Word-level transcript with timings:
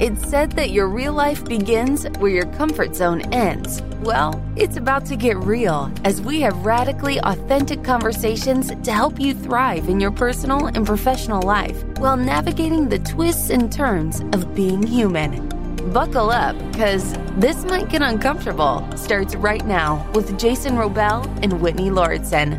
It's 0.00 0.26
said 0.30 0.52
that 0.52 0.70
your 0.70 0.88
real 0.88 1.12
life 1.12 1.44
begins 1.44 2.06
where 2.18 2.30
your 2.30 2.46
comfort 2.52 2.94
zone 2.94 3.20
ends. 3.34 3.82
Well, 4.00 4.42
it's 4.56 4.78
about 4.78 5.04
to 5.06 5.16
get 5.16 5.36
real 5.36 5.92
as 6.04 6.22
we 6.22 6.40
have 6.40 6.64
radically 6.64 7.18
authentic 7.18 7.84
conversations 7.84 8.68
to 8.68 8.92
help 8.92 9.20
you 9.20 9.34
thrive 9.34 9.90
in 9.90 10.00
your 10.00 10.12
personal 10.12 10.68
and 10.68 10.86
professional 10.86 11.42
life 11.42 11.84
while 11.98 12.16
navigating 12.16 12.88
the 12.88 13.00
twists 13.00 13.50
and 13.50 13.70
turns 13.70 14.20
of 14.32 14.54
being 14.54 14.82
human. 14.82 15.47
Buckle 15.92 16.30
up, 16.30 16.56
because 16.70 17.14
this 17.36 17.64
might 17.64 17.88
get 17.88 18.02
uncomfortable. 18.02 18.86
Starts 18.96 19.34
right 19.36 19.64
now 19.64 20.08
with 20.12 20.38
Jason 20.38 20.76
Wrobel 20.76 21.26
and 21.42 21.60
Whitney 21.60 21.90
Lauritsen. 21.90 22.58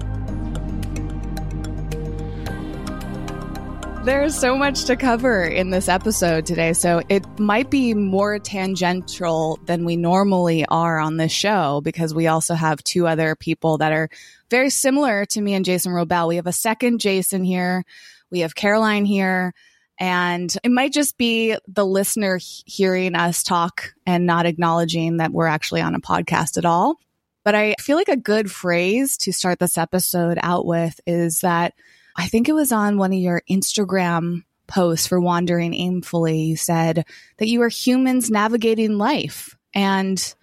There's 4.06 4.34
so 4.34 4.58
much 4.58 4.86
to 4.86 4.96
cover 4.96 5.44
in 5.44 5.70
this 5.70 5.90
episode 5.90 6.46
today, 6.46 6.74
so 6.74 7.02
it 7.10 7.24
might 7.38 7.70
be 7.70 7.94
more 7.94 8.40
tangential 8.40 9.60
than 9.66 9.86
we 9.86 9.98
normally 9.98 10.66
are 10.66 10.98
on 10.98 11.18
this 11.18 11.34
show 11.34 11.82
because 11.82 12.16
we 12.16 12.26
also 12.26 12.56
have 12.56 12.84
two 12.84 13.06
other 13.08 13.36
people 13.36 13.78
that 13.80 13.92
are 13.92 14.10
very 14.50 14.70
similar 14.70 15.26
to 15.26 15.42
me 15.42 15.54
and 15.54 15.66
Jason 15.66 15.92
Wrobel. 15.92 16.30
We 16.30 16.38
have 16.38 16.48
a 16.48 16.54
second 16.54 17.00
Jason 17.02 17.44
here, 17.44 17.84
we 18.32 18.40
have 18.40 18.56
Caroline 18.56 19.06
here, 19.06 19.54
and 20.00 20.56
it 20.64 20.72
might 20.72 20.94
just 20.94 21.18
be 21.18 21.58
the 21.68 21.86
listener 21.86 22.40
hearing 22.42 23.16
us 23.16 23.44
talk 23.44 23.94
and 24.06 24.26
not 24.26 24.46
acknowledging 24.46 25.18
that 25.18 25.32
we're 25.32 25.48
actually 25.48 25.82
on 25.82 25.94
a 25.94 26.00
podcast 26.00 26.58
at 26.58 26.66
all. 26.66 26.98
But 27.44 27.56
I 27.56 27.76
feel 27.80 27.98
like 27.98 28.10
a 28.10 28.18
good 28.18 28.50
phrase 28.50 29.18
to 29.18 29.34
start 29.34 29.60
this 29.60 29.78
episode 29.78 30.40
out 30.42 30.66
with 30.66 31.00
is 31.06 31.42
that 31.42 31.74
I 32.16 32.28
think 32.28 32.48
it 32.48 32.54
was 32.54 32.72
on 32.72 32.98
one 32.98 33.12
of 33.12 33.20
your 33.20 33.44
Instagram 33.50 34.44
posts 34.68 35.08
for 35.08 35.20
Wandering 35.20 35.74
Aimfully. 35.74 36.48
You 36.48 36.56
said 36.56 37.06
that 37.38 37.48
you 37.48 37.62
are 37.62 37.70
humans 37.70 38.30
navigating 38.30 38.98
life. 38.98 39.58
And 39.74 40.36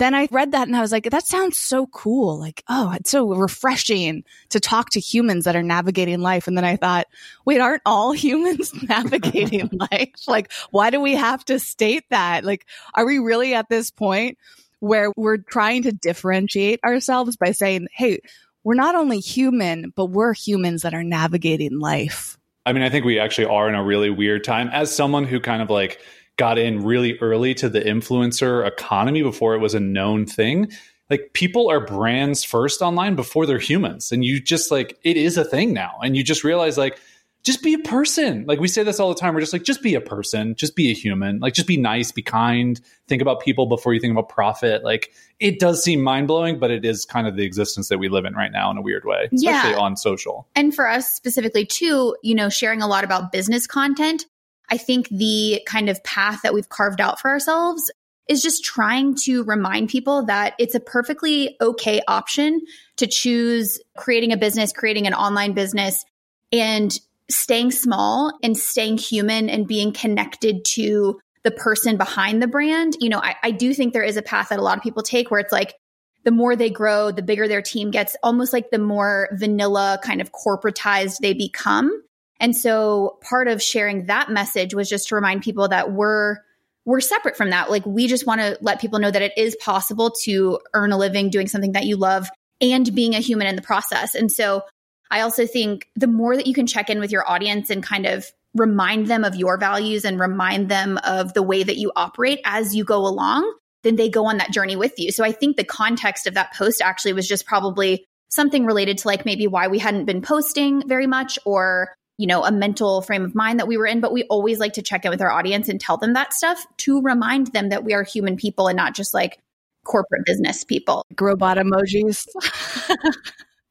then 0.00 0.14
I 0.14 0.28
read 0.30 0.52
that 0.52 0.66
and 0.66 0.74
I 0.74 0.80
was 0.80 0.92
like, 0.92 1.10
that 1.10 1.26
sounds 1.26 1.58
so 1.58 1.86
cool. 1.86 2.38
Like, 2.38 2.64
oh, 2.70 2.92
it's 2.92 3.10
so 3.10 3.34
refreshing 3.34 4.24
to 4.48 4.58
talk 4.58 4.88
to 4.90 5.00
humans 5.00 5.44
that 5.44 5.56
are 5.56 5.62
navigating 5.62 6.20
life. 6.20 6.48
And 6.48 6.56
then 6.56 6.64
I 6.64 6.76
thought, 6.76 7.06
wait, 7.44 7.60
aren't 7.60 7.82
all 7.84 8.12
humans 8.12 8.72
navigating 8.88 9.68
life? 9.92 10.26
Like, 10.26 10.50
why 10.70 10.88
do 10.88 11.00
we 11.00 11.16
have 11.16 11.44
to 11.44 11.58
state 11.58 12.04
that? 12.08 12.44
Like, 12.44 12.66
are 12.94 13.04
we 13.04 13.18
really 13.18 13.54
at 13.54 13.68
this 13.68 13.90
point 13.90 14.38
where 14.78 15.12
we're 15.18 15.36
trying 15.36 15.82
to 15.82 15.92
differentiate 15.92 16.82
ourselves 16.82 17.36
by 17.36 17.52
saying, 17.52 17.88
hey, 17.92 18.20
we're 18.64 18.74
not 18.74 18.94
only 18.94 19.20
human, 19.20 19.92
but 19.94 20.06
we're 20.06 20.32
humans 20.32 20.80
that 20.82 20.94
are 20.94 21.04
navigating 21.04 21.78
life. 21.78 22.38
I 22.64 22.72
mean, 22.72 22.82
I 22.82 22.88
think 22.88 23.04
we 23.04 23.18
actually 23.18 23.46
are 23.46 23.68
in 23.68 23.74
a 23.74 23.84
really 23.84 24.08
weird 24.08 24.44
time. 24.44 24.68
As 24.68 24.94
someone 24.94 25.24
who 25.24 25.40
kind 25.40 25.60
of 25.60 25.68
like 25.68 26.00
got 26.40 26.58
in 26.58 26.82
really 26.82 27.18
early 27.18 27.52
to 27.54 27.68
the 27.68 27.80
influencer 27.82 28.66
economy 28.66 29.22
before 29.22 29.54
it 29.54 29.58
was 29.58 29.74
a 29.74 29.80
known 29.80 30.24
thing, 30.24 30.72
like 31.10 31.30
people 31.34 31.70
are 31.70 31.84
brands 31.84 32.42
first 32.42 32.80
online 32.80 33.14
before 33.14 33.44
they're 33.44 33.58
humans. 33.58 34.10
And 34.10 34.24
you 34.24 34.40
just 34.40 34.70
like, 34.70 34.98
it 35.02 35.18
is 35.18 35.36
a 35.36 35.44
thing 35.44 35.74
now. 35.74 35.98
And 36.02 36.16
you 36.16 36.24
just 36.24 36.42
realize 36.42 36.78
like, 36.78 36.98
just 37.42 37.62
be 37.62 37.74
a 37.74 37.78
person. 37.78 38.44
Like 38.46 38.58
we 38.58 38.68
say 38.68 38.82
this 38.84 38.98
all 38.98 39.08
the 39.10 39.20
time. 39.20 39.34
We're 39.34 39.40
just 39.40 39.52
like, 39.52 39.64
just 39.64 39.82
be 39.82 39.94
a 39.94 40.00
person, 40.00 40.54
just 40.54 40.76
be 40.76 40.90
a 40.90 40.94
human. 40.94 41.40
Like, 41.40 41.52
just 41.52 41.66
be 41.66 41.76
nice, 41.76 42.10
be 42.12 42.22
kind, 42.22 42.80
think 43.06 43.20
about 43.20 43.40
people 43.40 43.66
before 43.66 43.92
you 43.92 44.00
think 44.00 44.12
about 44.12 44.28
profit. 44.30 44.82
Like, 44.82 45.12
it 45.40 45.58
does 45.58 45.82
seem 45.82 46.02
mind 46.02 46.26
blowing, 46.28 46.58
but 46.58 46.70
it 46.70 46.84
is 46.84 47.04
kind 47.04 47.26
of 47.26 47.36
the 47.36 47.44
existence 47.44 47.88
that 47.88 47.98
we 47.98 48.08
live 48.08 48.24
in 48.24 48.34
right 48.34 48.52
now 48.52 48.70
in 48.70 48.76
a 48.76 48.82
weird 48.82 49.04
way, 49.04 49.28
especially 49.32 49.70
Yeah. 49.72 49.78
on 49.78 49.96
social. 49.96 50.46
And 50.54 50.74
for 50.74 50.86
us 50.88 51.12
specifically, 51.12 51.66
too, 51.66 52.16
you 52.22 52.34
know, 52.34 52.48
sharing 52.50 52.82
a 52.82 52.86
lot 52.86 53.04
about 53.04 53.32
business 53.32 53.66
content, 53.66 54.26
I 54.70 54.76
think 54.76 55.08
the 55.08 55.62
kind 55.66 55.88
of 55.88 56.02
path 56.04 56.40
that 56.42 56.54
we've 56.54 56.68
carved 56.68 57.00
out 57.00 57.20
for 57.20 57.30
ourselves 57.30 57.90
is 58.28 58.42
just 58.42 58.64
trying 58.64 59.16
to 59.16 59.42
remind 59.42 59.88
people 59.88 60.24
that 60.26 60.54
it's 60.58 60.74
a 60.74 60.80
perfectly 60.80 61.56
okay 61.60 62.00
option 62.06 62.60
to 62.96 63.06
choose 63.06 63.80
creating 63.96 64.32
a 64.32 64.36
business, 64.36 64.72
creating 64.72 65.06
an 65.08 65.14
online 65.14 65.52
business, 65.52 66.04
and 66.52 66.98
staying 67.28 67.72
small 67.72 68.32
and 68.42 68.56
staying 68.56 68.98
human 68.98 69.50
and 69.50 69.66
being 69.66 69.92
connected 69.92 70.64
to 70.64 71.20
the 71.42 71.50
person 71.50 71.96
behind 71.96 72.42
the 72.42 72.46
brand. 72.46 72.96
You 73.00 73.08
know, 73.08 73.20
I, 73.20 73.34
I 73.42 73.50
do 73.50 73.74
think 73.74 73.92
there 73.92 74.02
is 74.02 74.16
a 74.16 74.22
path 74.22 74.50
that 74.50 74.58
a 74.58 74.62
lot 74.62 74.76
of 74.76 74.82
people 74.82 75.02
take 75.02 75.30
where 75.30 75.40
it's 75.40 75.52
like, 75.52 75.74
the 76.22 76.30
more 76.30 76.54
they 76.54 76.68
grow, 76.68 77.10
the 77.10 77.22
bigger 77.22 77.48
their 77.48 77.62
team 77.62 77.90
gets, 77.90 78.14
almost 78.22 78.52
like 78.52 78.70
the 78.70 78.78
more 78.78 79.28
vanilla 79.32 79.98
kind 80.04 80.20
of 80.20 80.32
corporatized 80.32 81.16
they 81.18 81.32
become. 81.32 81.90
And 82.40 82.56
so 82.56 83.18
part 83.22 83.46
of 83.48 83.62
sharing 83.62 84.06
that 84.06 84.30
message 84.30 84.74
was 84.74 84.88
just 84.88 85.08
to 85.08 85.14
remind 85.14 85.42
people 85.42 85.68
that 85.68 85.92
we're 85.92 86.38
we're 86.86 87.00
separate 87.00 87.36
from 87.36 87.50
that. 87.50 87.70
Like 87.70 87.84
we 87.84 88.06
just 88.06 88.26
want 88.26 88.40
to 88.40 88.58
let 88.62 88.80
people 88.80 88.98
know 88.98 89.10
that 89.10 89.22
it 89.22 89.32
is 89.36 89.54
possible 89.56 90.10
to 90.22 90.58
earn 90.72 90.92
a 90.92 90.98
living 90.98 91.28
doing 91.28 91.46
something 91.46 91.72
that 91.72 91.84
you 91.84 91.96
love 91.96 92.28
and 92.60 92.92
being 92.94 93.14
a 93.14 93.20
human 93.20 93.46
in 93.46 93.54
the 93.54 93.62
process. 93.62 94.14
And 94.14 94.32
so 94.32 94.62
I 95.10 95.20
also 95.20 95.46
think 95.46 95.88
the 95.94 96.06
more 96.06 96.36
that 96.36 96.46
you 96.46 96.54
can 96.54 96.66
check 96.66 96.88
in 96.88 96.98
with 96.98 97.12
your 97.12 97.28
audience 97.28 97.68
and 97.68 97.82
kind 97.82 98.06
of 98.06 98.26
remind 98.54 99.06
them 99.06 99.24
of 99.24 99.36
your 99.36 99.58
values 99.58 100.04
and 100.04 100.18
remind 100.18 100.68
them 100.68 100.98
of 101.04 101.34
the 101.34 101.42
way 101.42 101.62
that 101.62 101.76
you 101.76 101.92
operate 101.94 102.40
as 102.44 102.74
you 102.74 102.84
go 102.84 103.06
along, 103.06 103.52
then 103.82 103.96
they 103.96 104.08
go 104.08 104.26
on 104.26 104.38
that 104.38 104.52
journey 104.52 104.76
with 104.76 104.98
you. 104.98 105.12
So 105.12 105.24
I 105.24 105.32
think 105.32 105.56
the 105.56 105.64
context 105.64 106.26
of 106.26 106.34
that 106.34 106.54
post 106.54 106.80
actually 106.80 107.12
was 107.12 107.28
just 107.28 107.46
probably 107.46 108.04
something 108.30 108.64
related 108.64 108.98
to 108.98 109.08
like 109.08 109.24
maybe 109.24 109.46
why 109.46 109.68
we 109.68 109.78
hadn't 109.78 110.04
been 110.04 110.22
posting 110.22 110.86
very 110.88 111.06
much 111.06 111.38
or 111.44 111.92
you 112.20 112.26
know 112.26 112.44
a 112.44 112.52
mental 112.52 113.02
frame 113.02 113.24
of 113.24 113.34
mind 113.34 113.58
that 113.58 113.66
we 113.66 113.76
were 113.76 113.86
in 113.86 114.00
but 114.00 114.12
we 114.12 114.24
always 114.24 114.58
like 114.58 114.74
to 114.74 114.82
check 114.82 115.04
in 115.04 115.10
with 115.10 115.22
our 115.22 115.30
audience 115.30 115.68
and 115.68 115.80
tell 115.80 115.96
them 115.96 116.12
that 116.12 116.34
stuff 116.34 116.64
to 116.76 117.00
remind 117.00 117.48
them 117.48 117.70
that 117.70 117.84
we 117.84 117.94
are 117.94 118.02
human 118.02 118.36
people 118.36 118.68
and 118.68 118.76
not 118.76 118.94
just 118.94 119.14
like 119.14 119.38
corporate 119.84 120.24
business 120.26 120.62
people 120.62 121.04
Robot 121.18 121.56
emojis. 121.56 122.26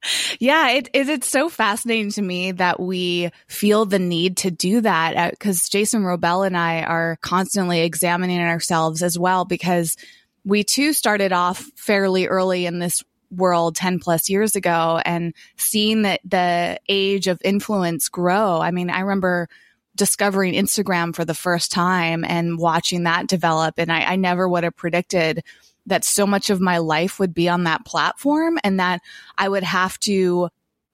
yeah, 0.40 0.70
it 0.72 0.90
is. 0.94 1.10
It's 1.10 1.30
so 1.30 1.50
fascinating 1.50 2.12
to 2.12 2.22
me 2.22 2.52
that 2.54 2.80
we 2.80 3.32
feel 3.48 3.86
the 3.86 4.00
need 4.00 4.38
to 4.38 4.52
do 4.52 4.82
that 4.82 5.16
uh, 5.16 5.30
because 5.32 5.70
Jason 5.70 6.04
Wrobel 6.04 6.46
and 6.46 6.58
I 6.58 6.84
are 6.84 7.18
constantly 7.22 7.82
examining 7.82 8.40
ourselves 8.40 9.04
as 9.04 9.20
well 9.20 9.46
because 9.46 9.98
we 10.46 10.64
too 10.64 10.94
started 10.94 11.34
off 11.34 11.60
fairly 11.76 12.28
early 12.28 12.66
in 12.66 12.80
this 12.80 13.04
world 13.32 13.76
10 13.76 14.00
plus 14.00 14.30
years 14.30 14.56
ago 14.56 15.02
and 15.06 15.34
seeing 15.58 16.04
that 16.04 16.22
the 16.24 16.80
age 16.88 17.28
of 17.28 17.42
influence 17.44 18.10
grow. 18.10 18.60
I 18.60 18.72
mean, 18.72 18.90
I 18.90 19.02
remember 19.02 19.48
discovering 19.96 20.54
Instagram 20.54 21.14
for 21.14 21.26
the 21.26 21.34
first 21.34 21.72
time 21.72 22.24
and 22.24 22.58
watching 22.58 23.04
that 23.04 23.28
develop. 23.28 23.76
And 23.78 23.92
I, 23.92 24.02
I 24.02 24.16
never 24.16 24.48
would 24.48 24.64
have 24.64 24.76
predicted 24.76 25.44
that 25.86 26.06
so 26.06 26.26
much 26.26 26.50
of 26.50 26.62
my 26.62 26.78
life 26.78 27.20
would 27.20 27.34
be 27.34 27.50
on 27.50 27.66
that 27.66 27.86
platform 27.86 28.58
and 28.64 28.80
that 28.80 29.02
I 29.38 29.50
would 29.50 29.64
have 29.64 30.00
to, 30.02 30.50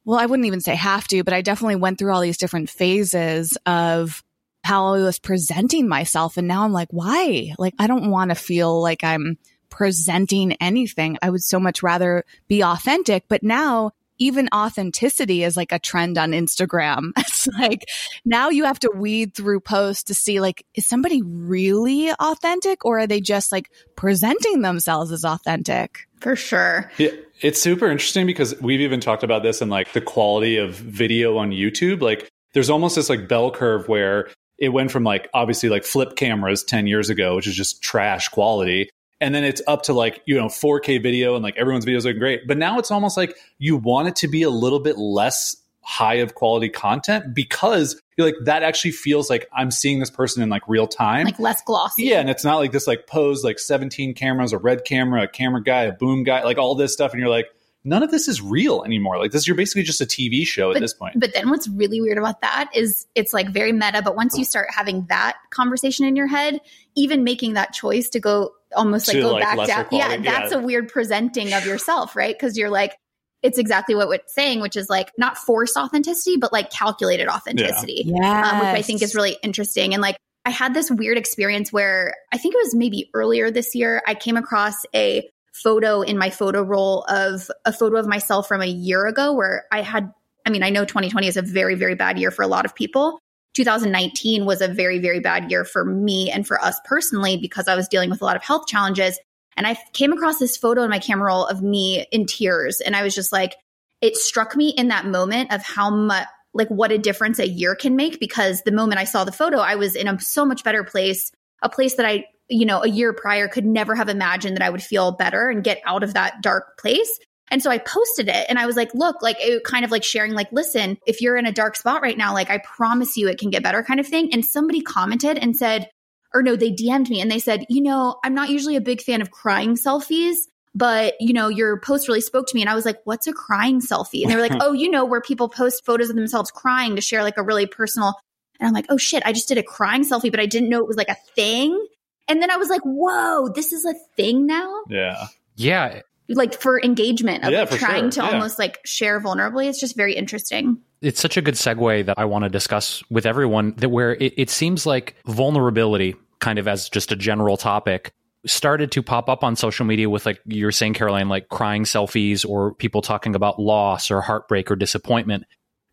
well, 0.06 0.20
I 0.20 0.26
wouldn't 0.26 0.48
even 0.48 0.62
say 0.62 0.76
have 0.76 1.08
to, 1.10 1.24
but 1.24 1.34
I 1.34 1.42
definitely 1.42 1.76
went 1.76 2.00
through 2.00 2.14
all 2.14 2.22
these 2.22 2.38
different 2.38 2.70
phases 2.70 3.58
of 3.66 4.24
how 4.64 4.96
I 4.96 5.00
was 5.00 5.20
presenting 5.20 5.88
myself. 5.88 6.38
And 6.38 6.48
now 6.48 6.64
I'm 6.64 6.74
like, 6.74 6.88
why? 6.90 7.54
Like, 7.60 7.76
I 7.78 7.86
don't 7.86 8.10
want 8.10 8.30
to 8.30 8.36
feel 8.36 8.82
like 8.82 9.04
I'm 9.04 9.38
presenting 9.76 10.54
anything. 10.54 11.18
I 11.22 11.30
would 11.30 11.44
so 11.44 11.60
much 11.60 11.84
rather 11.84 12.24
be 12.48 12.64
authentic. 12.64 13.26
But 13.28 13.44
now 13.44 13.92
even 14.18 14.48
authenticity 14.56 15.44
is 15.44 15.58
like 15.58 15.74
a 15.74 15.80
trend 15.80 16.18
on 16.18 16.32
Instagram. 16.32 17.12
It's 17.18 17.48
like 17.60 17.86
now 18.24 18.50
you 18.50 18.64
have 18.64 18.80
to 18.80 18.92
weed 18.96 19.36
through 19.36 19.60
posts 19.60 20.04
to 20.04 20.14
see 20.14 20.40
like, 20.40 20.66
is 20.74 20.88
somebody 20.88 21.22
really 21.22 22.10
authentic 22.12 22.86
or 22.86 23.00
are 23.00 23.08
they 23.08 23.20
just 23.20 23.52
like 23.52 23.70
presenting 23.98 24.62
themselves 24.62 25.12
as 25.12 25.26
authentic? 25.26 26.08
for 26.22 26.36
sure 26.36 26.90
Yeah, 26.98 27.10
it's 27.42 27.62
super 27.62 27.92
interesting 27.92 28.26
because 28.26 28.60
we've 28.62 28.80
even 28.80 29.02
talked 29.02 29.22
about 29.24 29.44
this 29.44 29.62
and 29.62 29.70
like 29.70 29.92
the 29.92 30.02
quality 30.02 30.58
of 30.58 30.74
video 30.74 31.38
on 31.38 31.52
YouTube. 31.52 32.02
Like, 32.02 32.30
there's 32.54 32.70
almost 32.70 32.96
this 32.96 33.10
like 33.10 33.28
bell 33.28 33.52
curve 33.52 33.88
where 33.90 34.30
it 34.58 34.70
went 34.70 34.90
from 34.90 35.04
like 35.04 35.30
obviously 35.34 35.68
like 35.68 35.84
flip 35.84 36.16
cameras 36.16 36.64
10 36.64 36.88
years 36.88 37.10
ago, 37.10 37.36
which 37.36 37.46
is 37.46 37.56
just 37.56 37.84
trash 37.84 38.30
quality. 38.30 38.90
And 39.26 39.34
then 39.34 39.44
it's 39.44 39.60
up 39.66 39.82
to 39.84 39.94
like, 39.94 40.22
you 40.28 40.36
know, 40.36 40.46
4K 40.46 41.02
video 41.02 41.34
and 41.34 41.44
like 41.44 41.58
everyone's 41.58 41.84
videos 41.84 42.06
are 42.06 42.14
great. 42.14 42.46
But 42.48 42.60
now 42.60 42.78
it's 42.78 42.92
almost 42.92 43.18
like 43.18 43.36
you 43.58 43.76
want 43.76 44.08
it 44.08 44.16
to 44.18 44.28
be 44.28 44.44
a 44.44 44.52
little 44.52 44.80
bit 44.80 45.00
less 45.00 45.56
high 45.82 46.16
of 46.16 46.36
quality 46.36 46.70
content 46.70 47.34
because 47.34 48.00
you're 48.18 48.28
like, 48.28 48.36
that 48.44 48.62
actually 48.62 48.92
feels 48.92 49.28
like 49.28 49.50
I'm 49.52 49.72
seeing 49.72 49.98
this 49.98 50.12
person 50.12 50.44
in 50.44 50.50
like 50.50 50.62
real 50.68 50.86
time. 50.86 51.26
like 51.26 51.40
less 51.40 51.64
glossy 51.64 52.04
Yeah, 52.04 52.20
and 52.20 52.30
it's 52.30 52.44
not 52.44 52.58
like 52.58 52.72
this 52.72 52.86
like 52.86 53.08
pose 53.08 53.44
like 53.44 53.58
17 53.58 54.14
cameras, 54.14 54.54
a 54.54 54.60
red 54.60 54.86
camera, 54.86 55.24
a 55.24 55.28
camera 55.28 55.64
guy, 55.64 55.86
a 55.86 55.92
boom 55.92 56.24
guy, 56.24 56.44
like 56.44 56.60
all 56.60 56.76
this 56.76 56.94
stuff, 56.94 57.12
and 57.12 57.20
you're 57.20 57.28
like, 57.28 57.48
none 57.84 58.04
of 58.04 58.12
this 58.12 58.28
is 58.28 58.44
real 58.44 58.84
anymore. 58.84 59.18
Like 59.18 59.32
this, 59.32 59.48
you're 59.48 59.56
basically 59.56 59.84
just 59.84 60.02
a 60.02 60.06
TV 60.06 60.46
show 60.46 60.72
at 60.72 60.80
this 60.80 60.94
point. 60.94 61.20
But 61.20 61.34
then 61.34 61.50
what's 61.50 61.68
really 61.68 62.02
weird 62.02 62.18
about 62.18 62.42
that 62.42 62.70
is 62.76 63.08
it's 63.16 63.34
like 63.34 63.50
very 63.50 63.72
meta. 63.72 64.02
But 64.04 64.16
once 64.16 64.38
you 64.38 64.44
start 64.44 64.68
having 64.70 65.06
that 65.08 65.38
conversation 65.52 66.06
in 66.06 66.16
your 66.16 66.28
head, 66.28 66.60
even 66.96 67.24
making 67.24 67.54
that 67.54 67.74
choice 67.74 68.10
to 68.10 68.20
go 68.20 68.52
almost 68.76 69.08
like 69.08 69.18
go 69.18 69.34
like, 69.34 69.44
back 69.44 69.68
down. 69.68 69.86
quality, 69.86 70.26
Yeah, 70.26 70.32
that's 70.40 70.52
yeah. 70.52 70.60
a 70.60 70.62
weird 70.62 70.90
presenting 70.90 71.54
of 71.54 71.66
yourself, 71.66 72.16
right? 72.16 72.36
Because 72.38 72.58
you're 72.58 72.70
like, 72.70 72.96
it's 73.42 73.58
exactly 73.58 73.96
what 73.96 74.10
it's 74.12 74.34
saying, 74.34 74.60
which 74.62 74.76
is 74.76 74.90
like 74.90 75.12
not 75.18 75.38
forced 75.38 75.78
authenticity, 75.78 76.38
but 76.38 76.52
like 76.52 76.72
calculated 76.72 77.28
authenticity 77.28 78.04
Yeah. 78.06 78.50
um, 78.50 78.60
which 78.60 78.68
I 78.80 78.82
think 78.82 79.02
is 79.02 79.14
really 79.16 79.38
interesting. 79.44 79.94
And 79.94 80.02
like, 80.02 80.18
I 80.46 80.52
had 80.52 80.74
this 80.74 80.92
weird 80.92 81.18
experience 81.18 81.74
where 81.74 82.16
I 82.32 82.38
think 82.38 82.54
it 82.56 82.60
was 82.64 82.76
maybe 82.76 83.10
earlier 83.14 83.50
this 83.52 83.74
year, 83.76 84.02
I 84.08 84.14
came 84.14 84.38
across 84.38 84.76
a 84.94 85.28
photo 85.54 86.02
in 86.02 86.18
my 86.18 86.30
photo 86.30 86.62
roll 86.62 87.04
of 87.08 87.50
a 87.66 87.72
photo 87.74 87.98
of 87.98 88.08
myself 88.08 88.48
from 88.48 88.62
a 88.62 88.68
year 88.68 89.08
ago 89.08 89.34
where 89.34 89.66
I 89.72 89.82
had, 89.82 90.12
I 90.46 90.50
mean, 90.50 90.64
I 90.64 90.70
know 90.70 90.86
2020 90.86 91.28
is 91.28 91.38
a 91.38 91.42
very, 91.42 91.76
very 91.76 91.96
bad 91.96 92.20
year 92.20 92.30
for 92.30 92.44
a 92.44 92.48
lot 92.48 92.66
of 92.66 92.76
people. 92.76 93.20
2019 93.56 94.46
was 94.46 94.62
a 94.62 94.68
very, 94.68 95.00
very 95.00 95.20
bad 95.20 95.50
year 95.50 95.66
for 95.66 95.86
me 95.86 96.30
and 96.30 96.46
for 96.46 96.64
us 96.64 96.80
personally 96.86 97.38
because 97.38 97.68
I 97.68 97.76
was 97.76 97.88
dealing 97.88 98.10
with 98.10 98.22
a 98.22 98.26
lot 98.26 98.36
of 98.36 98.44
health 98.44 98.68
challenges. 98.68 99.18
And 99.58 99.66
I 99.66 99.78
came 99.94 100.12
across 100.12 100.38
this 100.38 100.58
photo 100.58 100.84
in 100.84 100.90
my 100.90 101.00
camera 101.00 101.28
roll 101.28 101.46
of 101.46 101.62
me 101.62 102.06
in 102.12 102.26
tears. 102.26 102.82
And 102.82 102.96
I 102.96 103.04
was 103.04 103.16
just 103.16 103.32
like, 103.32 103.56
it 104.02 104.18
struck 104.18 104.56
me 104.56 104.70
in 104.70 104.90
that 104.90 105.06
moment 105.06 105.54
of 105.54 105.64
how 105.64 105.90
much, 105.90 106.28
like, 106.54 106.68
what 106.68 106.92
a 106.92 106.98
difference 106.98 107.40
a 107.40 107.48
year 107.48 107.76
can 107.76 107.96
make. 107.96 108.20
Because 108.20 108.62
the 108.64 108.72
moment 108.74 109.00
I 109.00 109.06
saw 109.06 109.24
the 109.24 109.32
photo, 109.32 109.60
I 109.60 109.76
was 109.76 109.96
in 109.96 110.10
a 110.10 110.20
so 110.20 110.46
much 110.46 110.64
better 110.64 110.84
place, 110.84 111.32
a 111.64 111.70
place 111.70 111.96
that 111.96 112.06
I, 112.06 112.26
you 112.50 112.66
know, 112.66 112.84
a 112.84 112.90
year 112.90 113.14
prior 113.14 113.48
could 113.48 113.66
never 113.66 113.96
have 113.96 114.10
imagined 114.10 114.58
that 114.58 114.64
I 114.64 114.70
would 114.70 114.84
feel 114.84 115.14
better 115.14 115.50
and 115.50 115.64
get 115.64 115.82
out 115.86 116.04
of 116.04 116.14
that 116.14 116.42
dark 116.42 116.78
place. 116.78 117.20
And 117.52 117.62
so 117.62 117.70
I 117.70 117.78
posted 117.78 118.28
it 118.28 118.46
and 118.50 118.58
I 118.58 118.66
was 118.66 118.76
like, 118.76 118.94
look, 118.94 119.22
like 119.22 119.38
it 119.40 119.64
kind 119.64 119.86
of 119.86 119.92
like 119.92 120.04
sharing, 120.04 120.34
like, 120.34 120.52
listen, 120.52 120.98
if 121.06 121.22
you're 121.22 121.38
in 121.38 121.46
a 121.46 121.52
dark 121.52 121.76
spot 121.76 122.02
right 122.02 122.18
now, 122.18 122.34
like 122.34 122.50
I 122.50 122.58
promise 122.58 123.18
you 123.18 123.28
it 123.28 123.38
can 123.38 123.52
get 123.52 123.64
better 123.64 123.84
kind 123.84 124.00
of 124.00 124.08
thing. 124.08 124.34
And 124.34 124.44
somebody 124.44 124.82
commented 124.82 125.38
and 125.38 125.56
said, 125.56 125.90
or 126.34 126.42
no, 126.42 126.56
they 126.56 126.72
DM'd 126.72 127.10
me 127.10 127.22
and 127.22 127.32
they 127.32 127.40
said, 127.40 127.66
you 127.70 127.82
know, 127.82 128.18
I'm 128.24 128.34
not 128.34 128.50
usually 128.50 128.76
a 128.76 128.82
big 128.82 129.02
fan 129.02 129.22
of 129.22 129.32
crying 129.32 129.76
selfies, 129.76 130.36
but 130.74 131.14
you 131.20 131.34
know, 131.34 131.48
your 131.48 131.80
post 131.80 132.08
really 132.08 132.22
spoke 132.22 132.48
to 132.48 132.56
me. 132.56 132.62
And 132.62 132.70
I 132.70 132.76
was 132.76 132.86
like, 132.86 133.00
what's 133.06 133.28
a 133.28 133.34
crying 133.34 133.80
selfie? 133.80 134.24
And 134.24 134.32
they 134.32 134.36
were 134.36 134.42
like, 134.42 134.58
oh, 134.60 134.74
you 134.74 134.90
know, 134.90 135.06
where 135.06 135.22
people 135.22 135.48
post 135.48 135.86
photos 135.86 136.10
of 136.10 136.16
themselves 136.16 136.52
crying 136.52 136.96
to 136.96 137.02
share 137.02 137.24
like 137.24 137.38
a 137.38 137.44
really 137.44 137.68
personal. 137.68 138.16
And 138.60 138.68
I'm 138.68 138.74
like, 138.74 138.88
oh 138.90 138.98
shit, 138.98 139.24
I 139.26 139.34
just 139.34 139.48
did 139.48 139.58
a 139.58 139.64
crying 139.64 140.04
selfie, 140.04 140.32
but 140.32 140.40
I 140.40 140.46
didn't 140.46 140.70
know 140.70 140.80
it 140.80 140.88
was 140.88 140.98
like 140.98 141.10
a 141.10 141.18
thing. 141.36 141.88
And 142.28 142.42
then 142.42 142.50
I 142.50 142.58
was 142.58 142.70
like, 142.70 142.82
whoa, 142.82 143.50
this 143.50 143.72
is 143.72 143.86
a 143.86 143.94
thing 144.16 144.48
now? 144.48 144.82
Yeah. 144.90 145.28
Yeah, 145.56 146.02
Like 146.28 146.60
for 146.60 146.82
engagement 146.82 147.44
of 147.44 147.52
Yeah, 147.52 147.62
like 147.62 147.70
for 147.70 147.78
trying 147.78 148.10
sure. 148.12 148.24
to 148.24 148.30
Yeah. 148.30 148.32
almost 148.34 148.58
like 148.60 148.80
share 148.86 149.20
vulnerably. 149.22 149.68
It's 149.68 149.80
just 149.80 149.96
very 149.96 150.16
interesting. 150.16 150.78
it's 151.02 151.20
such 151.20 151.38
a 151.38 151.42
good 151.42 151.54
segue 151.56 152.06
that 152.08 152.18
I 152.18 152.26
want 152.26 152.44
to 152.46 152.50
discuss 152.50 153.04
with 153.12 153.26
everyone 153.28 153.74
that 153.78 153.90
where 153.90 154.16
it, 154.16 154.34
it 154.38 154.50
seems 154.50 154.86
like 154.88 155.16
vulnerability, 155.28 156.16
kind 156.40 156.58
of 156.58 156.68
as 156.68 156.90
just 156.90 157.12
a 157.12 157.16
general 157.16 157.58
topic, 157.58 158.12
started 158.48 158.92
to 158.94 159.04
pop 159.04 159.30
up 159.30 159.44
on 159.44 159.56
social 159.56 159.86
media 159.86 160.10
with 160.10 160.26
like 160.26 160.40
you're 160.46 160.72
saying, 160.72 160.94
Caroline, 160.96 161.30
like 161.30 161.50
crying 161.50 161.84
selfies 161.84 162.48
or 162.48 162.74
people 162.74 163.02
talking 163.04 163.36
about 163.36 163.60
loss 163.60 164.10
or 164.10 164.22
heartbreak 164.22 164.72
or 164.72 164.76
disappointment. 164.76 165.44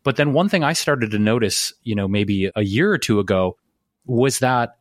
But 0.03 0.15
then 0.15 0.33
one 0.33 0.49
thing 0.49 0.63
I 0.63 0.73
started 0.73 1.11
to 1.11 1.19
notice, 1.19 1.73
you 1.83 1.95
know, 1.95 2.07
maybe 2.07 2.49
a 2.55 2.63
year 2.63 2.91
or 2.91 2.97
two 2.97 3.19
ago 3.19 3.57
was 4.05 4.39
that 4.39 4.77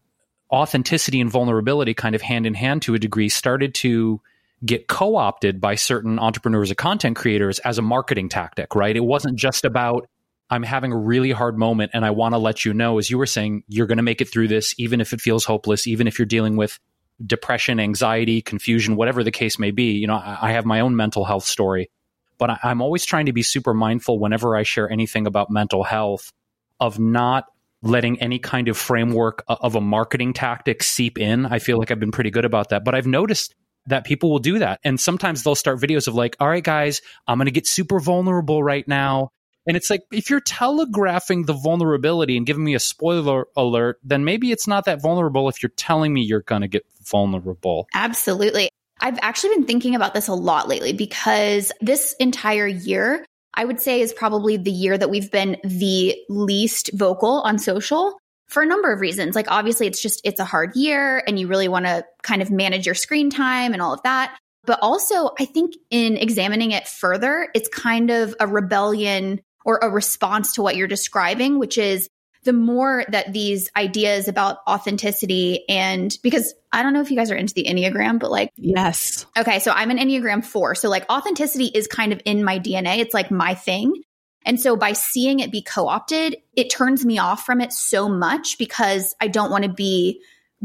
authenticity 0.50 1.20
and 1.20 1.30
vulnerability 1.30 1.94
kind 1.94 2.14
of 2.14 2.22
hand 2.22 2.46
in 2.46 2.54
hand 2.54 2.82
to 2.82 2.94
a 2.94 2.98
degree 2.98 3.28
started 3.28 3.74
to 3.76 4.20
get 4.64 4.88
co-opted 4.88 5.60
by 5.60 5.74
certain 5.74 6.18
entrepreneurs 6.18 6.70
and 6.70 6.78
content 6.78 7.16
creators 7.16 7.58
as 7.60 7.78
a 7.78 7.82
marketing 7.82 8.28
tactic, 8.28 8.74
right? 8.74 8.96
It 8.96 9.04
wasn't 9.04 9.36
just 9.36 9.64
about 9.64 10.08
I'm 10.50 10.62
having 10.62 10.92
a 10.92 10.96
really 10.96 11.32
hard 11.32 11.58
moment 11.58 11.92
and 11.94 12.04
I 12.04 12.10
want 12.10 12.34
to 12.34 12.38
let 12.38 12.64
you 12.64 12.74
know 12.74 12.98
as 12.98 13.10
you 13.10 13.18
were 13.18 13.26
saying 13.26 13.64
you're 13.68 13.86
going 13.86 13.96
to 13.96 14.02
make 14.02 14.20
it 14.20 14.30
through 14.30 14.48
this 14.48 14.74
even 14.78 15.00
if 15.00 15.12
it 15.12 15.20
feels 15.20 15.44
hopeless, 15.44 15.86
even 15.86 16.06
if 16.06 16.18
you're 16.18 16.26
dealing 16.26 16.56
with 16.56 16.78
depression, 17.24 17.80
anxiety, 17.80 18.42
confusion, 18.42 18.96
whatever 18.96 19.24
the 19.24 19.30
case 19.30 19.58
may 19.58 19.70
be. 19.70 19.92
You 19.92 20.06
know, 20.06 20.16
I, 20.16 20.38
I 20.42 20.52
have 20.52 20.64
my 20.64 20.80
own 20.80 20.94
mental 20.94 21.24
health 21.24 21.44
story, 21.44 21.90
but 22.38 22.50
I, 22.50 22.58
I'm 22.64 22.82
always 22.82 23.04
trying 23.04 23.26
to 23.26 23.32
be 23.32 23.42
super 23.42 23.74
mindful 23.74 24.18
whenever 24.18 24.56
I 24.56 24.62
share 24.62 24.90
anything 24.90 25.26
about 25.26 25.50
mental 25.50 25.84
health 25.84 26.32
of 26.78 26.98
not 26.98 27.46
letting 27.82 28.20
any 28.20 28.38
kind 28.38 28.68
of 28.68 28.76
framework 28.76 29.44
of 29.48 29.74
a 29.74 29.80
marketing 29.80 30.32
tactic 30.32 30.82
seep 30.82 31.18
in. 31.18 31.46
I 31.46 31.58
feel 31.58 31.78
like 31.78 31.90
I've 31.90 31.98
been 31.98 32.12
pretty 32.12 32.30
good 32.30 32.44
about 32.44 32.68
that, 32.68 32.84
but 32.84 32.94
I've 32.94 33.06
noticed 33.06 33.54
that 33.86 34.04
people 34.04 34.30
will 34.30 34.38
do 34.38 34.58
that. 34.58 34.80
And 34.84 34.98
sometimes 34.98 35.42
they'll 35.42 35.54
start 35.54 35.80
videos 35.80 36.06
of 36.08 36.14
like, 36.14 36.36
all 36.40 36.48
right, 36.48 36.62
guys, 36.62 37.00
I'm 37.26 37.38
going 37.38 37.46
to 37.46 37.52
get 37.52 37.66
super 37.66 38.00
vulnerable 38.00 38.62
right 38.62 38.86
now. 38.86 39.30
And 39.66 39.76
it's 39.76 39.90
like, 39.90 40.02
if 40.10 40.28
you're 40.28 40.40
telegraphing 40.40 41.44
the 41.46 41.52
vulnerability 41.52 42.36
and 42.36 42.44
giving 42.44 42.64
me 42.64 42.74
a 42.74 42.80
spoiler 42.80 43.46
alert, 43.56 43.98
then 44.02 44.24
maybe 44.24 44.50
it's 44.50 44.66
not 44.66 44.86
that 44.86 45.00
vulnerable 45.00 45.48
if 45.48 45.62
you're 45.62 45.70
telling 45.76 46.12
me 46.12 46.22
you're 46.22 46.42
going 46.42 46.62
to 46.62 46.68
get 46.68 46.84
vulnerable. 47.04 47.86
Absolutely. 47.94 48.68
I've 49.00 49.18
actually 49.22 49.56
been 49.56 49.66
thinking 49.66 49.94
about 49.94 50.14
this 50.14 50.28
a 50.28 50.34
lot 50.34 50.68
lately 50.68 50.92
because 50.92 51.72
this 51.80 52.14
entire 52.18 52.66
year, 52.66 53.24
I 53.54 53.64
would 53.64 53.80
say, 53.80 54.00
is 54.00 54.12
probably 54.12 54.56
the 54.56 54.70
year 54.70 54.96
that 54.96 55.10
we've 55.10 55.30
been 55.30 55.56
the 55.64 56.16
least 56.28 56.90
vocal 56.94 57.40
on 57.42 57.58
social 57.58 58.16
for 58.52 58.62
a 58.62 58.66
number 58.66 58.92
of 58.92 59.00
reasons. 59.00 59.34
Like, 59.34 59.50
obviously, 59.50 59.86
it's 59.86 60.00
just, 60.00 60.20
it's 60.24 60.40
a 60.40 60.44
hard 60.44 60.76
year 60.76 61.22
and 61.26 61.38
you 61.38 61.46
really 61.46 61.68
want 61.68 61.86
to 61.86 62.04
kind 62.22 62.42
of 62.42 62.50
manage 62.50 62.86
your 62.86 62.94
screen 62.94 63.30
time 63.30 63.72
and 63.72 63.80
all 63.82 63.94
of 63.94 64.02
that. 64.02 64.36
But 64.64 64.78
also, 64.82 65.30
I 65.40 65.44
think 65.44 65.74
in 65.90 66.16
examining 66.16 66.70
it 66.70 66.86
further, 66.86 67.48
it's 67.54 67.68
kind 67.68 68.10
of 68.10 68.34
a 68.38 68.46
rebellion 68.46 69.40
or 69.64 69.78
a 69.82 69.88
response 69.90 70.54
to 70.54 70.62
what 70.62 70.76
you're 70.76 70.86
describing, 70.88 71.58
which 71.58 71.78
is 71.78 72.08
the 72.44 72.52
more 72.52 73.04
that 73.08 73.32
these 73.32 73.70
ideas 73.76 74.28
about 74.28 74.58
authenticity 74.68 75.64
and 75.68 76.12
because 76.22 76.54
I 76.72 76.82
don't 76.82 76.92
know 76.92 77.00
if 77.00 77.10
you 77.10 77.16
guys 77.16 77.30
are 77.30 77.36
into 77.36 77.54
the 77.54 77.64
Enneagram, 77.64 78.18
but 78.18 78.30
like, 78.30 78.50
Yes. 78.56 79.26
okay, 79.38 79.60
so 79.60 79.70
I'm 79.70 79.90
an 79.90 79.98
Enneagram 79.98 80.44
four. 80.44 80.74
So 80.74 80.88
like 80.88 81.08
authenticity 81.10 81.66
is 81.66 81.86
kind 81.86 82.12
of 82.12 82.20
in 82.24 82.42
my 82.42 82.58
DNA. 82.58 82.98
It's 82.98 83.14
like 83.14 83.30
my 83.30 83.54
thing. 83.54 83.94
And 84.44 84.60
so 84.60 84.76
by 84.76 84.92
seeing 84.92 85.40
it 85.40 85.52
be 85.52 85.62
co 85.62 85.88
opted, 85.88 86.36
it 86.54 86.70
turns 86.70 87.04
me 87.04 87.18
off 87.18 87.44
from 87.44 87.60
it 87.60 87.72
so 87.72 88.08
much 88.08 88.58
because 88.58 89.14
I 89.20 89.28
don't 89.28 89.50
want 89.50 89.64
to 89.64 89.72
be 89.72 90.20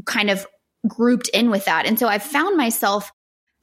kind 0.05 0.29
of 0.29 0.45
grouped 0.87 1.29
in 1.29 1.49
with 1.49 1.65
that. 1.65 1.85
And 1.85 1.97
so 1.97 2.07
I've 2.07 2.23
found 2.23 2.57
myself 2.57 3.11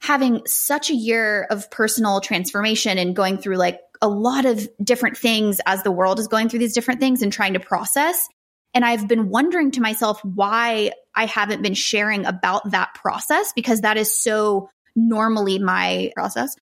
having 0.01 0.41
such 0.45 0.89
a 0.89 0.95
year 0.95 1.47
of 1.49 1.69
personal 1.71 2.21
transformation 2.21 2.97
and 2.97 3.15
going 3.15 3.37
through 3.37 3.55
like 3.55 3.79
a 4.01 4.07
lot 4.07 4.45
of 4.45 4.67
different 4.83 5.17
things 5.17 5.61
as 5.65 5.83
the 5.83 5.91
world 5.91 6.19
is 6.19 6.27
going 6.27 6.49
through 6.49 6.59
these 6.59 6.73
different 6.73 6.99
things 6.99 7.21
and 7.21 7.31
trying 7.31 7.53
to 7.53 7.59
process. 7.59 8.27
And 8.73 8.83
I've 8.83 9.07
been 9.07 9.29
wondering 9.29 9.71
to 9.71 9.81
myself 9.81 10.23
why 10.23 10.91
I 11.15 11.25
haven't 11.25 11.61
been 11.61 11.73
sharing 11.73 12.25
about 12.25 12.71
that 12.71 12.93
process 12.93 13.53
because 13.55 13.81
that 13.81 13.97
is 13.97 14.15
so 14.15 14.69
normally 14.95 15.59
my 15.59 16.11
process. 16.13 16.55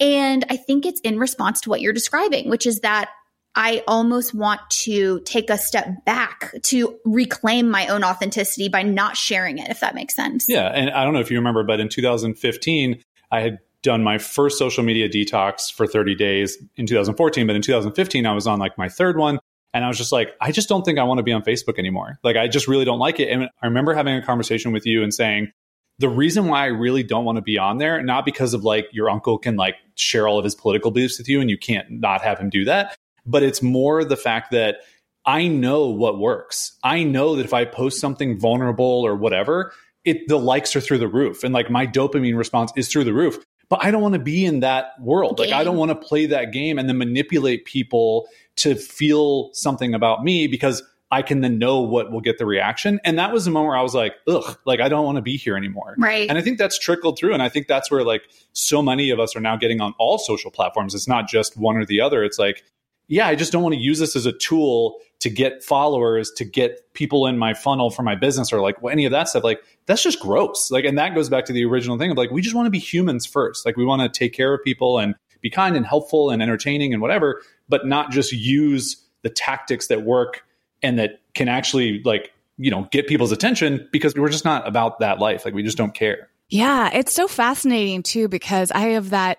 And 0.00 0.44
I 0.50 0.56
think 0.56 0.86
it's 0.86 1.00
in 1.00 1.18
response 1.18 1.60
to 1.62 1.70
what 1.70 1.80
you're 1.80 1.92
describing, 1.92 2.50
which 2.50 2.66
is 2.66 2.80
that 2.80 3.10
I 3.54 3.84
almost 3.86 4.34
want 4.34 4.60
to 4.70 5.20
take 5.20 5.48
a 5.48 5.56
step 5.56 6.04
back 6.04 6.52
to 6.64 6.98
reclaim 7.04 7.70
my 7.70 7.86
own 7.86 8.02
authenticity 8.02 8.68
by 8.68 8.82
not 8.82 9.16
sharing 9.16 9.58
it, 9.58 9.70
if 9.70 9.80
that 9.80 9.94
makes 9.94 10.16
sense. 10.16 10.48
Yeah. 10.48 10.66
And 10.66 10.90
I 10.90 11.04
don't 11.04 11.14
know 11.14 11.20
if 11.20 11.30
you 11.30 11.36
remember, 11.38 11.62
but 11.62 11.78
in 11.78 11.88
2015, 11.88 13.00
I 13.30 13.40
had 13.40 13.58
done 13.82 14.02
my 14.02 14.18
first 14.18 14.58
social 14.58 14.82
media 14.82 15.08
detox 15.08 15.72
for 15.72 15.86
30 15.86 16.16
days 16.16 16.58
in 16.76 16.86
2014. 16.86 17.46
But 17.46 17.54
in 17.54 17.62
2015, 17.62 18.26
I 18.26 18.32
was 18.32 18.46
on 18.48 18.58
like 18.58 18.76
my 18.76 18.88
third 18.88 19.16
one. 19.16 19.38
And 19.72 19.84
I 19.84 19.88
was 19.88 19.98
just 19.98 20.12
like, 20.12 20.34
I 20.40 20.52
just 20.52 20.68
don't 20.68 20.84
think 20.84 20.98
I 20.98 21.02
want 21.02 21.18
to 21.18 21.24
be 21.24 21.32
on 21.32 21.42
Facebook 21.42 21.78
anymore. 21.78 22.18
Like, 22.22 22.36
I 22.36 22.46
just 22.46 22.68
really 22.68 22.84
don't 22.84 23.00
like 23.00 23.18
it. 23.18 23.28
And 23.28 23.48
I 23.60 23.66
remember 23.66 23.92
having 23.92 24.14
a 24.14 24.22
conversation 24.22 24.72
with 24.72 24.86
you 24.86 25.02
and 25.02 25.12
saying, 25.12 25.50
the 25.98 26.08
reason 26.08 26.46
why 26.46 26.64
I 26.64 26.66
really 26.66 27.02
don't 27.02 27.24
want 27.24 27.36
to 27.36 27.42
be 27.42 27.58
on 27.58 27.78
there, 27.78 28.02
not 28.02 28.24
because 28.24 28.54
of 28.54 28.64
like 28.64 28.86
your 28.92 29.08
uncle 29.08 29.38
can 29.38 29.56
like 29.56 29.76
share 29.94 30.26
all 30.26 30.38
of 30.38 30.44
his 30.44 30.54
political 30.54 30.90
beliefs 30.90 31.18
with 31.18 31.28
you 31.28 31.40
and 31.40 31.48
you 31.48 31.58
can't 31.58 31.88
not 31.90 32.22
have 32.22 32.38
him 32.38 32.50
do 32.50 32.64
that, 32.64 32.96
but 33.24 33.42
it's 33.42 33.62
more 33.62 34.04
the 34.04 34.16
fact 34.16 34.50
that 34.50 34.78
I 35.24 35.46
know 35.46 35.88
what 35.88 36.18
works. 36.18 36.76
I 36.82 37.04
know 37.04 37.36
that 37.36 37.44
if 37.44 37.54
I 37.54 37.64
post 37.64 38.00
something 38.00 38.38
vulnerable 38.38 38.84
or 38.84 39.14
whatever, 39.14 39.72
it 40.04 40.28
the 40.28 40.38
likes 40.38 40.76
are 40.76 40.80
through 40.80 40.98
the 40.98 41.08
roof 41.08 41.44
and 41.44 41.54
like 41.54 41.70
my 41.70 41.86
dopamine 41.86 42.36
response 42.36 42.72
is 42.76 42.88
through 42.88 43.04
the 43.04 43.14
roof. 43.14 43.38
But 43.70 43.82
I 43.82 43.90
don't 43.90 44.02
want 44.02 44.12
to 44.14 44.20
be 44.20 44.44
in 44.44 44.60
that 44.60 45.00
world. 45.00 45.38
Like 45.38 45.52
I 45.52 45.64
don't 45.64 45.78
want 45.78 45.90
to 45.90 45.94
play 45.94 46.26
that 46.26 46.52
game 46.52 46.78
and 46.78 46.88
then 46.88 46.98
manipulate 46.98 47.64
people 47.64 48.28
to 48.56 48.74
feel 48.74 49.50
something 49.54 49.94
about 49.94 50.22
me 50.22 50.46
because 50.46 50.82
I 51.14 51.22
can 51.22 51.42
then 51.42 51.60
know 51.60 51.80
what 51.80 52.10
will 52.10 52.20
get 52.20 52.38
the 52.38 52.44
reaction. 52.44 52.98
And 53.04 53.20
that 53.20 53.32
was 53.32 53.44
the 53.44 53.52
moment 53.52 53.68
where 53.68 53.76
I 53.76 53.82
was 53.82 53.94
like, 53.94 54.16
ugh, 54.26 54.58
like 54.64 54.80
I 54.80 54.88
don't 54.88 55.04
want 55.04 55.14
to 55.14 55.22
be 55.22 55.36
here 55.36 55.56
anymore. 55.56 55.94
Right. 55.96 56.28
And 56.28 56.36
I 56.36 56.42
think 56.42 56.58
that's 56.58 56.76
trickled 56.76 57.16
through. 57.16 57.34
And 57.34 57.40
I 57.40 57.48
think 57.48 57.68
that's 57.68 57.88
where 57.88 58.02
like 58.02 58.22
so 58.52 58.82
many 58.82 59.10
of 59.10 59.20
us 59.20 59.36
are 59.36 59.40
now 59.40 59.54
getting 59.54 59.80
on 59.80 59.94
all 60.00 60.18
social 60.18 60.50
platforms. 60.50 60.92
It's 60.92 61.06
not 61.06 61.28
just 61.28 61.56
one 61.56 61.76
or 61.76 61.86
the 61.86 62.00
other. 62.00 62.24
It's 62.24 62.36
like, 62.36 62.64
yeah, 63.06 63.28
I 63.28 63.36
just 63.36 63.52
don't 63.52 63.62
want 63.62 63.76
to 63.76 63.80
use 63.80 64.00
this 64.00 64.16
as 64.16 64.26
a 64.26 64.32
tool 64.32 64.98
to 65.20 65.30
get 65.30 65.62
followers, 65.62 66.32
to 66.32 66.44
get 66.44 66.92
people 66.94 67.28
in 67.28 67.38
my 67.38 67.54
funnel 67.54 67.90
for 67.90 68.02
my 68.02 68.16
business 68.16 68.52
or 68.52 68.60
like 68.60 68.74
any 68.90 69.04
of 69.04 69.12
that 69.12 69.28
stuff. 69.28 69.44
Like 69.44 69.62
that's 69.86 70.02
just 70.02 70.18
gross. 70.18 70.72
Like, 70.72 70.84
and 70.84 70.98
that 70.98 71.14
goes 71.14 71.28
back 71.28 71.44
to 71.44 71.52
the 71.52 71.64
original 71.64 71.96
thing 71.96 72.10
of 72.10 72.16
like, 72.16 72.32
we 72.32 72.42
just 72.42 72.56
want 72.56 72.66
to 72.66 72.70
be 72.70 72.80
humans 72.80 73.24
first. 73.24 73.64
Like 73.64 73.76
we 73.76 73.84
want 73.84 74.02
to 74.02 74.08
take 74.08 74.32
care 74.32 74.52
of 74.52 74.64
people 74.64 74.98
and 74.98 75.14
be 75.42 75.48
kind 75.50 75.76
and 75.76 75.86
helpful 75.86 76.30
and 76.30 76.42
entertaining 76.42 76.92
and 76.92 77.00
whatever, 77.00 77.40
but 77.68 77.86
not 77.86 78.10
just 78.10 78.32
use 78.32 79.00
the 79.22 79.30
tactics 79.30 79.86
that 79.86 80.02
work 80.02 80.44
and 80.84 80.98
that 80.98 81.20
can 81.34 81.48
actually 81.48 82.02
like, 82.04 82.32
you 82.58 82.70
know, 82.70 82.86
get 82.92 83.08
people's 83.08 83.32
attention 83.32 83.88
because 83.90 84.14
we're 84.14 84.28
just 84.28 84.44
not 84.44 84.68
about 84.68 85.00
that 85.00 85.18
life. 85.18 85.44
Like 85.44 85.54
we 85.54 85.62
just 85.62 85.76
don't 85.76 85.94
care. 85.94 86.28
Yeah, 86.48 86.90
it's 86.92 87.14
so 87.14 87.26
fascinating 87.26 88.02
too 88.02 88.28
because 88.28 88.70
I 88.70 88.90
have 88.90 89.10
that 89.10 89.38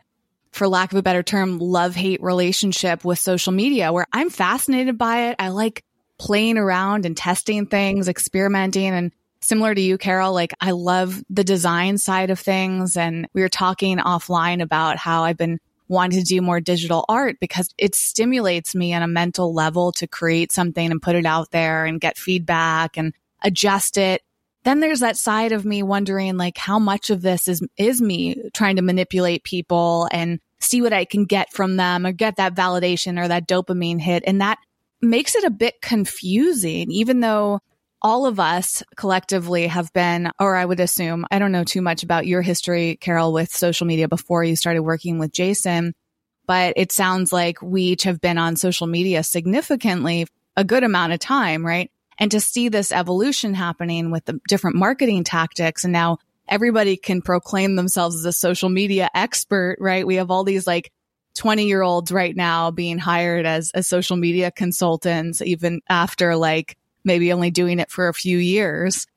for 0.51 0.67
lack 0.67 0.91
of 0.91 0.97
a 0.97 1.03
better 1.03 1.23
term, 1.23 1.59
love 1.59 1.95
hate 1.95 2.21
relationship 2.21 3.05
with 3.05 3.19
social 3.19 3.53
media 3.53 3.93
where 3.93 4.05
I'm 4.11 4.29
fascinated 4.29 4.97
by 4.97 5.29
it. 5.29 5.35
I 5.37 5.49
like 5.49 5.83
playing 6.17 6.57
around 6.57 7.05
and 7.05 7.15
testing 7.15 7.67
things, 7.67 8.07
experimenting 8.07 8.93
and 8.93 9.11
similar 9.41 9.75
to 9.75 9.81
you, 9.81 9.97
Carol, 9.97 10.33
like 10.33 10.53
I 10.59 10.71
love 10.71 11.21
the 11.29 11.43
design 11.43 11.97
side 11.97 12.31
of 12.31 12.39
things. 12.39 12.97
And 12.97 13.27
we 13.33 13.41
were 13.41 13.49
talking 13.49 13.97
offline 13.97 14.61
about 14.61 14.97
how 14.97 15.23
I've 15.23 15.37
been 15.37 15.59
wanting 15.87 16.19
to 16.19 16.25
do 16.25 16.41
more 16.41 16.59
digital 16.59 17.05
art 17.07 17.37
because 17.39 17.69
it 17.77 17.95
stimulates 17.95 18.73
me 18.75 18.93
on 18.93 19.03
a 19.03 19.07
mental 19.07 19.53
level 19.53 19.91
to 19.93 20.07
create 20.07 20.51
something 20.51 20.91
and 20.91 21.01
put 21.01 21.15
it 21.15 21.25
out 21.25 21.51
there 21.51 21.85
and 21.85 22.01
get 22.01 22.17
feedback 22.17 22.97
and 22.97 23.13
adjust 23.43 23.97
it. 23.97 24.21
Then 24.63 24.79
there's 24.79 25.01
that 25.01 25.17
side 25.17 25.51
of 25.51 25.63
me 25.63 25.83
wondering 25.83 26.37
like 26.37 26.57
how 26.57 26.79
much 26.79 27.11
of 27.11 27.21
this 27.21 27.47
is 27.47 27.61
is 27.77 28.01
me 28.01 28.35
trying 28.53 28.77
to 28.77 28.81
manipulate 28.81 29.43
people 29.43 30.07
and 30.11 30.39
see 30.59 30.81
what 30.81 30.93
I 30.93 31.05
can 31.05 31.25
get 31.25 31.53
from 31.53 31.77
them 31.77 32.05
or 32.05 32.11
get 32.11 32.37
that 32.37 32.55
validation 32.55 33.21
or 33.21 33.27
that 33.27 33.47
dopamine 33.47 34.01
hit 34.01 34.23
and 34.25 34.41
that 34.41 34.57
makes 35.01 35.35
it 35.35 35.43
a 35.43 35.51
bit 35.51 35.81
confusing 35.81 36.89
even 36.89 37.19
though 37.19 37.59
all 38.05 38.27
of 38.27 38.39
us 38.39 38.83
collectively 38.95 39.65
have 39.65 39.91
been, 39.91 40.29
or 40.39 40.55
I 40.55 40.63
would 40.63 40.79
assume, 40.79 41.25
I 41.31 41.39
don't 41.39 41.51
know 41.51 41.63
too 41.63 41.81
much 41.81 42.03
about 42.03 42.27
your 42.27 42.43
history, 42.43 42.97
Carol, 43.01 43.33
with 43.33 43.49
social 43.49 43.87
media 43.87 44.07
before 44.07 44.43
you 44.43 44.55
started 44.55 44.83
working 44.83 45.17
with 45.17 45.31
Jason, 45.31 45.95
but 46.45 46.73
it 46.77 46.91
sounds 46.91 47.33
like 47.33 47.63
we 47.63 47.81
each 47.81 48.03
have 48.03 48.21
been 48.21 48.37
on 48.37 48.57
social 48.57 48.85
media 48.85 49.23
significantly 49.23 50.27
a 50.55 50.63
good 50.63 50.83
amount 50.83 51.13
of 51.13 51.19
time, 51.19 51.65
right? 51.65 51.89
And 52.19 52.29
to 52.29 52.39
see 52.39 52.69
this 52.69 52.91
evolution 52.91 53.55
happening 53.55 54.11
with 54.11 54.25
the 54.25 54.39
different 54.47 54.75
marketing 54.75 55.23
tactics 55.23 55.83
and 55.83 55.91
now 55.91 56.19
everybody 56.47 56.97
can 56.97 57.23
proclaim 57.23 57.75
themselves 57.75 58.17
as 58.17 58.25
a 58.25 58.31
social 58.31 58.69
media 58.69 59.09
expert, 59.15 59.77
right? 59.79 60.05
We 60.05 60.17
have 60.17 60.29
all 60.29 60.43
these 60.43 60.67
like 60.67 60.91
20 61.37 61.65
year 61.65 61.81
olds 61.81 62.11
right 62.11 62.35
now 62.35 62.69
being 62.69 62.99
hired 62.99 63.47
as, 63.47 63.71
as 63.73 63.87
social 63.87 64.15
media 64.15 64.51
consultants, 64.51 65.41
even 65.41 65.81
after 65.89 66.35
like 66.35 66.77
maybe 67.05 67.31
only 67.31 67.51
doing 67.51 67.79
it 67.79 67.91
for 67.91 68.07
a 68.07 68.13
few 68.13 68.37
years. 68.37 69.07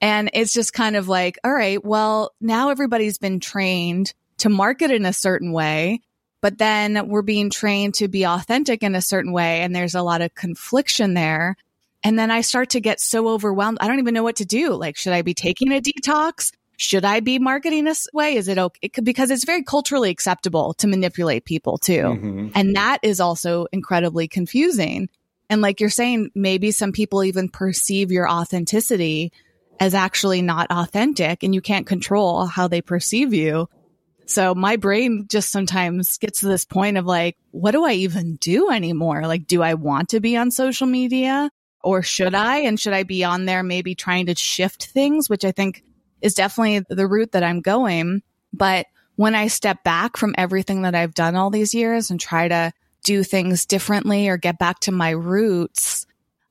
And 0.00 0.30
it's 0.32 0.52
just 0.52 0.72
kind 0.72 0.94
of 0.94 1.08
like, 1.08 1.38
all 1.42 1.52
right, 1.52 1.84
well, 1.84 2.32
now 2.40 2.70
everybody's 2.70 3.18
been 3.18 3.40
trained 3.40 4.14
to 4.38 4.48
market 4.48 4.92
in 4.92 5.04
a 5.04 5.12
certain 5.12 5.52
way, 5.52 6.00
but 6.40 6.58
then 6.58 7.08
we're 7.08 7.22
being 7.22 7.50
trained 7.50 7.94
to 7.94 8.06
be 8.06 8.24
authentic 8.24 8.84
in 8.84 8.94
a 8.94 9.02
certain 9.02 9.32
way. 9.32 9.62
And 9.62 9.74
there's 9.74 9.96
a 9.96 10.02
lot 10.02 10.22
of 10.22 10.34
confliction 10.36 11.14
there. 11.14 11.56
And 12.04 12.16
then 12.16 12.30
I 12.30 12.42
start 12.42 12.70
to 12.70 12.80
get 12.80 13.00
so 13.00 13.26
overwhelmed. 13.28 13.78
I 13.80 13.88
don't 13.88 13.98
even 13.98 14.14
know 14.14 14.22
what 14.22 14.36
to 14.36 14.44
do. 14.44 14.74
Like, 14.74 14.96
should 14.96 15.12
I 15.12 15.22
be 15.22 15.34
taking 15.34 15.72
a 15.72 15.80
detox? 15.80 16.52
Should 16.76 17.04
I 17.04 17.18
be 17.18 17.40
marketing 17.40 17.82
this 17.82 18.06
way? 18.12 18.36
Is 18.36 18.46
it 18.46 18.56
okay? 18.56 18.78
It 18.82 18.92
could, 18.92 19.04
because 19.04 19.32
it's 19.32 19.44
very 19.44 19.64
culturally 19.64 20.10
acceptable 20.10 20.74
to 20.74 20.86
manipulate 20.86 21.44
people 21.44 21.76
too. 21.76 22.02
Mm-hmm. 22.02 22.48
And 22.54 22.76
that 22.76 23.00
is 23.02 23.18
also 23.18 23.66
incredibly 23.72 24.28
confusing. 24.28 25.08
And 25.50 25.62
like 25.62 25.80
you're 25.80 25.90
saying, 25.90 26.30
maybe 26.34 26.70
some 26.70 26.92
people 26.92 27.24
even 27.24 27.48
perceive 27.48 28.12
your 28.12 28.28
authenticity 28.28 29.32
as 29.80 29.94
actually 29.94 30.42
not 30.42 30.70
authentic 30.70 31.42
and 31.42 31.54
you 31.54 31.60
can't 31.60 31.86
control 31.86 32.46
how 32.46 32.68
they 32.68 32.82
perceive 32.82 33.32
you. 33.32 33.68
So 34.26 34.54
my 34.54 34.76
brain 34.76 35.26
just 35.28 35.50
sometimes 35.50 36.18
gets 36.18 36.40
to 36.40 36.48
this 36.48 36.66
point 36.66 36.98
of 36.98 37.06
like, 37.06 37.38
what 37.50 37.70
do 37.70 37.84
I 37.84 37.92
even 37.92 38.36
do 38.36 38.70
anymore? 38.70 39.26
Like, 39.26 39.46
do 39.46 39.62
I 39.62 39.74
want 39.74 40.10
to 40.10 40.20
be 40.20 40.36
on 40.36 40.50
social 40.50 40.86
media 40.86 41.50
or 41.82 42.02
should 42.02 42.34
I? 42.34 42.58
And 42.58 42.78
should 42.78 42.92
I 42.92 43.04
be 43.04 43.24
on 43.24 43.46
there 43.46 43.62
maybe 43.62 43.94
trying 43.94 44.26
to 44.26 44.34
shift 44.34 44.88
things, 44.88 45.30
which 45.30 45.46
I 45.46 45.52
think 45.52 45.82
is 46.20 46.34
definitely 46.34 46.84
the 46.90 47.06
route 47.06 47.32
that 47.32 47.42
I'm 47.42 47.62
going. 47.62 48.22
But 48.52 48.86
when 49.16 49.34
I 49.34 49.46
step 49.46 49.82
back 49.82 50.16
from 50.16 50.34
everything 50.36 50.82
that 50.82 50.94
I've 50.94 51.14
done 51.14 51.34
all 51.34 51.50
these 51.50 51.72
years 51.72 52.10
and 52.10 52.20
try 52.20 52.48
to 52.48 52.72
do 53.04 53.22
things 53.22 53.66
differently 53.66 54.28
or 54.28 54.36
get 54.36 54.58
back 54.58 54.80
to 54.80 54.92
my 54.92 55.10
roots, 55.10 56.06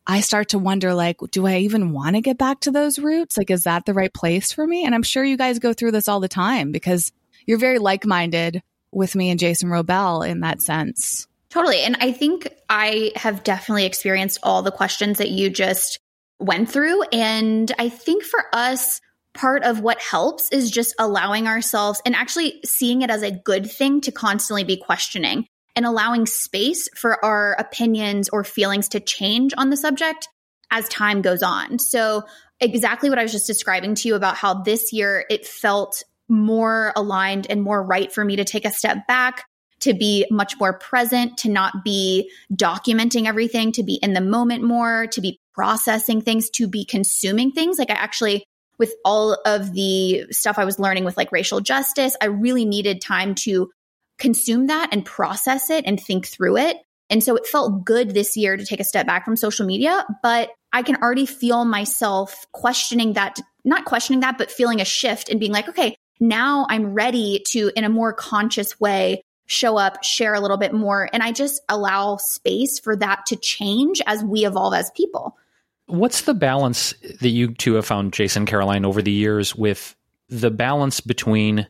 I 0.05 0.21
start 0.21 0.49
to 0.49 0.59
wonder 0.59 0.93
like, 0.93 1.17
do 1.31 1.45
I 1.45 1.57
even 1.57 1.91
want 1.91 2.15
to 2.15 2.21
get 2.21 2.37
back 2.37 2.61
to 2.61 2.71
those 2.71 2.97
roots? 2.97 3.37
Like, 3.37 3.51
is 3.51 3.63
that 3.63 3.85
the 3.85 3.93
right 3.93 4.13
place 4.13 4.53
for 4.53 4.65
me? 4.65 4.85
And 4.85 4.95
I'm 4.95 5.03
sure 5.03 5.23
you 5.23 5.37
guys 5.37 5.59
go 5.59 5.73
through 5.73 5.91
this 5.91 6.07
all 6.07 6.21
the 6.21 6.29
time 6.29 6.71
because 6.71 7.11
you're 7.45 7.57
very 7.57 7.77
like 7.77 8.05
minded 8.05 8.63
with 8.91 9.15
me 9.15 9.29
and 9.29 9.39
Jason 9.39 9.69
Wrobel 9.69 10.27
in 10.27 10.39
that 10.41 10.61
sense. 10.61 11.27
Totally. 11.49 11.81
And 11.81 11.97
I 11.99 12.13
think 12.13 12.47
I 12.69 13.11
have 13.15 13.43
definitely 13.43 13.85
experienced 13.85 14.39
all 14.43 14.61
the 14.61 14.71
questions 14.71 15.17
that 15.17 15.29
you 15.29 15.49
just 15.49 15.99
went 16.39 16.69
through. 16.69 17.03
And 17.03 17.71
I 17.77 17.89
think 17.89 18.23
for 18.23 18.43
us, 18.53 19.01
part 19.33 19.63
of 19.63 19.81
what 19.81 20.01
helps 20.01 20.51
is 20.51 20.71
just 20.71 20.95
allowing 20.99 21.47
ourselves 21.47 22.01
and 22.05 22.15
actually 22.15 22.59
seeing 22.65 23.01
it 23.01 23.09
as 23.09 23.23
a 23.23 23.31
good 23.31 23.69
thing 23.69 24.01
to 24.01 24.11
constantly 24.11 24.63
be 24.63 24.77
questioning 24.77 25.47
and 25.77 25.85
allowing 25.85 26.25
space 26.25 26.89
for 26.95 27.23
our 27.23 27.53
opinions 27.53 28.27
or 28.29 28.43
feelings 28.43 28.89
to 28.89 28.99
change 28.99 29.53
on 29.55 29.69
the 29.69 29.77
subject 29.77 30.27
as 30.71 30.89
time 30.89 31.21
goes 31.21 31.43
on. 31.43 31.77
So, 31.79 32.23
exactly 32.59 33.09
what 33.09 33.19
I 33.19 33.23
was 33.23 33.31
just 33.31 33.45
describing 33.45 33.93
to 33.93 34.07
you 34.07 34.15
about 34.15 34.35
how 34.35 34.63
this 34.63 34.91
year 34.91 35.23
it 35.29 35.45
felt 35.45 36.03
more 36.27 36.91
aligned 36.95 37.45
and 37.49 37.61
more 37.61 37.81
right 37.81 38.11
for 38.11 38.25
me 38.25 38.37
to 38.37 38.43
take 38.43 38.65
a 38.65 38.71
step 38.71 39.05
back, 39.07 39.45
to 39.81 39.93
be 39.93 40.25
much 40.31 40.59
more 40.59 40.73
present, 40.73 41.37
to 41.37 41.49
not 41.49 41.83
be 41.85 42.31
documenting 42.51 43.27
everything, 43.27 43.71
to 43.73 43.83
be 43.83 43.99
in 44.01 44.13
the 44.13 44.21
moment 44.21 44.63
more, 44.63 45.05
to 45.11 45.21
be 45.21 45.39
processing 45.53 46.21
things, 46.21 46.49
to 46.49 46.67
be 46.67 46.83
consuming 46.83 47.51
things. 47.51 47.77
Like, 47.77 47.91
I 47.91 47.93
actually 47.93 48.43
with 48.79 48.93
all 49.03 49.33
of 49.45 49.73
the 49.73 50.25
stuff 50.31 50.59
I 50.59 50.65
was 50.65 50.79
learning 50.79 51.03
with 51.03 51.17
like 51.17 51.31
racial 51.31 51.61
justice, 51.61 52.15
I 52.21 52.25
really 52.25 52.65
needed 52.65 53.01
time 53.01 53.35
to 53.35 53.71
consume 54.17 54.67
that 54.67 54.89
and 54.91 55.05
process 55.05 55.69
it 55.69 55.85
and 55.85 55.99
think 55.99 56.27
through 56.27 56.57
it. 56.57 56.77
And 57.09 57.23
so 57.23 57.35
it 57.35 57.47
felt 57.47 57.85
good 57.85 58.13
this 58.13 58.35
year 58.35 58.57
to 58.57 58.65
take 58.65 58.79
a 58.79 58.83
step 58.83 59.05
back 59.05 59.23
from 59.23 59.35
social 59.35 59.65
media, 59.65 60.05
but 60.21 60.49
I 60.73 60.83
can 60.83 60.97
already 60.97 61.25
feel 61.25 61.63
myself 61.63 62.45
questioning 62.51 63.13
that, 63.13 63.39
not 63.63 63.85
questioning 63.85 64.19
that, 64.21 64.37
but 64.37 64.51
feeling 64.51 64.81
a 64.81 64.85
shift 64.85 65.29
and 65.29 65.39
being 65.39 65.53
like, 65.53 65.69
okay, 65.69 65.95
now 66.19 66.65
I'm 66.69 66.93
ready 66.93 67.43
to, 67.49 67.71
in 67.75 67.83
a 67.83 67.89
more 67.89 68.11
conscious 68.11 68.79
way, 68.79 69.21
show 69.45 69.77
up, 69.77 70.03
share 70.03 70.33
a 70.33 70.41
little 70.41 70.57
bit 70.57 70.73
more. 70.73 71.09
And 71.13 71.23
I 71.23 71.31
just 71.31 71.61
allow 71.69 72.17
space 72.17 72.79
for 72.79 72.95
that 72.97 73.25
to 73.27 73.37
change 73.37 74.01
as 74.05 74.23
we 74.23 74.45
evolve 74.45 74.73
as 74.73 74.91
people. 74.91 75.37
What's 75.85 76.21
the 76.21 76.33
balance 76.33 76.93
that 77.21 77.29
you 77.29 77.53
two 77.53 77.75
have 77.75 77.85
found, 77.85 78.11
Jason, 78.11 78.45
Caroline, 78.45 78.83
over 78.83 79.01
the 79.01 79.11
years 79.11 79.55
with 79.55 79.95
the 80.27 80.51
balance 80.51 80.99
between 80.99 81.67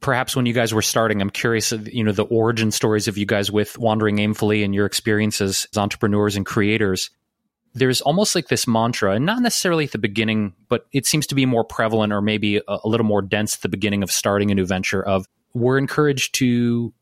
perhaps 0.00 0.34
when 0.34 0.46
you 0.46 0.52
guys 0.52 0.74
were 0.74 0.82
starting 0.82 1.20
i'm 1.20 1.30
curious 1.30 1.72
uh, 1.72 1.78
you 1.92 2.02
know 2.02 2.12
the 2.12 2.24
origin 2.24 2.70
stories 2.70 3.08
of 3.08 3.16
you 3.16 3.26
guys 3.26 3.50
with 3.50 3.78
wandering 3.78 4.16
aimfully 4.16 4.64
and 4.64 4.74
your 4.74 4.86
experiences 4.86 5.66
as 5.72 5.78
entrepreneurs 5.78 6.36
and 6.36 6.46
creators. 6.46 7.10
There's 7.74 8.00
almost 8.00 8.34
like 8.34 8.48
this 8.48 8.66
mantra 8.66 9.12
and 9.12 9.26
not 9.26 9.42
necessarily 9.42 9.84
at 9.84 9.92
the 9.92 9.98
beginning 9.98 10.54
but 10.68 10.86
it 10.92 11.06
seems 11.06 11.26
to 11.28 11.34
be 11.34 11.46
more 11.46 11.64
prevalent 11.64 12.12
or 12.12 12.22
maybe 12.22 12.56
a, 12.56 12.62
a 12.66 12.88
little 12.88 13.06
more 13.06 13.22
dense 13.22 13.54
at 13.54 13.60
the 13.60 13.68
beginning 13.68 14.02
of 14.02 14.10
starting 14.10 14.50
a 14.50 14.54
new 14.54 14.66
venture 14.66 15.02
of 15.02 15.26
we're 15.54 15.78
encouraged 15.78 16.34
to 16.36 16.92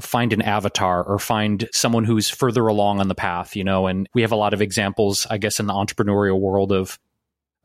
find 0.00 0.32
an 0.32 0.40
avatar 0.40 1.02
or 1.02 1.18
find 1.18 1.68
someone 1.72 2.04
who's 2.04 2.30
further 2.30 2.68
along 2.68 3.00
on 3.00 3.08
the 3.08 3.14
path 3.14 3.56
you 3.56 3.64
know 3.64 3.88
and 3.88 4.08
we 4.14 4.22
have 4.22 4.30
a 4.30 4.36
lot 4.36 4.54
of 4.54 4.62
examples 4.62 5.26
i 5.30 5.36
guess 5.36 5.58
in 5.58 5.66
the 5.66 5.72
entrepreneurial 5.72 6.38
world 6.38 6.70
of 6.70 6.98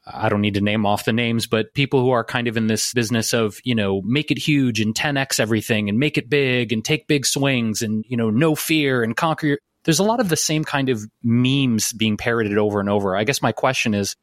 I 0.08 0.30
don't 0.30 0.42
need 0.42 0.54
to 0.54 0.62
name 0.62 0.86
off 0.86 1.06
the 1.06 1.14
names, 1.14 1.48
but 1.48 1.74
people 1.74 2.00
who 2.00 2.12
are 2.12 2.24
kind 2.24 2.48
of 2.48 2.58
in 2.58 2.68
this 2.68 2.94
business 2.94 3.34
of, 3.34 3.60
you 3.64 3.74
know, 3.74 4.02
make 4.04 4.30
it 4.30 4.38
huge 4.38 4.80
and 4.80 4.94
10x 4.94 5.40
everything 5.40 5.90
and 5.90 5.98
make 5.98 6.18
it 6.18 6.30
big 6.30 6.72
and 6.72 6.86
take 6.86 7.08
big 7.08 7.26
swings 7.26 7.82
and, 7.82 8.06
you 8.08 8.16
know, 8.16 8.30
no 8.30 8.56
fear 8.56 9.04
and 9.04 9.18
conquer 9.18 9.48
your. 9.48 9.58
There's 9.84 10.00
a 10.00 10.04
lot 10.04 10.20
of 10.20 10.30
the 10.30 10.38
same 10.38 10.64
kind 10.64 10.90
of 10.90 11.04
memes 11.24 11.92
being 11.94 12.18
parroted 12.18 12.58
over 12.58 12.80
and 12.80 12.90
over. 12.90 13.16
I 13.16 13.24
guess 13.24 13.42
my 13.42 13.52
question 13.52 13.94
is 13.94 14.16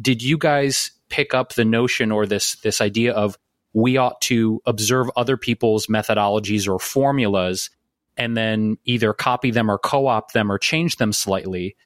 did 0.00 0.22
you 0.22 0.38
guys 0.38 0.92
pick 1.10 1.34
up 1.34 1.52
the 1.52 1.64
notion 1.64 2.10
or 2.10 2.24
this 2.24 2.56
this 2.56 2.80
idea 2.80 3.12
of 3.12 3.36
we 3.72 3.98
ought 3.98 4.20
to 4.22 4.60
observe 4.66 5.10
other 5.16 5.36
people's 5.36 5.86
methodologies 5.86 6.66
or 6.66 6.78
formulas 6.78 7.70
and 8.16 8.36
then 8.36 8.76
either 8.84 9.12
copy 9.12 9.50
them 9.50 9.70
or 9.70 9.78
co-opt 9.78 10.32
them 10.32 10.50
or 10.50 10.58
change 10.58 10.96
them 10.96 11.12
slightly? 11.12 11.76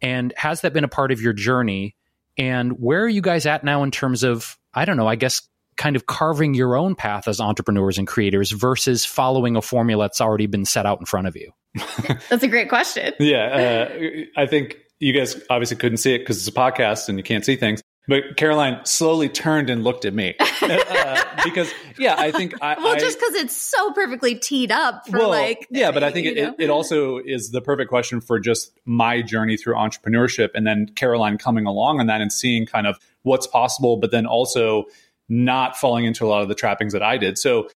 And 0.00 0.32
has 0.36 0.62
that 0.62 0.72
been 0.72 0.84
a 0.84 0.88
part 0.88 1.12
of 1.12 1.20
your 1.20 1.32
journey? 1.32 1.96
And 2.38 2.72
where 2.78 3.02
are 3.02 3.08
you 3.08 3.20
guys 3.20 3.46
at 3.46 3.64
now 3.64 3.82
in 3.82 3.90
terms 3.90 4.22
of, 4.22 4.56
I 4.72 4.84
don't 4.84 4.96
know, 4.96 5.08
I 5.08 5.16
guess 5.16 5.46
kind 5.76 5.96
of 5.96 6.06
carving 6.06 6.54
your 6.54 6.76
own 6.76 6.94
path 6.94 7.28
as 7.28 7.40
entrepreneurs 7.40 7.98
and 7.98 8.06
creators 8.06 8.50
versus 8.50 9.04
following 9.04 9.56
a 9.56 9.62
formula 9.62 10.04
that's 10.04 10.20
already 10.20 10.46
been 10.46 10.64
set 10.64 10.86
out 10.86 11.00
in 11.00 11.06
front 11.06 11.26
of 11.26 11.36
you? 11.36 11.52
that's 12.28 12.42
a 12.42 12.48
great 12.48 12.68
question. 12.68 13.12
yeah. 13.18 13.88
Uh, 13.90 14.40
I 14.40 14.46
think 14.46 14.76
you 15.00 15.12
guys 15.12 15.40
obviously 15.50 15.76
couldn't 15.76 15.98
see 15.98 16.14
it 16.14 16.20
because 16.20 16.38
it's 16.38 16.48
a 16.48 16.58
podcast 16.58 17.08
and 17.08 17.18
you 17.18 17.24
can't 17.24 17.44
see 17.44 17.56
things. 17.56 17.82
But 18.08 18.38
Caroline 18.38 18.80
slowly 18.84 19.28
turned 19.28 19.68
and 19.68 19.84
looked 19.84 20.06
at 20.06 20.14
me 20.14 20.34
uh, 20.62 21.22
because, 21.44 21.70
yeah, 21.98 22.14
I 22.16 22.32
think 22.32 22.54
I. 22.62 22.74
well, 22.78 22.96
just 22.96 23.20
because 23.20 23.34
it's 23.34 23.54
so 23.54 23.92
perfectly 23.92 24.34
teed 24.34 24.72
up 24.72 25.06
for 25.06 25.18
well, 25.18 25.28
like. 25.28 25.68
Yeah, 25.70 25.90
but 25.90 26.02
I 26.02 26.10
think 26.10 26.26
it, 26.26 26.38
it, 26.38 26.54
it, 26.58 26.70
also 26.70 27.18
is 27.18 27.50
the 27.50 27.60
perfect 27.60 27.90
question 27.90 28.22
for 28.22 28.40
just 28.40 28.72
my 28.86 29.20
journey 29.20 29.58
through 29.58 29.74
entrepreneurship. 29.74 30.48
And 30.54 30.66
then 30.66 30.86
Caroline 30.96 31.36
coming 31.36 31.66
along 31.66 32.00
on 32.00 32.06
that 32.06 32.22
and 32.22 32.32
seeing 32.32 32.64
kind 32.64 32.86
of 32.86 32.98
what's 33.22 33.46
possible, 33.46 33.98
but 33.98 34.10
then 34.10 34.24
also 34.24 34.86
not 35.28 35.76
falling 35.76 36.06
into 36.06 36.24
a 36.24 36.28
lot 36.28 36.40
of 36.40 36.48
the 36.48 36.54
trappings 36.54 36.94
that 36.94 37.02
I 37.02 37.18
did. 37.18 37.36
So 37.36 37.68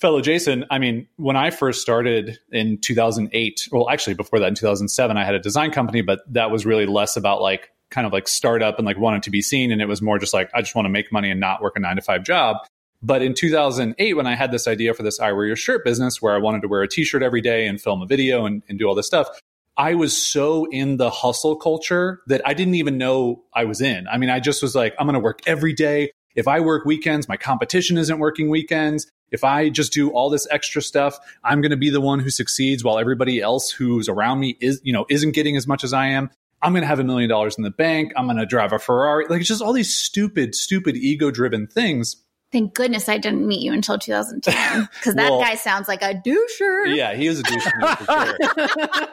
fellow 0.00 0.20
Jason, 0.20 0.64
I 0.70 0.78
mean, 0.78 1.08
when 1.16 1.34
I 1.34 1.50
first 1.50 1.82
started 1.82 2.38
in 2.52 2.78
2008, 2.78 3.68
well, 3.72 3.90
actually 3.90 4.14
before 4.14 4.38
that 4.38 4.46
in 4.46 4.54
2007, 4.54 5.16
I 5.16 5.24
had 5.24 5.34
a 5.34 5.40
design 5.40 5.72
company, 5.72 6.02
but 6.02 6.20
that 6.32 6.52
was 6.52 6.64
really 6.64 6.86
less 6.86 7.16
about 7.16 7.42
like 7.42 7.72
kind 7.92 8.06
of 8.06 8.12
like 8.12 8.26
startup 8.26 8.78
and 8.78 8.86
like 8.86 8.98
wanted 8.98 9.22
to 9.24 9.30
be 9.30 9.40
seen. 9.40 9.70
And 9.70 9.80
it 9.80 9.86
was 9.86 10.02
more 10.02 10.18
just 10.18 10.34
like, 10.34 10.50
I 10.54 10.60
just 10.60 10.74
want 10.74 10.86
to 10.86 10.90
make 10.90 11.12
money 11.12 11.30
and 11.30 11.38
not 11.38 11.62
work 11.62 11.76
a 11.76 11.80
nine 11.80 11.96
to 11.96 12.02
five 12.02 12.24
job. 12.24 12.56
But 13.02 13.22
in 13.22 13.34
2008, 13.34 14.14
when 14.14 14.26
I 14.26 14.34
had 14.34 14.52
this 14.52 14.66
idea 14.66 14.94
for 14.94 15.02
this 15.02 15.20
I 15.20 15.32
Wear 15.32 15.46
Your 15.46 15.56
Shirt 15.56 15.84
business 15.84 16.20
where 16.20 16.34
I 16.34 16.38
wanted 16.38 16.62
to 16.62 16.68
wear 16.68 16.82
a 16.82 16.88
t 16.88 17.04
shirt 17.04 17.22
every 17.22 17.40
day 17.40 17.66
and 17.66 17.80
film 17.80 18.02
a 18.02 18.06
video 18.06 18.46
and, 18.46 18.62
and 18.68 18.78
do 18.78 18.86
all 18.86 18.94
this 18.94 19.06
stuff, 19.06 19.28
I 19.76 19.94
was 19.94 20.16
so 20.16 20.66
in 20.70 20.96
the 20.96 21.10
hustle 21.10 21.56
culture 21.56 22.20
that 22.26 22.42
I 22.44 22.54
didn't 22.54 22.74
even 22.74 22.98
know 22.98 23.42
I 23.54 23.64
was 23.64 23.80
in. 23.80 24.06
I 24.08 24.18
mean, 24.18 24.30
I 24.30 24.40
just 24.40 24.62
was 24.62 24.74
like, 24.74 24.94
I'm 24.98 25.06
going 25.06 25.14
to 25.14 25.20
work 25.20 25.40
every 25.46 25.72
day. 25.72 26.10
If 26.34 26.48
I 26.48 26.60
work 26.60 26.84
weekends, 26.84 27.28
my 27.28 27.36
competition 27.36 27.98
isn't 27.98 28.18
working 28.18 28.48
weekends 28.50 29.06
if 29.32 29.44
I 29.44 29.70
just 29.70 29.92
do 29.92 30.10
all 30.10 30.30
this 30.30 30.46
extra 30.50 30.82
stuff, 30.82 31.18
I'm 31.42 31.62
going 31.62 31.70
to 31.70 31.76
be 31.76 31.90
the 31.90 32.00
one 32.00 32.20
who 32.20 32.30
succeeds 32.30 32.84
while 32.84 32.98
everybody 32.98 33.40
else 33.40 33.70
who's 33.70 34.08
around 34.08 34.38
me 34.38 34.56
is, 34.60 34.80
you 34.84 34.92
know, 34.92 35.06
isn't 35.08 35.32
getting 35.32 35.56
as 35.56 35.66
much 35.66 35.82
as 35.82 35.92
I 35.92 36.08
am. 36.08 36.30
I'm 36.62 36.72
going 36.72 36.82
to 36.82 36.88
have 36.88 37.00
a 37.00 37.04
million 37.04 37.28
dollars 37.28 37.56
in 37.56 37.64
the 37.64 37.70
bank. 37.70 38.12
I'm 38.16 38.26
going 38.26 38.36
to 38.36 38.46
drive 38.46 38.72
a 38.72 38.78
Ferrari. 38.78 39.26
Like 39.28 39.40
it's 39.40 39.48
just 39.48 39.62
all 39.62 39.72
these 39.72 39.94
stupid, 39.94 40.54
stupid 40.54 40.96
ego 40.96 41.30
driven 41.30 41.66
things. 41.66 42.16
Thank 42.52 42.74
goodness 42.74 43.08
I 43.08 43.18
didn't 43.18 43.48
meet 43.48 43.62
you 43.62 43.72
until 43.72 43.98
2010 43.98 44.88
because 44.92 45.14
that 45.14 45.30
well, 45.30 45.40
guy 45.40 45.54
sounds 45.54 45.88
like 45.88 46.02
a 46.02 46.14
doucher. 46.14 46.94
Yeah, 46.94 47.14
he 47.14 47.26
is 47.26 47.40
a 47.40 47.42
doucher 47.42 48.68
sure. 48.68 49.08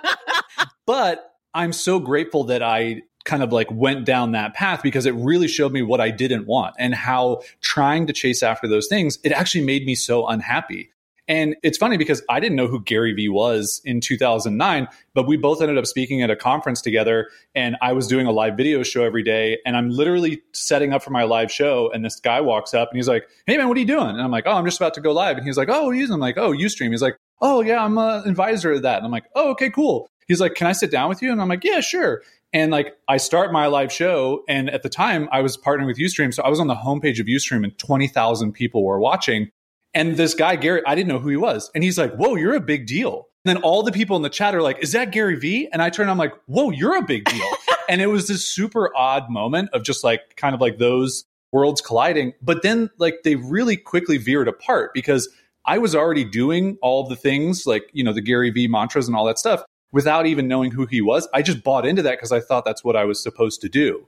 but 0.85 1.33
I'm 1.53 1.71
so 1.71 1.99
grateful 1.99 2.45
that 2.45 2.61
I 2.61 3.03
kind 3.23 3.41
of 3.41 3.53
like 3.53 3.71
went 3.71 4.05
down 4.05 4.33
that 4.33 4.53
path 4.53 4.83
because 4.83 5.05
it 5.05 5.13
really 5.15 5.47
showed 5.47 5.71
me 5.71 5.81
what 5.81 6.01
I 6.01 6.11
didn't 6.11 6.47
want 6.47 6.75
and 6.77 6.93
how 6.93 7.41
trying 7.61 8.07
to 8.07 8.13
chase 8.13 8.43
after 8.43 8.67
those 8.67 8.87
things, 8.87 9.19
it 9.23 9.31
actually 9.31 9.63
made 9.63 9.85
me 9.85 9.95
so 9.95 10.27
unhappy. 10.27 10.91
And 11.29 11.55
it's 11.62 11.77
funny 11.77 11.95
because 11.95 12.24
I 12.27 12.39
didn't 12.39 12.55
know 12.55 12.67
who 12.67 12.81
Gary 12.83 13.13
Vee 13.13 13.29
was 13.29 13.81
in 13.86 14.01
2009, 14.01 14.88
but 15.13 15.27
we 15.27 15.38
both 15.38 15.62
ended 15.62 15.77
up 15.77 15.86
speaking 15.86 16.24
at 16.24 16.31
a 16.31 16.36
conference 16.36 16.81
together. 16.81 17.29
And 17.53 17.77
I 17.83 17.93
was 17.93 18.07
doing 18.07 18.25
a 18.25 18.31
live 18.31 18.57
video 18.57 18.81
show 18.81 19.03
every 19.03 19.21
day. 19.21 19.59
And 19.63 19.77
I'm 19.77 19.91
literally 19.91 20.41
setting 20.53 20.91
up 20.91 21.03
for 21.03 21.12
my 21.12 21.24
live 21.24 21.51
show. 21.51 21.91
And 21.93 22.03
this 22.03 22.19
guy 22.19 22.41
walks 22.41 22.74
up 22.74 22.89
and 22.89 22.98
he's 22.98 23.07
like, 23.07 23.29
Hey, 23.45 23.57
man, 23.57 23.67
what 23.67 23.77
are 23.77 23.79
you 23.79 23.86
doing? 23.86 24.09
And 24.09 24.21
I'm 24.21 24.31
like, 24.31 24.45
Oh, 24.48 24.53
I'm 24.53 24.65
just 24.65 24.79
about 24.79 24.95
to 24.95 25.01
go 25.01 25.12
live. 25.12 25.38
And 25.38 25.45
he's 25.45 25.55
like, 25.55 25.69
Oh, 25.69 25.86
what 25.86 25.95
I'm 25.95 26.19
like, 26.19 26.38
Oh, 26.38 26.51
Ustream. 26.51 26.89
He's 26.89 27.03
like, 27.03 27.15
Oh, 27.41 27.62
yeah, 27.62 27.86
I'm 27.86 27.98
an 28.00 28.27
advisor 28.27 28.71
of 28.74 28.81
that. 28.81 28.98
And 28.98 29.05
I'm 29.05 29.12
like, 29.12 29.25
Oh, 29.36 29.51
okay, 29.51 29.69
cool. 29.69 30.09
He's 30.27 30.41
like, 30.41 30.55
Can 30.55 30.65
I 30.65 30.71
sit 30.71 30.89
down 30.89 31.09
with 31.09 31.21
you? 31.21 31.31
And 31.31 31.39
I'm 31.39 31.48
like, 31.48 31.63
Yeah, 31.63 31.79
sure. 31.79 32.24
And 32.51 32.71
like 32.71 32.98
I 33.07 33.17
start 33.17 33.51
my 33.51 33.67
live 33.67 33.91
show, 33.91 34.43
and 34.50 34.71
at 34.71 34.81
the 34.81 34.89
time 34.89 35.29
I 35.31 35.41
was 35.41 35.55
partnering 35.55 35.86
with 35.86 36.00
Ustream, 36.00 36.33
so 36.33 36.41
I 36.41 36.50
was 36.50 36.59
on 36.59 36.65
the 36.65 36.75
homepage 36.75 37.19
of 37.19 37.27
Ustream, 37.27 37.63
and 37.63 37.77
twenty 37.77 38.07
thousand 38.07 38.53
people 38.53 38.83
were 38.83 39.00
watching. 39.00 39.51
And 39.93 40.17
this 40.17 40.34
guy 40.34 40.55
Gary, 40.55 40.81
I 40.86 40.96
didn't 40.96 41.10
know 41.10 41.19
who 41.19 41.29
he 41.29 41.38
was, 41.38 41.72
and 41.74 41.84
he's 41.84 41.98
like, 41.98 42.13
"Whoa, 42.15 42.36
you're 42.36 42.55
a 42.55 42.62
big 42.62 42.86
deal." 42.86 43.27
And 43.46 43.55
then 43.55 43.63
all 43.63 43.84
the 43.84 43.91
people 43.91 44.15
in 44.17 44.22
the 44.22 44.29
chat 44.29 44.53
are 44.53 44.62
like, 44.62 44.79
"Is 44.81 44.91
that 44.91 45.12
Gary 45.12 45.36
Vee?" 45.36 45.69
And 45.72 45.81
I 45.81 45.89
turn, 45.89 46.10
I'm 46.10 46.17
like, 46.17 46.34
"Whoa, 46.46 46.69
you're 46.69 46.98
a 46.98 47.01
big 47.01 47.25
deal." 47.25 47.50
and 47.89 48.01
it 48.01 48.08
was 48.08 48.27
this 48.27 48.48
super 48.48 48.96
odd 48.96 49.29
moment 49.29 49.69
of 49.74 49.84
just 49.84 50.03
like 50.03 50.36
kind 50.36 50.53
of 50.53 50.62
like 50.62 50.77
those 50.77 51.25
worlds 51.51 51.81
colliding. 51.81 52.34
But 52.41 52.62
then 52.62 52.89
like 52.98 53.19
they 53.24 53.36
really 53.36 53.77
quickly 53.77 54.17
veered 54.17 54.48
apart 54.48 54.93
because 54.93 55.27
I 55.65 55.79
was 55.79 55.96
already 55.96 56.24
doing 56.24 56.77
all 56.81 57.08
the 57.08 57.15
things 57.15 57.65
like 57.65 57.89
you 57.91 58.03
know 58.03 58.13
the 58.13 58.22
Gary 58.22 58.51
Vee 58.51 58.67
mantras 58.67 59.08
and 59.08 59.15
all 59.15 59.25
that 59.25 59.39
stuff 59.39 59.63
without 59.91 60.27
even 60.27 60.48
knowing 60.48 60.72
who 60.72 60.86
he 60.86 61.01
was. 61.01 61.27
I 61.34 61.41
just 61.41 61.63
bought 61.63 61.86
into 61.86 62.03
that 62.03 62.12
because 62.12 62.31
I 62.31 62.39
thought 62.39 62.63
that's 62.63 62.84
what 62.84 62.96
I 62.96 63.05
was 63.05 63.22
supposed 63.22 63.62
to 63.62 63.69
do 63.69 64.08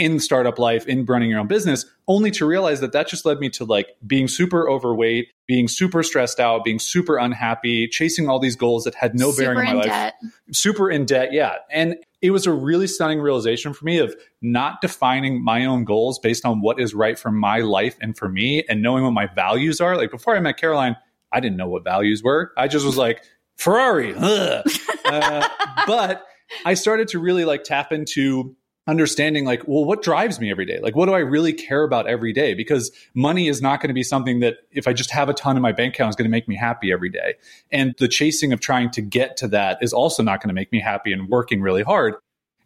in 0.00 0.18
startup 0.18 0.58
life, 0.58 0.86
in 0.86 1.04
running 1.04 1.28
your 1.28 1.38
own 1.38 1.46
business, 1.46 1.84
only 2.08 2.30
to 2.30 2.46
realize 2.46 2.80
that 2.80 2.92
that 2.92 3.06
just 3.06 3.26
led 3.26 3.38
me 3.38 3.50
to 3.50 3.66
like 3.66 3.94
being 4.06 4.26
super 4.26 4.68
overweight, 4.68 5.28
being 5.46 5.68
super 5.68 6.02
stressed 6.02 6.40
out, 6.40 6.64
being 6.64 6.78
super 6.78 7.18
unhappy, 7.18 7.86
chasing 7.86 8.26
all 8.26 8.38
these 8.38 8.56
goals 8.56 8.84
that 8.84 8.94
had 8.94 9.14
no 9.14 9.30
super 9.30 9.52
bearing 9.52 9.58
on 9.58 9.64
my 9.66 9.72
life. 9.74 9.86
Debt. 9.86 10.14
Super 10.52 10.90
in 10.90 11.04
debt, 11.04 11.34
yeah. 11.34 11.56
And 11.70 11.96
it 12.22 12.30
was 12.30 12.46
a 12.46 12.52
really 12.52 12.86
stunning 12.86 13.20
realization 13.20 13.74
for 13.74 13.84
me 13.84 13.98
of 13.98 14.16
not 14.40 14.80
defining 14.80 15.44
my 15.44 15.66
own 15.66 15.84
goals 15.84 16.18
based 16.18 16.46
on 16.46 16.62
what 16.62 16.80
is 16.80 16.94
right 16.94 17.18
for 17.18 17.30
my 17.30 17.58
life 17.58 17.98
and 18.00 18.16
for 18.16 18.28
me 18.28 18.64
and 18.70 18.80
knowing 18.80 19.04
what 19.04 19.12
my 19.12 19.26
values 19.26 19.82
are. 19.82 19.98
Like 19.98 20.10
before 20.10 20.34
I 20.34 20.40
met 20.40 20.56
Caroline, 20.56 20.96
I 21.30 21.40
didn't 21.40 21.58
know 21.58 21.68
what 21.68 21.84
values 21.84 22.22
were. 22.22 22.52
I 22.56 22.68
just 22.68 22.86
was 22.86 22.96
like, 22.96 23.22
Ferrari. 23.56 24.14
uh, 24.16 24.62
but 25.86 26.24
I 26.64 26.72
started 26.72 27.08
to 27.08 27.18
really 27.18 27.44
like 27.44 27.64
tap 27.64 27.92
into 27.92 28.56
understanding 28.86 29.44
like 29.44 29.62
well 29.68 29.84
what 29.84 30.02
drives 30.02 30.40
me 30.40 30.50
every 30.50 30.64
day? 30.64 30.80
Like 30.80 30.96
what 30.96 31.06
do 31.06 31.12
i 31.12 31.18
really 31.18 31.52
care 31.52 31.82
about 31.82 32.06
every 32.06 32.32
day? 32.32 32.54
Because 32.54 32.90
money 33.14 33.48
is 33.48 33.60
not 33.60 33.80
going 33.80 33.88
to 33.88 33.94
be 33.94 34.02
something 34.02 34.40
that 34.40 34.56
if 34.70 34.88
i 34.88 34.92
just 34.92 35.10
have 35.10 35.28
a 35.28 35.34
ton 35.34 35.56
in 35.56 35.62
my 35.62 35.72
bank 35.72 35.94
account 35.94 36.10
is 36.10 36.16
going 36.16 36.24
to 36.24 36.30
make 36.30 36.48
me 36.48 36.56
happy 36.56 36.90
every 36.92 37.10
day. 37.10 37.34
And 37.70 37.94
the 37.98 38.08
chasing 38.08 38.52
of 38.52 38.60
trying 38.60 38.90
to 38.92 39.02
get 39.02 39.36
to 39.38 39.48
that 39.48 39.78
is 39.80 39.92
also 39.92 40.22
not 40.22 40.40
going 40.40 40.48
to 40.48 40.54
make 40.54 40.72
me 40.72 40.80
happy 40.80 41.12
and 41.12 41.28
working 41.28 41.60
really 41.60 41.82
hard. 41.82 42.14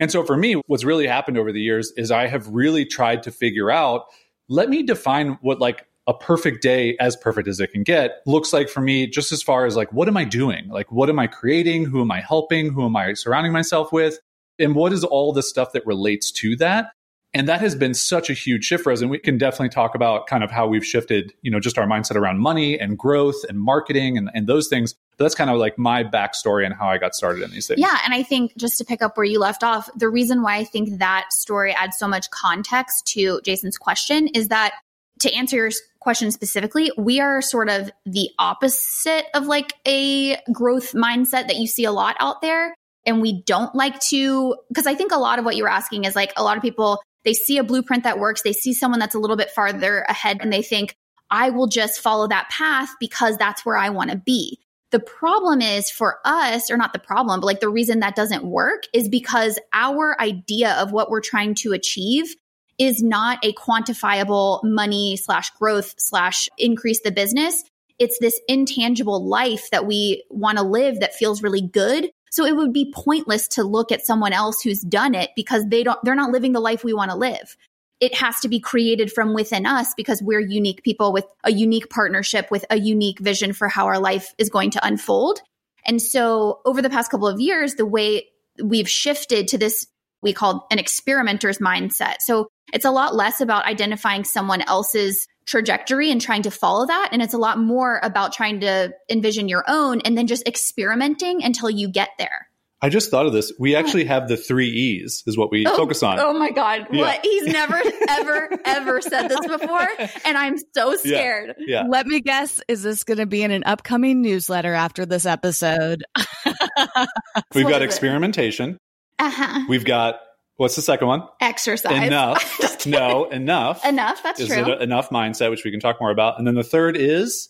And 0.00 0.10
so 0.10 0.24
for 0.24 0.36
me 0.36 0.54
what's 0.66 0.84
really 0.84 1.06
happened 1.06 1.36
over 1.36 1.52
the 1.52 1.60
years 1.60 1.92
is 1.96 2.10
i 2.10 2.26
have 2.26 2.48
really 2.48 2.84
tried 2.84 3.22
to 3.24 3.30
figure 3.30 3.70
out 3.70 4.06
let 4.48 4.68
me 4.68 4.82
define 4.82 5.38
what 5.40 5.60
like 5.60 5.86
a 6.06 6.14
perfect 6.14 6.62
day 6.62 6.96
as 7.00 7.16
perfect 7.16 7.48
as 7.48 7.60
it 7.60 7.72
can 7.72 7.82
get 7.82 8.20
looks 8.26 8.52
like 8.52 8.68
for 8.68 8.80
me 8.80 9.06
just 9.06 9.32
as 9.32 9.42
far 9.42 9.64
as 9.64 9.74
like 9.74 9.92
what 9.92 10.06
am 10.06 10.16
i 10.16 10.24
doing? 10.24 10.68
Like 10.68 10.92
what 10.92 11.08
am 11.08 11.18
i 11.18 11.26
creating? 11.26 11.86
Who 11.86 12.00
am 12.00 12.10
i 12.10 12.20
helping? 12.20 12.72
Who 12.72 12.84
am 12.84 12.96
i 12.96 13.14
surrounding 13.14 13.52
myself 13.52 13.92
with 13.92 14.18
and 14.58 14.74
what 14.74 14.92
is 14.92 15.04
all 15.04 15.32
the 15.32 15.42
stuff 15.42 15.72
that 15.72 15.86
relates 15.86 16.30
to 16.32 16.56
that? 16.56 16.92
And 17.36 17.48
that 17.48 17.60
has 17.60 17.74
been 17.74 17.94
such 17.94 18.30
a 18.30 18.32
huge 18.32 18.64
shift 18.64 18.84
for 18.84 18.92
us 18.92 19.00
and 19.00 19.10
we 19.10 19.18
can 19.18 19.38
definitely 19.38 19.70
talk 19.70 19.96
about 19.96 20.28
kind 20.28 20.44
of 20.44 20.52
how 20.52 20.68
we've 20.68 20.86
shifted 20.86 21.34
you 21.42 21.50
know 21.50 21.58
just 21.58 21.76
our 21.78 21.86
mindset 21.86 22.14
around 22.14 22.38
money 22.38 22.78
and 22.78 22.96
growth 22.96 23.44
and 23.48 23.58
marketing 23.58 24.16
and, 24.16 24.30
and 24.34 24.46
those 24.46 24.68
things. 24.68 24.94
But 25.16 25.24
that's 25.24 25.34
kind 25.34 25.50
of 25.50 25.58
like 25.58 25.76
my 25.76 26.04
backstory 26.04 26.64
and 26.64 26.72
how 26.72 26.88
i 26.88 26.96
got 26.96 27.14
started 27.14 27.42
in 27.42 27.50
these 27.50 27.66
things. 27.66 27.80
Yeah 27.80 27.98
and 28.04 28.14
i 28.14 28.22
think 28.22 28.56
just 28.56 28.78
to 28.78 28.84
pick 28.84 29.02
up 29.02 29.16
where 29.16 29.26
you 29.26 29.40
left 29.40 29.64
off 29.64 29.90
the 29.96 30.08
reason 30.08 30.42
why 30.42 30.58
i 30.58 30.64
think 30.64 31.00
that 31.00 31.32
story 31.32 31.74
adds 31.74 31.98
so 31.98 32.06
much 32.06 32.30
context 32.30 33.04
to 33.08 33.40
jason's 33.44 33.78
question 33.78 34.28
is 34.28 34.46
that 34.48 34.74
to 35.20 35.32
answer 35.34 35.56
your 35.56 35.70
question 36.00 36.30
specifically, 36.30 36.92
we 36.98 37.20
are 37.20 37.40
sort 37.40 37.68
of 37.68 37.90
the 38.04 38.28
opposite 38.38 39.24
of 39.34 39.46
like 39.46 39.72
a 39.86 40.36
growth 40.52 40.92
mindset 40.92 41.48
that 41.48 41.56
you 41.56 41.66
see 41.66 41.84
a 41.84 41.92
lot 41.92 42.16
out 42.20 42.42
there. 42.42 42.74
And 43.06 43.20
we 43.20 43.42
don't 43.42 43.74
like 43.74 44.00
to, 44.08 44.56
because 44.68 44.86
I 44.86 44.94
think 44.94 45.12
a 45.12 45.18
lot 45.18 45.38
of 45.38 45.44
what 45.44 45.56
you're 45.56 45.68
asking 45.68 46.04
is 46.04 46.16
like 46.16 46.32
a 46.36 46.42
lot 46.42 46.56
of 46.56 46.62
people, 46.62 47.02
they 47.24 47.34
see 47.34 47.58
a 47.58 47.64
blueprint 47.64 48.04
that 48.04 48.18
works, 48.18 48.42
they 48.42 48.52
see 48.52 48.72
someone 48.72 49.00
that's 49.00 49.14
a 49.14 49.18
little 49.18 49.36
bit 49.36 49.50
farther 49.50 50.04
ahead, 50.08 50.38
and 50.40 50.52
they 50.52 50.62
think, 50.62 50.96
I 51.30 51.50
will 51.50 51.66
just 51.66 52.00
follow 52.00 52.28
that 52.28 52.48
path 52.50 52.90
because 53.00 53.36
that's 53.36 53.64
where 53.64 53.76
I 53.76 53.90
want 53.90 54.10
to 54.10 54.16
be. 54.16 54.58
The 54.90 55.00
problem 55.00 55.60
is 55.60 55.90
for 55.90 56.18
us, 56.24 56.70
or 56.70 56.76
not 56.76 56.92
the 56.92 56.98
problem, 56.98 57.40
but 57.40 57.46
like 57.46 57.60
the 57.60 57.68
reason 57.68 58.00
that 58.00 58.14
doesn't 58.14 58.44
work 58.44 58.84
is 58.92 59.08
because 59.08 59.58
our 59.72 60.20
idea 60.20 60.74
of 60.74 60.92
what 60.92 61.10
we're 61.10 61.20
trying 61.20 61.54
to 61.56 61.72
achieve 61.72 62.36
is 62.78 63.02
not 63.02 63.44
a 63.44 63.52
quantifiable 63.54 64.62
money 64.62 65.16
slash 65.16 65.50
growth 65.50 65.94
slash 65.98 66.48
increase 66.58 67.00
the 67.02 67.10
business. 67.10 67.64
It's 67.98 68.18
this 68.18 68.40
intangible 68.48 69.24
life 69.26 69.68
that 69.70 69.86
we 69.86 70.24
want 70.28 70.58
to 70.58 70.64
live 70.64 71.00
that 71.00 71.14
feels 71.14 71.42
really 71.42 71.62
good. 71.62 72.10
So 72.34 72.44
it 72.44 72.56
would 72.56 72.72
be 72.72 72.92
pointless 72.92 73.46
to 73.46 73.62
look 73.62 73.92
at 73.92 74.04
someone 74.04 74.32
else 74.32 74.60
who's 74.60 74.80
done 74.80 75.14
it 75.14 75.30
because 75.36 75.64
they 75.68 75.84
don't, 75.84 76.00
they're 76.02 76.16
not 76.16 76.32
living 76.32 76.50
the 76.50 76.58
life 76.58 76.82
we 76.82 76.92
want 76.92 77.12
to 77.12 77.16
live. 77.16 77.56
It 78.00 78.12
has 78.16 78.40
to 78.40 78.48
be 78.48 78.58
created 78.58 79.12
from 79.12 79.34
within 79.34 79.66
us 79.66 79.94
because 79.94 80.20
we're 80.20 80.40
unique 80.40 80.82
people 80.82 81.12
with 81.12 81.26
a 81.44 81.52
unique 81.52 81.90
partnership, 81.90 82.50
with 82.50 82.64
a 82.70 82.76
unique 82.76 83.20
vision 83.20 83.52
for 83.52 83.68
how 83.68 83.86
our 83.86 84.00
life 84.00 84.34
is 84.36 84.50
going 84.50 84.72
to 84.72 84.84
unfold. 84.84 85.42
And 85.86 86.02
so 86.02 86.60
over 86.64 86.82
the 86.82 86.90
past 86.90 87.08
couple 87.08 87.28
of 87.28 87.38
years, 87.38 87.76
the 87.76 87.86
way 87.86 88.26
we've 88.60 88.90
shifted 88.90 89.46
to 89.48 89.58
this 89.58 89.86
we 90.20 90.32
call 90.32 90.66
an 90.72 90.80
experimenter's 90.80 91.58
mindset. 91.58 92.16
So 92.18 92.48
it's 92.72 92.84
a 92.84 92.90
lot 92.90 93.14
less 93.14 93.40
about 93.40 93.66
identifying 93.66 94.24
someone 94.24 94.62
else's 94.62 95.28
trajectory 95.46 96.10
and 96.10 96.20
trying 96.20 96.42
to 96.42 96.50
follow 96.50 96.86
that. 96.86 97.10
And 97.12 97.22
it's 97.22 97.34
a 97.34 97.38
lot 97.38 97.58
more 97.58 98.00
about 98.02 98.32
trying 98.32 98.60
to 98.60 98.92
envision 99.10 99.48
your 99.48 99.64
own 99.68 100.00
and 100.00 100.16
then 100.16 100.26
just 100.26 100.46
experimenting 100.46 101.42
until 101.44 101.70
you 101.70 101.88
get 101.88 102.10
there. 102.18 102.48
I 102.82 102.90
just 102.90 103.10
thought 103.10 103.24
of 103.24 103.32
this. 103.32 103.50
We 103.58 103.74
actually 103.74 104.04
have 104.04 104.28
the 104.28 104.36
three 104.36 104.68
E's, 104.68 105.22
is 105.26 105.38
what 105.38 105.50
we 105.50 105.66
oh, 105.66 105.74
focus 105.74 106.02
on. 106.02 106.20
Oh 106.20 106.34
my 106.34 106.50
God. 106.50 106.86
Yeah. 106.92 107.00
What? 107.00 107.20
He's 107.22 107.46
never, 107.46 107.80
ever, 108.10 108.50
ever 108.66 109.00
said 109.00 109.28
this 109.28 109.40
before. 109.46 109.88
And 110.26 110.36
I'm 110.36 110.58
so 110.74 110.94
scared. 110.96 111.54
Yeah. 111.60 111.82
yeah. 111.82 111.88
Let 111.88 112.06
me 112.06 112.20
guess. 112.20 112.60
Is 112.68 112.82
this 112.82 113.02
going 113.04 113.18
to 113.18 113.26
be 113.26 113.42
in 113.42 113.52
an 113.52 113.64
upcoming 113.64 114.20
newsletter 114.20 114.74
after 114.74 115.06
this 115.06 115.24
episode? 115.24 116.04
We've 117.54 117.66
got 117.66 117.80
experimentation. 117.80 118.76
Uh-huh. 119.18 119.64
We've 119.66 119.86
got 119.86 120.16
What's 120.56 120.76
the 120.76 120.82
second 120.82 121.08
one? 121.08 121.22
Exercise. 121.40 122.06
Enough. 122.06 122.86
no, 122.86 123.24
enough. 123.30 123.84
Enough. 123.84 124.22
That's 124.22 124.40
is 124.40 124.48
true. 124.48 124.74
enough 124.74 125.10
mindset, 125.10 125.50
which 125.50 125.64
we 125.64 125.70
can 125.70 125.80
talk 125.80 126.00
more 126.00 126.10
about. 126.10 126.38
And 126.38 126.46
then 126.46 126.54
the 126.54 126.62
third 126.62 126.96
is 126.96 127.48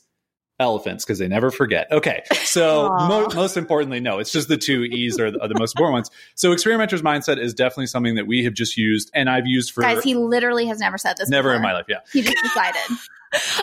elephants 0.61 1.05
because 1.05 1.19
they 1.19 1.29
never 1.29 1.51
forget. 1.51 1.89
Okay, 1.91 2.23
so 2.45 2.89
mo- 3.09 3.29
most 3.35 3.57
importantly, 3.57 4.01
no, 4.01 4.19
it's 4.21 4.33
just 4.33 4.49
the 4.49 4.57
two 4.57 4.85
E's 4.85 5.19
are 5.19 5.31
the, 5.31 5.41
are 5.43 5.49
the 5.49 5.59
most 5.59 5.75
important 5.77 5.93
ones. 5.95 6.11
So 6.35 6.53
experimenter's 6.53 7.03
mindset 7.03 7.39
is 7.39 7.53
definitely 7.55 7.89
something 7.89 8.15
that 8.15 8.27
we 8.27 8.45
have 8.45 8.55
just 8.55 8.77
used, 8.77 9.11
and 9.15 9.29
I've 9.29 9.47
used 9.47 9.73
for 9.73 9.83
Guys, 9.83 10.03
he 10.05 10.15
literally 10.15 10.67
has 10.67 10.79
never 10.79 10.97
said 10.97 11.17
this. 11.19 11.29
never 11.29 11.49
before. 11.51 11.57
in 11.57 11.63
my 11.63 11.73
life. 11.73 11.87
Yeah, 11.89 11.99
He 12.13 12.23
just 12.23 12.41
decided. 12.43 12.81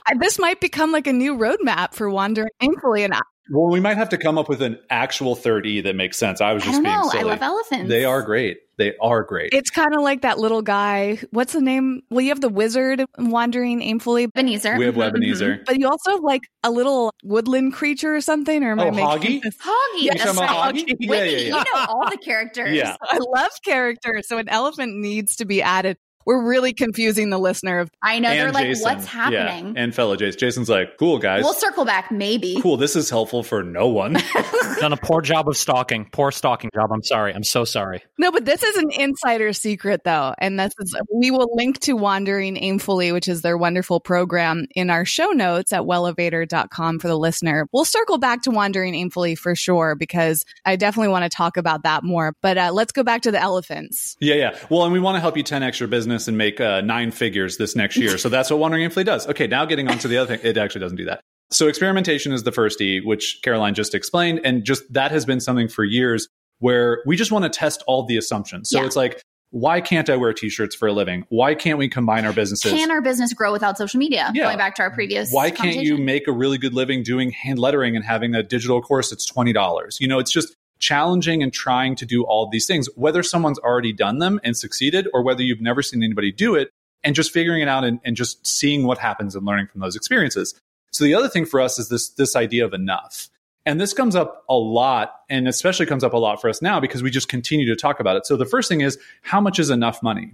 I- 0.05 0.15
this 0.19 0.37
might 0.37 0.59
become 0.59 0.91
like 0.91 1.07
a 1.07 1.13
new 1.13 1.35
roadmap 1.37 1.93
for 1.93 2.09
wandering 2.09 2.49
aimfully. 2.61 3.05
And 3.05 3.13
I, 3.13 3.21
well, 3.49 3.71
we 3.71 3.79
might 3.79 3.95
have 3.97 4.09
to 4.09 4.17
come 4.17 4.37
up 4.37 4.49
with 4.49 4.61
an 4.61 4.77
actual 4.89 5.35
third 5.35 5.65
E 5.65 5.79
that 5.81 5.95
makes 5.95 6.17
sense. 6.17 6.41
I 6.41 6.51
was 6.51 6.63
I 6.63 6.65
just 6.67 6.75
don't 6.75 6.83
being 6.83 6.95
know. 6.95 7.07
I 7.07 7.11
silly. 7.11 7.23
love 7.23 7.41
elephants. 7.41 7.89
They 7.89 8.03
are 8.03 8.21
great. 8.21 8.59
They 8.81 8.95
are 8.99 9.21
great. 9.23 9.53
it's 9.53 9.69
kind 9.69 9.93
of 9.93 10.01
like 10.01 10.21
that 10.21 10.39
little 10.39 10.63
guy. 10.63 11.19
What's 11.29 11.53
the 11.53 11.61
name? 11.61 12.01
Well, 12.09 12.21
you 12.21 12.29
have 12.29 12.41
the 12.41 12.49
wizard 12.49 13.05
wandering 13.19 13.79
aimfully, 13.81 14.23
Ebenezer. 14.23 14.75
we 14.75 14.85
have 14.85 14.95
Mhm, 14.95 15.65
but 15.67 15.79
you 15.79 15.87
also 15.87 16.09
have 16.11 16.21
like 16.23 16.41
a 16.63 16.71
little 16.71 17.13
woodland 17.23 17.73
creature 17.73 18.15
or 18.15 18.21
something. 18.21 18.63
Or 18.63 18.71
am 18.71 18.79
I 18.79 18.87
Oh, 18.87 18.91
making 18.91 19.39
Hoggy? 19.39 19.43
this-. 19.43 19.57
Hoggy. 19.57 20.01
You 20.01 20.09
that's 20.11 20.23
talking 20.23 20.39
right. 20.41 20.75
Hoggy? 20.75 20.95
Yeah, 20.99 21.09
Whitney, 21.09 21.31
yeah, 21.31 21.37
yeah. 21.37 21.43
You 21.43 21.51
know 21.75 21.85
all 21.89 22.09
the 22.09 22.17
characters. 22.17 22.75
Yeah. 22.75 22.95
I 23.03 23.19
love 23.19 23.51
characters, 23.63 24.27
so 24.27 24.39
an 24.39 24.49
elephant 24.49 24.95
needs 24.97 25.35
to 25.35 25.45
be 25.45 25.61
added. 25.61 25.97
We're 26.25 26.47
really 26.47 26.73
confusing 26.73 27.29
the 27.29 27.39
listener. 27.39 27.79
Of 27.79 27.89
I 28.01 28.19
know. 28.19 28.29
They're 28.29 28.45
and 28.47 28.53
like, 28.53 28.65
Jason. 28.67 28.83
what's 28.83 29.05
Yeah, 29.05 29.09
happening? 29.11 29.77
And 29.77 29.93
fellow 29.93 30.15
Jason. 30.15 30.39
Jason's 30.39 30.69
like, 30.69 30.97
cool 30.97 31.17
guys. 31.19 31.43
We'll 31.43 31.53
circle 31.53 31.85
back, 31.85 32.11
maybe. 32.11 32.59
cool. 32.61 32.77
This 32.77 32.95
is 32.95 33.09
helpful 33.09 33.43
for 33.43 33.63
no 33.63 33.87
one. 33.87 34.13
Done 34.79 34.93
a 34.93 34.97
poor 34.97 35.21
job 35.21 35.47
of 35.47 35.57
stalking. 35.57 36.07
Poor 36.11 36.31
stalking 36.31 36.69
job. 36.73 36.91
I'm 36.91 37.03
sorry. 37.03 37.33
I'm 37.33 37.43
so 37.43 37.65
sorry. 37.65 38.03
no, 38.17 38.31
but 38.31 38.45
this 38.45 38.63
is 38.63 38.77
an 38.77 38.91
insider 38.91 39.53
secret, 39.53 40.03
though, 40.03 40.33
and 40.39 40.59
this 40.59 40.73
is 40.79 40.95
we 41.13 41.31
will 41.31 41.49
link 41.53 41.79
to 41.81 41.93
Wandering 41.93 42.55
Aimfully, 42.55 43.13
which 43.13 43.27
is 43.27 43.41
their 43.41 43.57
wonderful 43.57 43.99
program, 43.99 44.65
in 44.75 44.89
our 44.89 45.05
show 45.05 45.27
notes 45.29 45.71
at 45.73 45.81
wellevatr.com 45.81 46.99
for 46.99 47.07
the 47.07 47.17
listener. 47.17 47.67
We'll 47.71 47.85
circle 47.85 48.17
back 48.17 48.43
to 48.43 48.51
Wandering 48.51 48.93
Aimfully 48.93 49.37
for 49.37 49.55
sure 49.55 49.95
because 49.95 50.45
I 50.65 50.75
definitely 50.75 51.09
want 51.09 51.23
to 51.23 51.29
talk 51.35 51.57
about 51.57 51.83
that 51.83 52.03
more. 52.03 52.35
But 52.41 52.57
uh, 52.57 52.71
let's 52.73 52.91
go 52.91 53.03
back 53.03 53.21
to 53.23 53.31
the 53.31 53.41
elephants. 53.41 54.17
Yeah, 54.19 54.35
yeah. 54.35 54.57
Well, 54.69 54.83
and 54.83 54.93
we 54.93 54.99
want 54.99 55.15
to 55.15 55.19
help 55.19 55.37
you 55.37 55.43
10x 55.43 55.79
your 55.79 55.87
business 55.87 56.10
and 56.27 56.37
make 56.37 56.59
uh, 56.61 56.81
nine 56.81 57.11
figures 57.11 57.57
this 57.57 57.75
next 57.75 57.97
year. 57.97 58.17
So 58.17 58.29
that's 58.29 58.49
what 58.49 58.59
Wandering 58.59 58.87
Aimfully 58.89 59.05
does. 59.05 59.27
Okay, 59.27 59.47
now 59.47 59.65
getting 59.65 59.87
on 59.89 59.97
to 59.99 60.07
the 60.07 60.17
other 60.17 60.37
thing. 60.37 60.45
It 60.47 60.57
actually 60.57 60.81
doesn't 60.81 60.97
do 60.97 61.05
that. 61.05 61.21
So 61.51 61.67
experimentation 61.67 62.31
is 62.31 62.43
the 62.43 62.51
first 62.51 62.79
E, 62.81 63.01
which 63.01 63.39
Caroline 63.43 63.73
just 63.73 63.93
explained. 63.93 64.41
And 64.43 64.63
just 64.63 64.83
that 64.93 65.11
has 65.11 65.25
been 65.25 65.39
something 65.39 65.67
for 65.67 65.83
years 65.83 66.27
where 66.59 67.01
we 67.05 67.15
just 67.17 67.31
want 67.31 67.43
to 67.43 67.49
test 67.49 67.83
all 67.87 68.05
the 68.05 68.17
assumptions. 68.17 68.69
So 68.69 68.79
Yeah. 68.79 68.85
it's 68.85 68.95
like, 68.95 69.21
why 69.49 69.81
can't 69.81 70.09
I 70.09 70.15
wear 70.15 70.31
t-shirts 70.31 70.75
for 70.75 70.87
a 70.87 70.93
living? 70.93 71.25
Why 71.27 71.55
can't 71.55 71.77
we 71.77 71.89
combine 71.89 72.23
our 72.23 72.31
businesses? 72.31 72.71
Can 72.71 72.89
our 72.89 73.01
business 73.01 73.33
grow 73.33 73.51
without 73.51 73.77
social 73.77 73.97
media? 73.99 74.31
Yeah. 74.33 74.45
Going 74.45 74.57
back 74.57 74.75
to 74.75 74.81
our 74.83 74.91
previous. 74.91 75.29
why 75.31 75.51
can't 75.51 75.75
you 75.75 75.97
make 75.97 76.25
a 76.27 76.31
really 76.31 76.57
good 76.57 76.73
living 76.73 77.03
doing 77.03 77.31
hand 77.31 77.59
lettering 77.59 77.97
and 77.97 78.05
having 78.05 78.33
a 78.33 78.43
digital 78.43 78.81
course 78.81 79.09
that's 79.09 79.29
$20 79.29 79.99
you 79.99 80.07
know 80.07 80.19
it's 80.19 80.31
just 80.31 80.55
challenging 80.81 81.41
and 81.41 81.53
trying 81.53 81.95
to 81.95 82.05
do 82.05 82.23
all 82.23 82.49
these 82.49 82.65
things 82.65 82.89
whether 82.95 83.23
someone's 83.23 83.59
already 83.59 83.93
done 83.93 84.17
them 84.17 84.39
and 84.43 84.57
succeeded 84.57 85.07
or 85.13 85.23
whether 85.23 85.41
you've 85.43 85.61
never 85.61 85.81
seen 85.81 86.03
anybody 86.03 86.31
do 86.31 86.55
it 86.55 86.71
and 87.03 87.15
just 87.15 87.31
figuring 87.31 87.61
it 87.61 87.67
out 87.67 87.83
and, 87.83 87.99
and 88.03 88.15
just 88.15 88.45
seeing 88.45 88.83
what 88.83 88.97
happens 88.97 89.35
and 89.35 89.45
learning 89.45 89.67
from 89.67 89.79
those 89.79 89.95
experiences. 89.95 90.59
So 90.91 91.03
the 91.03 91.13
other 91.13 91.29
thing 91.29 91.45
for 91.45 91.61
us 91.61 91.79
is 91.79 91.87
this 91.87 92.09
this 92.09 92.35
idea 92.35 92.65
of 92.65 92.73
enough. 92.73 93.29
And 93.65 93.79
this 93.79 93.93
comes 93.93 94.15
up 94.15 94.43
a 94.49 94.55
lot 94.55 95.13
and 95.29 95.47
especially 95.47 95.85
comes 95.85 96.03
up 96.03 96.13
a 96.13 96.17
lot 96.17 96.41
for 96.41 96.49
us 96.49 96.61
now 96.61 96.79
because 96.79 97.03
we 97.03 97.11
just 97.11 97.27
continue 97.29 97.67
to 97.67 97.75
talk 97.75 97.99
about 97.99 98.17
it. 98.17 98.25
So 98.25 98.35
the 98.35 98.45
first 98.45 98.67
thing 98.67 98.81
is 98.81 98.97
how 99.21 99.39
much 99.39 99.59
is 99.59 99.69
enough 99.69 100.01
money? 100.01 100.33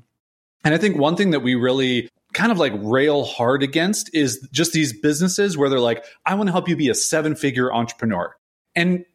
And 0.64 0.74
I 0.74 0.78
think 0.78 0.98
one 0.98 1.16
thing 1.16 1.32
that 1.32 1.42
we 1.42 1.56
really 1.56 2.10
kind 2.34 2.52
of 2.52 2.58
like 2.58 2.74
rail 2.76 3.26
hard 3.26 3.64
against 3.64 4.14
is 4.14 4.48
just 4.52 4.72
these 4.72 4.98
businesses 4.98 5.58
where 5.58 5.70
they're 5.70 5.80
like, 5.80 6.06
I 6.26 6.36
want 6.36 6.48
to 6.48 6.52
help 6.52 6.70
you 6.70 6.76
be 6.76 6.90
a 6.90 6.96
seven 6.96 7.36
figure 7.36 7.74
entrepreneur. 7.74 8.36
And 8.76 9.06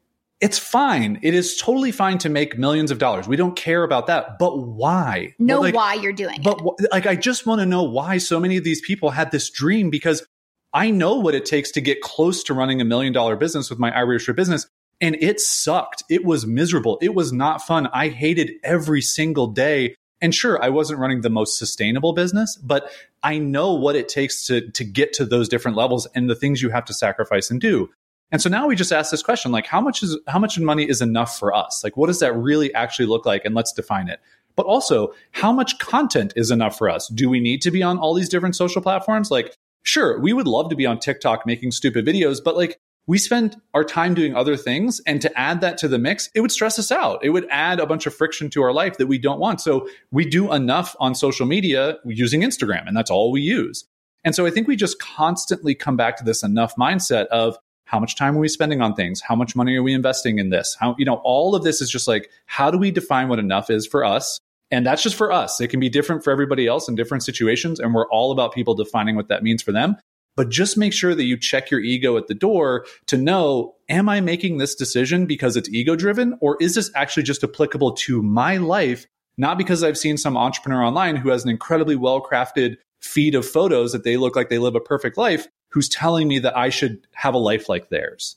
it's 0.42 0.58
fine. 0.58 1.20
It 1.22 1.34
is 1.34 1.56
totally 1.56 1.92
fine 1.92 2.18
to 2.18 2.28
make 2.28 2.58
millions 2.58 2.90
of 2.90 2.98
dollars. 2.98 3.28
We 3.28 3.36
don't 3.36 3.54
care 3.54 3.84
about 3.84 4.08
that. 4.08 4.40
But 4.40 4.58
why? 4.58 5.34
know 5.38 5.60
like, 5.60 5.72
why 5.72 5.94
you're 5.94 6.12
doing 6.12 6.40
But 6.42 6.60
it? 6.60 6.64
wh- 6.64 6.92
like, 6.92 7.06
I 7.06 7.14
just 7.14 7.46
want 7.46 7.60
to 7.60 7.66
know 7.66 7.84
why 7.84 8.18
so 8.18 8.40
many 8.40 8.56
of 8.56 8.64
these 8.64 8.80
people 8.80 9.10
had 9.10 9.30
this 9.30 9.48
dream 9.48 9.88
because 9.88 10.26
I 10.74 10.90
know 10.90 11.14
what 11.14 11.36
it 11.36 11.46
takes 11.46 11.70
to 11.72 11.80
get 11.80 12.00
close 12.00 12.42
to 12.44 12.54
running 12.54 12.80
a 12.80 12.84
million 12.84 13.12
dollar 13.12 13.36
business 13.36 13.70
with 13.70 13.78
my 13.78 13.96
Irish 13.96 14.26
business. 14.34 14.66
And 15.00 15.16
it 15.20 15.38
sucked. 15.40 16.02
It 16.10 16.24
was 16.24 16.44
miserable. 16.44 16.98
It 17.00 17.14
was 17.14 17.32
not 17.32 17.62
fun. 17.62 17.86
I 17.92 18.08
hated 18.08 18.50
every 18.64 19.00
single 19.00 19.46
day. 19.46 19.94
And 20.20 20.34
sure, 20.34 20.60
I 20.62 20.70
wasn't 20.70 20.98
running 20.98 21.20
the 21.20 21.30
most 21.30 21.56
sustainable 21.56 22.14
business, 22.14 22.56
but 22.56 22.90
I 23.22 23.38
know 23.38 23.74
what 23.74 23.94
it 23.94 24.08
takes 24.08 24.46
to, 24.46 24.70
to 24.72 24.84
get 24.84 25.12
to 25.14 25.24
those 25.24 25.48
different 25.48 25.76
levels 25.76 26.08
and 26.16 26.28
the 26.28 26.34
things 26.34 26.62
you 26.62 26.70
have 26.70 26.84
to 26.86 26.94
sacrifice 26.94 27.48
and 27.50 27.60
do. 27.60 27.90
And 28.32 28.42
so 28.42 28.48
now 28.48 28.66
we 28.66 28.74
just 28.74 28.92
ask 28.92 29.10
this 29.10 29.22
question, 29.22 29.52
like 29.52 29.66
how 29.66 29.80
much 29.80 30.02
is, 30.02 30.18
how 30.26 30.38
much 30.38 30.58
money 30.58 30.88
is 30.88 31.00
enough 31.00 31.38
for 31.38 31.54
us? 31.54 31.82
Like, 31.84 31.96
what 31.96 32.08
does 32.08 32.18
that 32.20 32.34
really 32.34 32.74
actually 32.74 33.06
look 33.06 33.26
like? 33.26 33.44
And 33.44 33.54
let's 33.54 33.72
define 33.72 34.08
it. 34.08 34.20
But 34.56 34.66
also, 34.66 35.14
how 35.30 35.52
much 35.52 35.78
content 35.78 36.32
is 36.34 36.50
enough 36.50 36.76
for 36.76 36.88
us? 36.90 37.08
Do 37.08 37.30
we 37.30 37.40
need 37.40 37.62
to 37.62 37.70
be 37.70 37.82
on 37.82 37.98
all 37.98 38.14
these 38.14 38.28
different 38.28 38.56
social 38.56 38.82
platforms? 38.82 39.30
Like, 39.30 39.56
sure, 39.82 40.18
we 40.18 40.32
would 40.32 40.46
love 40.46 40.70
to 40.70 40.76
be 40.76 40.86
on 40.86 40.98
TikTok 40.98 41.46
making 41.46 41.70
stupid 41.70 42.04
videos, 42.06 42.42
but 42.42 42.56
like, 42.56 42.78
we 43.06 43.18
spend 43.18 43.60
our 43.74 43.82
time 43.82 44.14
doing 44.14 44.36
other 44.36 44.56
things. 44.56 45.00
And 45.06 45.20
to 45.22 45.38
add 45.38 45.60
that 45.60 45.76
to 45.78 45.88
the 45.88 45.98
mix, 45.98 46.30
it 46.34 46.40
would 46.40 46.52
stress 46.52 46.78
us 46.78 46.92
out. 46.92 47.24
It 47.24 47.30
would 47.30 47.46
add 47.50 47.80
a 47.80 47.86
bunch 47.86 48.06
of 48.06 48.14
friction 48.14 48.48
to 48.50 48.62
our 48.62 48.72
life 48.72 48.96
that 48.98 49.08
we 49.08 49.18
don't 49.18 49.40
want. 49.40 49.60
So 49.60 49.88
we 50.12 50.24
do 50.24 50.52
enough 50.52 50.94
on 51.00 51.14
social 51.14 51.44
media 51.44 51.98
using 52.04 52.42
Instagram, 52.42 52.86
and 52.86 52.96
that's 52.96 53.10
all 53.10 53.32
we 53.32 53.40
use. 53.40 53.84
And 54.24 54.36
so 54.36 54.46
I 54.46 54.50
think 54.50 54.68
we 54.68 54.76
just 54.76 55.00
constantly 55.00 55.74
come 55.74 55.96
back 55.96 56.16
to 56.18 56.24
this 56.24 56.44
enough 56.44 56.76
mindset 56.76 57.26
of 57.26 57.58
how 57.92 58.00
much 58.00 58.16
time 58.16 58.34
are 58.34 58.40
we 58.40 58.48
spending 58.48 58.80
on 58.80 58.94
things? 58.94 59.20
How 59.20 59.36
much 59.36 59.54
money 59.54 59.76
are 59.76 59.82
we 59.82 59.92
investing 59.92 60.38
in 60.38 60.48
this? 60.48 60.74
How, 60.80 60.96
you 60.98 61.04
know, 61.04 61.20
all 61.24 61.54
of 61.54 61.62
this 61.62 61.82
is 61.82 61.90
just 61.90 62.08
like, 62.08 62.30
how 62.46 62.70
do 62.70 62.78
we 62.78 62.90
define 62.90 63.28
what 63.28 63.38
enough 63.38 63.68
is 63.68 63.86
for 63.86 64.02
us? 64.02 64.40
And 64.70 64.86
that's 64.86 65.02
just 65.02 65.14
for 65.14 65.30
us. 65.30 65.60
It 65.60 65.68
can 65.68 65.78
be 65.78 65.90
different 65.90 66.24
for 66.24 66.30
everybody 66.30 66.66
else 66.66 66.88
in 66.88 66.94
different 66.94 67.22
situations. 67.22 67.78
And 67.78 67.94
we're 67.94 68.08
all 68.08 68.32
about 68.32 68.54
people 68.54 68.74
defining 68.74 69.14
what 69.14 69.28
that 69.28 69.42
means 69.42 69.62
for 69.62 69.72
them. 69.72 69.98
But 70.36 70.48
just 70.48 70.78
make 70.78 70.94
sure 70.94 71.14
that 71.14 71.24
you 71.24 71.36
check 71.36 71.70
your 71.70 71.80
ego 71.80 72.16
at 72.16 72.28
the 72.28 72.34
door 72.34 72.86
to 73.08 73.18
know, 73.18 73.74
am 73.90 74.08
I 74.08 74.22
making 74.22 74.56
this 74.56 74.74
decision 74.74 75.26
because 75.26 75.54
it's 75.58 75.68
ego 75.68 75.94
driven? 75.94 76.38
Or 76.40 76.56
is 76.62 76.74
this 76.74 76.90
actually 76.94 77.24
just 77.24 77.44
applicable 77.44 77.92
to 77.92 78.22
my 78.22 78.56
life? 78.56 79.06
Not 79.36 79.58
because 79.58 79.84
I've 79.84 79.98
seen 79.98 80.16
some 80.16 80.38
entrepreneur 80.38 80.82
online 80.82 81.16
who 81.16 81.28
has 81.28 81.44
an 81.44 81.50
incredibly 81.50 81.96
well 81.96 82.22
crafted 82.22 82.78
feed 83.02 83.34
of 83.34 83.46
photos 83.46 83.92
that 83.92 84.04
they 84.04 84.16
look 84.16 84.34
like 84.34 84.48
they 84.48 84.58
live 84.58 84.76
a 84.76 84.80
perfect 84.80 85.18
life, 85.18 85.46
who's 85.72 85.88
telling 85.88 86.28
me 86.28 86.38
that 86.40 86.56
I 86.56 86.68
should 86.68 87.06
have 87.12 87.34
a 87.34 87.38
life 87.38 87.68
like 87.68 87.88
theirs. 87.88 88.36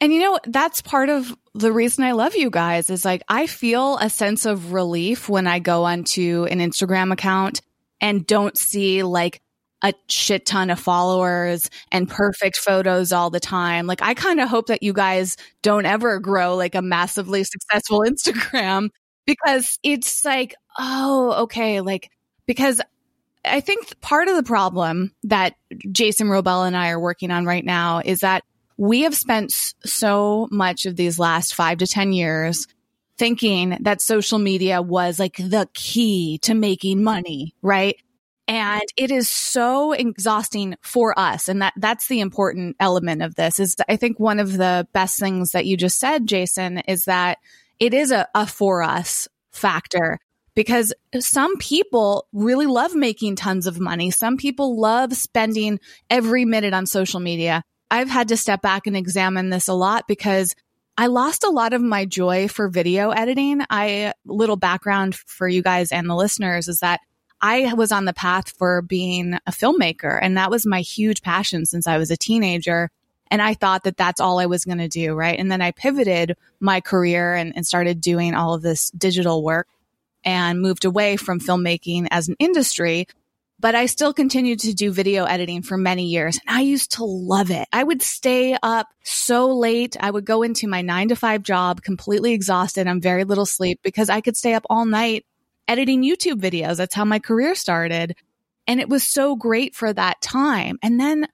And 0.00 0.12
you 0.12 0.20
know, 0.20 0.38
that's 0.44 0.82
part 0.82 1.08
of 1.08 1.34
the 1.54 1.72
reason 1.72 2.04
I 2.04 2.12
love 2.12 2.34
you 2.34 2.50
guys 2.50 2.90
is 2.90 3.04
like 3.04 3.22
I 3.28 3.46
feel 3.46 3.96
a 3.98 4.10
sense 4.10 4.44
of 4.44 4.72
relief 4.72 5.28
when 5.28 5.46
I 5.46 5.60
go 5.60 5.84
onto 5.84 6.46
an 6.50 6.58
Instagram 6.58 7.12
account 7.12 7.62
and 8.00 8.26
don't 8.26 8.58
see 8.58 9.02
like 9.02 9.40
a 9.82 9.94
shit 10.08 10.46
ton 10.46 10.70
of 10.70 10.80
followers 10.80 11.70
and 11.92 12.08
perfect 12.08 12.56
photos 12.56 13.12
all 13.12 13.30
the 13.30 13.38
time. 13.38 13.86
Like 13.86 14.02
I 14.02 14.14
kind 14.14 14.40
of 14.40 14.48
hope 14.48 14.66
that 14.66 14.82
you 14.82 14.92
guys 14.92 15.36
don't 15.62 15.86
ever 15.86 16.18
grow 16.18 16.56
like 16.56 16.74
a 16.74 16.82
massively 16.82 17.44
successful 17.44 18.00
Instagram 18.06 18.88
because 19.26 19.78
it's 19.82 20.24
like, 20.24 20.54
oh, 20.78 21.44
okay, 21.44 21.80
like 21.80 22.10
because 22.46 22.80
I 23.44 23.60
think 23.60 24.00
part 24.00 24.28
of 24.28 24.36
the 24.36 24.42
problem 24.42 25.12
that 25.24 25.54
Jason 25.90 26.28
Wrobel 26.28 26.66
and 26.66 26.76
I 26.76 26.90
are 26.90 27.00
working 27.00 27.30
on 27.30 27.44
right 27.44 27.64
now 27.64 28.00
is 28.04 28.20
that 28.20 28.44
we 28.76 29.02
have 29.02 29.14
spent 29.14 29.52
so 29.84 30.48
much 30.50 30.86
of 30.86 30.96
these 30.96 31.18
last 31.18 31.54
five 31.54 31.78
to 31.78 31.86
10 31.86 32.12
years 32.12 32.66
thinking 33.16 33.78
that 33.82 34.00
social 34.00 34.38
media 34.38 34.82
was 34.82 35.18
like 35.18 35.36
the 35.36 35.68
key 35.74 36.38
to 36.38 36.54
making 36.54 37.02
money, 37.02 37.54
right? 37.62 37.96
And 38.46 38.82
it 38.96 39.10
is 39.10 39.30
so 39.30 39.92
exhausting 39.92 40.76
for 40.82 41.18
us. 41.18 41.48
And 41.48 41.62
that, 41.62 41.72
that's 41.76 42.08
the 42.08 42.20
important 42.20 42.76
element 42.80 43.22
of 43.22 43.36
this 43.36 43.60
is 43.60 43.76
I 43.88 43.96
think 43.96 44.18
one 44.18 44.40
of 44.40 44.56
the 44.56 44.86
best 44.92 45.18
things 45.18 45.52
that 45.52 45.66
you 45.66 45.76
just 45.76 45.98
said, 45.98 46.26
Jason, 46.26 46.78
is 46.80 47.04
that 47.04 47.38
it 47.78 47.94
is 47.94 48.10
a, 48.10 48.26
a 48.34 48.46
for 48.46 48.82
us 48.82 49.28
factor 49.52 50.18
because 50.54 50.92
some 51.18 51.56
people 51.56 52.26
really 52.32 52.66
love 52.66 52.94
making 52.94 53.36
tons 53.36 53.66
of 53.66 53.80
money. 53.80 54.10
Some 54.10 54.36
people 54.36 54.78
love 54.78 55.14
spending 55.14 55.80
every 56.08 56.44
minute 56.44 56.74
on 56.74 56.86
social 56.86 57.20
media. 57.20 57.64
I've 57.90 58.08
had 58.08 58.28
to 58.28 58.36
step 58.36 58.62
back 58.62 58.86
and 58.86 58.96
examine 58.96 59.50
this 59.50 59.68
a 59.68 59.74
lot 59.74 60.06
because 60.06 60.54
I 60.96 61.08
lost 61.08 61.42
a 61.42 61.50
lot 61.50 61.72
of 61.72 61.82
my 61.82 62.04
joy 62.04 62.48
for 62.48 62.68
video 62.68 63.10
editing. 63.10 63.62
I 63.68 64.14
little 64.24 64.56
background 64.56 65.16
for 65.16 65.48
you 65.48 65.62
guys 65.62 65.90
and 65.90 66.08
the 66.08 66.14
listeners 66.14 66.68
is 66.68 66.78
that 66.80 67.00
I 67.40 67.74
was 67.74 67.92
on 67.92 68.04
the 68.04 68.12
path 68.12 68.50
for 68.50 68.80
being 68.80 69.34
a 69.46 69.50
filmmaker 69.50 70.18
and 70.22 70.36
that 70.36 70.50
was 70.50 70.64
my 70.64 70.80
huge 70.80 71.20
passion 71.20 71.66
since 71.66 71.86
I 71.86 71.98
was 71.98 72.10
a 72.10 72.16
teenager. 72.16 72.90
And 73.30 73.42
I 73.42 73.54
thought 73.54 73.84
that 73.84 73.96
that's 73.96 74.20
all 74.20 74.38
I 74.38 74.46
was 74.46 74.64
going 74.64 74.78
to 74.78 74.88
do. 74.88 75.14
Right. 75.14 75.38
And 75.38 75.50
then 75.50 75.60
I 75.60 75.72
pivoted 75.72 76.36
my 76.60 76.80
career 76.80 77.34
and, 77.34 77.54
and 77.56 77.66
started 77.66 78.00
doing 78.00 78.34
all 78.34 78.54
of 78.54 78.62
this 78.62 78.90
digital 78.90 79.42
work 79.42 79.66
and 80.24 80.60
moved 80.60 80.84
away 80.84 81.16
from 81.16 81.40
filmmaking 81.40 82.08
as 82.10 82.28
an 82.28 82.36
industry. 82.38 83.06
but 83.60 83.74
I 83.74 83.86
still 83.86 84.12
continued 84.12 84.58
to 84.60 84.74
do 84.74 84.90
video 84.90 85.24
editing 85.24 85.62
for 85.62 85.78
many 85.78 86.06
years 86.06 86.38
and 86.46 86.54
I 86.54 86.62
used 86.62 86.92
to 86.92 87.04
love 87.04 87.50
it. 87.50 87.66
I 87.72 87.82
would 87.82 88.02
stay 88.02 88.56
up 88.62 88.88
so 89.04 89.56
late. 89.56 89.96
I 89.98 90.10
would 90.10 90.26
go 90.26 90.42
into 90.42 90.68
my 90.68 90.82
nine 90.82 91.08
to 91.08 91.16
five 91.16 91.42
job 91.42 91.80
completely 91.80 92.32
exhausted 92.34 92.86
on 92.86 93.00
very 93.00 93.24
little 93.24 93.46
sleep 93.46 93.80
because 93.82 94.10
I 94.10 94.20
could 94.20 94.36
stay 94.36 94.54
up 94.54 94.66
all 94.68 94.84
night 94.84 95.24
editing 95.66 96.02
YouTube 96.02 96.40
videos. 96.40 96.76
That's 96.76 96.94
how 96.94 97.04
my 97.06 97.20
career 97.20 97.54
started. 97.54 98.16
And 98.66 98.80
it 98.80 98.88
was 98.88 99.02
so 99.02 99.36
great 99.36 99.74
for 99.74 99.90
that 99.92 100.20
time. 100.20 100.78
And 100.82 101.00
then 101.00 101.26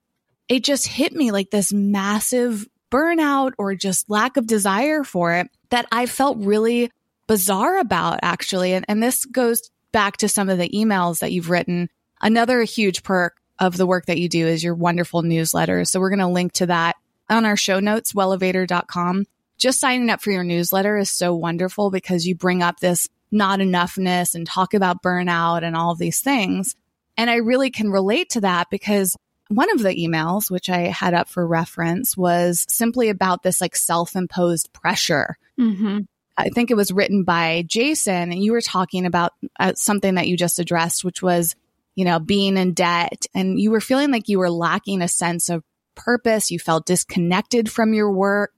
it 0.49 0.63
just 0.63 0.87
hit 0.87 1.13
me 1.13 1.33
like 1.33 1.51
this 1.51 1.73
massive 1.73 2.67
burnout 2.93 3.53
or 3.59 3.75
just 3.75 4.11
lack 4.11 4.37
of 4.37 4.47
desire 4.47 5.03
for 5.05 5.35
it 5.35 5.49
that 5.71 5.87
I 5.91 6.07
felt 6.07 6.39
really 6.39 6.91
bizarre 7.31 7.79
about 7.79 8.19
actually. 8.23 8.73
And, 8.73 8.85
and 8.89 9.01
this 9.01 9.25
goes 9.25 9.71
back 9.93 10.17
to 10.17 10.29
some 10.29 10.49
of 10.49 10.59
the 10.59 10.69
emails 10.71 11.21
that 11.21 11.31
you've 11.31 11.49
written. 11.49 11.89
Another 12.21 12.65
huge 12.65 13.05
perk 13.05 13.37
of 13.61 13.77
the 13.77 13.87
work 13.87 14.07
that 14.07 14.19
you 14.19 14.29
do 14.29 14.49
is 14.49 14.65
your 14.65 14.75
wonderful 14.75 15.23
newsletter. 15.23 15.85
So 15.85 16.01
we're 16.01 16.11
going 16.11 16.19
to 16.19 16.27
link 16.27 16.55
to 16.55 16.67
that 16.67 16.97
on 17.29 17.45
our 17.45 17.57
show 17.57 17.79
notes, 17.79 18.15
wellevatr.com. 18.15 19.27
Just 19.59 19.79
signing 19.79 20.11
up 20.11 20.21
for 20.21 20.33
your 20.33 20.43
newsletter 20.43 20.99
is 20.99 21.09
so 21.09 21.33
wonderful 21.33 21.93
because 21.93 22.27
you 22.27 22.35
bring 22.35 22.65
up 22.65 22.81
this 22.81 23.09
not 23.31 23.61
enoughness 23.61 24.35
and 24.35 24.45
talk 24.45 24.75
about 24.75 25.01
burnout 25.01 25.63
and 25.63 25.77
all 25.77 25.93
of 25.93 25.99
these 25.99 26.21
things. 26.21 26.75
And 27.17 27.31
I 27.31 27.37
really 27.37 27.71
can 27.71 27.93
relate 27.93 28.31
to 28.31 28.41
that 28.41 28.71
because 28.73 29.15
one 29.47 29.71
of 29.71 29.83
the 29.83 29.95
emails, 29.95 30.51
which 30.51 30.69
I 30.69 30.89
had 30.89 31.15
up 31.15 31.29
for 31.29 31.47
reference, 31.47 32.17
was 32.17 32.67
simply 32.69 33.09
about 33.09 33.45
this 33.45 33.61
like 33.61 33.77
self 33.77 34.17
imposed 34.17 34.73
pressure. 34.73 35.37
Mm-hmm. 35.61 36.01
I 36.37 36.49
think 36.49 36.71
it 36.71 36.77
was 36.77 36.93
written 36.93 37.25
by 37.25 37.65
Jason, 37.67 38.33
and 38.33 38.43
you 38.43 38.53
were 38.53 38.61
talking 38.61 39.07
about 39.07 39.33
uh, 39.59 39.75
something 39.75 40.15
that 40.15 40.29
you 40.29 40.37
just 40.37 40.59
addressed, 40.59 41.05
which 41.05 41.23
was, 41.23 41.55
you 41.95 42.05
know, 42.05 42.19
being 42.19 42.57
in 42.57 42.73
debt, 42.73 43.27
and 43.35 43.61
you 43.61 43.71
were 43.71 43.81
feeling 43.81 44.11
like 44.11 44.29
you 44.29 44.39
were 44.39 44.51
lacking 44.51 45.03
a 45.03 45.09
sense 45.09 45.49
of 45.49 45.63
purpose. 45.95 46.51
You 46.51 46.59
felt 46.59 46.87
disconnected 46.87 47.71
from 47.71 47.95
your 47.95 48.11
work. 48.11 48.53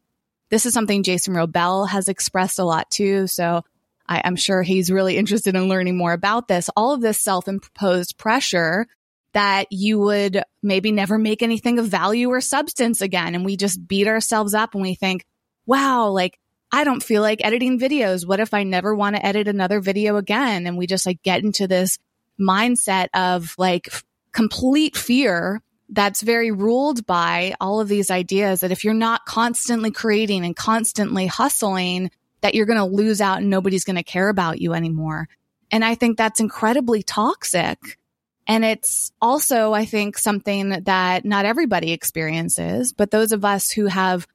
This 0.50 0.66
is 0.66 0.74
something 0.74 1.02
Jason 1.02 1.34
Wrobel 1.34 1.88
has 1.88 2.08
expressed 2.08 2.58
a 2.58 2.64
lot 2.64 2.90
too. 2.90 3.26
So 3.26 3.62
I, 4.06 4.20
am 4.24 4.36
sure 4.36 4.62
he's 4.62 4.90
really 4.90 5.16
interested 5.16 5.54
in 5.56 5.68
learning 5.68 5.96
more 5.96 6.12
about 6.12 6.48
this. 6.48 6.68
All 6.76 6.92
of 6.92 7.00
this 7.00 7.20
self 7.20 7.48
imposed 7.48 8.18
pressure 8.18 8.86
that 9.32 9.66
you 9.70 9.98
would 9.98 10.42
maybe 10.62 10.92
never 10.92 11.18
make 11.18 11.42
anything 11.42 11.78
of 11.78 11.86
value 11.86 12.28
or 12.28 12.40
substance 12.40 13.00
again. 13.00 13.34
And 13.34 13.44
we 13.44 13.56
just 13.56 13.86
beat 13.86 14.06
ourselves 14.06 14.52
up 14.52 14.74
and 14.74 14.82
we 14.82 14.94
think, 14.94 15.24
wow, 15.64 16.08
like 16.08 16.38
I 16.72 16.84
don't 16.84 17.02
feel 17.02 17.20
like 17.20 17.44
editing 17.44 17.78
videos. 17.78 18.26
What 18.26 18.40
if 18.40 18.54
I 18.54 18.62
never 18.64 18.94
want 18.94 19.14
to 19.16 19.24
edit 19.24 19.46
another 19.46 19.80
video 19.80 20.16
again? 20.16 20.66
And 20.66 20.78
we 20.78 20.86
just 20.86 21.04
like 21.04 21.22
get 21.22 21.44
into 21.44 21.68
this 21.68 21.98
mindset 22.40 23.08
of 23.12 23.54
like 23.58 23.88
f- 23.88 24.04
complete 24.32 24.96
fear 24.96 25.60
that's 25.90 26.22
very 26.22 26.50
ruled 26.50 27.06
by 27.06 27.54
all 27.60 27.80
of 27.80 27.88
these 27.88 28.10
ideas 28.10 28.60
that 28.60 28.72
if 28.72 28.84
you're 28.84 28.94
not 28.94 29.26
constantly 29.26 29.90
creating 29.90 30.46
and 30.46 30.56
constantly 30.56 31.26
hustling, 31.26 32.10
that 32.40 32.54
you're 32.54 32.66
going 32.66 32.78
to 32.78 32.84
lose 32.84 33.20
out 33.20 33.38
and 33.38 33.50
nobody's 33.50 33.84
going 33.84 33.96
to 33.96 34.02
care 34.02 34.30
about 34.30 34.58
you 34.58 34.72
anymore. 34.72 35.28
And 35.70 35.84
I 35.84 35.94
think 35.94 36.16
that's 36.16 36.40
incredibly 36.40 37.02
toxic. 37.02 37.98
And 38.46 38.64
it's 38.64 39.12
also, 39.20 39.72
I 39.72 39.84
think, 39.84 40.16
something 40.16 40.70
that 40.84 41.24
not 41.24 41.44
everybody 41.44 41.92
experiences, 41.92 42.92
but 42.92 43.10
those 43.10 43.32
of 43.32 43.44
us 43.44 43.70
who 43.70 43.86
have, 43.86 44.26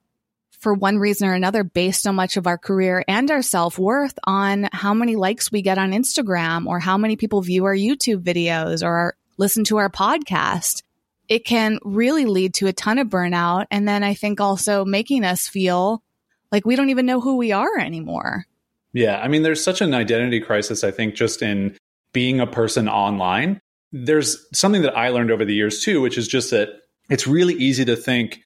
for 0.58 0.74
one 0.74 0.98
reason 0.98 1.28
or 1.28 1.34
another, 1.34 1.64
based 1.64 2.02
so 2.02 2.12
much 2.12 2.36
of 2.36 2.46
our 2.46 2.58
career 2.58 3.04
and 3.08 3.30
our 3.30 3.42
self 3.42 3.78
worth 3.78 4.18
on 4.24 4.68
how 4.72 4.94
many 4.94 5.16
likes 5.16 5.52
we 5.52 5.62
get 5.62 5.78
on 5.78 5.92
Instagram 5.92 6.66
or 6.66 6.80
how 6.80 6.98
many 6.98 7.16
people 7.16 7.40
view 7.40 7.64
our 7.64 7.74
YouTube 7.74 8.22
videos 8.22 8.84
or 8.84 9.16
listen 9.36 9.64
to 9.64 9.76
our 9.78 9.88
podcast, 9.88 10.82
it 11.28 11.44
can 11.44 11.78
really 11.84 12.26
lead 12.26 12.54
to 12.54 12.66
a 12.66 12.72
ton 12.72 12.98
of 12.98 13.08
burnout. 13.08 13.66
And 13.70 13.86
then 13.86 14.02
I 14.02 14.14
think 14.14 14.40
also 14.40 14.84
making 14.84 15.24
us 15.24 15.46
feel 15.46 16.02
like 16.50 16.66
we 16.66 16.76
don't 16.76 16.90
even 16.90 17.06
know 17.06 17.20
who 17.20 17.36
we 17.36 17.52
are 17.52 17.78
anymore. 17.78 18.44
Yeah. 18.92 19.20
I 19.20 19.28
mean, 19.28 19.42
there's 19.42 19.62
such 19.62 19.80
an 19.80 19.94
identity 19.94 20.40
crisis, 20.40 20.82
I 20.82 20.90
think, 20.90 21.14
just 21.14 21.42
in 21.42 21.76
being 22.12 22.40
a 22.40 22.46
person 22.46 22.88
online. 22.88 23.60
There's 23.92 24.44
something 24.52 24.82
that 24.82 24.96
I 24.96 25.10
learned 25.10 25.30
over 25.30 25.44
the 25.44 25.54
years 25.54 25.82
too, 25.82 26.00
which 26.00 26.18
is 26.18 26.26
just 26.26 26.50
that 26.50 26.70
it's 27.10 27.26
really 27.26 27.54
easy 27.54 27.84
to 27.84 27.96
think 27.96 28.42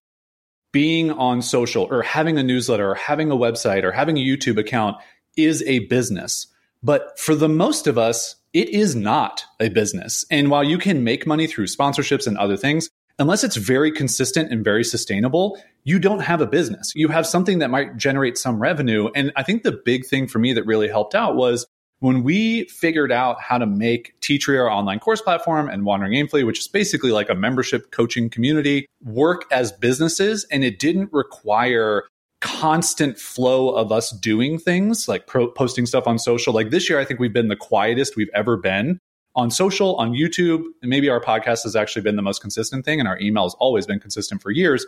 being 0.72 1.11
on 1.11 1.42
social 1.42 1.87
or 1.90 2.02
having 2.02 2.38
a 2.38 2.42
newsletter 2.42 2.90
or 2.90 2.94
having 2.94 3.30
a 3.30 3.37
website 3.37 3.85
or 3.85 3.92
having 3.92 4.16
a 4.16 4.20
YouTube 4.20 4.58
account 4.58 4.96
is 5.37 5.62
a 5.64 5.80
business. 5.80 6.46
But 6.82 7.18
for 7.18 7.35
the 7.35 7.48
most 7.48 7.87
of 7.87 7.96
us, 7.96 8.37
it 8.52 8.68
is 8.70 8.96
not 8.96 9.44
a 9.61 9.68
business. 9.68 10.24
And 10.30 10.50
while 10.50 10.64
you 10.64 10.78
can 10.78 11.04
make 11.04 11.26
money 11.26 11.46
through 11.46 11.66
sponsorships 11.66 12.26
and 12.26 12.37
other 12.37 12.56
things, 12.56 12.90
unless 13.18 13.44
it's 13.44 13.56
very 13.56 13.92
consistent 13.92 14.50
and 14.50 14.64
very 14.64 14.85
sustainable, 14.85 15.58
you 15.85 15.98
don't 15.98 16.20
have 16.20 16.40
a 16.40 16.46
business. 16.46 16.92
You 16.94 17.08
have 17.08 17.26
something 17.26 17.61
that 17.61 17.70
might 17.70 17.96
generate 17.96 18.37
some 18.37 18.61
revenue. 18.61 19.11
And 19.14 19.32
I 19.37 19.42
think 19.42 19.62
the 19.62 19.80
big 19.85 20.06
thing 20.06 20.26
for 20.26 20.38
me 20.38 20.52
that 20.54 20.66
really 20.66 20.88
helped 20.88 21.14
out 21.14 21.37
was 21.37 21.66
when 22.03 22.25
we 22.25 22.65
figured 22.65 23.12
out 23.12 23.41
how 23.41 23.59
to 23.59 23.65
make 23.65 24.21
Teachery, 24.21 24.59
our 24.59 24.69
online 24.69 24.99
course 24.99 25.23
platform, 25.23 25.69
and 25.69 25.85
Wandering 25.85 26.15
Aimfully, 26.15 26.45
which 26.45 26.59
is 26.59 26.67
basically 26.67 27.12
like 27.12 27.31
a 27.31 27.35
membership 27.37 27.93
coaching 27.93 28.29
community, 28.29 28.87
work 29.05 29.45
as 29.53 29.71
businesses, 29.71 30.45
and 30.51 30.65
it 30.65 30.81
didn't 30.81 31.12
require 31.12 32.03
constant 32.41 33.17
flow 33.19 33.69
of 33.71 33.93
us 33.93 34.11
doing 34.11 34.59
things 34.59 35.07
like 35.07 35.29
pro- 35.29 35.49
posting 35.53 35.87
stuff 35.87 36.09
on 36.09 36.19
social. 36.19 36.53
Like 36.53 36.71
this 36.71 36.91
year, 36.91 36.99
I 36.99 37.05
think 37.05 37.21
we've 37.21 37.33
been 37.33 37.47
the 37.47 37.55
quietest 37.55 38.17
we've 38.17 38.31
ever 38.35 38.57
been 38.57 38.99
on 39.37 39.53
social, 39.53 39.95
on 39.95 40.11
YouTube, 40.11 40.65
and 40.83 40.91
maybe 40.91 41.09
our 41.09 41.21
podcast 41.21 41.62
has 41.62 41.77
actually 41.77 42.03
been 42.03 42.17
the 42.17 42.23
most 42.23 42.41
consistent 42.41 42.85
thing, 42.85 42.99
and 42.99 43.09
our 43.09 43.19
email 43.21 43.45
has 43.45 43.55
always 43.61 43.87
been 43.87 44.01
consistent 44.01 44.43
for 44.43 44.51
years. 44.51 44.85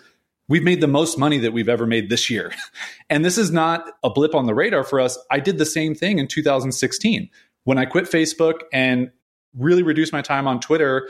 We've 0.48 0.62
made 0.62 0.80
the 0.80 0.88
most 0.88 1.18
money 1.18 1.38
that 1.38 1.52
we've 1.52 1.68
ever 1.68 1.86
made 1.86 2.10
this 2.10 2.28
year. 2.28 2.52
and 3.10 3.24
this 3.24 3.38
is 3.38 3.50
not 3.50 3.90
a 4.02 4.10
blip 4.10 4.34
on 4.34 4.46
the 4.46 4.54
radar 4.54 4.84
for 4.84 5.00
us. 5.00 5.18
I 5.30 5.40
did 5.40 5.58
the 5.58 5.66
same 5.66 5.94
thing 5.94 6.18
in 6.18 6.28
2016. 6.28 7.30
When 7.64 7.78
I 7.78 7.86
quit 7.86 8.04
Facebook 8.04 8.60
and 8.72 9.10
really 9.56 9.82
reduced 9.82 10.12
my 10.12 10.20
time 10.20 10.46
on 10.46 10.60
Twitter, 10.60 11.08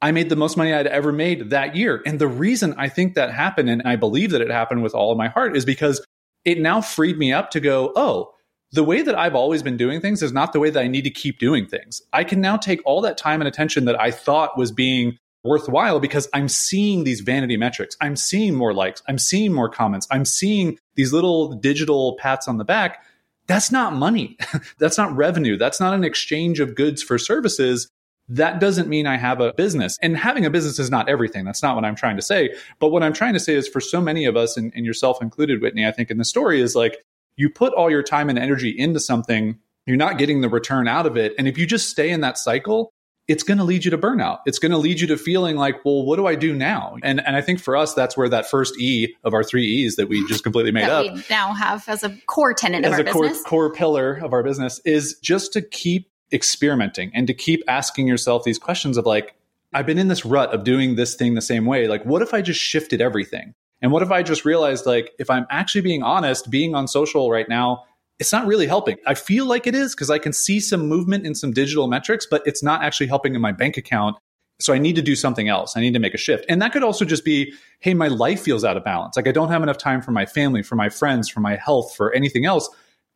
I 0.00 0.12
made 0.12 0.28
the 0.28 0.36
most 0.36 0.56
money 0.56 0.72
I'd 0.72 0.86
ever 0.86 1.10
made 1.10 1.50
that 1.50 1.74
year. 1.74 2.02
And 2.06 2.20
the 2.20 2.28
reason 2.28 2.74
I 2.78 2.88
think 2.88 3.14
that 3.14 3.32
happened, 3.32 3.68
and 3.68 3.82
I 3.84 3.96
believe 3.96 4.30
that 4.30 4.40
it 4.40 4.50
happened 4.50 4.84
with 4.84 4.94
all 4.94 5.10
of 5.10 5.18
my 5.18 5.28
heart, 5.28 5.56
is 5.56 5.64
because 5.64 6.04
it 6.44 6.60
now 6.60 6.80
freed 6.80 7.18
me 7.18 7.32
up 7.32 7.50
to 7.50 7.60
go, 7.60 7.92
oh, 7.96 8.32
the 8.70 8.84
way 8.84 9.02
that 9.02 9.18
I've 9.18 9.34
always 9.34 9.62
been 9.62 9.76
doing 9.76 10.00
things 10.00 10.22
is 10.22 10.32
not 10.32 10.52
the 10.52 10.60
way 10.60 10.70
that 10.70 10.82
I 10.82 10.88
need 10.88 11.02
to 11.02 11.10
keep 11.10 11.38
doing 11.38 11.66
things. 11.66 12.02
I 12.12 12.22
can 12.22 12.40
now 12.40 12.56
take 12.56 12.80
all 12.84 13.00
that 13.00 13.16
time 13.18 13.40
and 13.40 13.48
attention 13.48 13.86
that 13.86 14.00
I 14.00 14.10
thought 14.10 14.58
was 14.58 14.70
being 14.70 15.18
worthwhile 15.44 16.00
because 16.00 16.28
I'm 16.32 16.48
seeing 16.48 17.04
these 17.04 17.20
vanity 17.20 17.56
metrics. 17.56 17.96
I'm 18.00 18.16
seeing 18.16 18.54
more 18.54 18.74
likes. 18.74 19.02
I'm 19.08 19.18
seeing 19.18 19.52
more 19.52 19.68
comments. 19.68 20.06
I'm 20.10 20.24
seeing 20.24 20.78
these 20.94 21.12
little 21.12 21.52
digital 21.54 22.16
pats 22.18 22.48
on 22.48 22.58
the 22.58 22.64
back. 22.64 23.04
That's 23.46 23.72
not 23.72 23.94
money. 23.94 24.36
That's 24.78 24.98
not 24.98 25.14
revenue. 25.16 25.56
That's 25.56 25.80
not 25.80 25.94
an 25.94 26.04
exchange 26.04 26.60
of 26.60 26.74
goods 26.74 27.02
for 27.02 27.18
services. 27.18 27.88
That 28.28 28.60
doesn't 28.60 28.88
mean 28.88 29.06
I 29.06 29.16
have 29.16 29.40
a 29.40 29.54
business. 29.54 29.96
And 30.02 30.16
having 30.16 30.44
a 30.44 30.50
business 30.50 30.78
is 30.78 30.90
not 30.90 31.08
everything. 31.08 31.46
That's 31.46 31.62
not 31.62 31.74
what 31.74 31.84
I'm 31.84 31.96
trying 31.96 32.16
to 32.16 32.22
say. 32.22 32.54
But 32.78 32.90
what 32.90 33.02
I'm 33.02 33.14
trying 33.14 33.32
to 33.32 33.40
say 33.40 33.54
is 33.54 33.66
for 33.66 33.80
so 33.80 34.02
many 34.02 34.26
of 34.26 34.36
us, 34.36 34.58
and, 34.58 34.70
and 34.76 34.84
yourself 34.84 35.22
included, 35.22 35.62
Whitney, 35.62 35.86
I 35.86 35.92
think 35.92 36.10
in 36.10 36.18
the 36.18 36.26
story 36.26 36.60
is 36.60 36.76
like, 36.76 36.98
you 37.36 37.48
put 37.48 37.72
all 37.72 37.90
your 37.90 38.02
time 38.02 38.28
and 38.28 38.38
energy 38.38 38.68
into 38.76 39.00
something, 39.00 39.58
you're 39.86 39.96
not 39.96 40.18
getting 40.18 40.42
the 40.42 40.48
return 40.50 40.88
out 40.88 41.06
of 41.06 41.16
it. 41.16 41.34
And 41.38 41.48
if 41.48 41.56
you 41.56 41.66
just 41.66 41.88
stay 41.88 42.10
in 42.10 42.20
that 42.20 42.36
cycle, 42.36 42.92
it's 43.28 43.42
going 43.42 43.58
to 43.58 43.64
lead 43.64 43.84
you 43.84 43.90
to 43.90 43.98
burnout. 43.98 44.38
It's 44.46 44.58
going 44.58 44.72
to 44.72 44.78
lead 44.78 45.00
you 45.00 45.06
to 45.08 45.18
feeling 45.18 45.56
like, 45.56 45.84
well, 45.84 46.04
what 46.04 46.16
do 46.16 46.26
I 46.26 46.34
do 46.34 46.54
now? 46.54 46.96
And 47.02 47.24
and 47.24 47.36
I 47.36 47.42
think 47.42 47.60
for 47.60 47.76
us, 47.76 47.94
that's 47.94 48.16
where 48.16 48.28
that 48.30 48.50
first 48.50 48.80
E 48.80 49.14
of 49.22 49.34
our 49.34 49.44
three 49.44 49.66
E's 49.66 49.96
that 49.96 50.08
we 50.08 50.26
just 50.26 50.42
completely 50.42 50.72
made 50.72 50.88
up 50.88 51.04
we 51.04 51.22
now 51.30 51.52
have 51.52 51.88
as 51.88 52.02
a 52.02 52.16
core 52.26 52.54
tenant 52.54 52.84
as 52.84 52.98
of 52.98 53.06
our 53.06 53.10
a 53.10 53.12
core, 53.12 53.34
core 53.44 53.72
pillar 53.72 54.18
of 54.22 54.32
our 54.32 54.42
business 54.42 54.80
is 54.84 55.18
just 55.22 55.52
to 55.52 55.62
keep 55.62 56.10
experimenting 56.32 57.10
and 57.14 57.26
to 57.26 57.34
keep 57.34 57.62
asking 57.68 58.06
yourself 58.08 58.44
these 58.44 58.58
questions 58.58 58.96
of 58.96 59.06
like, 59.06 59.34
I've 59.72 59.86
been 59.86 59.98
in 59.98 60.08
this 60.08 60.24
rut 60.24 60.54
of 60.54 60.64
doing 60.64 60.96
this 60.96 61.14
thing 61.14 61.34
the 61.34 61.42
same 61.42 61.66
way. 61.66 61.86
Like, 61.86 62.04
what 62.04 62.22
if 62.22 62.32
I 62.32 62.42
just 62.42 62.60
shifted 62.60 63.00
everything? 63.00 63.54
And 63.80 63.92
what 63.92 64.02
if 64.02 64.10
I 64.10 64.22
just 64.22 64.44
realized, 64.44 64.86
like, 64.86 65.12
if 65.18 65.30
I'm 65.30 65.46
actually 65.50 65.82
being 65.82 66.02
honest, 66.02 66.50
being 66.50 66.74
on 66.74 66.88
social 66.88 67.30
right 67.30 67.48
now, 67.48 67.84
it's 68.18 68.32
not 68.32 68.46
really 68.46 68.66
helping. 68.66 68.96
I 69.06 69.14
feel 69.14 69.46
like 69.46 69.66
it 69.66 69.74
is 69.74 69.94
because 69.94 70.10
I 70.10 70.18
can 70.18 70.32
see 70.32 70.60
some 70.60 70.88
movement 70.88 71.24
in 71.24 71.34
some 71.34 71.52
digital 71.52 71.86
metrics, 71.86 72.26
but 72.26 72.42
it's 72.46 72.62
not 72.62 72.82
actually 72.82 73.06
helping 73.06 73.34
in 73.34 73.40
my 73.40 73.52
bank 73.52 73.76
account. 73.76 74.16
So 74.60 74.72
I 74.72 74.78
need 74.78 74.96
to 74.96 75.02
do 75.02 75.14
something 75.14 75.48
else. 75.48 75.76
I 75.76 75.80
need 75.80 75.92
to 75.92 76.00
make 76.00 76.14
a 76.14 76.18
shift. 76.18 76.44
And 76.48 76.60
that 76.60 76.72
could 76.72 76.82
also 76.82 77.04
just 77.04 77.24
be, 77.24 77.52
hey, 77.78 77.94
my 77.94 78.08
life 78.08 78.40
feels 78.42 78.64
out 78.64 78.76
of 78.76 78.82
balance. 78.82 79.16
Like 79.16 79.28
I 79.28 79.32
don't 79.32 79.50
have 79.50 79.62
enough 79.62 79.78
time 79.78 80.02
for 80.02 80.10
my 80.10 80.26
family, 80.26 80.64
for 80.64 80.74
my 80.74 80.88
friends, 80.88 81.28
for 81.28 81.38
my 81.38 81.54
health, 81.54 81.94
for 81.94 82.12
anything 82.12 82.44
else. 82.44 82.68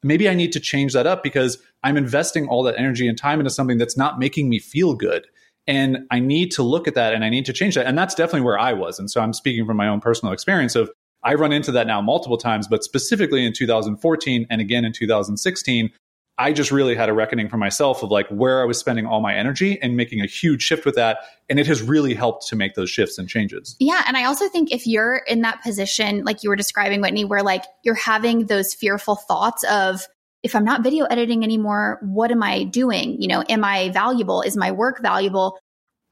Maybe 0.04 0.28
I 0.28 0.34
need 0.34 0.52
to 0.52 0.60
change 0.60 0.92
that 0.92 1.06
up 1.06 1.24
because 1.24 1.58
I'm 1.82 1.96
investing 1.96 2.46
all 2.46 2.62
that 2.64 2.78
energy 2.78 3.08
and 3.08 3.18
time 3.18 3.40
into 3.40 3.50
something 3.50 3.78
that's 3.78 3.96
not 3.96 4.20
making 4.20 4.48
me 4.48 4.60
feel 4.60 4.94
good. 4.94 5.26
And 5.66 6.06
I 6.10 6.20
need 6.20 6.52
to 6.52 6.62
look 6.62 6.86
at 6.86 6.94
that 6.94 7.12
and 7.12 7.24
I 7.24 7.28
need 7.28 7.46
to 7.46 7.52
change 7.52 7.74
that. 7.74 7.86
And 7.86 7.98
that's 7.98 8.14
definitely 8.14 8.42
where 8.42 8.58
I 8.58 8.72
was. 8.72 8.98
And 9.00 9.10
so 9.10 9.20
I'm 9.20 9.32
speaking 9.32 9.66
from 9.66 9.76
my 9.76 9.88
own 9.88 10.00
personal 10.00 10.32
experience 10.32 10.76
of 10.76 10.90
I 11.24 11.34
run 11.34 11.52
into 11.52 11.72
that 11.72 11.86
now 11.86 12.00
multiple 12.00 12.38
times, 12.38 12.66
but 12.68 12.82
specifically 12.82 13.44
in 13.44 13.52
2014 13.52 14.46
and 14.50 14.60
again 14.60 14.84
in 14.84 14.92
2016, 14.92 15.90
I 16.38 16.52
just 16.52 16.72
really 16.72 16.94
had 16.94 17.08
a 17.08 17.12
reckoning 17.12 17.48
for 17.48 17.58
myself 17.58 18.02
of 18.02 18.10
like 18.10 18.26
where 18.28 18.62
I 18.62 18.64
was 18.64 18.78
spending 18.78 19.06
all 19.06 19.20
my 19.20 19.34
energy 19.34 19.80
and 19.82 19.96
making 19.96 20.20
a 20.22 20.26
huge 20.26 20.62
shift 20.62 20.84
with 20.84 20.94
that. 20.94 21.18
And 21.50 21.60
it 21.60 21.66
has 21.66 21.82
really 21.82 22.14
helped 22.14 22.48
to 22.48 22.56
make 22.56 22.74
those 22.74 22.90
shifts 22.90 23.18
and 23.18 23.28
changes. 23.28 23.76
Yeah. 23.78 24.02
And 24.06 24.16
I 24.16 24.24
also 24.24 24.48
think 24.48 24.72
if 24.72 24.86
you're 24.86 25.16
in 25.28 25.42
that 25.42 25.62
position, 25.62 26.24
like 26.24 26.42
you 26.42 26.48
were 26.48 26.56
describing, 26.56 27.00
Whitney, 27.00 27.24
where 27.24 27.42
like 27.42 27.64
you're 27.84 27.94
having 27.94 28.46
those 28.46 28.72
fearful 28.72 29.16
thoughts 29.16 29.62
of, 29.64 30.06
if 30.42 30.56
I'm 30.56 30.64
not 30.64 30.82
video 30.82 31.04
editing 31.04 31.44
anymore, 31.44 32.00
what 32.02 32.32
am 32.32 32.42
I 32.42 32.64
doing? 32.64 33.20
You 33.20 33.28
know, 33.28 33.44
am 33.48 33.62
I 33.62 33.90
valuable? 33.90 34.40
Is 34.42 34.56
my 34.56 34.72
work 34.72 35.00
valuable? 35.02 35.58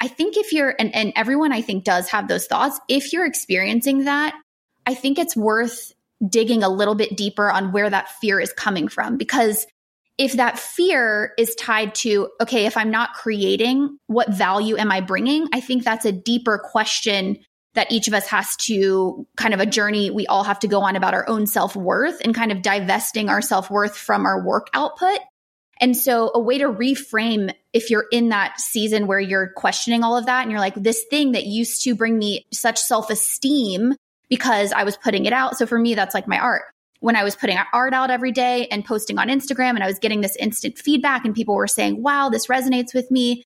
I 0.00 0.06
think 0.06 0.36
if 0.36 0.52
you're, 0.52 0.74
and, 0.78 0.94
and 0.94 1.12
everyone 1.16 1.52
I 1.52 1.62
think 1.62 1.84
does 1.84 2.08
have 2.10 2.28
those 2.28 2.46
thoughts, 2.46 2.78
if 2.88 3.12
you're 3.12 3.26
experiencing 3.26 4.04
that, 4.04 4.34
I 4.86 4.94
think 4.94 5.18
it's 5.18 5.36
worth 5.36 5.92
digging 6.26 6.62
a 6.62 6.68
little 6.68 6.94
bit 6.94 7.16
deeper 7.16 7.50
on 7.50 7.72
where 7.72 7.88
that 7.88 8.10
fear 8.20 8.40
is 8.40 8.52
coming 8.52 8.88
from 8.88 9.16
because 9.16 9.66
if 10.18 10.34
that 10.34 10.58
fear 10.58 11.32
is 11.38 11.54
tied 11.54 11.94
to, 11.94 12.28
okay, 12.42 12.66
if 12.66 12.76
I'm 12.76 12.90
not 12.90 13.14
creating, 13.14 13.98
what 14.06 14.28
value 14.28 14.76
am 14.76 14.92
I 14.92 15.00
bringing? 15.00 15.48
I 15.54 15.60
think 15.60 15.82
that's 15.82 16.04
a 16.04 16.12
deeper 16.12 16.58
question 16.58 17.38
that 17.74 17.90
each 17.90 18.08
of 18.08 18.14
us 18.14 18.26
has 18.26 18.56
to 18.56 19.26
kind 19.36 19.54
of 19.54 19.60
a 19.60 19.66
journey 19.66 20.10
we 20.10 20.26
all 20.26 20.44
have 20.44 20.58
to 20.58 20.68
go 20.68 20.82
on 20.82 20.96
about 20.96 21.14
our 21.14 21.26
own 21.28 21.46
self 21.46 21.74
worth 21.76 22.20
and 22.22 22.34
kind 22.34 22.52
of 22.52 22.62
divesting 22.62 23.28
our 23.28 23.40
self 23.40 23.70
worth 23.70 23.96
from 23.96 24.26
our 24.26 24.44
work 24.44 24.68
output. 24.74 25.20
And 25.80 25.96
so, 25.96 26.30
a 26.34 26.40
way 26.40 26.58
to 26.58 26.66
reframe 26.66 27.54
if 27.72 27.88
you're 27.88 28.06
in 28.12 28.28
that 28.28 28.60
season 28.60 29.06
where 29.06 29.20
you're 29.20 29.52
questioning 29.56 30.04
all 30.04 30.16
of 30.18 30.26
that 30.26 30.42
and 30.42 30.50
you're 30.50 30.60
like, 30.60 30.74
this 30.74 31.04
thing 31.08 31.32
that 31.32 31.46
used 31.46 31.82
to 31.84 31.94
bring 31.94 32.18
me 32.18 32.44
such 32.52 32.78
self 32.78 33.08
esteem 33.08 33.94
because 34.30 34.72
I 34.72 34.84
was 34.84 34.96
putting 34.96 35.26
it 35.26 35.34
out. 35.34 35.58
So, 35.58 35.66
for 35.66 35.78
me, 35.78 35.94
that's 35.94 36.14
like 36.14 36.26
my 36.26 36.38
art 36.38 36.62
when 37.00 37.16
I 37.16 37.24
was 37.24 37.34
putting 37.34 37.58
art 37.72 37.92
out 37.92 38.10
every 38.10 38.30
day 38.30 38.68
and 38.68 38.84
posting 38.84 39.18
on 39.18 39.28
Instagram 39.28 39.70
and 39.70 39.82
I 39.82 39.86
was 39.86 39.98
getting 39.98 40.20
this 40.20 40.36
instant 40.36 40.78
feedback 40.78 41.24
and 41.24 41.34
people 41.34 41.54
were 41.54 41.66
saying, 41.66 42.02
wow, 42.02 42.28
this 42.28 42.46
resonates 42.46 42.94
with 42.94 43.10
me. 43.10 43.42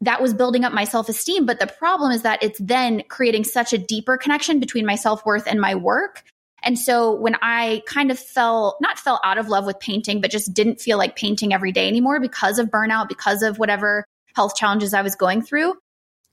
That 0.00 0.22
was 0.22 0.34
building 0.34 0.64
up 0.64 0.72
my 0.72 0.84
self 0.84 1.08
esteem. 1.08 1.46
But 1.46 1.60
the 1.60 1.66
problem 1.66 2.10
is 2.10 2.22
that 2.22 2.42
it's 2.42 2.58
then 2.60 3.02
creating 3.08 3.44
such 3.44 3.72
a 3.72 3.78
deeper 3.78 4.16
connection 4.16 4.58
between 4.58 4.86
my 4.86 4.94
self 4.94 5.24
worth 5.26 5.46
and 5.46 5.60
my 5.60 5.74
work. 5.74 6.24
And 6.64 6.78
so 6.78 7.12
when 7.12 7.36
I 7.42 7.82
kind 7.86 8.10
of 8.10 8.18
fell, 8.18 8.78
not 8.80 8.98
fell 8.98 9.20
out 9.24 9.38
of 9.38 9.48
love 9.48 9.66
with 9.66 9.80
painting, 9.80 10.20
but 10.20 10.30
just 10.30 10.54
didn't 10.54 10.80
feel 10.80 10.96
like 10.96 11.16
painting 11.16 11.52
every 11.52 11.72
day 11.72 11.88
anymore 11.88 12.20
because 12.20 12.58
of 12.58 12.68
burnout, 12.68 13.08
because 13.08 13.42
of 13.42 13.58
whatever 13.58 14.04
health 14.34 14.54
challenges 14.54 14.94
I 14.94 15.02
was 15.02 15.16
going 15.16 15.42
through, 15.42 15.74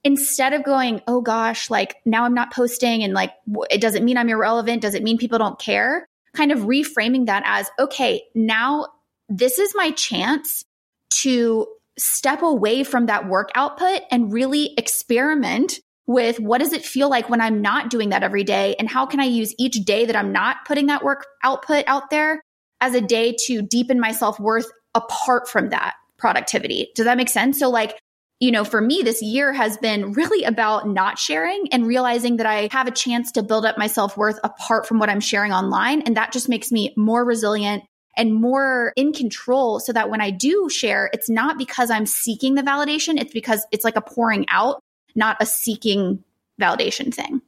instead 0.03 0.53
of 0.53 0.63
going, 0.63 1.01
oh 1.07 1.21
gosh, 1.21 1.69
like 1.69 1.95
now 2.05 2.23
I'm 2.23 2.33
not 2.33 2.53
posting 2.53 3.03
and 3.03 3.13
like 3.13 3.33
it 3.69 3.81
doesn't 3.81 4.05
mean 4.05 4.17
I'm 4.17 4.29
irrelevant, 4.29 4.81
does 4.81 4.95
it 4.95 5.03
mean 5.03 5.17
people 5.17 5.39
don't 5.39 5.59
care? 5.59 6.07
kind 6.33 6.51
of 6.51 6.59
reframing 6.59 7.25
that 7.25 7.43
as 7.45 7.69
okay, 7.79 8.23
now 8.35 8.87
this 9.27 9.59
is 9.59 9.73
my 9.75 9.91
chance 9.91 10.65
to 11.09 11.67
step 11.97 12.41
away 12.41 12.83
from 12.83 13.07
that 13.07 13.27
work 13.27 13.49
output 13.55 14.01
and 14.11 14.31
really 14.31 14.73
experiment 14.77 15.79
with 16.07 16.39
what 16.39 16.59
does 16.59 16.73
it 16.73 16.83
feel 16.83 17.09
like 17.09 17.29
when 17.29 17.41
I'm 17.41 17.61
not 17.61 17.89
doing 17.89 18.09
that 18.09 18.23
every 18.23 18.43
day? 18.43 18.75
And 18.79 18.89
how 18.89 19.05
can 19.05 19.19
I 19.19 19.25
use 19.25 19.53
each 19.59 19.75
day 19.85 20.05
that 20.05 20.15
I'm 20.15 20.31
not 20.31 20.57
putting 20.65 20.87
that 20.87 21.03
work 21.03 21.25
output 21.43 21.83
out 21.87 22.09
there 22.09 22.41
as 22.81 22.95
a 22.95 23.01
day 23.01 23.35
to 23.45 23.61
deepen 23.61 23.99
my 23.99 24.11
self 24.11 24.39
worth 24.39 24.71
apart 24.95 25.47
from 25.47 25.69
that 25.69 25.95
productivity? 26.17 26.89
Does 26.95 27.05
that 27.05 27.17
make 27.17 27.29
sense? 27.29 27.59
So, 27.59 27.69
like, 27.69 27.99
you 28.39 28.51
know, 28.51 28.63
for 28.63 28.79
me, 28.79 29.01
this 29.03 29.21
year 29.21 29.51
has 29.51 29.77
been 29.77 30.13
really 30.13 30.45
about 30.45 30.87
not 30.87 31.19
sharing 31.19 31.67
and 31.73 31.85
realizing 31.85 32.37
that 32.37 32.45
I 32.45 32.69
have 32.71 32.87
a 32.87 32.91
chance 32.91 33.33
to 33.33 33.43
build 33.43 33.65
up 33.65 33.77
my 33.77 33.87
self 33.87 34.15
worth 34.15 34.39
apart 34.43 34.87
from 34.87 34.97
what 34.97 35.09
I'm 35.09 35.19
sharing 35.19 35.51
online. 35.51 36.01
And 36.03 36.15
that 36.15 36.31
just 36.31 36.47
makes 36.47 36.71
me 36.71 36.93
more 36.95 37.25
resilient 37.25 37.83
and 38.15 38.33
more 38.33 38.93
in 38.95 39.11
control 39.11 39.79
so 39.79 39.91
that 39.91 40.09
when 40.09 40.21
I 40.21 40.29
do 40.29 40.69
share, 40.69 41.09
it's 41.13 41.29
not 41.29 41.57
because 41.57 41.89
I'm 41.89 42.05
seeking 42.05 42.55
the 42.55 42.61
validation. 42.61 43.19
It's 43.19 43.33
because 43.33 43.65
it's 43.71 43.83
like 43.83 43.97
a 43.97 44.01
pouring 44.01 44.45
out, 44.49 44.81
not 45.15 45.37
a 45.41 45.45
seeking 45.45 46.23
validation 46.59 47.13
thing. 47.13 47.41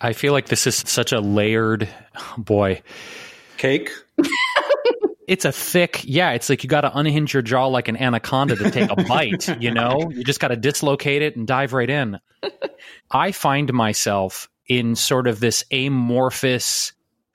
I 0.00 0.12
feel 0.12 0.32
like 0.32 0.46
this 0.46 0.66
is 0.66 0.76
such 0.76 1.12
a 1.12 1.20
layered, 1.20 1.88
boy, 2.38 2.82
cake. 3.56 3.90
it's 5.28 5.44
a 5.44 5.52
thick, 5.52 6.02
yeah, 6.04 6.32
it's 6.32 6.48
like 6.48 6.62
you 6.62 6.68
got 6.68 6.82
to 6.82 6.96
unhinge 6.96 7.32
your 7.32 7.42
jaw 7.42 7.66
like 7.66 7.88
an 7.88 7.96
anaconda 7.96 8.56
to 8.56 8.70
take 8.70 8.90
a 8.90 8.96
bite, 9.08 9.60
you 9.60 9.70
know? 9.70 10.10
You 10.10 10.24
just 10.24 10.40
got 10.40 10.48
to 10.48 10.56
dislocate 10.56 11.22
it 11.22 11.36
and 11.36 11.46
dive 11.46 11.72
right 11.72 11.88
in. 11.88 12.18
I 13.10 13.32
find 13.32 13.72
myself 13.72 14.48
in 14.66 14.96
sort 14.96 15.26
of 15.26 15.40
this 15.40 15.64
amorphous 15.72 16.92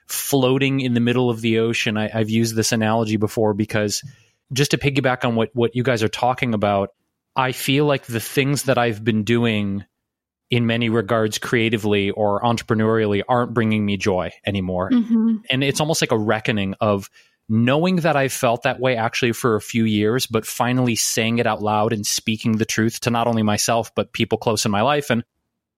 floating 0.07 0.79
in 0.79 0.93
the 0.93 0.99
middle 0.99 1.29
of 1.29 1.41
the 1.41 1.59
ocean. 1.59 1.97
I, 1.97 2.07
have 2.07 2.29
used 2.29 2.55
this 2.55 2.71
analogy 2.71 3.17
before 3.17 3.53
because 3.53 4.03
just 4.53 4.71
to 4.71 4.77
piggyback 4.77 5.25
on 5.25 5.35
what, 5.35 5.49
what 5.53 5.75
you 5.75 5.83
guys 5.83 6.03
are 6.03 6.09
talking 6.09 6.53
about, 6.53 6.93
I 7.35 7.51
feel 7.51 7.85
like 7.85 8.05
the 8.05 8.19
things 8.19 8.63
that 8.63 8.77
I've 8.77 9.03
been 9.03 9.23
doing 9.23 9.85
in 10.49 10.65
many 10.65 10.89
regards 10.89 11.37
creatively 11.37 12.09
or 12.09 12.41
entrepreneurially 12.41 13.21
aren't 13.27 13.53
bringing 13.53 13.85
me 13.85 13.97
joy 13.97 14.31
anymore. 14.45 14.89
Mm-hmm. 14.89 15.37
And 15.49 15.63
it's 15.63 15.81
almost 15.81 16.01
like 16.01 16.11
a 16.11 16.17
reckoning 16.17 16.73
of 16.79 17.09
knowing 17.49 17.97
that 17.97 18.15
I 18.15 18.27
felt 18.27 18.63
that 18.63 18.79
way 18.79 18.95
actually 18.95 19.31
for 19.31 19.55
a 19.55 19.61
few 19.61 19.85
years, 19.85 20.27
but 20.27 20.45
finally 20.45 20.95
saying 20.95 21.39
it 21.39 21.47
out 21.47 21.61
loud 21.61 21.93
and 21.93 22.05
speaking 22.05 22.57
the 22.57 22.65
truth 22.65 22.99
to 23.01 23.09
not 23.09 23.27
only 23.27 23.43
myself, 23.43 23.93
but 23.95 24.13
people 24.13 24.37
close 24.37 24.65
in 24.65 24.71
my 24.71 24.81
life 24.81 25.09
and 25.09 25.23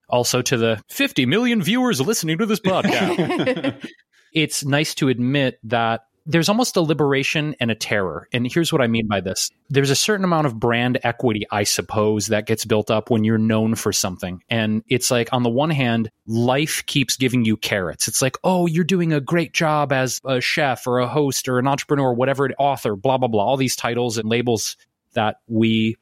also 0.10 0.42
to 0.42 0.58
the 0.58 0.82
50 0.90 1.26
million 1.28 1.62
viewers 1.62 2.02
listening 2.02 2.40
to 2.40 2.46
this 2.46 2.60
podcast. 2.60 3.88
it's 4.34 4.66
nice 4.66 4.96
to 4.96 5.10
admit 5.10 5.60
that 5.64 6.02
there's 6.30 6.48
almost 6.48 6.78
a 6.78 6.82
liberation 6.82 7.56
and 7.60 7.72
a 7.72 7.76
terror. 7.76 8.30
And 8.32 8.50
here's 8.50 8.72
what 8.72 8.84
I 8.84 8.88
mean 8.88 9.08
by 9.08 9.20
this 9.20 9.50
there's 9.72 9.90
a 9.90 9.96
certain 9.96 10.24
amount 10.24 10.46
of 10.46 10.60
brand 10.60 11.00
equity, 11.02 11.48
I 11.50 11.64
suppose, 11.64 12.28
that 12.28 12.46
gets 12.46 12.66
built 12.66 12.92
up 12.92 13.10
when 13.10 13.24
you're 13.24 13.40
known 13.40 13.74
for 13.74 13.92
something. 13.92 14.44
And 14.48 14.84
it's 14.88 15.10
like, 15.10 15.34
on 15.34 15.42
the 15.42 15.50
one 15.50 15.72
hand, 15.72 16.12
life 16.28 16.86
keeps 16.86 17.18
giving 17.18 17.46
you 17.46 17.58
carrots. 17.58 18.08
It's 18.08 18.22
like, 18.22 18.38
oh, 18.44 18.68
you're 18.68 18.84
doing 18.84 19.12
a 19.12 19.20
great 19.20 19.54
job 19.54 19.92
as 19.92 20.22
a 20.24 20.40
chef 20.40 20.86
or 20.86 21.00
a 21.00 21.08
host 21.08 21.50
or 21.50 21.58
an 21.58 21.68
entrepreneur, 21.68 22.14
whatever, 22.14 22.48
author, 22.60 22.96
blah, 22.96 23.18
blah, 23.18 23.28
blah, 23.28 23.44
all 23.44 23.58
these 23.58 23.76
titles 23.76 24.20
and 24.20 24.30
labels 24.30 24.78
that 25.14 25.38
we, 25.48 25.98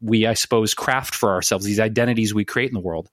we, 0.00 0.26
I 0.26 0.34
suppose, 0.34 0.74
craft 0.74 1.16
for 1.16 1.32
ourselves, 1.32 1.64
these 1.64 1.80
identities 1.80 2.32
we 2.32 2.44
create 2.44 2.70
in 2.70 2.74
the 2.74 2.80
world. 2.80 3.10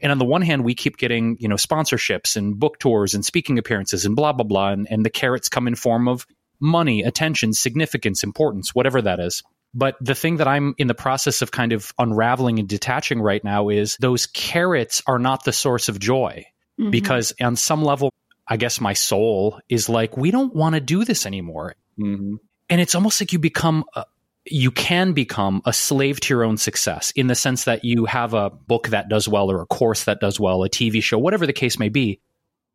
And 0.00 0.12
on 0.12 0.18
the 0.18 0.24
one 0.24 0.42
hand, 0.42 0.64
we 0.64 0.74
keep 0.74 0.96
getting, 0.96 1.36
you 1.40 1.48
know, 1.48 1.56
sponsorships 1.56 2.36
and 2.36 2.58
book 2.58 2.78
tours 2.78 3.14
and 3.14 3.24
speaking 3.24 3.58
appearances 3.58 4.04
and 4.04 4.14
blah, 4.16 4.32
blah, 4.32 4.44
blah. 4.44 4.70
And, 4.70 4.86
and 4.90 5.04
the 5.04 5.10
carrots 5.10 5.48
come 5.48 5.66
in 5.66 5.74
form 5.74 6.08
of 6.08 6.26
money, 6.60 7.02
attention, 7.02 7.52
significance, 7.52 8.22
importance, 8.22 8.74
whatever 8.74 9.02
that 9.02 9.20
is. 9.20 9.42
But 9.74 9.96
the 10.00 10.14
thing 10.14 10.38
that 10.38 10.48
I'm 10.48 10.74
in 10.78 10.86
the 10.86 10.94
process 10.94 11.42
of 11.42 11.50
kind 11.50 11.72
of 11.72 11.92
unraveling 11.98 12.58
and 12.58 12.68
detaching 12.68 13.20
right 13.20 13.42
now 13.42 13.68
is 13.68 13.96
those 14.00 14.26
carrots 14.26 15.02
are 15.06 15.18
not 15.18 15.44
the 15.44 15.52
source 15.52 15.88
of 15.88 15.98
joy. 15.98 16.46
Mm-hmm. 16.80 16.90
Because 16.90 17.32
on 17.40 17.56
some 17.56 17.82
level, 17.82 18.12
I 18.46 18.56
guess 18.56 18.80
my 18.80 18.92
soul 18.92 19.60
is 19.68 19.88
like, 19.88 20.16
we 20.16 20.30
don't 20.30 20.54
want 20.54 20.74
to 20.74 20.80
do 20.80 21.04
this 21.04 21.26
anymore. 21.26 21.74
Mm-hmm. 21.98 22.36
And 22.68 22.80
it's 22.80 22.94
almost 22.94 23.20
like 23.20 23.32
you 23.32 23.38
become 23.38 23.84
a, 23.94 24.04
you 24.48 24.70
can 24.70 25.12
become 25.12 25.62
a 25.64 25.72
slave 25.72 26.20
to 26.20 26.34
your 26.34 26.44
own 26.44 26.56
success 26.56 27.12
in 27.16 27.26
the 27.26 27.34
sense 27.34 27.64
that 27.64 27.84
you 27.84 28.04
have 28.04 28.34
a 28.34 28.50
book 28.50 28.88
that 28.88 29.08
does 29.08 29.28
well 29.28 29.50
or 29.50 29.60
a 29.60 29.66
course 29.66 30.04
that 30.04 30.20
does 30.20 30.38
well, 30.38 30.62
a 30.64 30.68
TV 30.68 31.02
show, 31.02 31.18
whatever 31.18 31.46
the 31.46 31.52
case 31.52 31.78
may 31.78 31.88
be. 31.88 32.20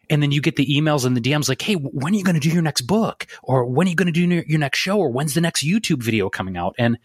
And 0.10 0.22
then 0.22 0.32
you 0.32 0.42
get 0.42 0.58
the 0.58 0.66
emails 0.66 1.06
and 1.06 1.16
the 1.16 1.22
DMs 1.22 1.48
like, 1.48 1.62
hey, 1.62 1.76
when 1.76 2.14
are 2.14 2.18
you 2.18 2.24
going 2.24 2.40
to 2.40 2.42
do 2.42 2.50
your 2.50 2.62
next 2.62 2.82
book? 2.82 3.28
Or 3.44 3.66
when 3.66 3.88
are 3.88 3.90
you 3.90 3.96
going 3.96 4.12
to 4.12 4.28
do 4.28 4.44
your 4.46 4.60
next 4.60 4.80
show? 4.80 4.98
Or 4.98 5.10
when's 5.10 5.34
the 5.34 5.42
next 5.42 5.64
YouTube 5.64 6.04
video 6.04 6.30
coming 6.30 6.58
out? 6.58 6.76
And 6.78 6.98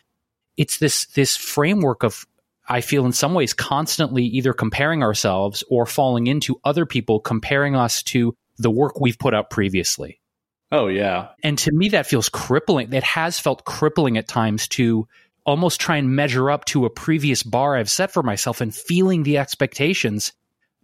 it's 0.56 0.78
this, 0.78 1.06
this 1.08 1.36
framework 1.36 2.02
of, 2.02 2.26
I 2.68 2.80
feel 2.80 3.06
in 3.06 3.12
some 3.12 3.34
ways 3.34 3.54
constantly 3.54 4.24
either 4.24 4.52
comparing 4.52 5.04
ourselves 5.04 5.62
or 5.70 5.86
falling 5.86 6.26
into 6.26 6.58
other 6.64 6.84
people 6.84 7.20
comparing 7.20 7.76
us 7.76 8.02
to 8.04 8.34
the 8.58 8.70
work 8.70 9.00
we've 9.00 9.18
put 9.18 9.34
out 9.34 9.50
previously. 9.50 10.20
Oh, 10.72 10.88
yeah. 10.88 11.28
And 11.42 11.58
to 11.60 11.72
me, 11.72 11.90
that 11.90 12.06
feels 12.06 12.28
crippling. 12.28 12.92
It 12.92 13.04
has 13.04 13.38
felt 13.38 13.64
crippling 13.64 14.18
at 14.18 14.26
times 14.26 14.66
to 14.68 15.06
almost 15.44 15.80
try 15.80 15.96
and 15.96 16.14
measure 16.14 16.50
up 16.50 16.64
to 16.66 16.84
a 16.84 16.90
previous 16.90 17.42
bar 17.42 17.76
I've 17.76 17.90
set 17.90 18.10
for 18.10 18.22
myself 18.22 18.60
and 18.60 18.74
feeling 18.74 19.22
the 19.22 19.38
expectations, 19.38 20.32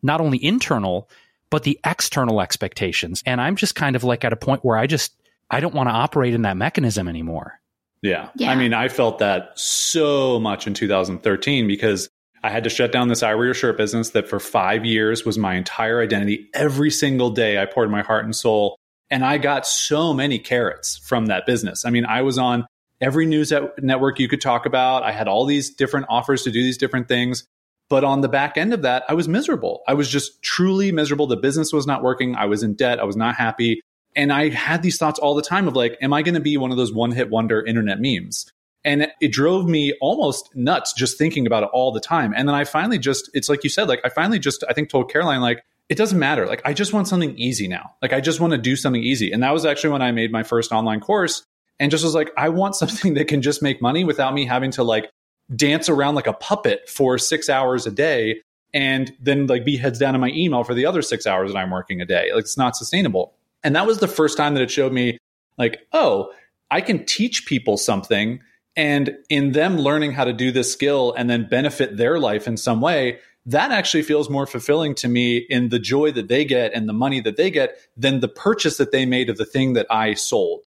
not 0.03 0.21
only 0.21 0.42
internal, 0.42 1.11
but 1.51 1.64
the 1.64 1.81
external 1.85 2.40
expectations. 2.40 3.23
And 3.27 3.40
I'm 3.40 3.57
just 3.57 3.75
kind 3.75 3.97
of 3.97 4.05
like 4.05 4.25
at 4.25 4.33
a 4.33 4.37
point 4.37 4.64
where 4.64 4.79
I 4.79 4.87
just, 4.87 5.14
I 5.51 5.61
don't 5.61 5.75
want 5.75 5.88
to 5.88 5.95
operate 5.95 6.33
in 6.33 6.42
that 6.42 6.57
mechanism 6.57 7.09
anymore. 7.09 7.61
Yeah. 8.03 8.31
yeah. 8.37 8.51
I 8.51 8.55
mean, 8.55 8.75
I 8.75 8.88
felt 8.88 9.18
that 9.18 9.59
so 9.59 10.39
much 10.39 10.66
in 10.66 10.74
2013 10.74 11.66
because 11.66 12.09
I 12.45 12.51
had 12.51 12.64
to 12.64 12.70
shut 12.70 12.91
down 12.91 13.09
this 13.09 13.22
I 13.22 13.35
wear 13.35 13.55
shirt 13.55 13.76
business 13.76 14.11
that 14.11 14.28
for 14.28 14.41
five 14.41 14.85
years 14.85 15.24
was 15.24 15.39
my 15.39 15.55
entire 15.55 16.01
identity. 16.01 16.49
Every 16.55 16.91
single 16.91 17.30
day 17.30 17.61
I 17.61 17.66
poured 17.66 17.91
my 17.91 18.03
heart 18.03 18.24
and 18.24 18.35
soul 18.35 18.76
and 19.12 19.26
I 19.26 19.36
got 19.36 19.66
so 19.66 20.14
many 20.14 20.38
carrots 20.38 20.96
from 20.96 21.26
that 21.26 21.44
business. 21.44 21.84
I 21.84 21.90
mean, 21.90 22.06
I 22.06 22.22
was 22.22 22.38
on 22.38 22.66
every 22.98 23.26
news 23.26 23.52
network 23.78 24.18
you 24.18 24.26
could 24.26 24.40
talk 24.40 24.64
about. 24.64 25.02
I 25.02 25.12
had 25.12 25.28
all 25.28 25.44
these 25.44 25.68
different 25.68 26.06
offers 26.08 26.44
to 26.44 26.50
do 26.50 26.62
these 26.62 26.78
different 26.78 27.08
things. 27.08 27.44
But 27.90 28.04
on 28.04 28.22
the 28.22 28.28
back 28.28 28.56
end 28.56 28.72
of 28.72 28.82
that, 28.82 29.04
I 29.10 29.14
was 29.14 29.28
miserable. 29.28 29.82
I 29.86 29.92
was 29.92 30.08
just 30.08 30.42
truly 30.42 30.92
miserable. 30.92 31.26
The 31.26 31.36
business 31.36 31.74
was 31.74 31.86
not 31.86 32.02
working. 32.02 32.36
I 32.36 32.46
was 32.46 32.62
in 32.62 32.72
debt. 32.72 33.00
I 33.00 33.04
was 33.04 33.16
not 33.16 33.34
happy. 33.34 33.82
And 34.16 34.32
I 34.32 34.48
had 34.48 34.82
these 34.82 34.96
thoughts 34.96 35.18
all 35.18 35.34
the 35.34 35.42
time 35.42 35.68
of 35.68 35.76
like, 35.76 35.98
am 36.00 36.14
I 36.14 36.22
going 36.22 36.34
to 36.34 36.40
be 36.40 36.56
one 36.56 36.70
of 36.70 36.78
those 36.78 36.92
one 36.92 37.12
hit 37.12 37.28
wonder 37.28 37.62
internet 37.62 37.98
memes? 38.00 38.50
And 38.82 39.08
it 39.20 39.30
drove 39.30 39.68
me 39.68 39.94
almost 40.00 40.56
nuts 40.56 40.94
just 40.94 41.18
thinking 41.18 41.46
about 41.46 41.64
it 41.64 41.68
all 41.74 41.92
the 41.92 42.00
time. 42.00 42.32
And 42.34 42.48
then 42.48 42.54
I 42.54 42.64
finally 42.64 42.98
just, 42.98 43.28
it's 43.34 43.50
like 43.50 43.62
you 43.62 43.68
said, 43.68 43.88
like 43.88 44.00
I 44.04 44.08
finally 44.08 44.38
just, 44.38 44.64
I 44.70 44.72
think 44.72 44.88
told 44.88 45.12
Caroline, 45.12 45.42
like, 45.42 45.62
it 45.93 45.99
doesn't 45.99 46.18
matter. 46.18 46.47
Like, 46.47 46.62
I 46.64 46.72
just 46.72 46.95
want 46.95 47.07
something 47.07 47.36
easy 47.36 47.68
now. 47.68 47.95
Like, 48.01 48.14
I 48.14 48.22
just 48.22 48.40
want 48.40 48.53
to 48.53 48.59
do 48.59 48.76
something 48.76 49.03
easy. 49.03 49.30
And 49.30 49.43
that 49.43 49.53
was 49.53 49.66
actually 49.66 49.90
when 49.90 50.01
I 50.01 50.11
made 50.11 50.32
my 50.32 50.43
first 50.43 50.72
online 50.72 51.01
course 51.01 51.45
and 51.78 51.90
just 51.90 52.03
was 52.03 52.14
like, 52.14 52.30
I 52.34 52.49
want 52.49 52.76
something 52.82 53.12
that 53.12 53.28
can 53.28 53.43
just 53.43 53.61
make 53.61 53.82
money 53.82 54.03
without 54.03 54.32
me 54.32 54.47
having 54.47 54.70
to 54.70 54.84
like 54.84 55.11
dance 55.55 55.90
around 55.90 56.14
like 56.14 56.26
a 56.26 56.32
puppet 56.32 56.88
for 56.88 57.18
six 57.18 57.51
hours 57.51 57.86
a 57.86 57.90
day 57.90 58.40
and 58.72 59.12
then 59.20 59.47
like 59.49 59.66
be 59.66 59.76
heads 59.76 59.99
down 59.99 60.14
in 60.14 60.20
my 60.22 60.30
email 60.30 60.64
for 60.64 60.72
the 60.72 60.86
other 60.86 61.03
six 61.03 61.26
hours 61.26 61.53
that 61.53 61.59
I'm 61.59 61.70
working 61.70 62.01
a 62.01 62.07
day. 62.07 62.32
Like, 62.32 62.45
it's 62.45 62.57
not 62.57 62.74
sustainable. 62.74 63.34
And 63.62 63.76
that 63.76 63.86
was 63.86 63.99
the 63.99 64.09
first 64.09 64.38
time 64.38 64.55
that 64.55 64.62
it 64.62 64.70
showed 64.70 64.95
me, 64.95 65.18
like, 65.59 65.86
oh, 65.93 66.32
I 66.70 66.80
can 66.80 67.05
teach 67.05 67.45
people 67.45 67.76
something 67.76 68.40
and 68.76 69.14
in 69.28 69.53
them 69.53 69.76
learning 69.76 70.12
how 70.12 70.24
to 70.24 70.32
do 70.32 70.53
this 70.53 70.72
skill 70.72 71.12
and 71.18 71.28
then 71.28 71.47
benefit 71.51 71.99
their 71.99 72.18
life 72.18 72.49
in 72.49 72.57
some 72.57 72.80
way, 72.80 73.18
that 73.47 73.72
actually 73.72 74.03
feels 74.03 74.30
more 74.30 74.47
fulfilling 74.47 74.95
to 74.97 75.09
me 75.09 75.38
in 75.38 75.68
the 75.68 75.78
joy 75.78 76.12
that 76.12 76.28
they 76.28 76.45
get 76.45 76.72
and 76.74 76.88
the 76.88 76.93
money 76.93 77.20
that 77.20 77.36
they 77.36 77.51
get 77.51 77.76
than 77.97 78.20
the 78.20 78.28
purchase 78.28 78.76
that 78.76 78.93
they 78.93 79.05
made 79.05 79.28
of 79.28 79.36
the 79.36 79.45
thing 79.45 79.72
that 79.72 79.86
I 79.90 80.14
sold. 80.14 80.64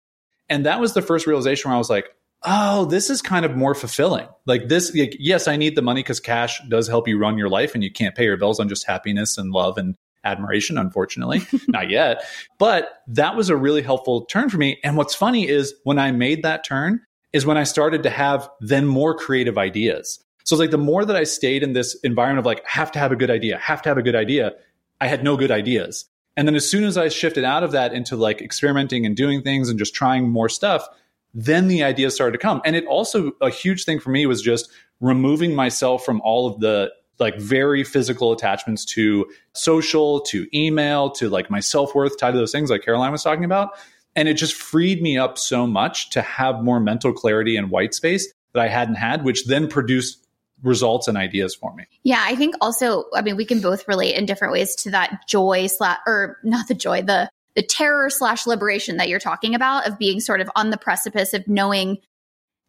And 0.50 0.66
that 0.66 0.80
was 0.80 0.94
the 0.94 1.02
first 1.02 1.26
realization 1.26 1.70
where 1.70 1.76
I 1.76 1.80
was 1.80 1.90
like, 1.90 2.10
oh, 2.44 2.86
this 2.86 3.10
is 3.10 3.22
kind 3.22 3.46
of 3.46 3.56
more 3.56 3.74
fulfilling. 3.74 4.28
Like 4.46 4.68
this, 4.68 4.94
like, 4.94 5.16
yes, 5.20 5.48
I 5.48 5.56
need 5.56 5.76
the 5.76 5.82
money 5.82 6.04
because 6.04 6.20
cash 6.20 6.62
does 6.70 6.88
help 6.88 7.08
you 7.08 7.18
run 7.18 7.38
your 7.38 7.50
life 7.50 7.74
and 7.74 7.84
you 7.84 7.92
can't 7.92 8.14
pay 8.14 8.26
your 8.26 8.38
bills 8.38 8.60
on 8.60 8.70
just 8.70 8.86
happiness 8.86 9.38
and 9.38 9.52
love 9.52 9.78
and 9.78 9.96
admiration, 10.24 10.78
unfortunately, 10.78 11.42
not 11.68 11.90
yet. 11.90 12.24
But 12.60 13.02
that 13.08 13.36
was 13.36 13.50
a 13.50 13.56
really 13.56 13.82
helpful 13.82 14.26
turn 14.26 14.50
for 14.50 14.58
me. 14.58 14.80
And 14.84 14.98
what's 14.98 15.16
funny 15.16 15.48
is 15.48 15.74
when 15.84 15.98
I 15.98 16.12
made 16.12 16.44
that 16.44 16.64
turn, 16.64 17.02
is 17.34 17.46
when 17.46 17.58
I 17.58 17.64
started 17.64 18.04
to 18.04 18.10
have 18.10 18.50
then 18.62 18.88
more 18.88 19.14
creative 19.14 19.58
ideas. 19.58 20.24
So 20.46 20.56
it's 20.56 20.60
like 20.60 20.72
the 20.72 20.78
more 20.78 21.04
that 21.04 21.16
I 21.16 21.24
stayed 21.24 21.64
in 21.64 21.74
this 21.74 21.96
environment 21.96 22.40
of 22.40 22.46
like, 22.46 22.66
have 22.66 22.92
to 22.94 23.00
have 23.00 23.12
a 23.12 23.16
good 23.16 23.30
idea, 23.30 23.58
have 23.58 23.82
to 23.82 23.90
have 23.90 23.98
a 23.98 24.04
good 24.04 24.16
idea, 24.16 24.54
I 25.02 25.08
had 25.08 25.24
no 25.24 25.36
good 25.36 25.52
ideas. 25.52 26.06
And 26.38 26.48
then 26.48 26.56
as 26.56 26.70
soon 26.70 26.84
as 26.84 26.98
I 26.98 27.10
shifted 27.10 27.44
out 27.44 27.64
of 27.64 27.72
that 27.74 27.94
into 27.94 28.16
like 28.16 28.42
experimenting 28.42 29.06
and 29.06 29.16
doing 29.16 29.42
things 29.42 29.70
and 29.70 29.78
just 29.78 29.94
trying 29.94 30.30
more 30.30 30.50
stuff, 30.50 30.88
then 31.34 31.68
the 31.68 31.84
ideas 31.84 32.16
started 32.16 32.32
to 32.34 32.38
come. 32.38 32.62
And 32.64 32.76
it 32.76 32.86
also, 32.86 33.34
a 33.42 33.50
huge 33.50 33.84
thing 33.84 34.00
for 34.00 34.12
me 34.12 34.26
was 34.26 34.42
just 34.42 34.70
removing 35.02 35.56
myself 35.56 36.06
from 36.06 36.22
all 36.22 36.48
of 36.48 36.60
the 36.60 36.92
like 37.20 37.40
very 37.40 37.84
physical 37.84 38.32
attachments 38.32 38.86
to 38.86 39.26
social, 39.54 40.22
to 40.22 40.48
email, 40.58 41.10
to 41.12 41.30
like 41.30 41.50
my 41.50 41.60
self 41.60 41.94
worth 41.96 42.18
tied 42.18 42.32
to 42.32 42.38
those 42.38 42.52
things 42.52 42.70
like 42.70 42.84
Caroline 42.84 43.12
was 43.12 43.24
talking 43.24 43.46
about 43.46 43.72
and 44.16 44.30
it 44.30 44.36
just 44.36 44.54
freed 44.54 45.02
me 45.02 45.18
up 45.18 45.38
so 45.38 45.68
much 45.68 46.10
to 46.12 46.22
have 46.22 46.64
more 46.64 46.80
mental 46.80 47.12
clarity 47.12 47.58
and 47.58 47.70
white 47.70 47.94
space 47.94 48.32
that 48.54 48.62
I 48.62 48.70
hadn't 48.70 48.96
had, 48.96 49.26
which 49.26 49.46
then 49.46 49.68
produced 49.68 50.25
results 50.64 51.08
and 51.08 51.18
ideas 51.18 51.56
for 51.56 51.74
me. 51.76 51.86
Yeah, 52.04 52.24
I 52.26 52.36
think 52.36 52.56
also, 52.62 53.06
I 53.14 53.22
mean, 53.22 53.36
we 53.36 53.46
can 53.46 53.62
both 53.62 53.88
relate 53.88 54.16
in 54.16 54.26
different 54.26 54.54
ways 54.54 54.76
to 54.78 54.92
that 54.92 55.28
joy 55.28 55.68
slash, 55.68 56.00
or 56.08 56.38
not 56.44 56.68
the 56.68 56.74
joy, 56.74 57.02
the 57.02 57.30
the 57.56 57.64
terror 57.64 58.10
slash 58.10 58.46
liberation 58.46 58.98
that 58.98 59.08
you're 59.08 59.20
talking 59.20 59.56
about 59.56 59.88
of 59.88 59.98
being 59.98 60.20
sort 60.20 60.42
of 60.42 60.50
on 60.56 60.70
the 60.70 60.78
precipice 60.78 61.34
of 61.34 61.48
knowing 61.48 61.98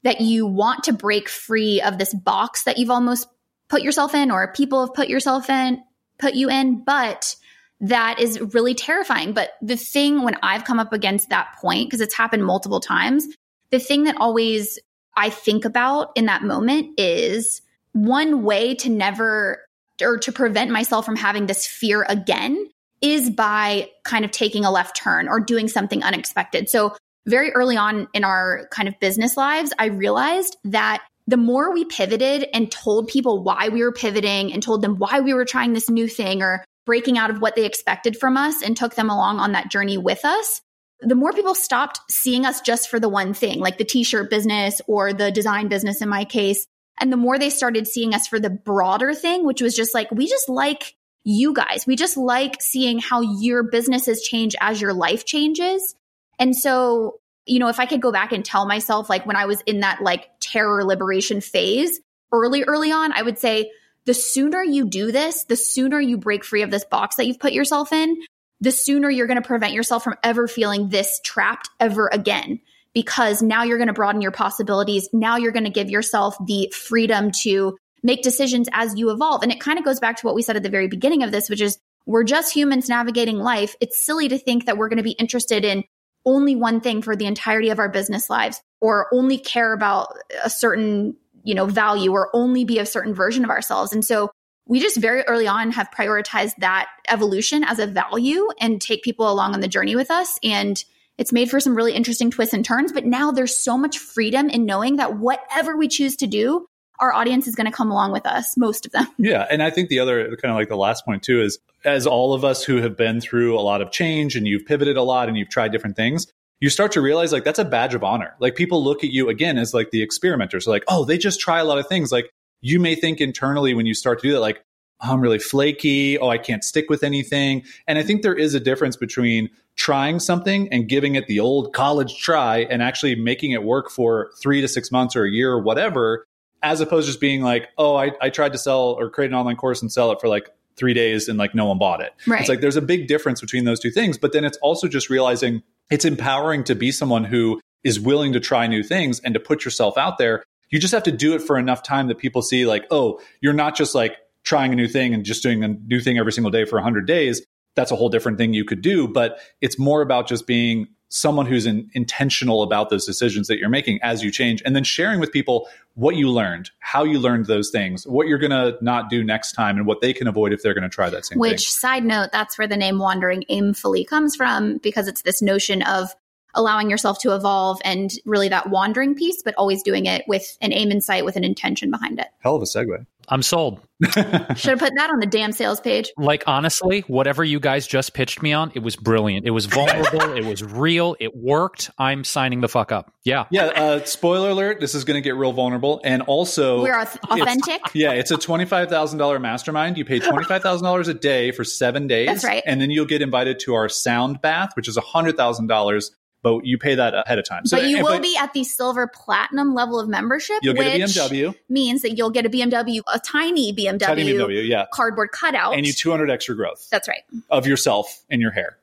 that 0.04 0.20
you 0.20 0.46
want 0.46 0.84
to 0.84 0.92
break 0.92 1.28
free 1.28 1.80
of 1.80 1.98
this 1.98 2.14
box 2.14 2.62
that 2.62 2.78
you've 2.78 2.90
almost 2.90 3.26
put 3.68 3.82
yourself 3.82 4.14
in 4.14 4.30
or 4.30 4.52
people 4.52 4.86
have 4.86 4.94
put 4.94 5.08
yourself 5.08 5.50
in, 5.50 5.82
put 6.18 6.34
you 6.34 6.48
in, 6.48 6.84
but 6.84 7.34
that 7.80 8.20
is 8.20 8.40
really 8.54 8.74
terrifying. 8.74 9.32
But 9.32 9.50
the 9.60 9.76
thing 9.76 10.22
when 10.22 10.36
I've 10.42 10.64
come 10.64 10.78
up 10.78 10.92
against 10.92 11.30
that 11.30 11.56
point, 11.60 11.88
because 11.88 12.00
it's 12.00 12.14
happened 12.14 12.44
multiple 12.44 12.80
times, 12.80 13.26
the 13.70 13.80
thing 13.80 14.04
that 14.04 14.16
always 14.18 14.78
I 15.16 15.30
think 15.30 15.64
about 15.64 16.12
in 16.14 16.26
that 16.26 16.44
moment 16.44 16.98
is 16.98 17.60
one 17.96 18.42
way 18.42 18.74
to 18.74 18.90
never 18.90 19.64
or 20.02 20.18
to 20.18 20.30
prevent 20.30 20.70
myself 20.70 21.06
from 21.06 21.16
having 21.16 21.46
this 21.46 21.66
fear 21.66 22.04
again 22.08 22.68
is 23.00 23.30
by 23.30 23.88
kind 24.04 24.24
of 24.24 24.30
taking 24.30 24.64
a 24.64 24.70
left 24.70 24.96
turn 24.96 25.28
or 25.28 25.40
doing 25.40 25.68
something 25.68 26.02
unexpected. 26.02 26.68
So, 26.68 26.94
very 27.26 27.50
early 27.52 27.76
on 27.76 28.06
in 28.14 28.22
our 28.22 28.68
kind 28.70 28.86
of 28.86 29.00
business 29.00 29.36
lives, 29.36 29.72
I 29.78 29.86
realized 29.86 30.56
that 30.64 31.02
the 31.26 31.36
more 31.36 31.72
we 31.72 31.84
pivoted 31.84 32.46
and 32.54 32.70
told 32.70 33.08
people 33.08 33.42
why 33.42 33.68
we 33.68 33.82
were 33.82 33.90
pivoting 33.90 34.52
and 34.52 34.62
told 34.62 34.82
them 34.82 34.96
why 34.96 35.18
we 35.20 35.34
were 35.34 35.44
trying 35.44 35.72
this 35.72 35.90
new 35.90 36.06
thing 36.06 36.40
or 36.40 36.64
breaking 36.84 37.18
out 37.18 37.30
of 37.30 37.40
what 37.40 37.56
they 37.56 37.64
expected 37.64 38.16
from 38.16 38.36
us 38.36 38.62
and 38.62 38.76
took 38.76 38.94
them 38.94 39.10
along 39.10 39.40
on 39.40 39.52
that 39.52 39.70
journey 39.70 39.98
with 39.98 40.24
us, 40.24 40.60
the 41.00 41.16
more 41.16 41.32
people 41.32 41.54
stopped 41.54 41.98
seeing 42.08 42.46
us 42.46 42.60
just 42.60 42.88
for 42.88 43.00
the 43.00 43.08
one 43.08 43.34
thing, 43.34 43.58
like 43.58 43.78
the 43.78 43.84
t 43.84 44.04
shirt 44.04 44.30
business 44.30 44.80
or 44.86 45.12
the 45.12 45.32
design 45.32 45.66
business 45.66 46.00
in 46.00 46.08
my 46.08 46.24
case. 46.24 46.64
And 46.98 47.12
the 47.12 47.16
more 47.16 47.38
they 47.38 47.50
started 47.50 47.86
seeing 47.86 48.14
us 48.14 48.26
for 48.26 48.40
the 48.40 48.50
broader 48.50 49.14
thing, 49.14 49.44
which 49.44 49.60
was 49.60 49.74
just 49.74 49.94
like, 49.94 50.10
we 50.10 50.26
just 50.26 50.48
like 50.48 50.94
you 51.24 51.52
guys. 51.52 51.86
We 51.86 51.96
just 51.96 52.16
like 52.16 52.62
seeing 52.62 52.98
how 52.98 53.20
your 53.20 53.64
businesses 53.64 54.22
change 54.22 54.54
as 54.60 54.80
your 54.80 54.92
life 54.92 55.24
changes. 55.24 55.94
And 56.38 56.56
so, 56.56 57.20
you 57.44 57.58
know, 57.58 57.68
if 57.68 57.80
I 57.80 57.86
could 57.86 58.00
go 58.00 58.12
back 58.12 58.32
and 58.32 58.44
tell 58.44 58.66
myself, 58.66 59.10
like 59.10 59.26
when 59.26 59.36
I 59.36 59.46
was 59.46 59.60
in 59.62 59.80
that 59.80 60.02
like 60.02 60.28
terror 60.40 60.84
liberation 60.84 61.40
phase 61.40 62.00
early, 62.32 62.62
early 62.62 62.92
on, 62.92 63.12
I 63.12 63.22
would 63.22 63.38
say, 63.38 63.70
the 64.04 64.14
sooner 64.14 64.62
you 64.62 64.88
do 64.88 65.10
this, 65.10 65.44
the 65.44 65.56
sooner 65.56 66.00
you 66.00 66.16
break 66.16 66.44
free 66.44 66.62
of 66.62 66.70
this 66.70 66.84
box 66.84 67.16
that 67.16 67.26
you've 67.26 67.40
put 67.40 67.52
yourself 67.52 67.92
in, 67.92 68.16
the 68.60 68.70
sooner 68.70 69.10
you're 69.10 69.26
going 69.26 69.42
to 69.42 69.46
prevent 69.46 69.72
yourself 69.72 70.04
from 70.04 70.14
ever 70.22 70.46
feeling 70.46 70.88
this 70.88 71.20
trapped 71.24 71.68
ever 71.80 72.08
again. 72.12 72.60
Because 72.96 73.42
now 73.42 73.62
you're 73.62 73.76
going 73.76 73.88
to 73.88 73.92
broaden 73.92 74.22
your 74.22 74.30
possibilities. 74.30 75.06
Now 75.12 75.36
you're 75.36 75.52
going 75.52 75.64
to 75.64 75.70
give 75.70 75.90
yourself 75.90 76.34
the 76.46 76.72
freedom 76.74 77.30
to 77.42 77.76
make 78.02 78.22
decisions 78.22 78.70
as 78.72 78.96
you 78.96 79.10
evolve. 79.10 79.42
And 79.42 79.52
it 79.52 79.60
kind 79.60 79.78
of 79.78 79.84
goes 79.84 80.00
back 80.00 80.16
to 80.16 80.26
what 80.26 80.34
we 80.34 80.40
said 80.40 80.56
at 80.56 80.62
the 80.62 80.70
very 80.70 80.88
beginning 80.88 81.22
of 81.22 81.30
this, 81.30 81.50
which 81.50 81.60
is 81.60 81.78
we're 82.06 82.24
just 82.24 82.54
humans 82.54 82.88
navigating 82.88 83.36
life. 83.36 83.76
It's 83.82 84.02
silly 84.02 84.28
to 84.30 84.38
think 84.38 84.64
that 84.64 84.78
we're 84.78 84.88
going 84.88 84.96
to 84.96 85.02
be 85.02 85.10
interested 85.10 85.62
in 85.62 85.84
only 86.24 86.56
one 86.56 86.80
thing 86.80 87.02
for 87.02 87.14
the 87.14 87.26
entirety 87.26 87.68
of 87.68 87.78
our 87.78 87.90
business 87.90 88.30
lives 88.30 88.62
or 88.80 89.12
only 89.12 89.36
care 89.36 89.74
about 89.74 90.14
a 90.42 90.48
certain 90.48 91.16
you 91.46 91.54
know, 91.54 91.66
value 91.66 92.12
or 92.12 92.28
only 92.34 92.64
be 92.64 92.80
a 92.80 92.86
certain 92.86 93.14
version 93.14 93.44
of 93.44 93.50
ourselves. 93.50 93.92
And 93.92 94.04
so 94.04 94.30
we 94.66 94.80
just 94.80 94.96
very 94.96 95.22
early 95.22 95.46
on 95.46 95.70
have 95.70 95.88
prioritized 95.96 96.54
that 96.58 96.88
evolution 97.08 97.62
as 97.62 97.78
a 97.78 97.86
value 97.86 98.48
and 98.58 98.80
take 98.80 99.04
people 99.04 99.30
along 99.30 99.54
on 99.54 99.60
the 99.60 99.68
journey 99.68 99.94
with 99.94 100.10
us. 100.10 100.40
And 100.42 100.84
it's 101.18 101.32
made 101.32 101.50
for 101.50 101.60
some 101.60 101.74
really 101.74 101.92
interesting 101.92 102.30
twists 102.30 102.54
and 102.54 102.64
turns. 102.64 102.92
But 102.92 103.06
now 103.06 103.30
there's 103.30 103.58
so 103.58 103.78
much 103.78 103.98
freedom 103.98 104.48
in 104.48 104.66
knowing 104.66 104.96
that 104.96 105.16
whatever 105.16 105.76
we 105.76 105.88
choose 105.88 106.16
to 106.16 106.26
do, 106.26 106.66
our 106.98 107.12
audience 107.12 107.46
is 107.46 107.54
going 107.54 107.66
to 107.66 107.72
come 107.72 107.90
along 107.90 108.12
with 108.12 108.26
us, 108.26 108.56
most 108.56 108.86
of 108.86 108.92
them. 108.92 109.06
Yeah. 109.18 109.46
And 109.50 109.62
I 109.62 109.70
think 109.70 109.88
the 109.88 109.98
other 109.98 110.36
kind 110.36 110.50
of 110.50 110.56
like 110.56 110.68
the 110.68 110.76
last 110.76 111.04
point 111.04 111.22
too 111.22 111.42
is 111.42 111.58
as 111.84 112.06
all 112.06 112.32
of 112.32 112.44
us 112.44 112.64
who 112.64 112.76
have 112.76 112.96
been 112.96 113.20
through 113.20 113.58
a 113.58 113.60
lot 113.60 113.82
of 113.82 113.90
change 113.90 114.34
and 114.34 114.46
you've 114.46 114.66
pivoted 114.66 114.96
a 114.96 115.02
lot 115.02 115.28
and 115.28 115.36
you've 115.36 115.50
tried 115.50 115.72
different 115.72 115.96
things, 115.96 116.26
you 116.60 116.70
start 116.70 116.92
to 116.92 117.02
realize 117.02 117.32
like 117.32 117.44
that's 117.44 117.58
a 117.58 117.64
badge 117.64 117.94
of 117.94 118.02
honor. 118.02 118.34
Like 118.40 118.56
people 118.56 118.82
look 118.82 119.04
at 119.04 119.10
you 119.10 119.28
again 119.28 119.58
as 119.58 119.74
like 119.74 119.90
the 119.90 120.02
experimenters. 120.02 120.66
like, 120.66 120.84
oh, 120.88 121.04
they 121.04 121.18
just 121.18 121.40
try 121.40 121.60
a 121.60 121.64
lot 121.64 121.78
of 121.78 121.86
things. 121.86 122.10
Like 122.10 122.30
you 122.62 122.80
may 122.80 122.94
think 122.94 123.20
internally 123.20 123.74
when 123.74 123.86
you 123.86 123.94
start 123.94 124.20
to 124.20 124.28
do 124.28 124.32
that, 124.32 124.40
like, 124.40 124.62
I'm 125.00 125.20
really 125.20 125.38
flaky. 125.38 126.18
Oh, 126.18 126.28
I 126.28 126.38
can't 126.38 126.64
stick 126.64 126.88
with 126.88 127.04
anything. 127.04 127.64
And 127.86 127.98
I 127.98 128.02
think 128.02 128.22
there 128.22 128.34
is 128.34 128.54
a 128.54 128.60
difference 128.60 128.96
between 128.96 129.50
trying 129.76 130.18
something 130.18 130.68
and 130.72 130.88
giving 130.88 131.14
it 131.14 131.26
the 131.26 131.38
old 131.38 131.72
college 131.72 132.18
try 132.18 132.58
and 132.58 132.82
actually 132.82 133.14
making 133.14 133.52
it 133.52 133.62
work 133.62 133.90
for 133.90 134.30
three 134.40 134.60
to 134.60 134.68
six 134.68 134.90
months 134.90 135.14
or 135.14 135.24
a 135.24 135.30
year 135.30 135.52
or 135.52 135.60
whatever, 135.60 136.26
as 136.62 136.80
opposed 136.80 137.06
to 137.06 137.12
just 137.12 137.20
being 137.20 137.42
like, 137.42 137.68
oh, 137.78 137.94
I, 137.94 138.12
I 138.20 138.30
tried 138.30 138.52
to 138.52 138.58
sell 138.58 138.96
or 138.98 139.10
create 139.10 139.30
an 139.30 139.34
online 139.34 139.56
course 139.56 139.82
and 139.82 139.92
sell 139.92 140.10
it 140.12 140.20
for 140.20 140.28
like 140.28 140.50
three 140.76 140.94
days 140.94 141.28
and 141.28 141.38
like 141.38 141.54
no 141.54 141.66
one 141.66 141.78
bought 141.78 142.00
it. 142.00 142.12
Right. 142.26 142.40
It's 142.40 142.48
like 142.48 142.60
there's 142.60 142.76
a 142.76 142.82
big 142.82 143.06
difference 143.06 143.40
between 143.40 143.64
those 143.64 143.80
two 143.80 143.90
things. 143.90 144.18
But 144.18 144.32
then 144.32 144.44
it's 144.44 144.58
also 144.58 144.88
just 144.88 145.10
realizing 145.10 145.62
it's 145.90 146.04
empowering 146.04 146.64
to 146.64 146.74
be 146.74 146.90
someone 146.90 147.24
who 147.24 147.60
is 147.84 148.00
willing 148.00 148.32
to 148.32 148.40
try 148.40 148.66
new 148.66 148.82
things 148.82 149.20
and 149.20 149.34
to 149.34 149.40
put 149.40 149.64
yourself 149.64 149.96
out 149.96 150.18
there. 150.18 150.42
You 150.70 150.80
just 150.80 150.92
have 150.92 151.04
to 151.04 151.12
do 151.12 151.34
it 151.34 151.42
for 151.42 151.58
enough 151.58 151.82
time 151.82 152.08
that 152.08 152.18
people 152.18 152.42
see, 152.42 152.66
like, 152.66 152.86
oh, 152.90 153.20
you're 153.40 153.52
not 153.52 153.76
just 153.76 153.94
like 153.94 154.16
trying 154.42 154.72
a 154.72 154.76
new 154.76 154.88
thing 154.88 155.14
and 155.14 155.24
just 155.24 155.42
doing 155.42 155.62
a 155.62 155.68
new 155.68 156.00
thing 156.00 156.18
every 156.18 156.32
single 156.32 156.50
day 156.50 156.64
for 156.64 156.76
100 156.76 157.06
days. 157.06 157.44
That's 157.76 157.92
a 157.92 157.96
whole 157.96 158.08
different 158.08 158.38
thing 158.38 158.52
you 158.52 158.64
could 158.64 158.82
do. 158.82 159.06
But 159.06 159.38
it's 159.60 159.78
more 159.78 160.02
about 160.02 160.26
just 160.26 160.46
being 160.46 160.88
someone 161.08 161.46
who's 161.46 161.66
in, 161.66 161.88
intentional 161.94 162.62
about 162.62 162.90
those 162.90 163.06
decisions 163.06 163.46
that 163.46 163.58
you're 163.58 163.68
making 163.68 164.00
as 164.02 164.22
you 164.24 164.30
change 164.30 164.60
and 164.64 164.74
then 164.74 164.82
sharing 164.82 165.20
with 165.20 165.30
people 165.30 165.68
what 165.94 166.16
you 166.16 166.28
learned 166.28 166.70
how 166.80 167.04
you 167.04 167.18
learned 167.20 167.46
those 167.46 167.70
things 167.70 168.06
what 168.08 168.26
you're 168.26 168.38
going 168.38 168.50
to 168.50 168.76
not 168.80 169.08
do 169.08 169.22
next 169.22 169.52
time 169.52 169.76
and 169.76 169.86
what 169.86 170.00
they 170.00 170.12
can 170.12 170.26
avoid 170.26 170.52
if 170.52 170.62
they're 170.62 170.74
going 170.74 170.82
to 170.82 170.88
try 170.88 171.08
that 171.08 171.24
same 171.24 171.36
thing. 171.36 171.40
which 171.40 171.60
thing. 171.62 171.70
side 171.70 172.04
note 172.04 172.30
that's 172.32 172.58
where 172.58 172.66
the 172.66 172.76
name 172.76 172.98
wandering 172.98 173.44
aimfully 173.48 174.06
comes 174.06 174.34
from 174.34 174.78
because 174.78 175.06
it's 175.06 175.22
this 175.22 175.40
notion 175.40 175.80
of 175.82 176.14
allowing 176.56 176.90
yourself 176.90 177.18
to 177.20 177.34
evolve 177.34 177.80
and 177.84 178.12
really 178.24 178.48
that 178.48 178.70
wandering 178.70 179.14
piece, 179.14 179.42
but 179.42 179.54
always 179.56 179.82
doing 179.82 180.06
it 180.06 180.24
with 180.26 180.56
an 180.60 180.72
aim 180.72 180.90
in 180.90 181.00
sight, 181.00 181.24
with 181.24 181.36
an 181.36 181.44
intention 181.44 181.90
behind 181.90 182.18
it. 182.18 182.26
Hell 182.40 182.56
of 182.56 182.62
a 182.62 182.64
segue. 182.64 183.06
I'm 183.28 183.42
sold. 183.42 183.80
Should 184.04 184.24
have 184.24 184.78
put 184.78 184.92
that 184.96 185.10
on 185.10 185.20
the 185.20 185.26
damn 185.26 185.52
sales 185.52 185.80
page. 185.80 186.12
Like 186.16 186.44
honestly, 186.46 187.00
whatever 187.08 187.42
you 187.42 187.58
guys 187.58 187.86
just 187.86 188.12
pitched 188.12 188.42
me 188.42 188.52
on, 188.52 188.70
it 188.74 188.80
was 188.80 188.94
brilliant. 188.94 189.46
It 189.46 189.50
was 189.50 189.66
vulnerable. 189.66 190.36
it 190.36 190.44
was 190.44 190.62
real. 190.62 191.16
It 191.18 191.36
worked. 191.36 191.90
I'm 191.98 192.22
signing 192.22 192.60
the 192.60 192.68
fuck 192.68 192.92
up. 192.92 193.12
Yeah. 193.24 193.46
Yeah. 193.50 193.64
Uh, 193.66 194.04
spoiler 194.04 194.50
alert: 194.50 194.80
This 194.80 194.94
is 194.94 195.04
going 195.04 195.16
to 195.16 195.22
get 195.22 195.34
real 195.34 195.52
vulnerable, 195.52 196.00
and 196.04 196.22
also 196.22 196.82
we're 196.82 197.00
authentic. 197.00 197.80
Yeah, 197.94 198.12
it's 198.12 198.30
a 198.30 198.36
twenty 198.36 198.64
five 198.64 198.88
thousand 198.88 199.18
dollar 199.18 199.38
mastermind. 199.38 199.96
You 199.98 200.04
pay 200.04 200.18
twenty 200.18 200.44
five 200.44 200.62
thousand 200.62 200.84
dollars 200.84 201.08
a 201.08 201.14
day 201.14 201.50
for 201.50 201.64
seven 201.64 202.06
days. 202.06 202.28
That's 202.28 202.44
right. 202.44 202.62
And 202.66 202.80
then 202.80 202.90
you'll 202.90 203.06
get 203.06 203.22
invited 203.22 203.58
to 203.60 203.74
our 203.74 203.88
sound 203.88 204.42
bath, 204.42 204.70
which 204.76 204.88
is 204.88 204.96
hundred 204.98 205.36
thousand 205.36 205.68
dollars 205.68 206.14
but 206.42 206.64
you 206.64 206.78
pay 206.78 206.94
that 206.94 207.14
ahead 207.14 207.38
of 207.38 207.44
time. 207.44 207.66
So, 207.66 207.76
but 207.76 207.88
you 207.88 207.98
will 207.98 208.14
but 208.14 208.22
be 208.22 208.36
at 208.36 208.52
the 208.52 208.64
silver 208.64 209.06
platinum 209.06 209.74
level 209.74 209.98
of 209.98 210.08
membership. 210.08 210.58
You'll 210.62 210.74
get 210.74 210.94
a 210.94 211.04
BMW. 211.04 211.54
Means 211.68 212.02
that 212.02 212.16
you'll 212.16 212.30
get 212.30 212.46
a 212.46 212.50
BMW, 212.50 213.00
a 213.12 213.18
tiny 213.18 213.72
BMW, 213.72 213.98
tiny 213.98 214.24
BMW, 214.24 214.68
yeah, 214.68 214.86
cardboard 214.92 215.32
cutout, 215.32 215.74
and 215.74 215.86
you 215.86 215.92
200 215.92 216.30
extra 216.30 216.54
growth. 216.54 216.88
That's 216.90 217.08
right. 217.08 217.22
Of 217.50 217.66
yourself 217.66 218.24
and 218.30 218.40
your 218.40 218.52
hair. 218.52 218.78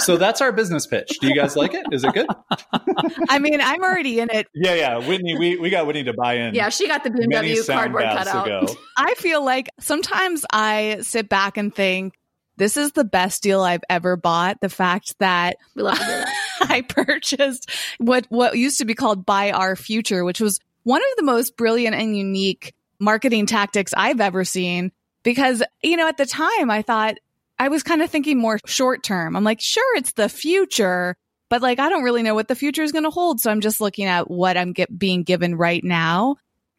so 0.00 0.16
that's 0.16 0.40
our 0.40 0.50
business 0.50 0.86
pitch. 0.86 1.18
Do 1.20 1.28
you 1.28 1.34
guys 1.34 1.56
like 1.56 1.74
it? 1.74 1.86
Is 1.92 2.02
it 2.04 2.12
good? 2.12 2.26
I 3.28 3.38
mean, 3.38 3.60
I'm 3.60 3.82
already 3.82 4.18
in 4.18 4.28
it. 4.30 4.48
Yeah, 4.52 4.74
yeah. 4.74 4.98
Whitney, 5.06 5.38
we, 5.38 5.56
we 5.56 5.70
got 5.70 5.86
Whitney 5.86 6.04
to 6.04 6.12
buy 6.12 6.34
in. 6.34 6.54
Yeah, 6.54 6.70
she 6.70 6.88
got 6.88 7.04
the 7.04 7.10
BMW 7.10 7.64
cardboard 7.66 8.02
cutout. 8.02 8.46
Ago. 8.46 8.74
I 8.96 9.14
feel 9.14 9.44
like 9.44 9.68
sometimes 9.78 10.44
I 10.52 10.98
sit 11.02 11.28
back 11.28 11.56
and 11.56 11.72
think, 11.72 12.14
this 12.56 12.76
is 12.76 12.92
the 12.92 13.04
best 13.04 13.42
deal 13.42 13.62
I've 13.62 13.84
ever 13.90 14.16
bought. 14.16 14.60
The 14.60 14.68
fact 14.68 15.18
that, 15.18 15.56
that. 15.76 16.28
I 16.62 16.82
purchased 16.82 17.70
what 17.98 18.26
what 18.28 18.56
used 18.56 18.78
to 18.78 18.84
be 18.84 18.94
called 18.94 19.26
Buy 19.26 19.50
Our 19.50 19.76
Future, 19.76 20.24
which 20.24 20.40
was 20.40 20.60
one 20.84 21.00
of 21.00 21.16
the 21.16 21.24
most 21.24 21.56
brilliant 21.56 21.96
and 21.96 22.16
unique 22.16 22.74
marketing 23.00 23.46
tactics 23.46 23.92
I've 23.96 24.20
ever 24.20 24.44
seen. 24.44 24.92
Because 25.22 25.62
you 25.82 25.96
know, 25.96 26.06
at 26.08 26.16
the 26.16 26.26
time, 26.26 26.70
I 26.70 26.82
thought 26.82 27.16
I 27.58 27.68
was 27.68 27.82
kind 27.82 28.02
of 28.02 28.10
thinking 28.10 28.38
more 28.38 28.58
short 28.66 29.02
term. 29.02 29.36
I'm 29.36 29.44
like, 29.44 29.60
sure, 29.60 29.96
it's 29.96 30.12
the 30.12 30.28
future, 30.28 31.16
but 31.48 31.62
like 31.62 31.78
I 31.78 31.88
don't 31.88 32.04
really 32.04 32.22
know 32.22 32.34
what 32.34 32.48
the 32.48 32.54
future 32.54 32.82
is 32.82 32.92
going 32.92 33.04
to 33.04 33.10
hold. 33.10 33.40
So 33.40 33.50
I'm 33.50 33.60
just 33.60 33.80
looking 33.80 34.06
at 34.06 34.30
what 34.30 34.56
I'm 34.56 34.72
get, 34.72 34.96
being 34.96 35.22
given 35.22 35.56
right 35.56 35.82
now. 35.82 36.36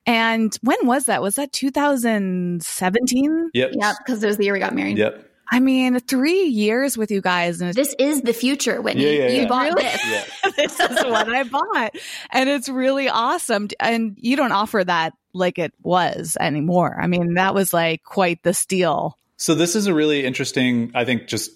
And 0.07 0.55
when 0.61 0.85
was 0.85 1.05
that? 1.05 1.23
Was 1.23 1.35
that 1.35 1.51
2017? 1.51 3.49
Yep. 3.53 3.71
Yep. 3.73 3.95
Because 4.05 4.23
it 4.23 4.27
was 4.27 4.37
the 4.37 4.43
year 4.43 4.53
we 4.53 4.59
got 4.59 4.75
married. 4.75 4.99
Yep. 4.99 5.31
I 5.49 5.59
mean, 5.59 5.99
three 5.99 6.43
years 6.43 6.97
with 6.97 7.11
you 7.11 7.21
guys. 7.21 7.61
And 7.61 7.73
this 7.73 7.95
is 7.99 8.21
the 8.21 8.33
future, 8.33 8.81
Whitney. 8.81 9.03
Yeah, 9.03 9.23
yeah, 9.23 9.27
you 9.29 9.41
yeah. 9.41 9.47
bought 9.47 9.73
really? 9.73 9.83
this. 9.83 10.41
this 10.55 10.79
is 10.79 11.03
what 11.05 11.29
I 11.29 11.43
bought. 11.43 11.95
And 12.31 12.49
it's 12.49 12.69
really 12.69 13.09
awesome. 13.09 13.69
And 13.79 14.17
you 14.19 14.35
don't 14.35 14.51
offer 14.51 14.83
that 14.83 15.13
like 15.33 15.59
it 15.59 15.73
was 15.83 16.37
anymore. 16.39 16.97
I 16.99 17.07
mean, 17.07 17.35
that 17.35 17.53
was 17.53 17.73
like 17.73 18.03
quite 18.03 18.41
the 18.43 18.53
steal. 18.53 19.17
So 19.37 19.53
this 19.53 19.75
is 19.75 19.87
a 19.87 19.93
really 19.93 20.25
interesting, 20.25 20.91
I 20.95 21.05
think, 21.05 21.27
just 21.27 21.51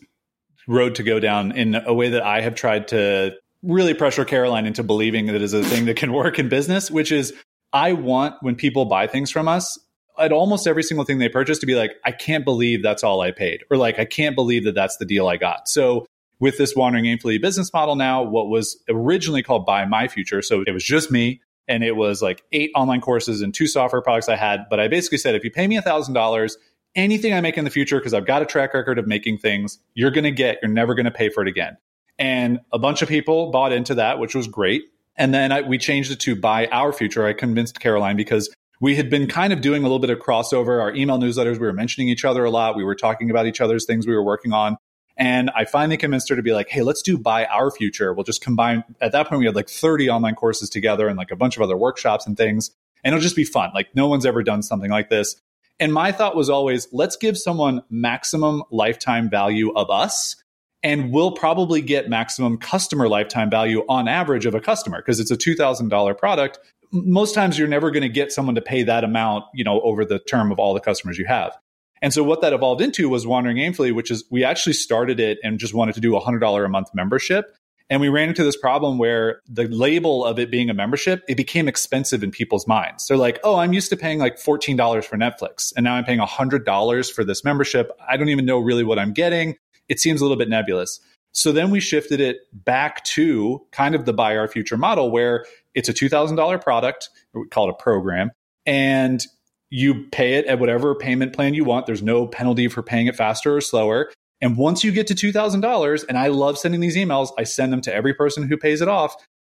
road 0.67 0.95
to 0.95 1.03
go 1.03 1.19
down 1.19 1.53
in 1.53 1.75
a 1.75 1.93
way 1.93 2.09
that 2.09 2.21
I 2.21 2.41
have 2.41 2.55
tried 2.55 2.89
to 2.89 3.35
really 3.63 3.93
pressure 3.93 4.25
Caroline 4.25 4.65
into 4.65 4.83
believing 4.83 5.25
that 5.27 5.35
it 5.35 5.41
is 5.41 5.53
a 5.53 5.63
thing 5.63 5.85
that 5.85 5.97
can 5.97 6.13
work 6.13 6.39
in 6.39 6.49
business, 6.49 6.91
which 6.91 7.11
is 7.11 7.33
I 7.73 7.93
want 7.93 8.35
when 8.41 8.55
people 8.55 8.85
buy 8.85 9.07
things 9.07 9.31
from 9.31 9.47
us, 9.47 9.79
at 10.19 10.31
almost 10.31 10.67
every 10.67 10.83
single 10.83 11.05
thing 11.05 11.17
they 11.17 11.29
purchase 11.29 11.59
to 11.59 11.65
be 11.65 11.75
like, 11.75 11.91
I 12.05 12.11
can't 12.11 12.45
believe 12.45 12.83
that's 12.83 13.03
all 13.03 13.21
I 13.21 13.31
paid, 13.31 13.63
or 13.69 13.77
like, 13.77 13.99
I 13.99 14.05
can't 14.05 14.35
believe 14.35 14.63
that 14.65 14.75
that's 14.75 14.97
the 14.97 15.05
deal 15.05 15.27
I 15.27 15.37
got. 15.37 15.67
So 15.67 16.05
with 16.39 16.57
this 16.57 16.75
wandering 16.75 17.05
aimfully 17.05 17.41
business 17.41 17.71
model 17.73 17.95
now, 17.95 18.23
what 18.23 18.47
was 18.49 18.81
originally 18.89 19.43
called 19.43 19.65
Buy 19.65 19.85
My 19.85 20.07
Future, 20.07 20.41
so 20.41 20.63
it 20.65 20.71
was 20.71 20.83
just 20.83 21.11
me, 21.11 21.41
and 21.67 21.83
it 21.83 21.95
was 21.95 22.21
like 22.21 22.43
eight 22.51 22.71
online 22.75 23.01
courses 23.01 23.41
and 23.41 23.53
two 23.53 23.67
software 23.67 24.01
products 24.01 24.27
I 24.27 24.35
had. 24.35 24.65
But 24.69 24.79
I 24.79 24.87
basically 24.87 25.19
said, 25.19 25.35
if 25.35 25.43
you 25.43 25.51
pay 25.51 25.67
me 25.67 25.77
a 25.77 25.81
thousand 25.81 26.13
dollars, 26.13 26.57
anything 26.95 27.33
I 27.33 27.41
make 27.41 27.57
in 27.57 27.63
the 27.63 27.69
future, 27.69 27.99
because 27.99 28.13
I've 28.13 28.25
got 28.25 28.41
a 28.41 28.45
track 28.45 28.73
record 28.73 28.97
of 28.97 29.07
making 29.07 29.37
things, 29.37 29.79
you're 29.93 30.11
going 30.11 30.23
to 30.23 30.31
get. 30.31 30.57
You're 30.61 30.71
never 30.71 30.95
going 30.95 31.05
to 31.05 31.11
pay 31.11 31.29
for 31.29 31.43
it 31.43 31.47
again. 31.47 31.77
And 32.17 32.59
a 32.73 32.79
bunch 32.79 33.01
of 33.01 33.07
people 33.07 33.51
bought 33.51 33.71
into 33.71 33.95
that, 33.95 34.19
which 34.19 34.33
was 34.35 34.47
great. 34.47 34.83
And 35.15 35.33
then 35.33 35.51
I, 35.51 35.61
we 35.61 35.77
changed 35.77 36.11
it 36.11 36.19
to 36.21 36.35
buy 36.35 36.67
our 36.67 36.91
future. 36.91 37.25
I 37.25 37.33
convinced 37.33 37.79
Caroline 37.79 38.17
because 38.17 38.49
we 38.79 38.95
had 38.95 39.09
been 39.09 39.27
kind 39.27 39.51
of 39.51 39.61
doing 39.61 39.81
a 39.81 39.85
little 39.85 39.99
bit 39.99 40.09
of 40.09 40.19
crossover. 40.19 40.81
Our 40.81 40.93
email 40.93 41.19
newsletters, 41.19 41.53
we 41.53 41.67
were 41.67 41.73
mentioning 41.73 42.07
each 42.09 42.23
other 42.23 42.43
a 42.45 42.49
lot. 42.49 42.75
We 42.75 42.83
were 42.83 42.95
talking 42.95 43.29
about 43.29 43.45
each 43.45 43.61
other's 43.61 43.85
things 43.85 44.07
we 44.07 44.15
were 44.15 44.23
working 44.23 44.53
on. 44.53 44.77
And 45.17 45.51
I 45.53 45.65
finally 45.65 45.97
convinced 45.97 46.29
her 46.29 46.37
to 46.37 46.41
be 46.41 46.53
like, 46.53 46.69
hey, 46.69 46.81
let's 46.81 47.01
do 47.01 47.17
Buy 47.17 47.43
Our 47.45 47.71
Future. 47.71 48.13
We'll 48.13 48.23
just 48.23 48.41
combine. 48.41 48.85
At 49.01 49.11
that 49.11 49.27
point, 49.27 49.39
we 49.39 49.45
had 49.45 49.55
like 49.55 49.69
30 49.69 50.09
online 50.09 50.35
courses 50.35 50.69
together 50.69 51.09
and 51.09 51.17
like 51.17 51.31
a 51.31 51.35
bunch 51.35 51.57
of 51.57 51.61
other 51.61 51.75
workshops 51.75 52.25
and 52.25 52.37
things. 52.37 52.71
And 53.03 53.13
it'll 53.13 53.21
just 53.21 53.35
be 53.35 53.43
fun. 53.43 53.71
Like, 53.73 53.93
no 53.95 54.07
one's 54.07 54.25
ever 54.25 54.43
done 54.43 54.63
something 54.63 54.89
like 54.89 55.09
this. 55.09 55.35
And 55.77 55.93
my 55.93 56.13
thought 56.13 56.37
was 56.37 56.49
always, 56.49 56.87
let's 56.93 57.17
give 57.17 57.37
someone 57.37 57.81
maximum 57.89 58.63
lifetime 58.71 59.29
value 59.29 59.73
of 59.73 59.89
us. 59.89 60.37
And 60.83 61.11
we'll 61.11 61.31
probably 61.31 61.81
get 61.81 62.09
maximum 62.09 62.57
customer 62.57 63.09
lifetime 63.09 63.49
value 63.49 63.83
on 63.89 64.07
average 64.07 64.45
of 64.45 64.55
a 64.55 64.61
customer 64.61 64.99
because 64.99 65.19
it's 65.19 65.31
a 65.31 65.37
$2,000 65.37 66.17
product 66.17 66.59
most 66.91 67.35
times 67.35 67.57
you're 67.57 67.67
never 67.67 67.91
going 67.91 68.03
to 68.03 68.09
get 68.09 68.31
someone 68.31 68.55
to 68.55 68.61
pay 68.61 68.83
that 68.83 69.03
amount, 69.03 69.45
you 69.53 69.63
know, 69.63 69.81
over 69.81 70.05
the 70.05 70.19
term 70.19 70.51
of 70.51 70.59
all 70.59 70.73
the 70.73 70.79
customers 70.79 71.17
you 71.17 71.25
have. 71.25 71.57
And 72.01 72.13
so 72.13 72.23
what 72.23 72.41
that 72.41 72.53
evolved 72.53 72.81
into 72.81 73.09
was 73.09 73.27
Wandering 73.27 73.57
Aimfully, 73.57 73.93
which 73.93 74.09
is 74.09 74.23
we 74.31 74.43
actually 74.43 74.73
started 74.73 75.19
it 75.19 75.37
and 75.43 75.59
just 75.59 75.73
wanted 75.73 75.95
to 75.95 76.01
do 76.01 76.15
a 76.15 76.21
$100 76.21 76.65
a 76.65 76.69
month 76.69 76.89
membership. 76.93 77.55
And 77.89 77.99
we 78.01 78.07
ran 78.07 78.29
into 78.29 78.43
this 78.43 78.55
problem 78.55 78.99
where 78.99 79.41
the 79.47 79.67
label 79.67 80.23
of 80.23 80.37
it 80.37 80.51
being 80.51 80.69
a 80.69 80.73
membership, 80.75 81.23
it 81.27 81.35
became 81.35 81.67
expensive 81.67 82.23
in 82.23 82.29
people's 82.29 82.67
minds. 82.67 83.07
They're 83.07 83.17
like, 83.17 83.39
oh, 83.43 83.55
I'm 83.55 83.73
used 83.73 83.89
to 83.89 83.97
paying 83.97 84.19
like 84.19 84.37
$14 84.37 85.03
for 85.03 85.17
Netflix. 85.17 85.73
And 85.75 85.83
now 85.83 85.95
I'm 85.95 86.05
paying 86.05 86.19
$100 86.19 87.11
for 87.11 87.23
this 87.23 87.43
membership. 87.43 87.91
I 88.07 88.15
don't 88.15 88.29
even 88.29 88.45
know 88.45 88.59
really 88.59 88.83
what 88.83 88.99
I'm 88.99 89.11
getting. 89.11 89.57
It 89.89 89.99
seems 89.99 90.21
a 90.21 90.23
little 90.23 90.37
bit 90.37 90.49
nebulous. 90.49 90.99
So 91.31 91.51
then 91.51 91.71
we 91.71 91.79
shifted 91.79 92.19
it 92.19 92.37
back 92.53 93.03
to 93.05 93.65
kind 93.71 93.95
of 93.95 94.05
the 94.05 94.13
buy 94.13 94.37
our 94.37 94.47
future 94.47 94.77
model 94.77 95.11
where 95.11 95.45
it's 95.75 95.89
a 95.89 95.93
$2,000 95.93 96.61
product, 96.61 97.09
we 97.33 97.47
call 97.47 97.67
it 97.67 97.71
a 97.71 97.81
program, 97.81 98.31
and 98.65 99.25
you 99.69 100.07
pay 100.11 100.35
it 100.35 100.45
at 100.45 100.59
whatever 100.59 100.95
payment 100.95 101.33
plan 101.33 101.53
you 101.53 101.63
want. 101.63 101.85
There's 101.85 102.01
no 102.01 102.27
penalty 102.27 102.67
for 102.67 102.81
paying 102.81 103.07
it 103.07 103.15
faster 103.15 103.55
or 103.55 103.61
slower. 103.61 104.11
And 104.41 104.57
once 104.57 104.83
you 104.83 104.91
get 104.91 105.07
to 105.07 105.15
$2,000, 105.15 106.05
and 106.07 106.17
I 106.17 106.27
love 106.27 106.57
sending 106.57 106.79
these 106.79 106.95
emails, 106.95 107.29
I 107.37 107.43
send 107.43 107.73
them 107.73 107.81
to 107.81 107.93
every 107.93 108.13
person 108.13 108.47
who 108.47 108.57
pays 108.57 108.81
it 108.81 108.87
off. 108.87 109.15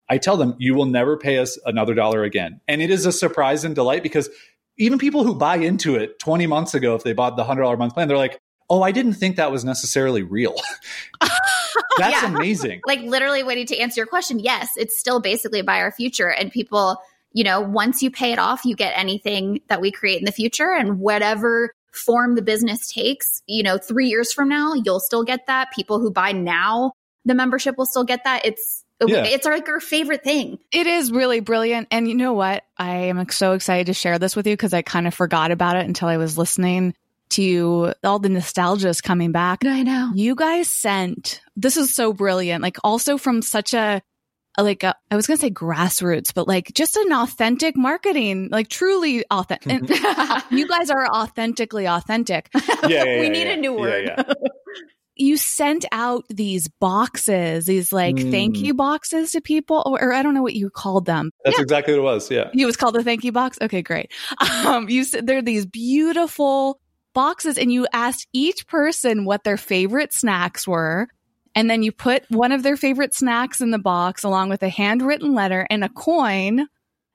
I 0.10 0.18
tell 0.18 0.38
them, 0.38 0.56
you 0.60 0.76
will 0.76 0.86
never 0.86 1.18
pay 1.18 1.38
us 1.38 1.58
another 1.66 1.94
dollar 1.94 2.24
again. 2.24 2.60
And 2.68 2.82
it 2.82 2.90
is 2.90 3.06
a 3.06 3.12
surprise 3.12 3.64
and 3.64 3.74
delight 3.74 4.04
because 4.04 4.30
even 4.78 5.00
people 5.00 5.24
who 5.24 5.36
buy 5.36 5.58
into 5.58 5.96
it 5.96 6.20
20 6.20 6.48
months 6.48 6.74
ago, 6.74 6.96
if 6.96 7.04
they 7.04 7.14
bought 7.14 7.38
the 7.38 7.44
$100 7.44 7.78
month 7.78 7.94
plan, 7.94 8.08
they're 8.08 8.18
like, 8.18 8.40
oh, 8.70 8.82
I 8.82 8.92
didn't 8.92 9.14
think 9.14 9.38
that 9.38 9.52
was 9.52 9.64
necessarily 9.64 10.24
real. 10.24 10.56
That's 11.98 12.22
yeah. 12.22 12.36
amazing. 12.36 12.82
Like 12.86 13.02
literally 13.02 13.44
waiting 13.44 13.66
to 13.68 13.78
answer 13.78 14.00
your 14.00 14.08
question. 14.08 14.40
Yes, 14.40 14.70
it's 14.76 14.98
still 14.98 15.20
basically 15.20 15.62
buy 15.62 15.80
our 15.80 15.92
future. 15.92 16.30
And 16.30 16.52
people, 16.52 16.98
you 17.32 17.44
know, 17.44 17.62
once 17.62 18.02
you 18.02 18.12
pay 18.12 18.32
it 18.32 18.40
off, 18.40 18.66
you 18.66 18.76
get 18.76 18.94
anything 18.98 19.62
that 19.70 19.82
we 19.82 19.92
create 19.92 20.20
in 20.20 20.26
the 20.26 20.32
future 20.32 20.72
and 20.72 21.00
whatever 21.00 21.74
form 21.92 22.36
the 22.36 22.42
business 22.42 22.92
takes, 22.92 23.42
you 23.48 23.64
know, 23.64 23.78
three 23.78 24.08
years 24.08 24.34
from 24.34 24.50
now, 24.50 24.74
you'll 24.74 25.00
still 25.00 25.24
get 25.24 25.48
that. 25.48 25.72
People 25.74 26.00
who 26.00 26.12
buy 26.12 26.32
now, 26.32 26.92
the 27.26 27.36
membership 27.36 27.78
will 27.78 27.86
still 27.86 28.04
get 28.04 28.24
that. 28.24 28.46
It's 28.46 28.84
yeah. 29.06 29.26
It's 29.26 29.46
like 29.46 29.68
our 29.68 29.80
favorite 29.80 30.24
thing. 30.24 30.60
It 30.72 30.88
is 30.88 31.12
really 31.12 31.40
brilliant. 31.42 31.88
And 31.92 32.08
you 32.08 32.16
know 32.16 32.34
what? 32.34 32.64
I 32.78 32.96
am 33.08 33.30
so 33.30 33.54
excited 33.54 33.88
to 33.88 33.94
share 33.94 34.18
this 34.20 34.36
with 34.36 34.48
you 34.48 34.54
because 34.54 34.74
I 34.74 34.82
kind 34.82 35.08
of 35.08 35.14
forgot 35.14 35.52
about 35.52 35.76
it 35.76 35.86
until 35.86 36.08
I 36.08 36.18
was 36.18 36.38
listening 36.38 36.94
to 37.34 37.94
all 38.04 38.20
the 38.20 38.30
nostalgia 38.30 38.90
is 38.90 39.02
coming 39.02 39.32
back. 39.32 39.66
I 39.66 39.84
know. 39.84 40.12
You 40.14 40.36
guys 40.36 40.70
sent, 40.70 41.42
this 41.56 41.78
is 41.78 41.94
so 41.94 42.14
brilliant. 42.14 42.62
Like 42.62 42.78
also 42.84 43.18
from 43.18 43.42
such 43.42 43.74
a, 43.74 44.02
like 44.58 44.84
a, 44.84 44.96
I 45.10 45.16
was 45.16 45.26
going 45.26 45.38
to 45.38 45.42
say 45.42 45.50
grassroots, 45.50 46.34
but 46.34 46.48
like 46.48 46.74
just 46.74 46.96
an 46.96 47.12
authentic 47.12 47.76
marketing, 47.76 48.50
like 48.52 48.68
truly 48.70 49.26
authentic. 49.32 49.90
you 50.52 50.68
guys 50.68 50.90
are 50.90 51.08
authentically 51.08 51.88
authentic. 51.88 52.50
Yeah, 52.84 52.90
yeah, 52.90 53.04
yeah 53.06 53.20
we 53.22 53.30
need 53.30 53.48
yeah, 53.48 53.54
a 53.54 53.58
new 53.58 53.74
word. 53.74 54.36
you 55.16 55.38
sent 55.38 55.86
out 55.94 56.26
these 56.30 56.68
boxes, 56.68 57.66
these 57.66 57.94
like 57.94 58.16
mm. 58.16 58.30
thank 58.30 58.58
you 58.58 58.74
boxes 58.74 59.32
to 59.32 59.40
people, 59.40 59.84
or, 59.86 60.04
or, 60.04 60.14
I 60.14 60.22
don't 60.22 60.34
know 60.34 60.42
what 60.44 60.54
you 60.54 60.70
called 60.70 61.06
them. 61.06 61.32
That's 61.46 61.58
yeah. 61.58 61.64
exactly 61.64 61.94
what 61.94 62.00
it 62.00 62.04
was. 62.04 62.30
Yeah, 62.30 62.50
it 62.54 62.66
was 62.66 62.76
called 62.76 62.96
the 62.96 63.04
thank 63.04 63.24
you 63.24 63.32
box. 63.32 63.58
Okay, 63.62 63.82
great. 63.82 64.12
Um, 64.66 64.90
you 64.90 65.06
said 65.06 65.26
they're 65.26 65.42
these 65.42 65.66
beautiful 65.66 66.82
boxes 67.14 67.58
and 67.58 67.72
you 67.72 67.88
asked 67.94 68.28
each 68.34 68.68
person 68.68 69.26
what 69.26 69.44
their 69.44 69.58
favorite 69.58 70.14
snacks 70.14 70.68
were. 70.68 71.08
And 71.56 71.70
then 71.70 71.84
you 71.84 71.92
put 71.92 72.26
one 72.30 72.52
of 72.52 72.64
their 72.64 72.76
favorite 72.76 73.14
snacks 73.14 73.62
in 73.62 73.72
the 73.72 73.80
box 73.80 74.24
along 74.24 74.50
with 74.50 74.64
a 74.64 74.70
handwritten 74.70 75.34
letter 75.34 75.68
and 75.70 75.84
a 75.84 75.90
coin. 75.90 76.68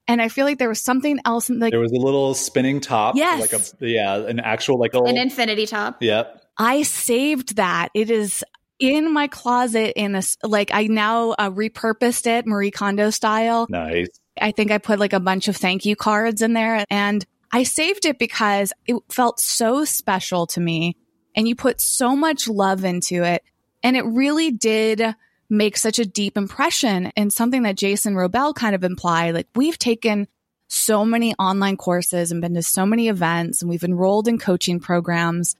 And 0.07 0.23
I 0.23 0.29
feel 0.29 0.47
like 0.47 0.59
there 0.59 0.69
was 0.69 0.81
something 0.81 1.19
else. 1.25 1.51
Like 1.51 1.59
there 1.59 1.71
There 1.71 1.81
was 1.81 1.93
a 1.93 1.97
little 1.97 2.35
spinning 2.35 2.81
top. 2.81 3.17
Yes. 3.17 3.41
Like 3.41 3.53
a, 3.53 3.87
yeah, 3.87 4.17
an 4.17 4.41
actual, 4.41 4.79
like 4.79 4.95
a, 4.95 5.03
an 5.03 5.19
infinity 5.19 5.67
top. 5.67 6.03
Yep. 6.03 6.45
I 6.57 6.83
saved 6.83 7.57
that. 7.57 7.91
It 7.95 8.11
is 8.11 8.45
in 8.79 9.13
my 9.13 9.27
closet 9.27 9.93
in 10.01 10.15
a 10.15 10.23
like 10.45 10.71
I 10.73 10.85
now 10.85 11.31
uh, 11.33 11.51
repurposed 11.51 12.27
it 12.27 12.47
Marie 12.47 12.71
Kondo 12.71 13.11
style. 13.11 13.67
Nice. 13.69 14.09
I 14.41 14.53
think 14.53 14.71
I 14.71 14.79
put 14.79 14.99
like 14.99 15.13
a 15.13 15.21
bunch 15.21 15.49
of 15.49 15.57
thank 15.57 15.85
you 15.85 15.97
cards 15.97 16.43
in 16.43 16.53
there 16.53 16.85
and 16.91 17.27
I 17.53 17.63
saved 17.63 18.05
it 18.07 18.19
because 18.19 18.73
it 18.87 18.97
felt 19.11 19.41
so 19.41 19.85
special 19.85 20.47
to 20.49 20.61
me 20.61 20.97
and 21.35 21.49
you 21.49 21.55
put 21.55 21.81
so 21.81 22.15
much 22.15 22.49
love 22.49 22.85
into 22.85 23.23
it 23.23 23.43
and 23.83 23.97
it 23.97 24.05
really 24.05 24.51
did 24.51 25.03
make 25.51 25.77
such 25.77 25.99
a 25.99 26.05
deep 26.05 26.37
impression 26.37 27.11
and 27.17 27.33
something 27.33 27.63
that 27.63 27.77
Jason 27.77 28.15
Wrobel 28.15 28.55
kind 28.55 28.75
of 28.75 28.85
implied 28.85 29.35
like 29.35 29.49
we've 29.55 29.79
taken 29.79 30.29
so 30.69 31.05
many 31.05 31.35
online 31.37 31.79
courses 31.79 32.31
and 32.31 32.43
been 32.43 32.55
to 32.55 32.63
so 32.63 32.85
many 32.85 33.09
events 33.09 33.63
and 33.63 33.71
we've 33.71 33.85
enrolled 33.85 34.29
in 34.29 34.39
coaching 34.39 34.79
programs 34.81 35.57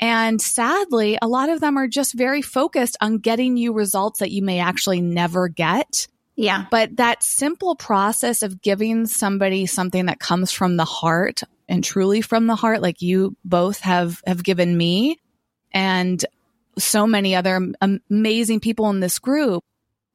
and 0.00 0.40
sadly, 0.40 1.18
a 1.20 1.26
lot 1.26 1.48
of 1.48 1.60
them 1.60 1.76
are 1.76 1.88
just 1.88 2.14
very 2.14 2.42
focused 2.42 2.96
on 3.00 3.18
getting 3.18 3.56
you 3.56 3.72
results 3.72 4.20
that 4.20 4.30
you 4.30 4.42
may 4.42 4.60
actually 4.60 5.00
never 5.00 5.48
get. 5.48 6.06
Yeah. 6.38 6.66
But 6.70 6.98
that 6.98 7.24
simple 7.24 7.74
process 7.74 8.44
of 8.44 8.62
giving 8.62 9.06
somebody 9.06 9.66
something 9.66 10.06
that 10.06 10.20
comes 10.20 10.52
from 10.52 10.76
the 10.76 10.84
heart 10.84 11.42
and 11.68 11.82
truly 11.82 12.20
from 12.20 12.46
the 12.46 12.54
heart, 12.54 12.80
like 12.80 13.02
you 13.02 13.36
both 13.44 13.80
have, 13.80 14.22
have 14.24 14.44
given 14.44 14.76
me 14.76 15.18
and 15.72 16.24
so 16.78 17.08
many 17.08 17.34
other 17.34 17.72
amazing 17.80 18.60
people 18.60 18.88
in 18.88 19.00
this 19.00 19.18
group. 19.18 19.64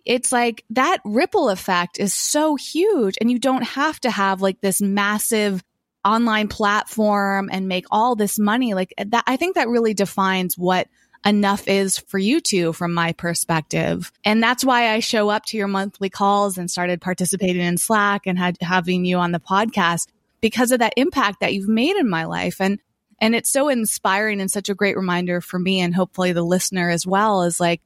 It's 0.06 0.32
like 0.32 0.64
that 0.70 1.00
ripple 1.04 1.50
effect 1.50 2.00
is 2.00 2.16
so 2.16 2.56
huge 2.56 3.18
and 3.20 3.30
you 3.30 3.38
don't 3.38 3.64
have 3.64 4.00
to 4.00 4.10
have 4.10 4.42
like 4.42 4.62
this 4.62 4.82
massive 4.82 5.62
online 6.06 6.48
platform 6.48 7.50
and 7.52 7.68
make 7.68 7.86
all 7.92 8.16
this 8.16 8.40
money. 8.40 8.74
Like 8.74 8.94
that, 8.98 9.26
I 9.28 9.36
think 9.36 9.56
that 9.56 9.68
really 9.68 9.94
defines 9.94 10.58
what 10.58 10.88
enough 11.26 11.68
is 11.68 11.98
for 11.98 12.18
you 12.18 12.42
two 12.42 12.74
from 12.74 12.94
my 12.94 13.14
perspective. 13.14 14.12
And 14.24 14.42
that's 14.42 14.66
why 14.66 14.92
I 14.92 15.00
show 15.00 15.30
up 15.30 15.46
to 15.46 15.58
your 15.58 15.68
monthly 15.68 16.10
calls 16.10 16.58
and 16.58 16.70
started 16.70 17.02
participating 17.02 17.62
in 17.62 17.78
Slack 17.78 18.28
and 18.28 18.38
had 18.38 18.58
having 18.62 19.06
you 19.06 19.18
on 19.18 19.32
the 19.32 19.40
podcast 19.40 20.08
because 20.42 20.72
of 20.72 20.80
that 20.80 20.94
impact 20.98 21.40
that 21.40 21.54
you've 21.54 21.70
made 21.70 21.96
in 21.96 22.10
my 22.10 22.26
life. 22.26 22.60
And, 22.60 22.80
and 23.20 23.36
it's 23.36 23.50
so 23.50 23.70
inspiring 23.70 24.42
and 24.42 24.52
such 24.52 24.70
a 24.70 24.76
great 24.76 24.98
reminder 24.98 25.40
for 25.40 25.58
me 25.58 25.80
and 25.80 25.96
hopefully 25.96 26.34
the 26.34 26.44
listener 26.44 26.90
as 26.90 27.08
well 27.08 27.44
is 27.44 27.60
like 27.60 27.82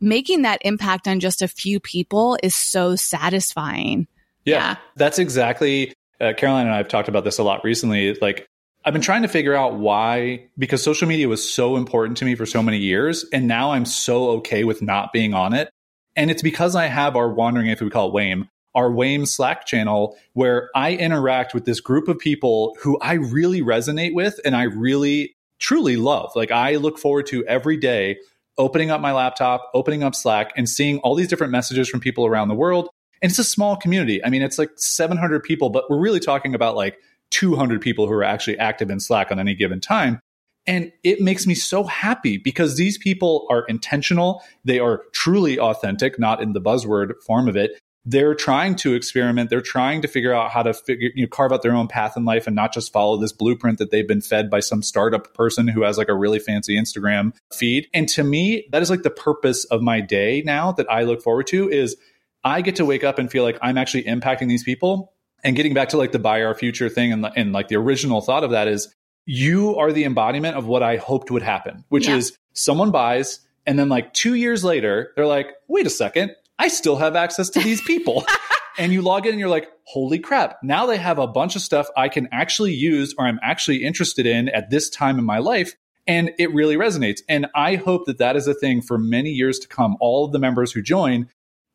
making 0.00 0.42
that 0.42 0.60
impact 0.64 1.06
on 1.06 1.20
just 1.20 1.42
a 1.42 1.48
few 1.48 1.78
people 1.78 2.36
is 2.42 2.54
so 2.54 2.96
satisfying. 2.96 4.08
Yeah, 4.44 4.54
yeah. 4.54 4.76
that's 4.96 5.18
exactly 5.18 5.94
uh, 6.20 6.32
Caroline 6.36 6.66
and 6.66 6.74
I 6.74 6.78
have 6.78 6.88
talked 6.88 7.08
about 7.08 7.24
this 7.24 7.38
a 7.38 7.42
lot 7.42 7.64
recently. 7.64 8.14
Like, 8.14 8.46
I've 8.84 8.92
been 8.92 9.02
trying 9.02 9.22
to 9.22 9.28
figure 9.28 9.54
out 9.54 9.76
why, 9.76 10.48
because 10.58 10.82
social 10.82 11.08
media 11.08 11.26
was 11.26 11.48
so 11.48 11.76
important 11.76 12.18
to 12.18 12.26
me 12.26 12.34
for 12.34 12.44
so 12.44 12.62
many 12.62 12.76
years. 12.76 13.24
And 13.32 13.48
now 13.48 13.72
I'm 13.72 13.86
so 13.86 14.28
okay 14.32 14.64
with 14.64 14.82
not 14.82 15.12
being 15.12 15.32
on 15.32 15.54
it. 15.54 15.70
And 16.16 16.30
it's 16.30 16.42
because 16.42 16.76
I 16.76 16.86
have 16.86 17.16
our 17.16 17.30
Wandering 17.30 17.68
If 17.68 17.80
we 17.80 17.88
call 17.88 18.08
it 18.08 18.14
WAIM, 18.14 18.48
our 18.74 18.90
WAIM 18.90 19.24
Slack 19.24 19.64
channel, 19.64 20.16
where 20.34 20.68
I 20.74 20.92
interact 20.92 21.54
with 21.54 21.64
this 21.64 21.80
group 21.80 22.08
of 22.08 22.18
people 22.18 22.76
who 22.80 22.98
I 23.00 23.14
really 23.14 23.62
resonate 23.62 24.14
with 24.14 24.38
and 24.44 24.54
I 24.54 24.64
really 24.64 25.34
truly 25.58 25.96
love. 25.96 26.32
Like, 26.34 26.50
I 26.50 26.76
look 26.76 26.98
forward 26.98 27.26
to 27.28 27.44
every 27.46 27.78
day 27.78 28.18
opening 28.58 28.90
up 28.90 29.00
my 29.00 29.12
laptop, 29.12 29.70
opening 29.72 30.02
up 30.02 30.14
Slack, 30.14 30.52
and 30.56 30.68
seeing 30.68 30.98
all 30.98 31.14
these 31.14 31.28
different 31.28 31.52
messages 31.52 31.88
from 31.88 32.00
people 32.00 32.26
around 32.26 32.48
the 32.48 32.54
world 32.54 32.90
and 33.24 33.30
it's 33.30 33.38
a 33.38 33.44
small 33.44 33.74
community. 33.74 34.22
I 34.22 34.28
mean, 34.28 34.42
it's 34.42 34.58
like 34.58 34.72
700 34.76 35.42
people, 35.42 35.70
but 35.70 35.88
we're 35.88 35.98
really 35.98 36.20
talking 36.20 36.54
about 36.54 36.76
like 36.76 36.98
200 37.34 37.80
people 37.80 38.06
who 38.06 38.12
are 38.12 38.22
actually 38.22 38.56
active 38.58 38.90
in 38.90 39.00
Slack 39.00 39.32
on 39.32 39.40
any 39.40 39.56
given 39.56 39.80
time. 39.80 40.20
And 40.66 40.92
it 41.02 41.20
makes 41.20 41.46
me 41.46 41.54
so 41.54 41.82
happy 41.82 42.38
because 42.38 42.76
these 42.76 42.96
people 42.96 43.46
are 43.50 43.64
intentional. 43.64 44.42
They 44.64 44.78
are 44.78 45.02
truly 45.12 45.58
authentic, 45.58 46.18
not 46.18 46.40
in 46.40 46.52
the 46.52 46.60
buzzword 46.60 47.20
form 47.26 47.48
of 47.48 47.56
it. 47.56 47.72
They're 48.06 48.36
trying 48.36 48.76
to 48.76 48.94
experiment. 48.94 49.50
They're 49.50 49.60
trying 49.60 50.02
to 50.02 50.08
figure 50.08 50.32
out 50.32 50.52
how 50.52 50.62
to 50.62 50.72
figure, 50.74 51.10
you 51.14 51.24
know, 51.24 51.28
carve 51.28 51.52
out 51.52 51.62
their 51.62 51.74
own 51.74 51.88
path 51.88 52.16
in 52.16 52.24
life 52.24 52.46
and 52.46 52.54
not 52.54 52.72
just 52.72 52.92
follow 52.92 53.16
this 53.16 53.32
blueprint 53.32 53.78
that 53.78 53.90
they've 53.90 54.06
been 54.06 54.20
fed 54.20 54.48
by 54.48 54.60
some 54.60 54.82
startup 54.82 55.34
person 55.34 55.66
who 55.66 55.82
has 55.82 55.98
like 55.98 56.08
a 56.08 56.14
really 56.14 56.38
fancy 56.38 56.78
Instagram 56.78 57.34
feed. 57.52 57.88
And 57.92 58.08
to 58.10 58.22
me, 58.22 58.68
that 58.70 58.80
is 58.80 58.90
like 58.90 59.02
the 59.02 59.10
purpose 59.10 59.64
of 59.66 59.82
my 59.82 60.00
day 60.00 60.42
now 60.46 60.70
that 60.72 60.90
I 60.90 61.02
look 61.02 61.20
forward 61.20 61.48
to 61.48 61.68
is 61.68 61.96
I 62.44 62.60
get 62.60 62.76
to 62.76 62.84
wake 62.84 63.04
up 63.04 63.18
and 63.18 63.30
feel 63.30 63.42
like 63.42 63.58
I'm 63.60 63.78
actually 63.78 64.04
impacting 64.04 64.48
these 64.48 64.62
people. 64.62 65.13
And 65.44 65.54
getting 65.54 65.74
back 65.74 65.90
to 65.90 65.98
like 65.98 66.12
the 66.12 66.18
buy 66.18 66.42
our 66.42 66.54
future 66.54 66.88
thing 66.88 67.12
and, 67.12 67.30
and 67.36 67.52
like 67.52 67.68
the 67.68 67.76
original 67.76 68.20
thought 68.20 68.44
of 68.44 68.50
that 68.50 68.66
is 68.66 68.92
you 69.26 69.76
are 69.76 69.92
the 69.92 70.04
embodiment 70.04 70.56
of 70.56 70.66
what 70.66 70.82
I 70.82 70.96
hoped 70.96 71.30
would 71.30 71.42
happen, 71.42 71.84
which 71.88 72.08
yeah. 72.08 72.16
is 72.16 72.36
someone 72.54 72.90
buys 72.90 73.40
and 73.66 73.78
then 73.78 73.88
like 73.88 74.12
two 74.12 74.34
years 74.34 74.64
later, 74.64 75.12
they're 75.16 75.26
like, 75.26 75.48
wait 75.68 75.86
a 75.86 75.90
second, 75.90 76.32
I 76.58 76.68
still 76.68 76.96
have 76.96 77.16
access 77.16 77.50
to 77.50 77.60
these 77.60 77.80
people. 77.82 78.24
and 78.78 78.92
you 78.92 79.02
log 79.02 79.26
in 79.26 79.32
and 79.32 79.40
you're 79.40 79.48
like, 79.48 79.68
holy 79.84 80.18
crap, 80.18 80.58
now 80.62 80.86
they 80.86 80.96
have 80.96 81.18
a 81.18 81.26
bunch 81.26 81.56
of 81.56 81.62
stuff 81.62 81.88
I 81.96 82.08
can 82.08 82.28
actually 82.32 82.74
use 82.74 83.14
or 83.18 83.26
I'm 83.26 83.40
actually 83.42 83.84
interested 83.84 84.26
in 84.26 84.48
at 84.50 84.70
this 84.70 84.90
time 84.90 85.18
in 85.18 85.24
my 85.24 85.38
life. 85.38 85.74
And 86.06 86.32
it 86.38 86.52
really 86.52 86.76
resonates. 86.76 87.20
And 87.28 87.46
I 87.54 87.76
hope 87.76 88.04
that 88.06 88.18
that 88.18 88.36
is 88.36 88.46
a 88.46 88.54
thing 88.54 88.82
for 88.82 88.98
many 88.98 89.30
years 89.30 89.58
to 89.60 89.68
come. 89.68 89.96
All 90.00 90.26
of 90.26 90.32
the 90.32 90.38
members 90.38 90.70
who 90.70 90.82
join 90.82 91.28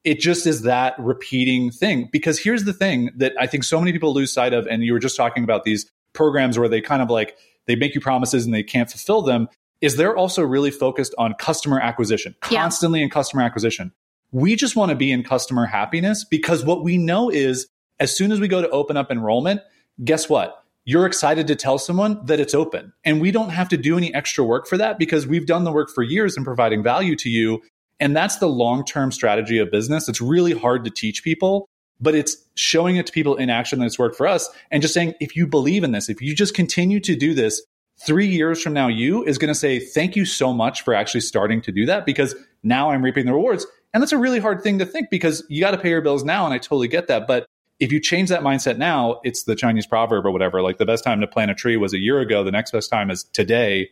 it 0.04 0.20
just 0.20 0.48
is 0.48 0.62
that 0.64 0.96
repeating 1.00 1.72
thing. 1.72 2.10
Because 2.12 2.40
here's 2.40 2.64
the 2.64 2.74
thing 2.74 3.12
that 3.18 3.34
I 3.40 3.48
think 3.48 3.64
so 3.64 3.80
many 3.80 3.92
people 3.92 4.14
lose 4.14 4.32
sight 4.32 4.54
of. 4.54 4.66
And 4.68 4.84
you 4.84 4.94
were 4.94 5.00
just 5.00 5.18
talking 5.18 5.44
about 5.44 5.64
these 5.64 5.90
programs 6.14 6.58
where 6.58 6.70
they 6.70 6.82
kind 6.82 7.02
of 7.02 7.10
like, 7.10 7.38
they 7.68 7.76
make 7.76 7.96
you 7.96 8.02
promises 8.02 8.46
and 8.46 8.54
they 8.54 8.64
can't 8.64 8.90
fulfill 8.90 9.22
them. 9.22 9.50
Is 9.82 9.96
they're 9.96 10.16
also 10.16 10.44
really 10.44 10.72
focused 10.72 11.16
on 11.18 11.34
customer 11.36 11.80
acquisition, 11.80 12.36
constantly 12.42 13.00
yeah. 13.00 13.06
in 13.06 13.10
customer 13.10 13.44
acquisition. 13.44 13.94
We 14.32 14.56
just 14.58 14.76
want 14.76 14.90
to 14.90 14.96
be 14.96 15.12
in 15.12 15.24
customer 15.24 15.66
happiness 15.66 16.26
because 16.26 16.66
what 16.66 16.84
we 16.84 16.98
know 16.98 17.30
is 17.30 17.68
as 18.00 18.16
soon 18.16 18.32
as 18.32 18.40
we 18.40 18.48
go 18.48 18.62
to 18.62 18.70
open 18.70 18.98
up 18.98 19.10
enrollment, 19.10 19.62
guess 20.04 20.28
what? 20.28 20.64
You're 20.84 21.06
excited 21.06 21.48
to 21.48 21.56
tell 21.56 21.78
someone 21.78 22.26
that 22.26 22.40
it's 22.40 22.54
open. 22.54 22.94
And 23.06 23.22
we 23.22 23.32
don't 23.32 23.50
have 23.50 23.70
to 23.70 23.78
do 23.78 23.98
any 23.98 24.14
extra 24.14 24.44
work 24.44 24.68
for 24.68 24.78
that 24.78 24.98
because 24.98 25.28
we've 25.28 25.46
done 25.46 25.64
the 25.64 25.72
work 25.72 25.90
for 25.94 26.04
years 26.04 26.36
in 26.36 26.44
providing 26.44 26.84
value 26.84 27.16
to 27.18 27.30
you 27.30 27.62
and 28.00 28.16
that's 28.16 28.38
the 28.38 28.48
long 28.48 28.86
term 28.86 29.12
strategy 29.12 29.60
of 29.60 29.72
business. 29.72 30.08
It's 30.08 30.22
really 30.22 30.54
hard 30.54 30.84
to 30.86 30.92
teach 30.92 31.24
people, 31.24 31.68
but 32.00 32.16
it's 32.16 32.38
showing 32.56 32.96
it 32.96 33.08
to 33.08 33.14
people 33.14 33.36
in 33.36 33.50
action 33.50 33.80
that's 33.80 34.00
worked 34.00 34.16
for 34.16 34.28
us 34.28 34.50
and 34.72 34.82
just 34.82 34.94
saying, 34.94 35.16
if 35.20 35.36
you 35.36 35.48
believe 35.48 35.84
in 35.84 35.92
this, 35.92 36.10
if 36.10 36.22
you 36.22 36.36
just 36.36 36.54
continue 36.54 37.00
to 37.02 37.16
do 37.16 37.34
this, 37.34 37.62
three 38.06 38.28
years 38.28 38.62
from 38.62 38.74
now, 38.74 38.88
you 38.88 39.24
is 39.24 39.38
going 39.38 39.50
to 39.50 39.56
say, 39.56 39.80
thank 39.80 40.16
you 40.16 40.26
so 40.26 40.54
much 40.54 40.84
for 40.84 40.94
actually 40.94 41.22
starting 41.22 41.62
to 41.62 41.72
do 41.72 41.86
that 41.86 42.06
because 42.06 42.36
now 42.64 42.92
I'm 42.92 43.04
reaping 43.04 43.26
the 43.26 43.34
rewards. 43.34 43.66
And 43.94 44.02
that's 44.02 44.12
a 44.12 44.18
really 44.18 44.40
hard 44.40 44.62
thing 44.62 44.80
to 44.80 44.86
think 44.86 45.10
because 45.10 45.44
you 45.50 45.60
got 45.60 45.72
to 45.72 45.78
pay 45.78 45.90
your 45.90 46.02
bills 46.02 46.24
now. 46.24 46.46
And 46.46 46.54
I 46.54 46.60
totally 46.60 46.88
get 46.88 47.08
that. 47.08 47.28
But 47.28 47.46
if 47.80 47.92
you 47.92 48.00
change 48.00 48.30
that 48.30 48.42
mindset 48.42 48.78
now, 48.78 49.20
it's 49.24 49.44
the 49.44 49.56
Chinese 49.56 49.88
proverb 49.88 50.26
or 50.26 50.32
whatever. 50.32 50.62
Like 50.62 50.78
the 50.78 50.86
best 50.86 51.04
time 51.04 51.22
to 51.22 51.28
plant 51.28 51.52
a 51.52 51.56
tree 51.56 51.78
was 51.78 51.94
a 51.94 51.98
year 51.98 52.20
ago. 52.20 52.44
The 52.44 52.52
next 52.52 52.72
best 52.72 52.90
time 52.90 53.10
is 53.10 53.24
today 53.24 53.90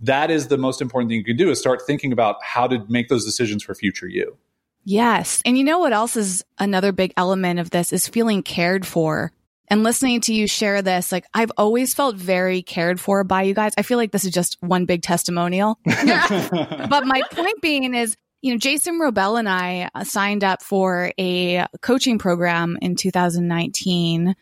that 0.00 0.30
is 0.30 0.48
the 0.48 0.58
most 0.58 0.80
important 0.80 1.10
thing 1.10 1.18
you 1.18 1.24
can 1.24 1.36
do 1.36 1.50
is 1.50 1.58
start 1.58 1.82
thinking 1.86 2.12
about 2.12 2.36
how 2.42 2.66
to 2.66 2.84
make 2.88 3.08
those 3.08 3.24
decisions 3.24 3.62
for 3.62 3.74
future 3.74 4.08
you. 4.08 4.36
Yes. 4.84 5.42
And 5.44 5.58
you 5.58 5.64
know 5.64 5.78
what 5.80 5.92
else 5.92 6.16
is 6.16 6.44
another 6.58 6.92
big 6.92 7.12
element 7.16 7.60
of 7.60 7.70
this 7.70 7.92
is 7.92 8.08
feeling 8.08 8.42
cared 8.42 8.86
for. 8.86 9.32
And 9.70 9.82
listening 9.82 10.22
to 10.22 10.32
you 10.32 10.46
share 10.46 10.80
this, 10.80 11.12
like 11.12 11.26
I've 11.34 11.52
always 11.58 11.92
felt 11.92 12.16
very 12.16 12.62
cared 12.62 12.98
for 12.98 13.22
by 13.22 13.42
you 13.42 13.52
guys. 13.52 13.72
I 13.76 13.82
feel 13.82 13.98
like 13.98 14.12
this 14.12 14.24
is 14.24 14.32
just 14.32 14.56
one 14.60 14.86
big 14.86 15.02
testimonial. 15.02 15.78
but 15.84 17.04
my 17.04 17.22
point 17.32 17.60
being 17.60 17.92
is, 17.94 18.16
you 18.40 18.52
know, 18.52 18.58
Jason 18.58 18.98
Wrobel 18.98 19.38
and 19.38 19.48
I 19.48 19.90
uh, 19.94 20.04
signed 20.04 20.42
up 20.42 20.62
for 20.62 21.12
a 21.18 21.66
coaching 21.82 22.18
program 22.18 22.78
in 22.80 22.96
2019 22.96 24.34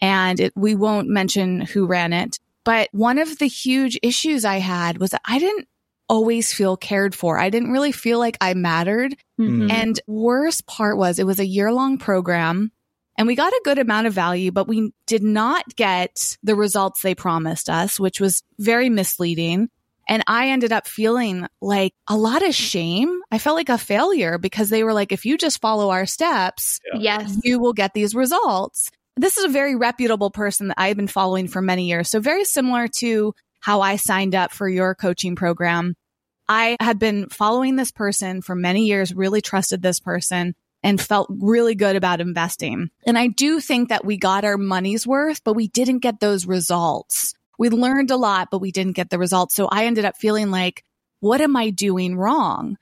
and 0.00 0.40
it, 0.40 0.52
we 0.54 0.74
won't 0.74 1.08
mention 1.08 1.62
who 1.62 1.86
ran 1.86 2.12
it, 2.12 2.38
but 2.64 2.88
one 2.92 3.18
of 3.18 3.38
the 3.38 3.46
huge 3.46 3.98
issues 4.02 4.44
I 4.44 4.58
had 4.58 4.98
was 4.98 5.10
that 5.10 5.22
I 5.24 5.38
didn't 5.38 5.68
always 6.08 6.52
feel 6.52 6.76
cared 6.76 7.14
for. 7.14 7.38
I 7.38 7.50
didn't 7.50 7.72
really 7.72 7.92
feel 7.92 8.18
like 8.18 8.36
I 8.40 8.54
mattered. 8.54 9.16
Mm-hmm. 9.40 9.70
And 9.70 10.00
worst 10.06 10.66
part 10.66 10.96
was 10.96 11.18
it 11.18 11.26
was 11.26 11.40
a 11.40 11.46
year 11.46 11.72
long 11.72 11.98
program 11.98 12.72
and 13.16 13.26
we 13.26 13.34
got 13.36 13.52
a 13.52 13.60
good 13.64 13.78
amount 13.78 14.06
of 14.06 14.12
value, 14.12 14.50
but 14.50 14.68
we 14.68 14.92
did 15.06 15.22
not 15.22 15.64
get 15.76 16.36
the 16.42 16.56
results 16.56 17.02
they 17.02 17.14
promised 17.14 17.70
us, 17.70 17.98
which 18.00 18.20
was 18.20 18.42
very 18.58 18.90
misleading. 18.90 19.68
And 20.06 20.22
I 20.26 20.50
ended 20.50 20.72
up 20.72 20.86
feeling 20.86 21.46
like 21.62 21.94
a 22.06 22.16
lot 22.16 22.46
of 22.46 22.54
shame. 22.54 23.20
I 23.30 23.38
felt 23.38 23.56
like 23.56 23.70
a 23.70 23.78
failure 23.78 24.36
because 24.36 24.68
they 24.68 24.84
were 24.84 24.92
like, 24.92 25.12
if 25.12 25.24
you 25.24 25.38
just 25.38 25.60
follow 25.62 25.90
our 25.90 26.04
steps, 26.04 26.80
yeah. 26.92 27.20
yes, 27.20 27.38
you 27.42 27.58
will 27.58 27.72
get 27.72 27.94
these 27.94 28.14
results 28.14 28.90
this 29.16 29.36
is 29.36 29.44
a 29.44 29.48
very 29.48 29.76
reputable 29.76 30.30
person 30.30 30.68
that 30.68 30.78
I've 30.78 30.96
been 30.96 31.08
following 31.08 31.48
for 31.48 31.62
many 31.62 31.88
years. 31.88 32.10
So 32.10 32.20
very 32.20 32.44
similar 32.44 32.88
to 32.98 33.34
how 33.60 33.80
I 33.80 33.96
signed 33.96 34.34
up 34.34 34.52
for 34.52 34.68
your 34.68 34.94
coaching 34.94 35.36
program. 35.36 35.94
I 36.48 36.76
had 36.80 36.98
been 36.98 37.28
following 37.28 37.76
this 37.76 37.90
person 37.90 38.42
for 38.42 38.54
many 38.54 38.86
years, 38.86 39.14
really 39.14 39.40
trusted 39.40 39.80
this 39.82 40.00
person 40.00 40.54
and 40.82 41.00
felt 41.00 41.28
really 41.30 41.74
good 41.74 41.96
about 41.96 42.20
investing. 42.20 42.90
And 43.06 43.16
I 43.16 43.28
do 43.28 43.60
think 43.60 43.88
that 43.88 44.04
we 44.04 44.18
got 44.18 44.44
our 44.44 44.58
money's 44.58 45.06
worth, 45.06 45.42
but 45.42 45.54
we 45.54 45.68
didn't 45.68 46.00
get 46.00 46.20
those 46.20 46.46
results. 46.46 47.32
We 47.58 47.70
learned 47.70 48.10
a 48.10 48.16
lot, 48.16 48.48
but 48.50 48.60
we 48.60 48.70
didn't 48.70 48.92
get 48.92 49.08
the 49.08 49.18
results. 49.18 49.54
So 49.54 49.66
I 49.66 49.86
ended 49.86 50.04
up 50.04 50.18
feeling 50.18 50.50
like, 50.50 50.84
what 51.20 51.40
am 51.40 51.56
I 51.56 51.70
doing 51.70 52.16
wrong? 52.16 52.76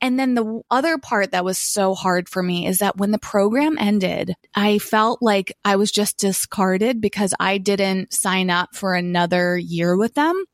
And 0.00 0.18
then 0.18 0.34
the 0.34 0.60
other 0.70 0.98
part 0.98 1.30
that 1.32 1.44
was 1.44 1.58
so 1.58 1.94
hard 1.94 2.28
for 2.28 2.42
me 2.42 2.66
is 2.66 2.78
that 2.78 2.98
when 2.98 3.12
the 3.12 3.18
program 3.18 3.78
ended, 3.78 4.34
I 4.54 4.78
felt 4.78 5.22
like 5.22 5.56
I 5.64 5.76
was 5.76 5.90
just 5.90 6.18
discarded 6.18 7.00
because 7.00 7.32
I 7.40 7.58
didn't 7.58 8.12
sign 8.12 8.50
up 8.50 8.74
for 8.74 8.94
another 8.94 9.56
year 9.56 9.96
with 9.96 10.14
them. 10.14 10.44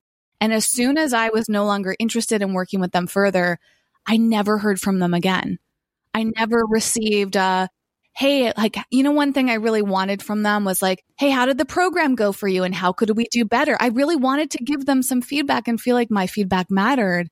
And 0.40 0.52
as 0.52 0.66
soon 0.66 0.96
as 0.96 1.12
I 1.12 1.30
was 1.30 1.48
no 1.48 1.64
longer 1.64 1.96
interested 1.98 2.40
in 2.40 2.52
working 2.52 2.80
with 2.80 2.92
them 2.92 3.06
further, 3.06 3.58
I 4.06 4.16
never 4.16 4.58
heard 4.58 4.80
from 4.80 4.98
them 4.98 5.14
again. 5.14 5.58
I 6.14 6.24
never 6.24 6.64
received 6.66 7.36
a, 7.36 7.68
Hey, 8.14 8.52
like, 8.58 8.76
you 8.90 9.02
know, 9.02 9.12
one 9.12 9.32
thing 9.32 9.48
I 9.48 9.54
really 9.54 9.80
wanted 9.80 10.22
from 10.22 10.42
them 10.42 10.64
was 10.64 10.82
like, 10.82 11.02
Hey, 11.18 11.30
how 11.30 11.46
did 11.46 11.58
the 11.58 11.64
program 11.64 12.14
go 12.14 12.30
for 12.32 12.46
you? 12.46 12.62
And 12.62 12.74
how 12.74 12.92
could 12.92 13.16
we 13.16 13.26
do 13.30 13.44
better? 13.44 13.76
I 13.80 13.88
really 13.88 14.16
wanted 14.16 14.50
to 14.50 14.64
give 14.64 14.84
them 14.84 15.02
some 15.02 15.22
feedback 15.22 15.66
and 15.66 15.80
feel 15.80 15.96
like 15.96 16.10
my 16.10 16.26
feedback 16.26 16.70
mattered. 16.70 17.28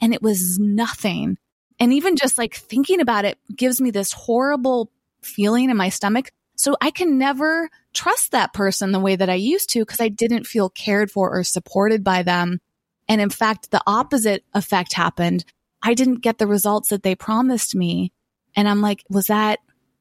And 0.00 0.14
it 0.14 0.22
was 0.22 0.58
nothing. 0.58 1.36
And 1.80 1.94
even 1.94 2.14
just 2.14 2.36
like 2.36 2.54
thinking 2.54 3.00
about 3.00 3.24
it 3.24 3.38
gives 3.56 3.80
me 3.80 3.90
this 3.90 4.12
horrible 4.12 4.92
feeling 5.22 5.70
in 5.70 5.76
my 5.76 5.88
stomach. 5.88 6.30
So 6.56 6.76
I 6.80 6.90
can 6.90 7.16
never 7.16 7.70
trust 7.94 8.32
that 8.32 8.52
person 8.52 8.92
the 8.92 9.00
way 9.00 9.16
that 9.16 9.30
I 9.30 9.34
used 9.34 9.70
to 9.70 9.80
because 9.80 10.00
I 10.00 10.08
didn't 10.08 10.46
feel 10.46 10.68
cared 10.68 11.10
for 11.10 11.30
or 11.30 11.42
supported 11.42 12.04
by 12.04 12.22
them. 12.22 12.60
And 13.08 13.20
in 13.20 13.30
fact, 13.30 13.70
the 13.70 13.82
opposite 13.86 14.44
effect 14.52 14.92
happened. 14.92 15.44
I 15.82 15.94
didn't 15.94 16.20
get 16.20 16.36
the 16.36 16.46
results 16.46 16.90
that 16.90 17.02
they 17.02 17.14
promised 17.14 17.74
me. 17.74 18.12
And 18.54 18.68
I'm 18.68 18.82
like, 18.82 19.02
was 19.08 19.28
that 19.28 19.60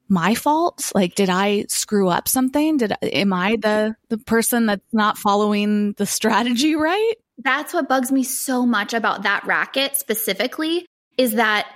my 0.10 0.36
fault? 0.36 0.92
Like, 0.94 1.16
did 1.16 1.30
I 1.30 1.66
screw 1.70 2.10
up 2.10 2.28
something? 2.28 2.76
Did, 2.78 2.94
am 3.02 3.32
I 3.32 3.56
the, 3.56 3.96
the 4.10 4.18
person 4.18 4.66
that's 4.66 4.84
not 4.92 5.18
following 5.18 5.94
the 5.94 6.06
strategy 6.06 6.76
right? 6.76 7.14
That's 7.38 7.74
what 7.74 7.88
bugs 7.88 8.12
me 8.12 8.24
so 8.24 8.66
much 8.66 8.94
about 8.94 9.24
that 9.24 9.46
racket 9.46 9.96
specifically 9.96 10.86
is 11.20 11.34
that 11.34 11.68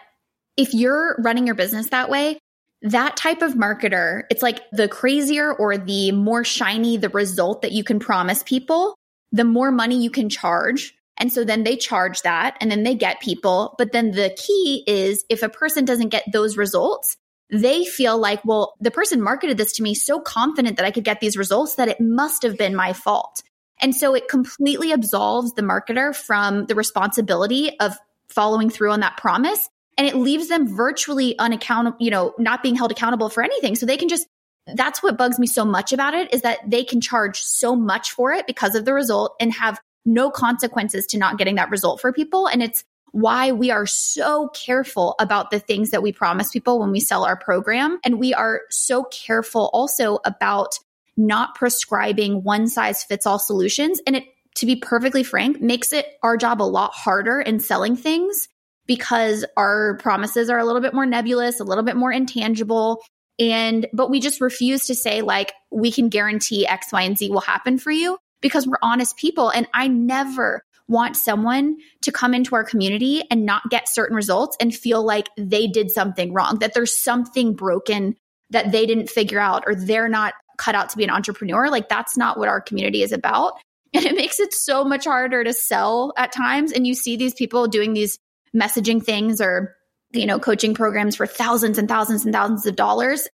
if 0.55 0.73
you're 0.73 1.17
running 1.19 1.45
your 1.45 1.55
business 1.55 1.89
that 1.89 2.09
way, 2.09 2.39
that 2.81 3.17
type 3.17 3.41
of 3.41 3.53
marketer, 3.53 4.23
it's 4.31 4.41
like 4.41 4.61
the 4.71 4.87
crazier 4.87 5.53
or 5.53 5.77
the 5.77 6.13
more 6.13 6.45
shiny 6.45 6.95
the 6.95 7.09
result 7.09 7.61
that 7.61 7.73
you 7.73 7.83
can 7.83 7.99
promise 7.99 8.41
people, 8.41 8.95
the 9.33 9.43
more 9.43 9.69
money 9.69 10.01
you 10.01 10.09
can 10.09 10.29
charge. 10.29 10.95
And 11.17 11.31
so 11.31 11.43
then 11.43 11.63
they 11.63 11.75
charge 11.75 12.21
that 12.21 12.57
and 12.61 12.71
then 12.71 12.83
they 12.83 12.95
get 12.95 13.19
people. 13.19 13.75
But 13.77 13.91
then 13.91 14.11
the 14.11 14.35
key 14.37 14.85
is 14.87 15.25
if 15.29 15.43
a 15.43 15.49
person 15.49 15.83
doesn't 15.83 16.09
get 16.09 16.23
those 16.31 16.55
results, 16.55 17.17
they 17.49 17.83
feel 17.83 18.17
like, 18.17 18.43
well, 18.45 18.75
the 18.79 18.91
person 18.91 19.21
marketed 19.21 19.57
this 19.57 19.73
to 19.73 19.83
me 19.83 19.93
so 19.93 20.21
confident 20.21 20.77
that 20.77 20.85
I 20.85 20.91
could 20.91 21.03
get 21.03 21.19
these 21.19 21.37
results 21.37 21.75
that 21.75 21.89
it 21.89 21.99
must 21.99 22.43
have 22.43 22.57
been 22.57 22.75
my 22.75 22.93
fault. 22.93 23.43
And 23.81 23.93
so 23.93 24.15
it 24.15 24.29
completely 24.29 24.93
absolves 24.93 25.53
the 25.53 25.61
marketer 25.61 26.15
from 26.15 26.65
the 26.67 26.75
responsibility 26.75 27.77
of 27.79 27.97
following 28.33 28.69
through 28.69 28.91
on 28.91 28.99
that 29.01 29.17
promise 29.17 29.69
and 29.97 30.07
it 30.07 30.15
leaves 30.15 30.47
them 30.47 30.75
virtually 30.75 31.37
unaccountable, 31.37 31.97
you 31.99 32.11
know, 32.11 32.33
not 32.37 32.63
being 32.63 32.75
held 32.75 32.91
accountable 32.91 33.29
for 33.29 33.43
anything. 33.43 33.75
So 33.75 33.85
they 33.85 33.97
can 33.97 34.09
just, 34.09 34.27
that's 34.75 35.03
what 35.03 35.17
bugs 35.17 35.39
me 35.39 35.47
so 35.47 35.65
much 35.65 35.93
about 35.93 36.13
it 36.13 36.33
is 36.33 36.41
that 36.41 36.59
they 36.69 36.83
can 36.83 37.01
charge 37.01 37.39
so 37.39 37.75
much 37.75 38.11
for 38.11 38.31
it 38.33 38.47
because 38.47 38.75
of 38.75 38.85
the 38.85 38.93
result 38.93 39.35
and 39.39 39.53
have 39.53 39.79
no 40.05 40.29
consequences 40.29 41.05
to 41.07 41.17
not 41.17 41.37
getting 41.37 41.55
that 41.55 41.69
result 41.69 42.01
for 42.01 42.11
people. 42.11 42.47
And 42.47 42.63
it's 42.63 42.83
why 43.11 43.51
we 43.51 43.69
are 43.69 43.85
so 43.85 44.49
careful 44.49 45.15
about 45.19 45.51
the 45.51 45.59
things 45.59 45.91
that 45.91 46.01
we 46.01 46.11
promise 46.11 46.49
people 46.51 46.79
when 46.79 46.91
we 46.91 46.99
sell 46.99 47.23
our 47.23 47.37
program. 47.37 47.99
And 48.03 48.19
we 48.19 48.33
are 48.33 48.61
so 48.69 49.03
careful 49.03 49.69
also 49.71 50.19
about 50.25 50.79
not 51.15 51.53
prescribing 51.53 52.43
one 52.43 52.67
size 52.67 53.03
fits 53.03 53.27
all 53.27 53.37
solutions. 53.37 54.01
And 54.07 54.15
it 54.15 54.25
to 54.55 54.65
be 54.65 54.75
perfectly 54.75 55.23
frank, 55.23 55.61
makes 55.61 55.93
it 55.93 56.05
our 56.21 56.37
job 56.37 56.61
a 56.61 56.63
lot 56.63 56.91
harder 56.93 57.41
in 57.41 57.59
selling 57.59 57.95
things 57.95 58.47
because 58.85 59.45
our 59.57 59.97
promises 59.97 60.49
are 60.49 60.59
a 60.59 60.65
little 60.65 60.81
bit 60.81 60.93
more 60.93 61.05
nebulous, 61.05 61.59
a 61.59 61.63
little 61.63 61.83
bit 61.83 61.95
more 61.95 62.11
intangible. 62.11 63.01
And, 63.39 63.87
but 63.93 64.09
we 64.09 64.19
just 64.19 64.41
refuse 64.41 64.85
to 64.85 64.95
say, 64.95 65.21
like, 65.21 65.53
we 65.71 65.91
can 65.91 66.09
guarantee 66.09 66.67
X, 66.67 66.91
Y, 66.91 67.01
and 67.01 67.17
Z 67.17 67.29
will 67.29 67.41
happen 67.41 67.77
for 67.77 67.91
you 67.91 68.17
because 68.41 68.67
we're 68.67 68.77
honest 68.83 69.17
people. 69.17 69.49
And 69.49 69.67
I 69.73 69.87
never 69.87 70.61
want 70.87 71.15
someone 71.15 71.77
to 72.01 72.11
come 72.11 72.33
into 72.33 72.55
our 72.55 72.63
community 72.63 73.23
and 73.31 73.45
not 73.45 73.69
get 73.69 73.87
certain 73.87 74.15
results 74.15 74.57
and 74.59 74.75
feel 74.75 75.03
like 75.03 75.29
they 75.37 75.65
did 75.65 75.89
something 75.89 76.33
wrong, 76.33 76.59
that 76.59 76.73
there's 76.73 76.95
something 76.95 77.55
broken 77.55 78.15
that 78.49 78.71
they 78.71 78.85
didn't 78.85 79.09
figure 79.09 79.39
out 79.39 79.63
or 79.65 79.73
they're 79.73 80.09
not 80.09 80.33
cut 80.57 80.75
out 80.75 80.89
to 80.89 80.97
be 80.97 81.03
an 81.03 81.09
entrepreneur. 81.09 81.69
Like, 81.69 81.89
that's 81.89 82.17
not 82.17 82.37
what 82.37 82.49
our 82.49 82.61
community 82.61 83.01
is 83.01 83.11
about. 83.11 83.53
And 83.93 84.05
it 84.05 84.15
makes 84.15 84.39
it 84.39 84.53
so 84.53 84.83
much 84.83 85.05
harder 85.05 85.43
to 85.43 85.53
sell 85.53 86.13
at 86.17 86.31
times. 86.31 86.71
And 86.71 86.87
you 86.87 86.95
see 86.95 87.15
these 87.15 87.33
people 87.33 87.67
doing 87.67 87.93
these 87.93 88.17
messaging 88.55 89.03
things 89.03 89.39
or, 89.39 89.75
you 90.11 90.25
know, 90.25 90.39
coaching 90.39 90.73
programs 90.73 91.15
for 91.15 91.27
thousands 91.27 91.77
and 91.77 91.87
thousands 91.87 92.25
and 92.25 92.33
thousands 92.33 92.65
of 92.65 92.75
dollars. 92.75 93.27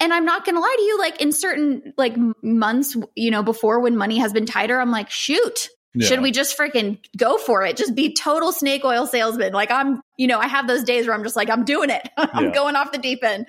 And 0.00 0.12
I'm 0.12 0.24
not 0.24 0.44
going 0.44 0.56
to 0.56 0.60
lie 0.60 0.74
to 0.76 0.82
you, 0.82 0.98
like 0.98 1.20
in 1.20 1.30
certain 1.30 1.94
like 1.96 2.16
months, 2.42 2.96
you 3.14 3.30
know, 3.30 3.42
before 3.42 3.80
when 3.80 3.96
money 3.96 4.18
has 4.18 4.32
been 4.32 4.46
tighter, 4.46 4.80
I'm 4.80 4.90
like, 4.90 5.10
shoot, 5.10 5.68
yeah. 5.94 6.08
Should 6.08 6.22
we 6.22 6.30
just 6.30 6.56
freaking 6.56 6.98
go 7.18 7.36
for 7.36 7.64
it? 7.64 7.76
Just 7.76 7.94
be 7.94 8.14
total 8.14 8.50
snake 8.50 8.82
oil 8.82 9.06
salesman. 9.06 9.52
Like 9.52 9.70
I'm, 9.70 10.00
you 10.16 10.26
know, 10.26 10.38
I 10.38 10.48
have 10.48 10.66
those 10.66 10.84
days 10.84 11.06
where 11.06 11.14
I'm 11.14 11.22
just 11.22 11.36
like, 11.36 11.50
I'm 11.50 11.64
doing 11.64 11.90
it. 11.90 12.08
I'm 12.16 12.46
yeah. 12.46 12.50
going 12.52 12.76
off 12.76 12.92
the 12.92 12.98
deep 12.98 13.22
end. 13.22 13.46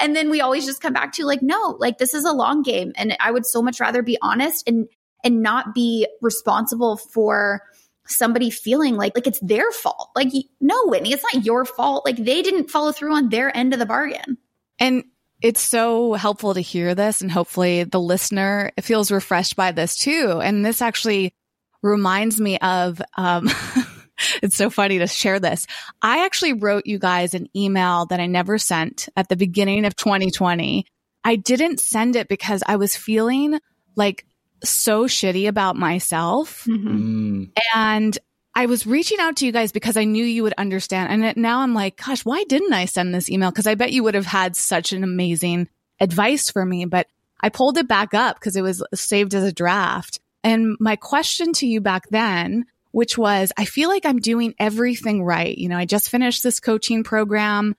And 0.00 0.16
then 0.16 0.30
we 0.30 0.40
always 0.40 0.64
just 0.64 0.80
come 0.80 0.94
back 0.94 1.12
to 1.14 1.26
like, 1.26 1.42
no, 1.42 1.76
like 1.78 1.98
this 1.98 2.14
is 2.14 2.24
a 2.24 2.32
long 2.32 2.62
game. 2.62 2.92
And 2.96 3.14
I 3.20 3.30
would 3.30 3.44
so 3.44 3.60
much 3.60 3.78
rather 3.78 4.02
be 4.02 4.16
honest 4.22 4.66
and 4.66 4.88
and 5.24 5.42
not 5.42 5.74
be 5.74 6.06
responsible 6.20 6.96
for 6.96 7.62
somebody 8.06 8.50
feeling 8.50 8.96
like 8.96 9.14
like 9.14 9.26
it's 9.26 9.40
their 9.40 9.70
fault. 9.72 10.10
Like 10.14 10.32
no, 10.60 10.86
Whitney, 10.86 11.12
it's 11.12 11.24
not 11.32 11.44
your 11.44 11.64
fault. 11.64 12.04
Like 12.04 12.16
they 12.16 12.42
didn't 12.42 12.70
follow 12.70 12.92
through 12.92 13.14
on 13.14 13.28
their 13.28 13.56
end 13.56 13.72
of 13.72 13.78
the 13.78 13.86
bargain. 13.86 14.38
And 14.78 15.04
it's 15.40 15.60
so 15.60 16.14
helpful 16.14 16.54
to 16.54 16.60
hear 16.60 16.94
this 16.94 17.20
and 17.20 17.30
hopefully 17.30 17.84
the 17.84 18.00
listener 18.00 18.70
feels 18.80 19.10
refreshed 19.10 19.56
by 19.56 19.72
this 19.72 19.96
too. 19.96 20.40
And 20.42 20.64
this 20.64 20.82
actually 20.82 21.34
reminds 21.82 22.40
me 22.40 22.58
of 22.58 23.00
um 23.16 23.48
it's 24.42 24.56
so 24.56 24.70
funny 24.70 24.98
to 24.98 25.06
share 25.06 25.40
this. 25.40 25.66
I 26.00 26.24
actually 26.24 26.54
wrote 26.54 26.86
you 26.86 26.98
guys 26.98 27.34
an 27.34 27.48
email 27.56 28.06
that 28.06 28.20
I 28.20 28.26
never 28.26 28.58
sent 28.58 29.08
at 29.16 29.28
the 29.28 29.36
beginning 29.36 29.84
of 29.84 29.96
2020. 29.96 30.86
I 31.24 31.36
didn't 31.36 31.80
send 31.80 32.16
it 32.16 32.28
because 32.28 32.62
I 32.66 32.76
was 32.76 32.96
feeling 32.96 33.58
like 33.94 34.26
so 34.64 35.04
shitty 35.04 35.48
about 35.48 35.76
myself. 35.76 36.64
Mm-hmm. 36.64 37.44
And 37.74 38.18
I 38.54 38.66
was 38.66 38.86
reaching 38.86 39.18
out 39.18 39.36
to 39.36 39.46
you 39.46 39.52
guys 39.52 39.72
because 39.72 39.96
I 39.96 40.04
knew 40.04 40.24
you 40.24 40.42
would 40.42 40.54
understand. 40.58 41.10
And 41.10 41.36
now 41.36 41.60
I'm 41.60 41.74
like, 41.74 42.02
gosh, 42.04 42.24
why 42.24 42.44
didn't 42.44 42.72
I 42.72 42.84
send 42.84 43.14
this 43.14 43.30
email? 43.30 43.50
Because 43.50 43.66
I 43.66 43.74
bet 43.74 43.92
you 43.92 44.02
would 44.04 44.14
have 44.14 44.26
had 44.26 44.56
such 44.56 44.92
an 44.92 45.04
amazing 45.04 45.68
advice 46.00 46.50
for 46.50 46.64
me. 46.64 46.84
But 46.84 47.06
I 47.40 47.48
pulled 47.48 47.78
it 47.78 47.88
back 47.88 48.14
up 48.14 48.38
because 48.38 48.56
it 48.56 48.62
was 48.62 48.82
saved 48.94 49.34
as 49.34 49.44
a 49.44 49.52
draft. 49.52 50.20
And 50.44 50.76
my 50.80 50.96
question 50.96 51.52
to 51.54 51.66
you 51.66 51.80
back 51.80 52.08
then, 52.10 52.66
which 52.90 53.16
was, 53.16 53.52
I 53.56 53.64
feel 53.64 53.88
like 53.88 54.04
I'm 54.04 54.18
doing 54.18 54.54
everything 54.58 55.24
right. 55.24 55.56
You 55.56 55.68
know, 55.68 55.78
I 55.78 55.86
just 55.86 56.10
finished 56.10 56.42
this 56.42 56.60
coaching 56.60 57.04
program, 57.04 57.74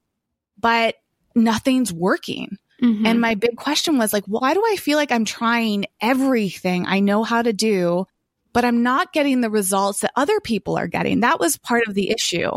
but 0.60 0.96
nothing's 1.36 1.94
working. 1.94 2.58
Mm-hmm. 2.84 3.06
And 3.06 3.22
my 3.22 3.36
big 3.36 3.56
question 3.56 3.98
was 3.98 4.12
like, 4.12 4.26
why 4.26 4.54
do 4.54 4.62
I 4.66 4.76
feel 4.76 4.98
like 4.98 5.12
I'm 5.12 5.26
trying 5.26 5.86
everything 6.02 6.86
I 6.86 7.00
know 7.00 7.24
how 7.24 7.42
to 7.42 7.54
do, 7.54 8.06
but 8.52 8.66
I'm 8.66 8.84
not 8.84 9.14
getting 9.14 9.40
the 9.40 9.50
results 9.50 10.02
that 10.02 10.12
other 10.18 10.40
people 10.42 10.78
are 10.78 10.88
getting? 10.88 11.22
That 11.22 11.40
was 11.40 11.58
part 11.58 11.84
of 11.88 11.94
the 11.94 12.12
issue 12.12 12.52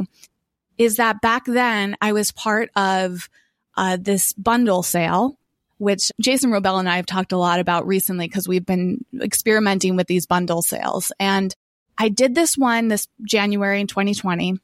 is 0.78 0.96
that 0.96 1.20
back 1.20 1.44
then 1.46 1.96
I 2.00 2.12
was 2.12 2.32
part 2.32 2.70
of 2.76 3.30
uh, 3.76 3.96
this 4.00 4.32
bundle 4.34 4.82
sale, 4.82 5.38
which 5.78 6.10
Jason 6.20 6.50
Wrobel 6.50 6.78
and 6.78 6.88
I 6.88 6.96
have 6.96 7.06
talked 7.06 7.32
a 7.32 7.38
lot 7.38 7.60
about 7.60 7.86
recently 7.86 8.26
because 8.26 8.48
we've 8.48 8.66
been 8.66 9.04
experimenting 9.20 9.96
with 9.96 10.06
these 10.06 10.26
bundle 10.26 10.62
sales. 10.62 11.12
And 11.20 11.54
I 11.98 12.08
did 12.08 12.34
this 12.34 12.58
one 12.58 12.88
this 12.88 13.06
January 13.22 13.80
in 13.80 13.86
2020. 13.86 14.56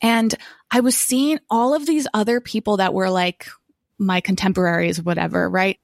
And 0.00 0.34
I 0.70 0.80
was 0.80 0.96
seeing 0.96 1.38
all 1.50 1.74
of 1.74 1.86
these 1.86 2.06
other 2.14 2.40
people 2.40 2.76
that 2.76 2.94
were 2.94 3.10
like 3.10 3.48
my 3.98 4.20
contemporaries, 4.20 5.02
whatever, 5.02 5.48
right? 5.48 5.78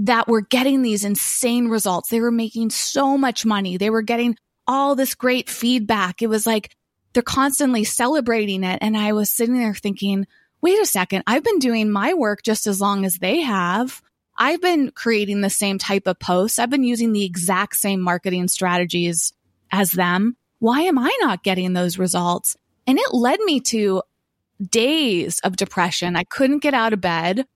That 0.00 0.28
were 0.28 0.42
getting 0.42 0.82
these 0.82 1.04
insane 1.04 1.68
results. 1.68 2.08
They 2.08 2.20
were 2.20 2.30
making 2.30 2.70
so 2.70 3.18
much 3.18 3.44
money. 3.44 3.76
They 3.76 3.90
were 3.90 4.02
getting 4.02 4.36
all 4.66 4.94
this 4.94 5.14
great 5.14 5.48
feedback. 5.48 6.22
It 6.22 6.28
was 6.28 6.46
like 6.46 6.74
they're 7.12 7.22
constantly 7.22 7.84
celebrating 7.84 8.64
it. 8.64 8.78
And 8.80 8.96
I 8.96 9.12
was 9.12 9.30
sitting 9.30 9.58
there 9.58 9.74
thinking, 9.74 10.26
wait 10.60 10.80
a 10.80 10.86
second, 10.86 11.24
I've 11.26 11.44
been 11.44 11.58
doing 11.58 11.90
my 11.90 12.14
work 12.14 12.42
just 12.44 12.66
as 12.66 12.80
long 12.80 13.04
as 13.04 13.16
they 13.16 13.40
have. 13.40 14.02
I've 14.36 14.60
been 14.60 14.92
creating 14.92 15.40
the 15.40 15.50
same 15.50 15.78
type 15.78 16.06
of 16.06 16.20
posts. 16.20 16.58
I've 16.58 16.70
been 16.70 16.84
using 16.84 17.12
the 17.12 17.24
exact 17.24 17.76
same 17.76 18.00
marketing 18.00 18.46
strategies 18.48 19.32
as 19.72 19.90
them. 19.90 20.36
Why 20.60 20.82
am 20.82 20.98
I 20.98 21.16
not 21.20 21.42
getting 21.42 21.72
those 21.72 21.98
results? 21.98 22.56
And 22.86 22.98
it 22.98 23.12
led 23.12 23.40
me 23.40 23.60
to 23.60 24.02
days 24.60 25.40
of 25.40 25.56
depression. 25.56 26.16
I 26.16 26.24
couldn't 26.24 26.62
get 26.62 26.74
out 26.74 26.92
of 26.92 27.00
bed. 27.00 27.46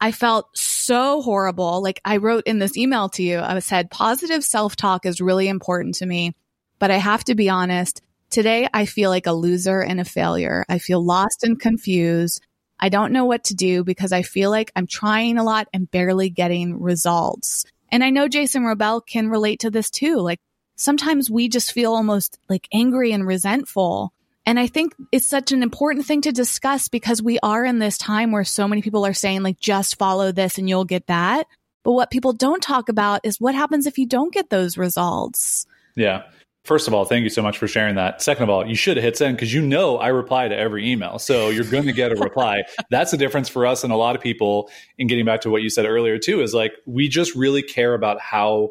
I 0.00 0.12
felt 0.12 0.56
so 0.56 1.22
horrible. 1.22 1.82
Like 1.82 2.00
I 2.04 2.16
wrote 2.16 2.44
in 2.46 2.58
this 2.58 2.76
email 2.76 3.08
to 3.10 3.22
you, 3.22 3.38
I 3.40 3.58
said, 3.60 3.90
positive 3.90 4.42
self 4.42 4.76
talk 4.76 5.06
is 5.06 5.20
really 5.20 5.48
important 5.48 5.96
to 5.96 6.06
me. 6.06 6.34
But 6.78 6.90
I 6.90 6.96
have 6.96 7.22
to 7.24 7.34
be 7.34 7.48
honest, 7.48 8.02
Today, 8.32 8.66
I 8.72 8.86
feel 8.86 9.10
like 9.10 9.26
a 9.26 9.34
loser 9.34 9.82
and 9.82 10.00
a 10.00 10.06
failure. 10.06 10.64
I 10.66 10.78
feel 10.78 11.04
lost 11.04 11.44
and 11.44 11.60
confused. 11.60 12.40
I 12.80 12.88
don't 12.88 13.12
know 13.12 13.26
what 13.26 13.44
to 13.44 13.54
do 13.54 13.84
because 13.84 14.10
I 14.10 14.22
feel 14.22 14.48
like 14.48 14.72
I'm 14.74 14.86
trying 14.86 15.36
a 15.36 15.44
lot 15.44 15.68
and 15.74 15.90
barely 15.90 16.30
getting 16.30 16.80
results. 16.80 17.66
And 17.90 18.02
I 18.02 18.08
know 18.08 18.28
Jason 18.28 18.62
Wrobel 18.62 19.04
can 19.06 19.28
relate 19.28 19.60
to 19.60 19.70
this 19.70 19.90
too. 19.90 20.16
Like 20.16 20.40
sometimes 20.76 21.30
we 21.30 21.50
just 21.50 21.72
feel 21.72 21.92
almost 21.92 22.38
like 22.48 22.66
angry 22.72 23.12
and 23.12 23.26
resentful. 23.26 24.14
And 24.44 24.58
I 24.58 24.66
think 24.66 24.94
it's 25.12 25.28
such 25.28 25.52
an 25.52 25.62
important 25.62 26.06
thing 26.06 26.22
to 26.22 26.32
discuss 26.32 26.88
because 26.88 27.22
we 27.22 27.38
are 27.42 27.64
in 27.64 27.78
this 27.78 27.96
time 27.96 28.32
where 28.32 28.44
so 28.44 28.66
many 28.66 28.82
people 28.82 29.06
are 29.06 29.12
saying 29.12 29.42
like, 29.42 29.60
just 29.60 29.98
follow 29.98 30.32
this 30.32 30.58
and 30.58 30.68
you'll 30.68 30.84
get 30.84 31.06
that. 31.06 31.46
But 31.84 31.92
what 31.92 32.10
people 32.10 32.32
don't 32.32 32.62
talk 32.62 32.88
about 32.88 33.20
is 33.24 33.40
what 33.40 33.54
happens 33.54 33.86
if 33.86 33.98
you 33.98 34.06
don't 34.06 34.32
get 34.32 34.50
those 34.50 34.76
results. 34.76 35.66
Yeah. 35.96 36.22
First 36.64 36.86
of 36.86 36.94
all, 36.94 37.04
thank 37.04 37.24
you 37.24 37.28
so 37.28 37.42
much 37.42 37.58
for 37.58 37.66
sharing 37.66 37.96
that. 37.96 38.22
Second 38.22 38.44
of 38.44 38.50
all, 38.50 38.66
you 38.66 38.76
should 38.76 38.96
have 38.96 39.02
hit 39.02 39.16
send 39.16 39.36
because 39.36 39.52
you 39.52 39.60
know 39.60 39.98
I 39.98 40.08
reply 40.08 40.46
to 40.46 40.56
every 40.56 40.90
email. 40.90 41.18
So 41.18 41.48
you're 41.48 41.64
going 41.64 41.86
to 41.86 41.92
get 41.92 42.12
a 42.12 42.16
reply. 42.16 42.62
That's 42.90 43.10
the 43.10 43.16
difference 43.16 43.48
for 43.48 43.66
us 43.66 43.82
and 43.82 43.92
a 43.92 43.96
lot 43.96 44.14
of 44.14 44.22
people 44.22 44.70
in 44.96 45.08
getting 45.08 45.24
back 45.24 45.40
to 45.40 45.50
what 45.50 45.62
you 45.62 45.70
said 45.70 45.86
earlier, 45.86 46.18
too, 46.18 46.40
is 46.40 46.54
like 46.54 46.72
we 46.86 47.08
just 47.08 47.34
really 47.34 47.62
care 47.62 47.94
about 47.94 48.20
how 48.20 48.70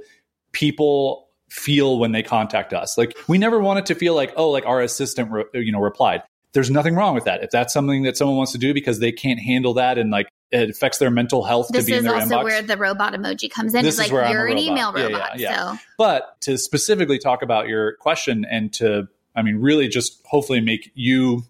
people 0.54 1.28
feel 1.52 2.00
when 2.00 2.14
they 2.14 2.24
contact 2.24 2.74
us. 2.74 2.98
Like 2.98 3.18
we 3.28 3.38
never 3.38 3.60
want 3.60 3.80
it 3.80 3.86
to 3.88 3.96
feel 3.96 4.16
like, 4.16 4.32
oh, 4.38 4.50
like 4.50 4.66
our 4.66 4.82
assistant, 4.82 5.30
re- 5.32 5.44
you 5.54 5.72
know, 5.72 5.82
replied. 5.82 6.24
There's 6.54 6.72
nothing 6.72 6.96
wrong 6.96 7.14
with 7.14 7.26
that. 7.26 7.44
If 7.44 7.52
that's 7.52 7.74
something 7.74 8.04
that 8.04 8.16
someone 8.18 8.38
wants 8.38 8.54
to 8.54 8.58
do 8.58 8.74
because 8.74 9.00
they 9.00 9.12
can't 9.12 9.40
handle 9.40 9.74
that 9.76 9.98
and 9.98 10.12
like 10.12 10.30
it 10.52 10.70
affects 10.70 10.98
their 10.98 11.12
mental 11.12 11.44
health 11.44 11.68
this 11.72 11.86
to 11.86 11.92
be 11.92 11.98
in 11.98 12.04
their 12.06 12.14
inbox. 12.14 12.20
This 12.20 12.26
is 12.28 12.32
also 12.32 12.44
where 12.46 12.62
the 12.62 12.78
robot 12.78 13.14
emoji 13.14 13.52
comes 13.52 13.74
in. 13.74 13.84
This 13.84 13.98
it's 14.00 14.06
is 14.08 14.12
like 14.12 14.24
where 14.24 14.32
you're 14.32 14.48
an 14.48 14.56
robot. 14.56 14.64
email 14.64 14.94
Yeah, 14.96 15.04
robot. 15.06 15.40
yeah, 15.40 15.50
yeah. 15.50 15.74
So 15.74 15.80
But 15.98 16.42
to 16.42 16.58
specifically 16.58 17.20
talk 17.20 17.42
about 17.42 17.68
your 17.68 17.96
question 17.98 18.46
and 18.50 18.72
to, 18.74 19.08
I 19.36 19.42
mean, 19.42 19.58
really 19.58 19.88
just 19.90 20.22
hopefully 20.26 20.62
make 20.62 20.90
you, 20.94 21.44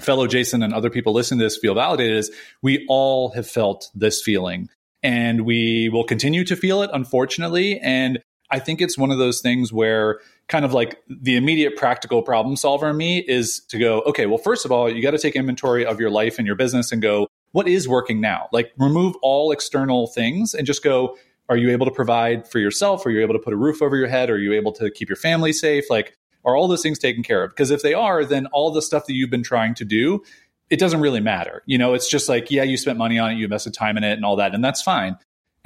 fellow 0.00 0.26
Jason, 0.26 0.62
and 0.62 0.74
other 0.74 0.90
people 0.90 1.12
listening 1.12 1.38
to 1.40 1.46
this 1.46 1.56
feel 1.56 1.74
validated 1.74 2.16
is 2.16 2.30
we 2.62 2.84
all 2.88 3.30
have 3.30 3.48
felt 3.48 3.90
this 3.94 4.22
feeling 4.22 4.68
and 5.02 5.44
we 5.44 5.88
will 5.88 6.04
continue 6.04 6.44
to 6.44 6.56
feel 6.56 6.82
it, 6.82 6.90
unfortunately. 6.92 7.78
And 7.80 8.20
I 8.50 8.58
think 8.58 8.80
it's 8.80 8.96
one 8.96 9.10
of 9.10 9.18
those 9.18 9.40
things 9.40 9.72
where 9.72 10.20
kind 10.48 10.64
of 10.64 10.72
like 10.72 11.02
the 11.08 11.36
immediate 11.36 11.76
practical 11.76 12.22
problem 12.22 12.56
solver 12.56 12.90
in 12.90 12.96
me 12.96 13.18
is 13.18 13.60
to 13.68 13.78
go, 13.78 14.00
okay, 14.02 14.26
well, 14.26 14.38
first 14.38 14.64
of 14.64 14.72
all, 14.72 14.88
you 14.88 15.02
got 15.02 15.10
to 15.12 15.18
take 15.18 15.34
inventory 15.34 15.84
of 15.84 15.98
your 15.98 16.10
life 16.10 16.38
and 16.38 16.46
your 16.46 16.56
business 16.56 16.92
and 16.92 17.02
go, 17.02 17.26
what 17.52 17.66
is 17.66 17.88
working 17.88 18.20
now? 18.20 18.48
Like 18.52 18.72
remove 18.78 19.16
all 19.22 19.50
external 19.50 20.06
things 20.08 20.54
and 20.54 20.66
just 20.66 20.84
go, 20.84 21.16
are 21.48 21.56
you 21.56 21.70
able 21.70 21.86
to 21.86 21.92
provide 21.92 22.48
for 22.48 22.58
yourself? 22.58 23.06
Are 23.06 23.10
you 23.10 23.20
able 23.20 23.34
to 23.34 23.40
put 23.40 23.52
a 23.52 23.56
roof 23.56 23.82
over 23.82 23.96
your 23.96 24.08
head? 24.08 24.30
Are 24.30 24.38
you 24.38 24.52
able 24.52 24.72
to 24.72 24.90
keep 24.90 25.08
your 25.08 25.16
family 25.16 25.52
safe? 25.52 25.84
Like, 25.90 26.16
are 26.44 26.56
all 26.56 26.68
those 26.68 26.82
things 26.82 26.98
taken 26.98 27.22
care 27.22 27.42
of? 27.42 27.50
Because 27.50 27.70
if 27.70 27.82
they 27.82 27.94
are, 27.94 28.24
then 28.24 28.46
all 28.46 28.70
the 28.70 28.82
stuff 28.82 29.06
that 29.06 29.14
you've 29.14 29.30
been 29.30 29.42
trying 29.42 29.74
to 29.74 29.84
do, 29.84 30.22
it 30.70 30.78
doesn't 30.78 31.00
really 31.00 31.20
matter. 31.20 31.62
You 31.66 31.78
know, 31.78 31.94
it's 31.94 32.08
just 32.08 32.28
like, 32.28 32.50
yeah, 32.50 32.62
you 32.62 32.76
spent 32.76 32.98
money 32.98 33.18
on 33.18 33.32
it, 33.32 33.34
you 33.34 33.44
invested 33.44 33.74
time 33.74 33.96
in 33.96 34.04
it 34.04 34.12
and 34.12 34.24
all 34.24 34.36
that, 34.36 34.54
and 34.54 34.64
that's 34.64 34.82
fine. 34.82 35.16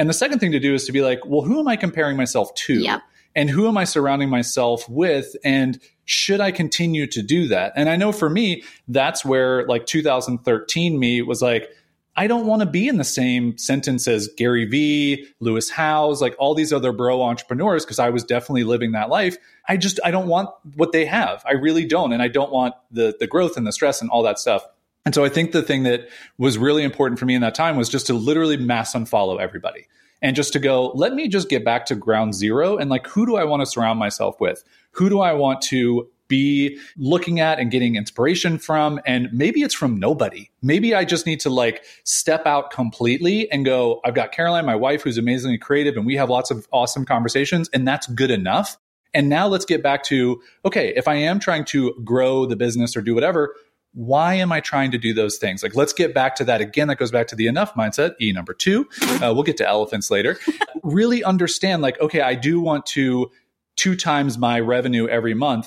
And 0.00 0.08
the 0.08 0.14
second 0.14 0.38
thing 0.38 0.52
to 0.52 0.58
do 0.58 0.72
is 0.72 0.86
to 0.86 0.92
be 0.92 1.02
like, 1.02 1.26
well, 1.26 1.42
who 1.42 1.60
am 1.60 1.68
I 1.68 1.76
comparing 1.76 2.16
myself 2.16 2.54
to? 2.54 2.72
Yep. 2.72 3.02
And 3.36 3.50
who 3.50 3.68
am 3.68 3.76
I 3.76 3.84
surrounding 3.84 4.30
myself 4.30 4.88
with? 4.88 5.36
And 5.44 5.78
should 6.06 6.40
I 6.40 6.52
continue 6.52 7.06
to 7.08 7.20
do 7.20 7.48
that? 7.48 7.74
And 7.76 7.90
I 7.90 7.96
know 7.96 8.10
for 8.10 8.30
me, 8.30 8.64
that's 8.88 9.26
where 9.26 9.66
like 9.66 9.84
2013 9.84 10.98
me 10.98 11.20
was 11.20 11.42
like, 11.42 11.68
I 12.16 12.28
don't 12.28 12.46
want 12.46 12.60
to 12.60 12.66
be 12.66 12.88
in 12.88 12.96
the 12.96 13.04
same 13.04 13.58
sentence 13.58 14.08
as 14.08 14.30
Gary 14.38 14.64
Vee, 14.64 15.26
Lewis 15.38 15.68
Howes, 15.68 16.22
like 16.22 16.34
all 16.38 16.54
these 16.54 16.72
other 16.72 16.92
bro 16.92 17.20
entrepreneurs, 17.22 17.84
because 17.84 17.98
I 17.98 18.08
was 18.08 18.24
definitely 18.24 18.64
living 18.64 18.92
that 18.92 19.10
life. 19.10 19.36
I 19.68 19.76
just 19.76 20.00
I 20.02 20.10
don't 20.10 20.28
want 20.28 20.48
what 20.76 20.92
they 20.92 21.04
have. 21.04 21.44
I 21.46 21.52
really 21.52 21.84
don't. 21.84 22.14
And 22.14 22.22
I 22.22 22.28
don't 22.28 22.50
want 22.50 22.74
the 22.90 23.14
the 23.20 23.26
growth 23.26 23.58
and 23.58 23.66
the 23.66 23.72
stress 23.72 24.00
and 24.00 24.08
all 24.08 24.22
that 24.22 24.38
stuff. 24.38 24.64
And 25.04 25.14
so 25.14 25.24
I 25.24 25.28
think 25.28 25.52
the 25.52 25.62
thing 25.62 25.84
that 25.84 26.08
was 26.38 26.58
really 26.58 26.82
important 26.82 27.18
for 27.18 27.26
me 27.26 27.34
in 27.34 27.40
that 27.40 27.54
time 27.54 27.76
was 27.76 27.88
just 27.88 28.06
to 28.08 28.14
literally 28.14 28.56
mass 28.56 28.94
unfollow 28.94 29.40
everybody 29.40 29.86
and 30.22 30.36
just 30.36 30.52
to 30.52 30.58
go, 30.58 30.92
let 30.94 31.14
me 31.14 31.28
just 31.28 31.48
get 31.48 31.64
back 31.64 31.86
to 31.86 31.94
ground 31.94 32.34
zero 32.34 32.76
and 32.76 32.90
like, 32.90 33.06
who 33.06 33.24
do 33.24 33.36
I 33.36 33.44
want 33.44 33.60
to 33.60 33.66
surround 33.66 33.98
myself 33.98 34.38
with? 34.40 34.62
Who 34.92 35.08
do 35.08 35.20
I 35.20 35.32
want 35.32 35.62
to 35.62 36.08
be 36.28 36.78
looking 36.96 37.40
at 37.40 37.58
and 37.58 37.70
getting 37.70 37.96
inspiration 37.96 38.58
from? 38.58 39.00
And 39.06 39.28
maybe 39.32 39.62
it's 39.62 39.74
from 39.74 39.98
nobody. 39.98 40.50
Maybe 40.62 40.94
I 40.94 41.04
just 41.04 41.26
need 41.26 41.40
to 41.40 41.50
like 41.50 41.84
step 42.04 42.46
out 42.46 42.70
completely 42.70 43.50
and 43.50 43.64
go, 43.64 44.00
I've 44.04 44.14
got 44.14 44.32
Caroline, 44.32 44.66
my 44.66 44.76
wife, 44.76 45.02
who's 45.02 45.18
amazingly 45.18 45.58
creative, 45.58 45.96
and 45.96 46.06
we 46.06 46.16
have 46.16 46.30
lots 46.30 46.50
of 46.50 46.68
awesome 46.72 47.04
conversations, 47.04 47.68
and 47.72 47.88
that's 47.88 48.06
good 48.06 48.30
enough. 48.30 48.76
And 49.12 49.28
now 49.28 49.48
let's 49.48 49.64
get 49.64 49.82
back 49.82 50.04
to, 50.04 50.40
okay, 50.64 50.92
if 50.94 51.08
I 51.08 51.16
am 51.16 51.40
trying 51.40 51.64
to 51.66 51.94
grow 52.04 52.46
the 52.46 52.54
business 52.54 52.96
or 52.96 53.02
do 53.02 53.12
whatever, 53.12 53.56
why 53.92 54.34
am 54.34 54.52
I 54.52 54.60
trying 54.60 54.90
to 54.92 54.98
do 54.98 55.12
those 55.12 55.36
things? 55.36 55.62
Like, 55.62 55.74
let's 55.74 55.92
get 55.92 56.14
back 56.14 56.36
to 56.36 56.44
that 56.44 56.60
again. 56.60 56.88
That 56.88 56.98
goes 56.98 57.10
back 57.10 57.26
to 57.28 57.36
the 57.36 57.46
enough 57.46 57.74
mindset, 57.74 58.14
E 58.20 58.32
number 58.32 58.54
two. 58.54 58.88
Uh, 59.02 59.32
we'll 59.34 59.42
get 59.42 59.56
to 59.58 59.68
elephants 59.68 60.10
later. 60.10 60.38
really 60.82 61.24
understand, 61.24 61.82
like, 61.82 62.00
okay, 62.00 62.20
I 62.20 62.34
do 62.34 62.60
want 62.60 62.86
to 62.86 63.30
two 63.76 63.96
times 63.96 64.38
my 64.38 64.60
revenue 64.60 65.08
every 65.08 65.34
month. 65.34 65.66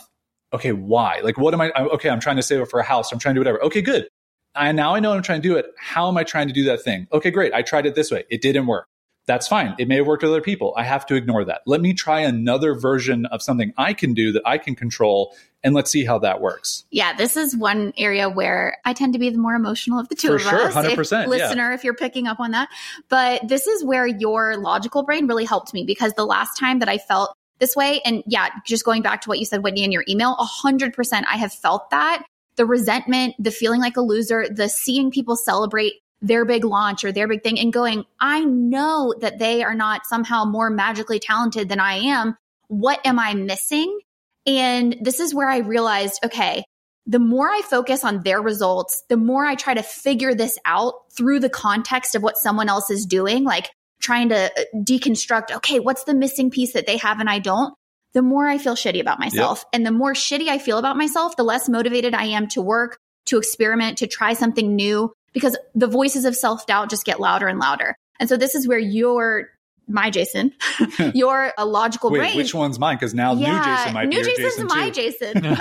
Okay, 0.53 0.71
why? 0.71 1.19
Like, 1.23 1.37
what 1.37 1.53
am 1.53 1.61
I? 1.61 1.71
Okay, 1.71 2.09
I'm 2.09 2.19
trying 2.19 2.37
to 2.37 2.43
save 2.43 2.61
up 2.61 2.69
for 2.69 2.79
a 2.79 2.83
house. 2.83 3.11
I'm 3.11 3.19
trying 3.19 3.35
to 3.35 3.37
do 3.37 3.41
whatever. 3.41 3.63
Okay, 3.65 3.81
good. 3.81 4.07
I 4.55 4.71
now 4.71 4.93
I 4.93 4.99
know 4.99 5.13
I'm 5.13 5.23
trying 5.23 5.41
to 5.41 5.47
do 5.47 5.57
it. 5.57 5.65
How 5.77 6.07
am 6.07 6.17
I 6.17 6.23
trying 6.23 6.47
to 6.47 6.53
do 6.53 6.63
that 6.65 6.83
thing? 6.83 7.07
Okay, 7.11 7.31
great. 7.31 7.53
I 7.53 7.63
tried 7.63 7.85
it 7.85 7.95
this 7.95 8.11
way. 8.11 8.23
It 8.29 8.41
didn't 8.41 8.67
work. 8.67 8.87
That's 9.25 9.47
fine. 9.47 9.73
It 9.77 9.87
may 9.87 9.97
have 9.97 10.07
worked 10.07 10.23
with 10.23 10.31
other 10.31 10.41
people. 10.41 10.73
I 10.75 10.83
have 10.83 11.05
to 11.05 11.15
ignore 11.15 11.45
that. 11.45 11.61
Let 11.65 11.79
me 11.81 11.93
try 11.93 12.19
another 12.21 12.75
version 12.75 13.25
of 13.27 13.41
something 13.41 13.73
I 13.77 13.93
can 13.93 14.13
do 14.13 14.31
that 14.33 14.41
I 14.45 14.57
can 14.57 14.75
control 14.75 15.33
and 15.63 15.73
let's 15.73 15.89
see 15.89 16.03
how 16.03 16.19
that 16.19 16.41
works. 16.41 16.83
Yeah, 16.91 17.15
this 17.15 17.37
is 17.37 17.55
one 17.55 17.93
area 17.97 18.29
where 18.29 18.77
I 18.83 18.91
tend 18.91 19.13
to 19.13 19.19
be 19.19 19.29
the 19.29 19.37
more 19.37 19.55
emotional 19.55 19.97
of 19.97 20.09
the 20.09 20.15
two 20.15 20.27
For 20.27 20.35
of 20.35 20.41
sure, 20.41 20.67
us. 20.67 20.75
100%, 20.75 20.91
If, 20.91 21.11
yeah. 21.11 21.25
listener, 21.25 21.71
if 21.71 21.85
you're 21.85 21.93
picking 21.93 22.27
up 22.27 22.41
on 22.41 22.51
that. 22.51 22.67
But 23.07 23.47
this 23.47 23.65
is 23.65 23.83
where 23.83 24.05
your 24.05 24.57
logical 24.57 25.03
brain 25.03 25.25
really 25.25 25.45
helped 25.45 25.73
me 25.73 25.85
because 25.85 26.13
the 26.13 26.25
last 26.25 26.57
time 26.57 26.79
that 26.79 26.89
I 26.89 26.97
felt 26.97 27.33
this 27.59 27.77
way, 27.77 28.01
and 28.03 28.23
yeah, 28.27 28.49
just 28.65 28.83
going 28.83 29.01
back 29.01 29.21
to 29.21 29.29
what 29.29 29.39
you 29.39 29.45
said, 29.45 29.63
Whitney, 29.63 29.85
in 29.85 29.91
your 29.93 30.03
email, 30.09 30.35
100%, 30.35 31.23
I 31.31 31.37
have 31.37 31.53
felt 31.53 31.89
that. 31.91 32.25
The 32.55 32.65
resentment, 32.65 33.35
the 33.39 33.51
feeling 33.51 33.79
like 33.79 33.95
a 33.95 34.01
loser, 34.01 34.47
the 34.49 34.67
seeing 34.67 35.11
people 35.11 35.35
celebrate 35.35 35.93
their 36.23 36.45
big 36.45 36.63
launch 36.63 37.03
or 37.03 37.11
their 37.11 37.27
big 37.27 37.43
thing 37.43 37.59
and 37.59 37.71
going, 37.71 38.05
I 38.19 38.43
know 38.45 39.13
that 39.19 39.37
they 39.39 39.61
are 39.61 39.75
not 39.75 40.05
somehow 40.05 40.45
more 40.45 40.69
magically 40.69 41.19
talented 41.19 41.69
than 41.69 41.81
I 41.81 41.95
am. 41.95 42.37
What 42.69 43.05
am 43.05 43.19
I 43.19 43.33
missing? 43.33 43.99
And 44.47 44.95
this 45.01 45.19
is 45.19 45.35
where 45.35 45.49
I 45.49 45.57
realized, 45.57 46.19
okay, 46.25 46.63
the 47.05 47.19
more 47.19 47.49
I 47.49 47.61
focus 47.61 48.05
on 48.05 48.23
their 48.23 48.41
results, 48.41 49.03
the 49.09 49.17
more 49.17 49.45
I 49.45 49.55
try 49.55 49.73
to 49.73 49.83
figure 49.83 50.33
this 50.33 50.57
out 50.65 50.93
through 51.15 51.41
the 51.41 51.49
context 51.49 52.15
of 52.15 52.23
what 52.23 52.37
someone 52.37 52.69
else 52.69 52.89
is 52.89 53.05
doing, 53.05 53.43
like 53.43 53.69
trying 54.01 54.29
to 54.29 54.45
uh, 54.45 54.63
deconstruct, 54.75 55.51
okay, 55.51 55.81
what's 55.81 56.05
the 56.05 56.13
missing 56.13 56.49
piece 56.49 56.73
that 56.73 56.87
they 56.87 56.97
have 56.97 57.19
and 57.19 57.29
I 57.29 57.39
don't? 57.39 57.73
The 58.13 58.21
more 58.21 58.47
I 58.47 58.57
feel 58.57 58.75
shitty 58.75 59.01
about 59.01 59.19
myself. 59.19 59.65
And 59.73 59.85
the 59.85 59.91
more 59.91 60.13
shitty 60.13 60.47
I 60.47 60.59
feel 60.59 60.77
about 60.77 60.97
myself, 60.97 61.35
the 61.35 61.43
less 61.43 61.67
motivated 61.67 62.13
I 62.13 62.25
am 62.25 62.47
to 62.49 62.61
work, 62.61 62.97
to 63.25 63.37
experiment, 63.37 63.97
to 63.97 64.07
try 64.07 64.33
something 64.33 64.75
new, 64.75 65.11
because 65.33 65.57
the 65.75 65.87
voices 65.87 66.25
of 66.25 66.35
self 66.35 66.65
doubt 66.67 66.89
just 66.89 67.05
get 67.05 67.19
louder 67.19 67.47
and 67.47 67.59
louder. 67.59 67.95
And 68.19 68.29
so 68.29 68.37
this 68.37 68.55
is 68.55 68.67
where 68.67 68.79
your 68.79 69.49
my 69.87 70.09
Jason, 70.09 70.53
you're 71.13 71.51
a 71.57 71.65
logical 71.65 72.09
Wait, 72.09 72.19
brain. 72.19 72.37
which 72.37 72.53
one's 72.53 72.79
mine? 72.79 72.95
Because 72.95 73.13
now 73.13 73.33
new 73.33 73.45
Jason 73.45 73.93
might 73.93 74.07
new 74.07 74.23
be 74.23 74.31
your 74.31 74.37
Jason's 74.37 74.53
Jason 74.55 74.67
my 74.67 74.89
too. 74.89 75.01
Jason. 75.01 75.57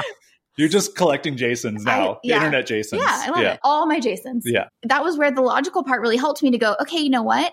You're 0.56 0.68
just 0.68 0.94
collecting 0.96 1.36
Jasons 1.36 1.84
now, 1.84 2.14
I- 2.14 2.18
yeah. 2.24 2.36
internet 2.36 2.66
Jasons. 2.66 3.00
Yeah, 3.00 3.22
I 3.26 3.30
love 3.30 3.40
yeah. 3.42 3.52
it. 3.54 3.60
All 3.62 3.86
my 3.86 3.98
Jasons. 4.00 4.44
Yeah. 4.46 4.66
That 4.82 5.02
was 5.02 5.16
where 5.16 5.30
the 5.30 5.40
logical 5.40 5.84
part 5.84 6.02
really 6.02 6.18
helped 6.18 6.42
me 6.42 6.50
to 6.50 6.58
go, 6.58 6.76
okay, 6.82 6.98
you 6.98 7.08
know 7.08 7.22
what? 7.22 7.52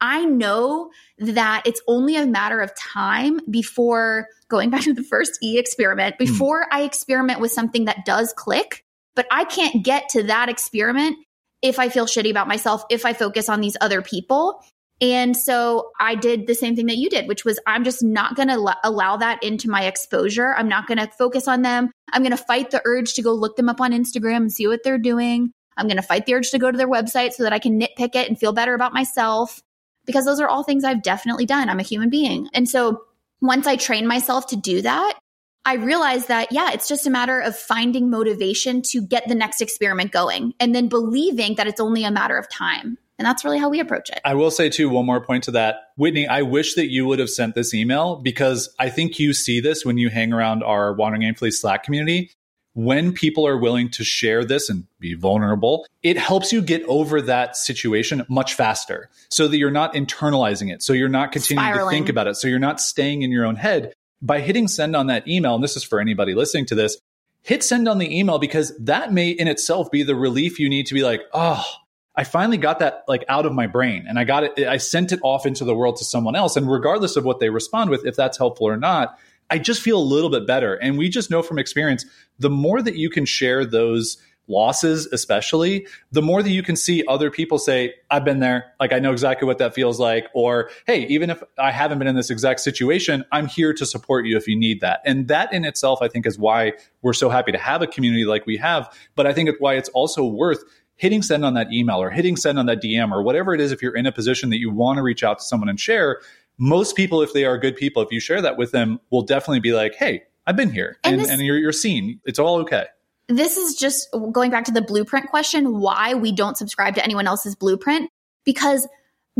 I 0.00 0.24
know 0.24 0.90
that 1.18 1.62
it's 1.66 1.80
only 1.86 2.16
a 2.16 2.26
matter 2.26 2.60
of 2.60 2.74
time 2.74 3.40
before 3.50 4.26
going 4.48 4.70
back 4.70 4.82
to 4.82 4.94
the 4.94 5.02
first 5.02 5.38
E 5.42 5.58
experiment, 5.58 6.16
Hmm. 6.18 6.24
before 6.24 6.66
I 6.72 6.82
experiment 6.82 7.40
with 7.40 7.52
something 7.52 7.84
that 7.84 8.04
does 8.04 8.32
click, 8.32 8.84
but 9.20 9.26
I 9.30 9.44
can't 9.44 9.84
get 9.84 10.08
to 10.12 10.22
that 10.22 10.48
experiment 10.48 11.18
if 11.60 11.78
I 11.78 11.90
feel 11.90 12.06
shitty 12.06 12.30
about 12.30 12.48
myself, 12.48 12.82
if 12.88 13.04
I 13.04 13.12
focus 13.12 13.50
on 13.50 13.60
these 13.60 13.76
other 13.82 14.00
people. 14.00 14.64
And 15.02 15.36
so 15.36 15.90
I 16.00 16.14
did 16.14 16.46
the 16.46 16.54
same 16.54 16.74
thing 16.74 16.86
that 16.86 16.96
you 16.96 17.10
did, 17.10 17.28
which 17.28 17.44
was 17.44 17.60
I'm 17.66 17.84
just 17.84 18.02
not 18.02 18.34
going 18.34 18.48
to 18.48 18.78
allow 18.82 19.18
that 19.18 19.42
into 19.42 19.68
my 19.68 19.84
exposure. 19.84 20.54
I'm 20.54 20.70
not 20.70 20.86
going 20.86 20.96
to 20.96 21.06
focus 21.18 21.46
on 21.46 21.60
them. 21.60 21.90
I'm 22.14 22.22
going 22.22 22.34
to 22.34 22.42
fight 22.42 22.70
the 22.70 22.80
urge 22.86 23.12
to 23.12 23.22
go 23.22 23.34
look 23.34 23.56
them 23.56 23.68
up 23.68 23.82
on 23.82 23.92
Instagram 23.92 24.36
and 24.36 24.50
see 24.50 24.66
what 24.66 24.84
they're 24.84 24.96
doing. 24.96 25.52
I'm 25.76 25.86
going 25.86 25.98
to 25.98 26.02
fight 26.02 26.24
the 26.24 26.32
urge 26.32 26.50
to 26.52 26.58
go 26.58 26.70
to 26.70 26.78
their 26.78 26.88
website 26.88 27.32
so 27.32 27.42
that 27.42 27.52
I 27.52 27.58
can 27.58 27.78
nitpick 27.78 28.16
it 28.16 28.26
and 28.26 28.40
feel 28.40 28.54
better 28.54 28.72
about 28.72 28.94
myself 28.94 29.60
because 30.06 30.24
those 30.24 30.40
are 30.40 30.48
all 30.48 30.62
things 30.62 30.82
I've 30.82 31.02
definitely 31.02 31.44
done. 31.44 31.68
I'm 31.68 31.78
a 31.78 31.82
human 31.82 32.08
being. 32.08 32.48
And 32.54 32.66
so 32.66 33.02
once 33.42 33.66
I 33.66 33.76
train 33.76 34.06
myself 34.06 34.46
to 34.46 34.56
do 34.56 34.80
that, 34.80 35.18
I 35.64 35.74
realized 35.74 36.28
that, 36.28 36.50
yeah, 36.50 36.70
it's 36.72 36.88
just 36.88 37.06
a 37.06 37.10
matter 37.10 37.40
of 37.40 37.56
finding 37.56 38.08
motivation 38.08 38.82
to 38.86 39.02
get 39.02 39.28
the 39.28 39.34
next 39.34 39.60
experiment 39.60 40.10
going 40.10 40.54
and 40.58 40.74
then 40.74 40.88
believing 40.88 41.56
that 41.56 41.66
it's 41.66 41.80
only 41.80 42.04
a 42.04 42.10
matter 42.10 42.36
of 42.36 42.48
time. 42.48 42.96
And 43.18 43.26
that's 43.26 43.44
really 43.44 43.58
how 43.58 43.68
we 43.68 43.80
approach 43.80 44.08
it. 44.08 44.18
I 44.24 44.32
will 44.32 44.50
say, 44.50 44.70
too, 44.70 44.88
one 44.88 45.04
more 45.04 45.20
point 45.20 45.44
to 45.44 45.50
that. 45.50 45.90
Whitney, 45.96 46.26
I 46.26 46.40
wish 46.40 46.74
that 46.74 46.90
you 46.90 47.04
would 47.04 47.18
have 47.18 47.28
sent 47.28 47.54
this 47.54 47.74
email 47.74 48.16
because 48.16 48.74
I 48.78 48.88
think 48.88 49.18
you 49.18 49.34
see 49.34 49.60
this 49.60 49.84
when 49.84 49.98
you 49.98 50.08
hang 50.08 50.32
around 50.32 50.62
our 50.62 50.94
Wandering 50.94 51.22
Aimfully 51.22 51.52
Slack 51.52 51.84
community. 51.84 52.30
When 52.72 53.12
people 53.12 53.46
are 53.46 53.58
willing 53.58 53.90
to 53.90 54.04
share 54.04 54.42
this 54.42 54.70
and 54.70 54.86
be 55.00 55.14
vulnerable, 55.14 55.86
it 56.02 56.16
helps 56.16 56.50
you 56.50 56.62
get 56.62 56.82
over 56.84 57.20
that 57.20 57.56
situation 57.56 58.24
much 58.30 58.54
faster 58.54 59.10
so 59.28 59.48
that 59.48 59.58
you're 59.58 59.70
not 59.70 59.92
internalizing 59.92 60.72
it. 60.72 60.82
So 60.82 60.94
you're 60.94 61.08
not 61.08 61.32
continuing 61.32 61.66
Spiraling. 61.66 61.90
to 61.90 61.94
think 61.94 62.08
about 62.08 62.28
it. 62.28 62.36
So 62.36 62.48
you're 62.48 62.58
not 62.58 62.80
staying 62.80 63.20
in 63.20 63.32
your 63.32 63.44
own 63.44 63.56
head. 63.56 63.92
By 64.22 64.40
hitting 64.40 64.68
send 64.68 64.94
on 64.94 65.06
that 65.06 65.26
email, 65.26 65.54
and 65.54 65.64
this 65.64 65.76
is 65.76 65.84
for 65.84 66.00
anybody 66.00 66.34
listening 66.34 66.66
to 66.66 66.74
this, 66.74 66.98
hit 67.42 67.62
send 67.62 67.88
on 67.88 67.98
the 67.98 68.18
email 68.18 68.38
because 68.38 68.76
that 68.78 69.12
may 69.12 69.30
in 69.30 69.48
itself 69.48 69.90
be 69.90 70.02
the 70.02 70.14
relief 70.14 70.58
you 70.58 70.68
need 70.68 70.86
to 70.86 70.94
be 70.94 71.02
like, 71.02 71.22
oh, 71.32 71.64
I 72.14 72.24
finally 72.24 72.58
got 72.58 72.80
that 72.80 73.04
like 73.08 73.24
out 73.28 73.46
of 73.46 73.52
my 73.52 73.66
brain 73.66 74.04
and 74.08 74.18
I 74.18 74.24
got 74.24 74.44
it, 74.44 74.58
I 74.66 74.76
sent 74.76 75.12
it 75.12 75.20
off 75.22 75.46
into 75.46 75.64
the 75.64 75.74
world 75.74 75.96
to 75.96 76.04
someone 76.04 76.36
else. 76.36 76.56
And 76.56 76.70
regardless 76.70 77.16
of 77.16 77.24
what 77.24 77.40
they 77.40 77.48
respond 77.48 77.88
with, 77.88 78.04
if 78.04 78.16
that's 78.16 78.36
helpful 78.36 78.68
or 78.68 78.76
not, 78.76 79.16
I 79.48 79.58
just 79.58 79.80
feel 79.80 79.98
a 79.98 80.02
little 80.02 80.30
bit 80.30 80.46
better. 80.46 80.74
And 80.74 80.98
we 80.98 81.08
just 81.08 81.30
know 81.30 81.42
from 81.42 81.58
experience, 81.58 82.04
the 82.38 82.50
more 82.50 82.82
that 82.82 82.96
you 82.96 83.10
can 83.10 83.24
share 83.24 83.64
those 83.64 84.18
losses, 84.48 85.06
especially, 85.06 85.86
the 86.12 86.22
more 86.22 86.42
that 86.42 86.50
you 86.50 86.62
can 86.62 86.76
see 86.76 87.04
other 87.06 87.30
people 87.30 87.58
say, 87.58 87.94
I've 88.10 88.24
been 88.24 88.40
there. 88.40 88.72
Like, 88.80 88.92
I 88.92 88.98
know 88.98 89.12
exactly 89.12 89.46
what 89.46 89.58
that 89.58 89.74
feels 89.74 90.00
like. 90.00 90.26
Or, 90.34 90.70
hey, 90.86 91.06
even 91.06 91.30
if 91.30 91.42
I 91.58 91.70
haven't 91.70 91.98
been 91.98 92.08
in 92.08 92.16
this 92.16 92.30
exact 92.30 92.60
situation, 92.60 93.24
I'm 93.32 93.46
here 93.46 93.72
to 93.72 93.86
support 93.86 94.26
you 94.26 94.36
if 94.36 94.48
you 94.48 94.56
need 94.56 94.80
that. 94.80 95.00
And 95.04 95.28
that 95.28 95.52
in 95.52 95.64
itself, 95.64 96.00
I 96.02 96.08
think, 96.08 96.26
is 96.26 96.38
why 96.38 96.72
we're 97.02 97.12
so 97.12 97.30
happy 97.30 97.52
to 97.52 97.58
have 97.58 97.82
a 97.82 97.86
community 97.86 98.24
like 98.24 98.46
we 98.46 98.56
have. 98.56 98.92
But 99.14 99.26
I 99.26 99.32
think 99.32 99.48
it's 99.48 99.60
why 99.60 99.74
it's 99.74 99.88
also 99.90 100.24
worth 100.24 100.64
hitting 100.96 101.22
send 101.22 101.46
on 101.46 101.54
that 101.54 101.72
email 101.72 101.96
or 101.96 102.10
hitting 102.10 102.36
send 102.36 102.58
on 102.58 102.66
that 102.66 102.82
DM 102.82 103.10
or 103.10 103.22
whatever 103.22 103.54
it 103.54 103.60
is, 103.60 103.72
if 103.72 103.80
you're 103.80 103.96
in 103.96 104.04
a 104.04 104.12
position 104.12 104.50
that 104.50 104.58
you 104.58 104.70
want 104.70 104.98
to 104.98 105.02
reach 105.02 105.24
out 105.24 105.38
to 105.38 105.44
someone 105.44 105.68
and 105.68 105.80
share, 105.80 106.20
most 106.58 106.94
people, 106.94 107.22
if 107.22 107.32
they 107.32 107.46
are 107.46 107.56
good 107.56 107.74
people, 107.74 108.02
if 108.02 108.12
you 108.12 108.20
share 108.20 108.42
that 108.42 108.58
with 108.58 108.70
them, 108.72 109.00
will 109.10 109.22
definitely 109.22 109.60
be 109.60 109.72
like, 109.72 109.94
hey, 109.94 110.24
I've 110.46 110.56
been 110.56 110.70
here 110.70 110.98
and, 111.02 111.14
and, 111.14 111.22
this, 111.22 111.30
and 111.30 111.40
you're, 111.40 111.56
you're 111.56 111.72
seen. 111.72 112.20
It's 112.26 112.38
all 112.38 112.56
okay. 112.56 112.84
This 113.30 113.56
is 113.56 113.74
just 113.74 114.08
going 114.32 114.50
back 114.50 114.64
to 114.64 114.72
the 114.72 114.82
blueprint 114.82 115.30
question 115.30 115.80
why 115.80 116.14
we 116.14 116.32
don't 116.32 116.56
subscribe 116.56 116.96
to 116.96 117.04
anyone 117.04 117.26
else's 117.26 117.54
blueprint. 117.54 118.10
Because 118.44 118.86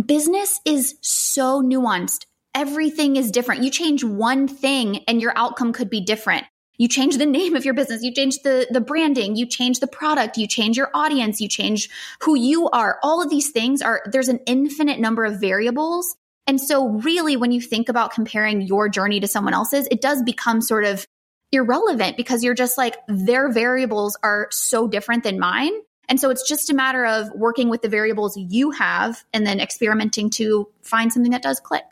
business 0.06 0.60
is 0.64 0.94
so 1.02 1.62
nuanced. 1.62 2.26
Everything 2.54 3.16
is 3.16 3.30
different. 3.30 3.62
You 3.62 3.70
change 3.70 4.02
one 4.02 4.48
thing 4.48 5.04
and 5.08 5.20
your 5.20 5.32
outcome 5.36 5.72
could 5.72 5.90
be 5.90 6.00
different 6.00 6.46
you 6.80 6.88
change 6.88 7.18
the 7.18 7.26
name 7.38 7.54
of 7.54 7.64
your 7.64 7.74
business, 7.74 8.02
you 8.02 8.12
change 8.12 8.38
the, 8.42 8.66
the 8.70 8.80
branding, 8.80 9.36
you 9.36 9.46
change 9.46 9.78
the 9.78 9.86
product, 9.86 10.38
you 10.38 10.48
change 10.48 10.76
your 10.76 10.90
audience, 10.94 11.40
you 11.40 11.48
change 11.48 11.90
who 12.22 12.34
you 12.34 12.68
are. 12.70 12.98
All 13.02 13.22
of 13.22 13.30
these 13.30 13.50
things 13.50 13.82
are, 13.82 14.02
there's 14.06 14.28
an 14.28 14.40
infinite 14.46 14.98
number 14.98 15.24
of 15.24 15.40
variables. 15.40 16.16
And 16.46 16.60
so 16.60 16.88
really, 16.88 17.36
when 17.36 17.52
you 17.52 17.60
think 17.60 17.88
about 17.88 18.12
comparing 18.12 18.62
your 18.62 18.88
journey 18.88 19.20
to 19.20 19.28
someone 19.28 19.54
else's, 19.54 19.86
it 19.90 20.00
does 20.00 20.22
become 20.22 20.62
sort 20.62 20.84
of 20.84 21.06
irrelevant 21.52 22.16
because 22.16 22.44
you're 22.44 22.54
just 22.54 22.78
like, 22.78 22.96
their 23.08 23.50
variables 23.52 24.16
are 24.22 24.48
so 24.50 24.88
different 24.88 25.24
than 25.24 25.38
mine. 25.38 25.72
And 26.08 26.20
so 26.20 26.30
it's 26.30 26.48
just 26.48 26.70
a 26.70 26.74
matter 26.74 27.04
of 27.06 27.30
working 27.34 27.68
with 27.68 27.82
the 27.82 27.88
variables 27.88 28.36
you 28.36 28.72
have 28.72 29.22
and 29.32 29.46
then 29.46 29.60
experimenting 29.60 30.30
to 30.30 30.68
find 30.82 31.12
something 31.12 31.32
that 31.32 31.42
does 31.42 31.60
click. 31.60 31.84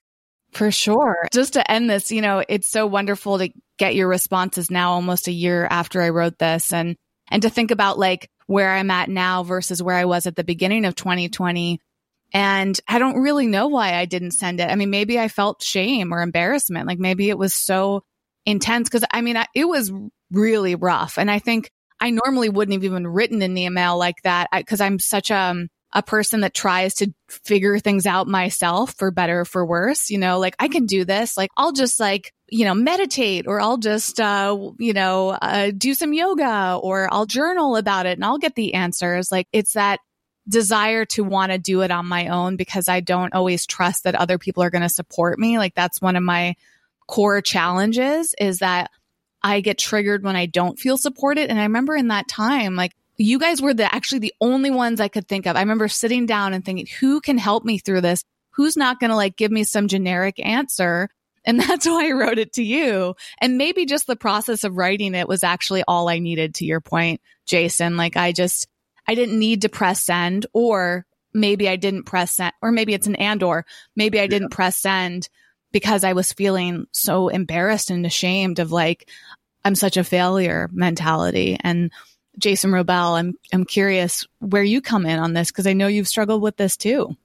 For 0.52 0.70
sure. 0.70 1.28
Just 1.32 1.52
to 1.52 1.70
end 1.70 1.88
this, 1.88 2.10
you 2.10 2.22
know, 2.22 2.42
it's 2.48 2.68
so 2.68 2.86
wonderful 2.86 3.38
to 3.38 3.50
get 3.78 3.94
your 3.94 4.08
responses 4.08 4.70
now 4.70 4.92
almost 4.92 5.28
a 5.28 5.32
year 5.32 5.66
after 5.70 6.02
I 6.02 6.08
wrote 6.08 6.38
this 6.38 6.72
and 6.72 6.96
and 7.30 7.42
to 7.42 7.50
think 7.50 7.70
about 7.70 7.98
like 7.98 8.30
where 8.46 8.70
I'm 8.70 8.90
at 8.90 9.10
now 9.10 9.42
versus 9.42 9.82
where 9.82 9.94
I 9.96 10.06
was 10.06 10.26
at 10.26 10.34
the 10.34 10.44
beginning 10.44 10.84
of 10.86 10.94
2020. 10.94 11.78
And 12.32 12.78
I 12.88 12.98
don't 12.98 13.20
really 13.20 13.46
know 13.46 13.68
why 13.68 13.94
I 13.94 14.06
didn't 14.06 14.32
send 14.32 14.60
it. 14.60 14.70
I 14.70 14.74
mean, 14.74 14.90
maybe 14.90 15.18
I 15.18 15.28
felt 15.28 15.62
shame 15.62 16.12
or 16.12 16.22
embarrassment. 16.22 16.86
Like 16.86 16.98
maybe 16.98 17.28
it 17.28 17.38
was 17.38 17.54
so 17.54 18.02
intense 18.48 18.88
because 18.88 19.04
I 19.12 19.20
mean, 19.20 19.36
I, 19.36 19.46
it 19.54 19.66
was 19.66 19.92
really 20.30 20.74
rough. 20.74 21.18
And 21.18 21.30
I 21.30 21.38
think 21.38 21.70
I 22.00 22.10
normally 22.10 22.48
wouldn't 22.48 22.72
have 22.72 22.84
even 22.84 23.06
written 23.06 23.42
an 23.42 23.58
email 23.58 23.98
like 23.98 24.22
that 24.22 24.48
because 24.52 24.80
I'm 24.80 24.98
such 24.98 25.30
a, 25.30 25.36
um, 25.36 25.68
a 25.92 26.02
person 26.02 26.40
that 26.40 26.52
tries 26.52 26.94
to 26.94 27.12
figure 27.28 27.78
things 27.78 28.04
out 28.04 28.26
myself 28.26 28.94
for 28.98 29.10
better 29.10 29.46
for 29.46 29.64
worse. 29.64 30.10
You 30.10 30.18
know, 30.18 30.38
like 30.38 30.54
I 30.58 30.68
can 30.68 30.84
do 30.84 31.04
this. 31.04 31.36
Like 31.36 31.50
I'll 31.56 31.72
just 31.72 31.98
like, 31.98 32.32
you 32.50 32.66
know, 32.66 32.74
meditate 32.74 33.46
or 33.46 33.60
I'll 33.60 33.78
just, 33.78 34.20
uh, 34.20 34.56
you 34.78 34.92
know, 34.92 35.30
uh, 35.30 35.70
do 35.76 35.94
some 35.94 36.12
yoga 36.12 36.78
or 36.82 37.08
I'll 37.12 37.24
journal 37.26 37.76
about 37.76 38.04
it 38.04 38.18
and 38.18 38.24
I'll 38.24 38.38
get 38.38 38.54
the 38.54 38.74
answers. 38.74 39.32
Like 39.32 39.48
it's 39.52 39.72
that 39.72 40.00
desire 40.46 41.04
to 41.06 41.24
want 41.24 41.52
to 41.52 41.58
do 41.58 41.80
it 41.82 41.90
on 41.90 42.06
my 42.06 42.28
own 42.28 42.56
because 42.56 42.88
I 42.88 43.00
don't 43.00 43.34
always 43.34 43.66
trust 43.66 44.04
that 44.04 44.14
other 44.14 44.38
people 44.38 44.62
are 44.62 44.70
going 44.70 44.82
to 44.82 44.88
support 44.88 45.38
me. 45.38 45.58
Like 45.58 45.74
that's 45.74 46.02
one 46.02 46.16
of 46.16 46.22
my 46.22 46.54
core 47.08 47.40
challenges 47.40 48.34
is 48.38 48.60
that 48.60 48.90
I 49.42 49.60
get 49.60 49.78
triggered 49.78 50.22
when 50.22 50.36
I 50.36 50.46
don't 50.46 50.78
feel 50.78 50.96
supported. 50.96 51.50
And 51.50 51.58
I 51.58 51.64
remember 51.64 51.96
in 51.96 52.08
that 52.08 52.28
time, 52.28 52.76
like 52.76 52.92
you 53.16 53.38
guys 53.38 53.60
were 53.60 53.74
the 53.74 53.92
actually 53.92 54.20
the 54.20 54.34
only 54.40 54.70
ones 54.70 55.00
I 55.00 55.08
could 55.08 55.26
think 55.26 55.46
of. 55.46 55.56
I 55.56 55.60
remember 55.60 55.88
sitting 55.88 56.26
down 56.26 56.54
and 56.54 56.64
thinking, 56.64 56.86
who 57.00 57.20
can 57.20 57.38
help 57.38 57.64
me 57.64 57.78
through 57.78 58.02
this? 58.02 58.22
Who's 58.50 58.76
not 58.76 59.00
going 59.00 59.10
to 59.10 59.16
like 59.16 59.36
give 59.36 59.50
me 59.50 59.64
some 59.64 59.88
generic 59.88 60.44
answer? 60.44 61.08
And 61.44 61.58
that's 61.60 61.86
why 61.86 62.08
I 62.08 62.12
wrote 62.12 62.38
it 62.38 62.52
to 62.54 62.62
you. 62.62 63.14
And 63.40 63.58
maybe 63.58 63.86
just 63.86 64.06
the 64.06 64.16
process 64.16 64.64
of 64.64 64.76
writing 64.76 65.14
it 65.14 65.28
was 65.28 65.42
actually 65.42 65.82
all 65.88 66.08
I 66.08 66.18
needed 66.18 66.56
to 66.56 66.64
your 66.64 66.80
point, 66.80 67.20
Jason. 67.46 67.96
Like 67.96 68.16
I 68.16 68.32
just, 68.32 68.68
I 69.06 69.14
didn't 69.14 69.38
need 69.38 69.62
to 69.62 69.68
press 69.68 70.04
send 70.04 70.46
or 70.52 71.06
maybe 71.32 71.68
I 71.68 71.76
didn't 71.76 72.04
press 72.04 72.32
send 72.32 72.52
or 72.60 72.70
maybe 72.72 72.94
it's 72.94 73.06
an 73.06 73.16
and 73.16 73.42
or 73.42 73.64
maybe 73.96 74.20
I 74.20 74.26
didn't 74.26 74.50
press 74.50 74.76
send 74.76 75.28
because 75.72 76.04
I 76.04 76.12
was 76.12 76.32
feeling 76.32 76.86
so 76.92 77.28
embarrassed 77.28 77.90
and 77.90 78.06
ashamed 78.06 78.58
of 78.58 78.72
like, 78.72 79.08
I'm 79.64 79.74
such 79.74 79.96
a 79.96 80.04
failure 80.04 80.68
mentality. 80.72 81.58
And 81.60 81.90
Jason 82.38 82.70
Wrobel, 82.70 83.18
I'm 83.18 83.34
I'm 83.52 83.64
curious 83.64 84.26
where 84.38 84.62
you 84.62 84.80
come 84.80 85.04
in 85.06 85.18
on 85.18 85.32
this 85.32 85.48
because 85.50 85.66
I 85.66 85.72
know 85.72 85.88
you've 85.88 86.08
struggled 86.08 86.42
with 86.42 86.56
this 86.56 86.76
too. 86.76 87.16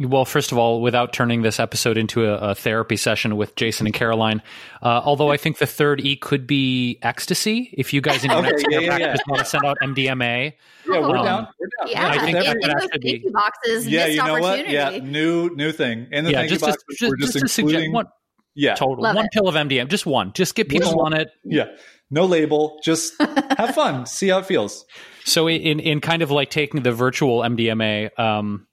Well, 0.00 0.24
first 0.24 0.50
of 0.50 0.56
all, 0.56 0.80
without 0.80 1.12
turning 1.12 1.42
this 1.42 1.60
episode 1.60 1.98
into 1.98 2.24
a, 2.24 2.50
a 2.50 2.54
therapy 2.54 2.96
session 2.96 3.36
with 3.36 3.54
Jason 3.54 3.86
and 3.86 3.94
Caroline, 3.94 4.40
uh, 4.82 5.02
although 5.04 5.30
I 5.30 5.36
think 5.36 5.58
the 5.58 5.66
third 5.66 6.00
E 6.00 6.16
could 6.16 6.46
be 6.46 6.98
ecstasy. 7.02 7.74
If 7.76 7.92
you 7.92 8.00
guys 8.00 8.24
in 8.24 8.30
your 8.30 8.40
next 8.40 8.64
yeah, 8.70 8.80
yeah, 8.80 8.98
yeah. 8.98 9.16
want 9.28 9.40
to 9.40 9.44
send 9.44 9.64
out 9.66 9.76
MDMA, 9.82 10.54
yeah, 10.88 11.00
we're 11.00 11.16
um, 11.18 11.24
down. 11.24 11.48
We're 11.58 11.68
down. 11.78 11.90
Yeah, 11.90 12.08
I 12.08 12.18
think 12.18 12.38
in, 12.38 12.44
that, 12.44 12.56
in 12.56 12.60
those 12.60 12.88
thank 12.90 13.04
you 13.04 13.30
boxes. 13.30 13.86
Yeah, 13.86 14.06
you 14.06 14.24
know 14.24 14.40
what? 14.40 14.68
Yeah, 14.70 14.98
new 15.02 15.54
new 15.54 15.70
thing. 15.70 16.08
In 16.10 16.24
the 16.24 16.30
yeah, 16.30 16.46
just, 16.46 16.62
box, 16.62 16.82
just, 16.98 17.10
we're 17.10 17.16
just, 17.16 17.34
just 17.34 17.58
including. 17.58 17.92
One, 17.92 18.06
yeah, 18.54 18.76
total 18.76 19.02
Love 19.04 19.16
one 19.16 19.26
it. 19.26 19.32
pill 19.32 19.48
of 19.48 19.54
MDMA, 19.54 19.88
just 19.88 20.06
one. 20.06 20.32
Just 20.32 20.54
get 20.54 20.70
people 20.70 21.02
on 21.02 21.12
it. 21.12 21.30
Yeah, 21.44 21.66
no 22.10 22.24
label. 22.24 22.80
Just 22.82 23.20
have 23.20 23.74
fun. 23.74 24.06
See 24.06 24.28
how 24.28 24.38
it 24.38 24.46
feels. 24.46 24.86
So 25.24 25.46
in 25.46 25.78
in 25.78 26.00
kind 26.00 26.22
of 26.22 26.30
like 26.30 26.48
taking 26.48 26.82
the 26.82 26.92
virtual 26.92 27.40
MDMA, 27.40 28.18
um, 28.18 28.66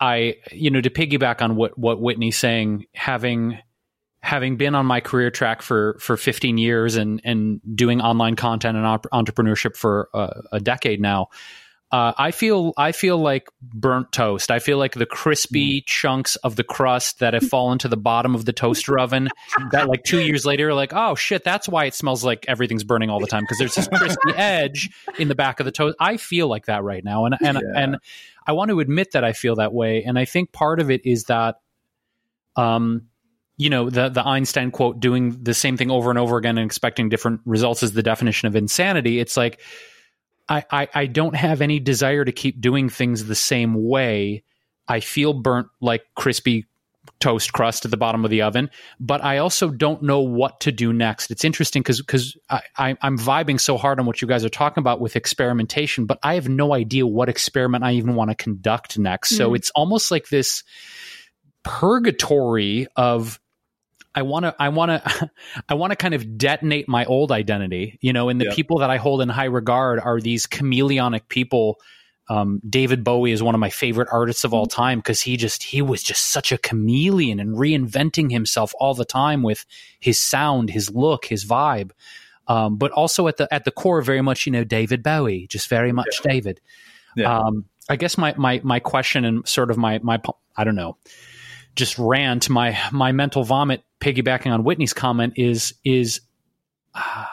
I 0.00 0.36
you 0.52 0.70
know 0.70 0.80
to 0.80 0.90
piggyback 0.90 1.42
on 1.42 1.56
what 1.56 1.78
what 1.78 2.00
Whitney's 2.00 2.38
saying, 2.38 2.86
having 2.94 3.58
having 4.20 4.56
been 4.56 4.74
on 4.74 4.86
my 4.86 5.00
career 5.00 5.30
track 5.30 5.62
for 5.62 5.96
for 6.00 6.16
15 6.16 6.58
years 6.58 6.96
and 6.96 7.20
and 7.24 7.60
doing 7.76 8.00
online 8.00 8.36
content 8.36 8.76
and 8.76 8.86
op- 8.86 9.06
entrepreneurship 9.12 9.76
for 9.76 10.08
a, 10.12 10.42
a 10.52 10.60
decade 10.60 11.00
now 11.00 11.28
uh, 11.92 12.12
I 12.18 12.32
feel 12.32 12.72
I 12.76 12.90
feel 12.90 13.16
like 13.16 13.48
burnt 13.62 14.10
toast. 14.10 14.50
I 14.50 14.58
feel 14.58 14.76
like 14.76 14.94
the 14.94 15.06
crispy 15.06 15.80
mm. 15.80 15.86
chunks 15.86 16.34
of 16.36 16.56
the 16.56 16.64
crust 16.64 17.20
that 17.20 17.32
have 17.32 17.44
fallen 17.48 17.78
to 17.78 17.88
the 17.88 17.96
bottom 17.96 18.34
of 18.34 18.44
the 18.44 18.52
toaster 18.52 18.98
oven. 18.98 19.28
That 19.70 19.88
like 19.88 20.02
two 20.02 20.20
years 20.20 20.44
later, 20.44 20.74
like 20.74 20.92
oh 20.92 21.14
shit, 21.14 21.44
that's 21.44 21.68
why 21.68 21.84
it 21.84 21.94
smells 21.94 22.24
like 22.24 22.44
everything's 22.48 22.82
burning 22.82 23.08
all 23.08 23.20
the 23.20 23.28
time 23.28 23.44
because 23.44 23.58
there's 23.58 23.76
this 23.76 23.86
crispy 23.88 24.30
edge 24.36 24.90
in 25.18 25.28
the 25.28 25.36
back 25.36 25.60
of 25.60 25.66
the 25.66 25.70
toast. 25.70 25.96
I 26.00 26.16
feel 26.16 26.48
like 26.48 26.66
that 26.66 26.82
right 26.82 27.04
now, 27.04 27.26
and 27.26 27.36
and 27.40 27.58
yeah. 27.58 27.82
and 27.82 27.96
I 28.46 28.52
want 28.52 28.70
to 28.70 28.80
admit 28.80 29.12
that 29.12 29.24
I 29.24 29.32
feel 29.32 29.56
that 29.56 29.72
way. 29.72 30.04
And 30.04 30.18
I 30.18 30.24
think 30.24 30.52
part 30.52 30.80
of 30.80 30.90
it 30.90 31.04
is 31.04 31.24
that, 31.24 31.56
um, 32.56 33.08
you 33.56 33.70
know, 33.70 33.90
the 33.90 34.08
the 34.08 34.26
Einstein 34.26 34.70
quote, 34.70 35.00
"Doing 35.00 35.42
the 35.42 35.54
same 35.54 35.76
thing 35.76 35.90
over 35.90 36.10
and 36.10 36.18
over 36.18 36.36
again 36.36 36.58
and 36.58 36.66
expecting 36.66 37.08
different 37.08 37.40
results 37.44 37.82
is 37.82 37.92
the 37.92 38.02
definition 38.02 38.48
of 38.48 38.56
insanity." 38.56 39.18
It's 39.18 39.36
like 39.36 39.60
I, 40.48 40.64
I, 40.70 40.88
I 40.94 41.06
don't 41.06 41.34
have 41.34 41.60
any 41.60 41.80
desire 41.80 42.24
to 42.24 42.32
keep 42.32 42.60
doing 42.60 42.88
things 42.88 43.24
the 43.24 43.34
same 43.34 43.74
way. 43.88 44.44
I 44.86 45.00
feel 45.00 45.32
burnt 45.32 45.68
like 45.80 46.04
crispy 46.14 46.66
toast 47.20 47.52
crust 47.52 47.84
at 47.84 47.90
the 47.90 47.96
bottom 47.96 48.24
of 48.24 48.30
the 48.30 48.42
oven, 48.42 48.70
but 49.00 49.24
I 49.24 49.38
also 49.38 49.70
don't 49.70 50.02
know 50.02 50.20
what 50.20 50.60
to 50.60 50.72
do 50.72 50.92
next. 50.92 51.30
It's 51.30 51.44
interesting 51.44 51.82
because 51.82 52.00
because 52.00 52.36
I, 52.50 52.62
I, 52.76 52.96
I'm 53.00 53.18
vibing 53.18 53.60
so 53.60 53.76
hard 53.76 53.98
on 53.98 54.06
what 54.06 54.20
you 54.20 54.28
guys 54.28 54.44
are 54.44 54.50
talking 54.50 54.80
about 54.80 55.00
with 55.00 55.16
experimentation, 55.16 56.06
but 56.06 56.18
I 56.22 56.34
have 56.34 56.48
no 56.48 56.74
idea 56.74 57.06
what 57.06 57.28
experiment 57.28 57.84
I 57.84 57.92
even 57.92 58.14
want 58.14 58.30
to 58.30 58.36
conduct 58.36 58.98
next. 58.98 59.32
Mm. 59.32 59.36
So 59.36 59.54
it's 59.54 59.70
almost 59.70 60.10
like 60.10 60.28
this 60.28 60.62
purgatory 61.62 62.86
of 62.96 63.40
I 64.14 64.22
want 64.22 64.44
to 64.44 64.54
I 64.58 64.70
want 64.70 64.90
to 64.90 65.30
I 65.68 65.74
want 65.74 65.90
to 65.92 65.96
kind 65.96 66.14
of 66.14 66.38
detonate 66.38 66.88
my 66.88 67.04
old 67.04 67.32
identity, 67.32 67.98
you 68.00 68.12
know, 68.12 68.28
and 68.28 68.40
the 68.40 68.46
yeah. 68.46 68.54
people 68.54 68.78
that 68.78 68.90
I 68.90 68.96
hold 68.96 69.20
in 69.20 69.28
high 69.28 69.44
regard 69.44 70.00
are 70.00 70.20
these 70.20 70.46
chameleonic 70.46 71.28
people 71.28 71.76
um, 72.28 72.60
David 72.68 73.04
Bowie 73.04 73.32
is 73.32 73.42
one 73.42 73.54
of 73.54 73.60
my 73.60 73.70
favorite 73.70 74.08
artists 74.10 74.44
of 74.44 74.52
all 74.52 74.66
time 74.66 74.98
because 74.98 75.20
he 75.20 75.36
just 75.36 75.62
he 75.62 75.80
was 75.80 76.02
just 76.02 76.24
such 76.24 76.50
a 76.50 76.58
chameleon 76.58 77.38
and 77.38 77.56
reinventing 77.56 78.30
himself 78.30 78.72
all 78.80 78.94
the 78.94 79.04
time 79.04 79.42
with 79.42 79.64
his 80.00 80.20
sound, 80.20 80.70
his 80.70 80.90
look, 80.90 81.26
his 81.26 81.44
vibe. 81.44 81.92
Um, 82.48 82.76
but 82.76 82.90
also 82.92 83.28
at 83.28 83.36
the 83.36 83.52
at 83.52 83.64
the 83.64 83.70
core, 83.70 84.02
very 84.02 84.22
much 84.22 84.46
you 84.46 84.52
know 84.52 84.64
David 84.64 85.02
Bowie, 85.02 85.46
just 85.48 85.68
very 85.68 85.92
much 85.92 86.20
yeah. 86.24 86.32
David. 86.32 86.60
Yeah. 87.16 87.38
Um, 87.38 87.66
I 87.88 87.96
guess 87.96 88.18
my 88.18 88.34
my 88.36 88.60
my 88.64 88.80
question 88.80 89.24
and 89.24 89.46
sort 89.46 89.70
of 89.70 89.76
my 89.76 90.00
my 90.02 90.20
I 90.56 90.64
don't 90.64 90.76
know, 90.76 90.96
just 91.76 91.96
rant 91.98 92.50
my 92.50 92.76
my 92.90 93.12
mental 93.12 93.44
vomit 93.44 93.84
piggybacking 94.00 94.52
on 94.52 94.64
Whitney's 94.64 94.92
comment 94.92 95.34
is 95.36 95.74
is. 95.84 96.20
Uh, 96.94 97.26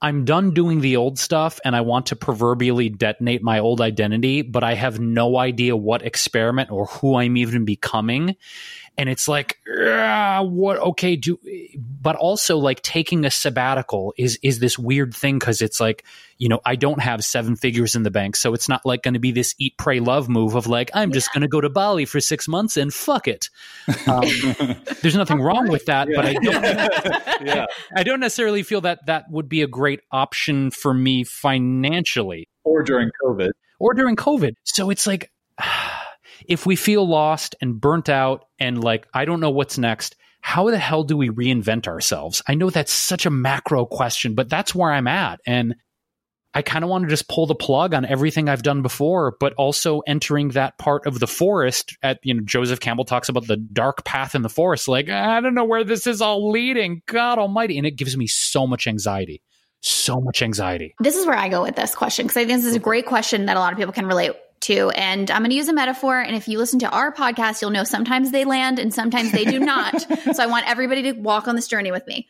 I'm 0.00 0.24
done 0.24 0.54
doing 0.54 0.80
the 0.80 0.96
old 0.96 1.18
stuff 1.18 1.58
and 1.64 1.74
I 1.74 1.80
want 1.80 2.06
to 2.06 2.16
proverbially 2.16 2.88
detonate 2.88 3.42
my 3.42 3.58
old 3.58 3.80
identity, 3.80 4.42
but 4.42 4.62
I 4.62 4.74
have 4.74 5.00
no 5.00 5.36
idea 5.36 5.76
what 5.76 6.02
experiment 6.02 6.70
or 6.70 6.86
who 6.86 7.16
I'm 7.16 7.36
even 7.36 7.64
becoming 7.64 8.36
and 8.98 9.08
it's 9.08 9.28
like 9.28 9.56
what 9.64 10.78
okay 10.78 11.16
do 11.16 11.38
but 12.02 12.16
also 12.16 12.58
like 12.58 12.82
taking 12.82 13.24
a 13.24 13.30
sabbatical 13.30 14.12
is 14.18 14.38
is 14.42 14.58
this 14.58 14.78
weird 14.78 15.14
thing 15.14 15.38
because 15.38 15.62
it's 15.62 15.80
like 15.80 16.04
you 16.36 16.48
know 16.48 16.60
i 16.66 16.74
don't 16.74 17.00
have 17.00 17.22
seven 17.22 17.54
figures 17.54 17.94
in 17.94 18.02
the 18.02 18.10
bank 18.10 18.34
so 18.34 18.52
it's 18.52 18.68
not 18.68 18.84
like 18.84 19.02
going 19.02 19.14
to 19.14 19.20
be 19.20 19.30
this 19.30 19.54
eat 19.58 19.74
pray 19.78 20.00
love 20.00 20.28
move 20.28 20.56
of 20.56 20.66
like 20.66 20.90
i'm 20.94 21.10
yeah. 21.10 21.14
just 21.14 21.32
going 21.32 21.42
to 21.42 21.48
go 21.48 21.60
to 21.60 21.70
bali 21.70 22.04
for 22.04 22.20
six 22.20 22.48
months 22.48 22.76
and 22.76 22.92
fuck 22.92 23.28
it 23.28 23.48
um, 24.08 24.24
there's 25.02 25.16
nothing 25.16 25.40
wrong 25.40 25.68
with 25.68 25.86
that 25.86 26.08
yeah. 26.10 26.16
but 26.16 26.26
i 26.26 26.32
don't 26.34 27.46
yeah. 27.46 27.66
I, 27.96 28.00
I 28.00 28.02
don't 28.02 28.20
necessarily 28.20 28.64
feel 28.64 28.80
that 28.82 29.06
that 29.06 29.30
would 29.30 29.48
be 29.48 29.62
a 29.62 29.68
great 29.68 30.00
option 30.10 30.70
for 30.70 30.92
me 30.92 31.22
financially 31.24 32.48
or 32.64 32.82
during 32.82 33.10
covid 33.24 33.50
or 33.78 33.94
during 33.94 34.16
covid 34.16 34.54
so 34.64 34.90
it's 34.90 35.06
like 35.06 35.30
if 36.48 36.66
we 36.66 36.74
feel 36.76 37.06
lost 37.06 37.54
and 37.60 37.80
burnt 37.80 38.08
out 38.08 38.46
and 38.58 38.82
like, 38.82 39.06
I 39.14 39.26
don't 39.26 39.40
know 39.40 39.50
what's 39.50 39.78
next, 39.78 40.16
how 40.40 40.70
the 40.70 40.78
hell 40.78 41.04
do 41.04 41.16
we 41.16 41.28
reinvent 41.28 41.86
ourselves? 41.86 42.42
I 42.48 42.54
know 42.54 42.70
that's 42.70 42.92
such 42.92 43.26
a 43.26 43.30
macro 43.30 43.84
question, 43.84 44.34
but 44.34 44.48
that's 44.48 44.74
where 44.74 44.90
I'm 44.90 45.06
at. 45.06 45.40
And 45.46 45.74
I 46.54 46.62
kind 46.62 46.82
of 46.82 46.88
want 46.88 47.04
to 47.04 47.10
just 47.10 47.28
pull 47.28 47.46
the 47.46 47.54
plug 47.54 47.92
on 47.92 48.06
everything 48.06 48.48
I've 48.48 48.62
done 48.62 48.80
before, 48.80 49.36
but 49.38 49.52
also 49.54 50.00
entering 50.00 50.48
that 50.50 50.78
part 50.78 51.06
of 51.06 51.20
the 51.20 51.26
forest 51.26 51.96
at, 52.02 52.18
you 52.22 52.32
know, 52.32 52.40
Joseph 52.42 52.80
Campbell 52.80 53.04
talks 53.04 53.28
about 53.28 53.46
the 53.46 53.58
dark 53.58 54.04
path 54.04 54.34
in 54.34 54.40
the 54.40 54.48
forest. 54.48 54.88
Like, 54.88 55.10
I 55.10 55.40
don't 55.42 55.54
know 55.54 55.66
where 55.66 55.84
this 55.84 56.06
is 56.06 56.22
all 56.22 56.50
leading. 56.50 57.02
God 57.06 57.38
almighty. 57.38 57.76
And 57.76 57.86
it 57.86 57.96
gives 57.96 58.16
me 58.16 58.26
so 58.26 58.66
much 58.66 58.86
anxiety. 58.86 59.42
So 59.82 60.20
much 60.20 60.40
anxiety. 60.40 60.94
This 61.00 61.16
is 61.16 61.26
where 61.26 61.36
I 61.36 61.50
go 61.50 61.62
with 61.62 61.76
this 61.76 61.94
question 61.94 62.26
because 62.26 62.38
I 62.38 62.46
think 62.46 62.58
this 62.58 62.70
is 62.70 62.74
a 62.74 62.80
great 62.80 63.06
question 63.06 63.46
that 63.46 63.56
a 63.56 63.60
lot 63.60 63.72
of 63.72 63.78
people 63.78 63.92
can 63.92 64.06
relate 64.06 64.32
to. 64.68 64.90
And 64.90 65.30
I'm 65.30 65.42
going 65.42 65.50
to 65.50 65.56
use 65.56 65.68
a 65.68 65.72
metaphor. 65.72 66.20
And 66.20 66.36
if 66.36 66.46
you 66.46 66.58
listen 66.58 66.78
to 66.80 66.90
our 66.90 67.12
podcast, 67.12 67.60
you'll 67.60 67.70
know 67.70 67.84
sometimes 67.84 68.30
they 68.30 68.44
land 68.44 68.78
and 68.78 68.92
sometimes 68.92 69.32
they 69.32 69.44
do 69.44 69.58
not. 69.58 70.00
so 70.00 70.42
I 70.42 70.46
want 70.46 70.68
everybody 70.68 71.02
to 71.04 71.12
walk 71.12 71.48
on 71.48 71.56
this 71.56 71.68
journey 71.68 71.90
with 71.90 72.06
me. 72.06 72.28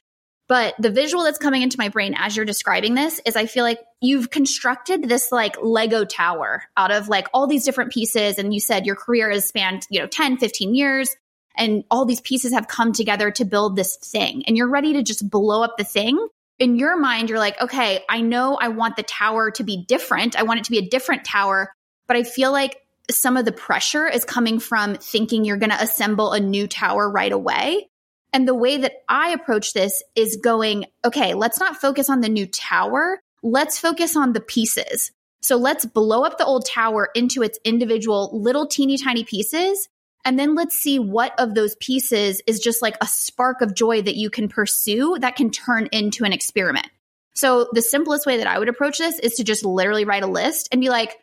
But 0.49 0.75
the 0.79 0.91
visual 0.91 1.25
that's 1.25 1.39
coming 1.39 1.61
into 1.61 1.77
my 1.79 1.91
brain 1.91 2.15
as 2.17 2.35
you're 2.35 2.47
describing 2.47 2.95
this 2.95 3.21
is 3.27 3.37
I 3.37 3.45
feel 3.45 3.65
like 3.65 3.81
you've 4.01 4.31
constructed 4.31 5.07
this 5.07 5.31
like 5.31 5.57
Lego 5.61 6.07
tower 6.07 6.63
out 6.75 6.91
of 6.91 7.09
like 7.09 7.29
all 7.35 7.47
these 7.47 7.65
different 7.65 7.93
pieces. 7.93 8.39
And 8.39 8.55
you 8.55 8.61
said 8.61 8.87
your 8.87 8.97
career 8.97 9.31
has 9.31 9.47
spanned, 9.47 9.87
you 9.91 10.01
know, 10.01 10.07
10, 10.07 10.39
15 10.39 10.75
years. 10.75 11.15
And 11.57 11.85
all 11.91 12.07
these 12.07 12.21
pieces 12.21 12.53
have 12.53 12.69
come 12.69 12.93
together 12.93 13.31
to 13.33 13.45
build 13.45 13.77
this 13.77 13.97
thing. 13.97 14.45
And 14.47 14.57
you're 14.57 14.71
ready 14.71 14.95
to 14.95 15.03
just 15.03 15.29
blow 15.29 15.63
up 15.63 15.77
the 15.77 15.85
thing. 15.85 16.27
In 16.59 16.77
your 16.77 16.99
mind, 16.99 17.29
you're 17.29 17.39
like, 17.39 17.61
okay, 17.61 18.05
I 18.09 18.21
know 18.21 18.57
I 18.57 18.69
want 18.69 18.97
the 18.97 19.03
tower 19.03 19.51
to 19.53 19.65
be 19.65 19.85
different. 19.85 20.39
I 20.39 20.45
want 20.45 20.61
it 20.61 20.65
to 20.65 20.71
be 20.71 20.79
a 20.79 20.89
different 20.89 21.25
tower 21.25 21.73
but 22.09 22.17
I 22.17 22.25
feel 22.25 22.51
like 22.51 22.83
some 23.11 23.37
of 23.37 23.45
the 23.45 23.53
pressure 23.53 24.07
is 24.07 24.25
coming 24.25 24.59
from 24.59 24.97
thinking 24.97 25.45
you're 25.45 25.57
going 25.57 25.71
to 25.71 25.83
assemble 25.83 26.33
a 26.33 26.41
new 26.41 26.67
tower 26.67 27.09
right 27.09 27.33
away. 27.33 27.89
And 28.33 28.47
the 28.47 28.55
way 28.55 28.79
that 28.79 28.93
I 29.09 29.31
approach 29.31 29.73
this 29.73 30.03
is 30.15 30.37
going, 30.37 30.87
okay, 31.05 31.35
let's 31.35 31.61
not 31.61 31.81
focus 31.81 32.11
on 32.11 32.21
the 32.21 32.29
new 32.29 32.47
tower. 32.47 33.21
Let's 33.43 33.79
focus 33.79 34.17
on 34.17 34.33
the 34.33 34.41
pieces. 34.41 35.13
So 35.41 35.57
let's 35.57 35.87
blow 35.87 36.25
up 36.25 36.37
the 36.37 36.45
old 36.45 36.67
tower 36.67 37.09
into 37.15 37.43
its 37.43 37.59
individual 37.65 38.31
little 38.33 38.67
teeny 38.67 38.99
tiny 38.99 39.25
pieces. 39.25 39.89
And 40.25 40.39
then 40.39 40.55
let's 40.55 40.75
see 40.75 40.99
what 40.99 41.39
of 41.39 41.55
those 41.55 41.77
pieces 41.77 42.43
is 42.47 42.59
just 42.59 42.83
like 42.83 42.97
a 43.01 43.07
spark 43.07 43.63
of 43.63 43.75
joy 43.75 44.03
that 44.03 44.17
you 44.17 44.29
can 44.29 44.49
pursue 44.49 45.17
that 45.21 45.37
can 45.37 45.51
turn 45.51 45.89
into 45.93 46.25
an 46.25 46.33
experiment. 46.33 46.89
So 47.35 47.69
the 47.73 47.83
simplest 47.83 48.27
way 48.27 48.39
that 48.39 48.49
I 48.49 48.59
would 48.59 48.69
approach 48.69 48.99
this 48.99 49.19
is 49.21 49.35
to 49.35 49.45
just 49.45 49.65
literally 49.65 50.05
write 50.05 50.25
a 50.25 50.27
list 50.27 50.69
and 50.73 50.81
be 50.81 50.91
like, 50.91 51.17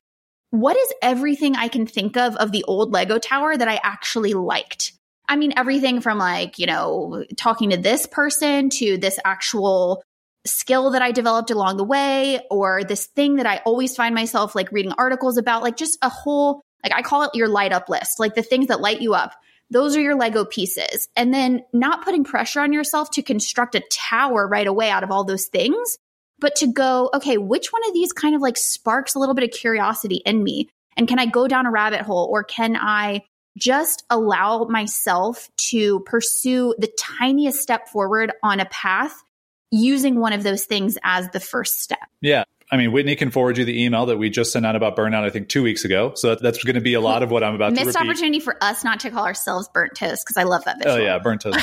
what 0.60 0.78
is 0.78 0.94
everything 1.02 1.56
I 1.56 1.68
can 1.68 1.86
think 1.86 2.18
of 2.18 2.36
of 2.38 2.52
the 2.52 2.64
old 2.64 2.92
Lego 2.92 3.18
tower 3.18 3.56
that 3.56 3.68
I 3.68 3.80
actually 3.84 4.34
liked? 4.34 4.94
I 5.28 5.36
mean, 5.36 5.54
everything 5.58 6.02
from 6.02 6.18
like, 6.20 6.60
you 6.60 6.68
know, 6.68 7.26
talking 7.36 7.72
to 7.72 7.78
this 7.78 8.06
person 8.06 8.70
to 8.72 8.98
this 8.98 9.20
actual 9.26 10.04
skill 10.46 10.92
that 10.92 11.02
I 11.02 11.12
developed 11.12 11.50
along 11.50 11.78
the 11.78 11.84
way, 11.84 12.40
or 12.52 12.84
this 12.84 13.08
thing 13.08 13.38
that 13.38 13.48
I 13.48 13.62
always 13.66 13.96
find 13.96 14.14
myself 14.14 14.54
like 14.54 14.72
reading 14.72 14.94
articles 14.98 15.38
about, 15.38 15.64
like 15.64 15.78
just 15.78 15.98
a 16.04 16.10
whole, 16.10 16.62
like 16.84 16.94
I 16.94 17.02
call 17.02 17.24
it 17.24 17.32
your 17.34 17.48
light 17.48 17.74
up 17.74 17.90
list, 17.90 18.20
like 18.20 18.36
the 18.36 18.44
things 18.44 18.68
that 18.68 18.82
light 18.82 19.02
you 19.02 19.16
up. 19.16 19.34
Those 19.72 19.98
are 19.98 20.02
your 20.02 20.16
Lego 20.16 20.46
pieces. 20.46 21.08
And 21.16 21.34
then 21.34 21.64
not 21.74 22.04
putting 22.04 22.24
pressure 22.24 22.62
on 22.62 22.72
yourself 22.72 23.10
to 23.12 23.24
construct 23.24 23.74
a 23.74 23.84
tower 23.92 24.48
right 24.48 24.68
away 24.68 24.92
out 24.92 25.04
of 25.04 25.10
all 25.10 25.24
those 25.24 25.48
things, 25.48 25.98
but 26.40 26.56
to 26.58 26.68
go, 26.68 27.10
okay, 27.14 27.38
which 27.38 27.72
one 27.72 27.88
of 27.88 27.94
these 27.94 28.12
kind 28.12 28.36
of 28.36 28.42
like 28.42 28.58
sparks 28.58 29.16
a 29.16 29.20
little 29.20 29.36
bit 29.36 29.44
of 29.44 29.52
curiosity 29.52 30.22
in 30.26 30.44
me? 30.44 30.70
And 30.98 31.08
can 31.08 31.20
I 31.20 31.26
go 31.26 31.48
down 31.48 31.66
a 31.66 31.72
rabbit 31.72 32.02
hole 32.02 32.28
or 32.32 32.44
can 32.44 32.76
I 32.76 33.22
just 33.58 34.04
allow 34.10 34.66
myself 34.66 35.50
to 35.70 36.02
pursue 36.02 36.76
the 36.78 36.92
tiniest 36.98 37.62
step 37.62 37.88
forward 37.88 38.32
on 38.44 38.60
a 38.60 38.66
path 38.66 39.24
using 39.72 40.20
one 40.20 40.34
of 40.34 40.44
those 40.44 40.66
things 40.66 40.98
as 41.04 41.30
the 41.30 41.40
first 41.40 41.82
step? 41.82 42.00
Yeah. 42.22 42.44
I 42.72 42.78
mean, 42.78 42.92
Whitney 42.92 43.16
can 43.16 43.30
forward 43.30 43.58
you 43.60 43.66
the 43.66 43.84
email 43.84 44.08
that 44.08 44.18
we 44.18 44.32
just 44.32 44.52
sent 44.52 44.66
out 44.66 44.76
about 44.76 44.96
burnout, 44.96 45.24
I 45.24 45.30
think, 45.30 45.50
two 45.50 45.62
weeks 45.62 45.86
ago. 45.86 46.14
So 46.16 46.30
that, 46.30 46.42
that's 46.42 46.64
going 46.64 46.76
to 46.76 46.82
be 46.82 46.96
a 46.96 47.02
lot 47.02 47.22
of 47.22 47.30
what 47.30 47.44
I'm 47.44 47.54
about 47.54 47.74
Missed 47.74 47.82
to 47.82 47.86
Missed 47.88 47.98
opportunity 47.98 48.40
for 48.40 48.58
us 48.64 48.84
not 48.84 49.00
to 49.02 49.12
call 49.12 49.26
ourselves 49.26 49.70
burnt 49.72 49.96
toast 49.96 50.26
because 50.26 50.38
I 50.38 50.44
love 50.44 50.64
that 50.66 50.80
visual. 50.80 50.96
Oh, 50.96 51.00
yeah. 51.00 51.20
Burnt 51.20 51.42
toast. 51.42 51.60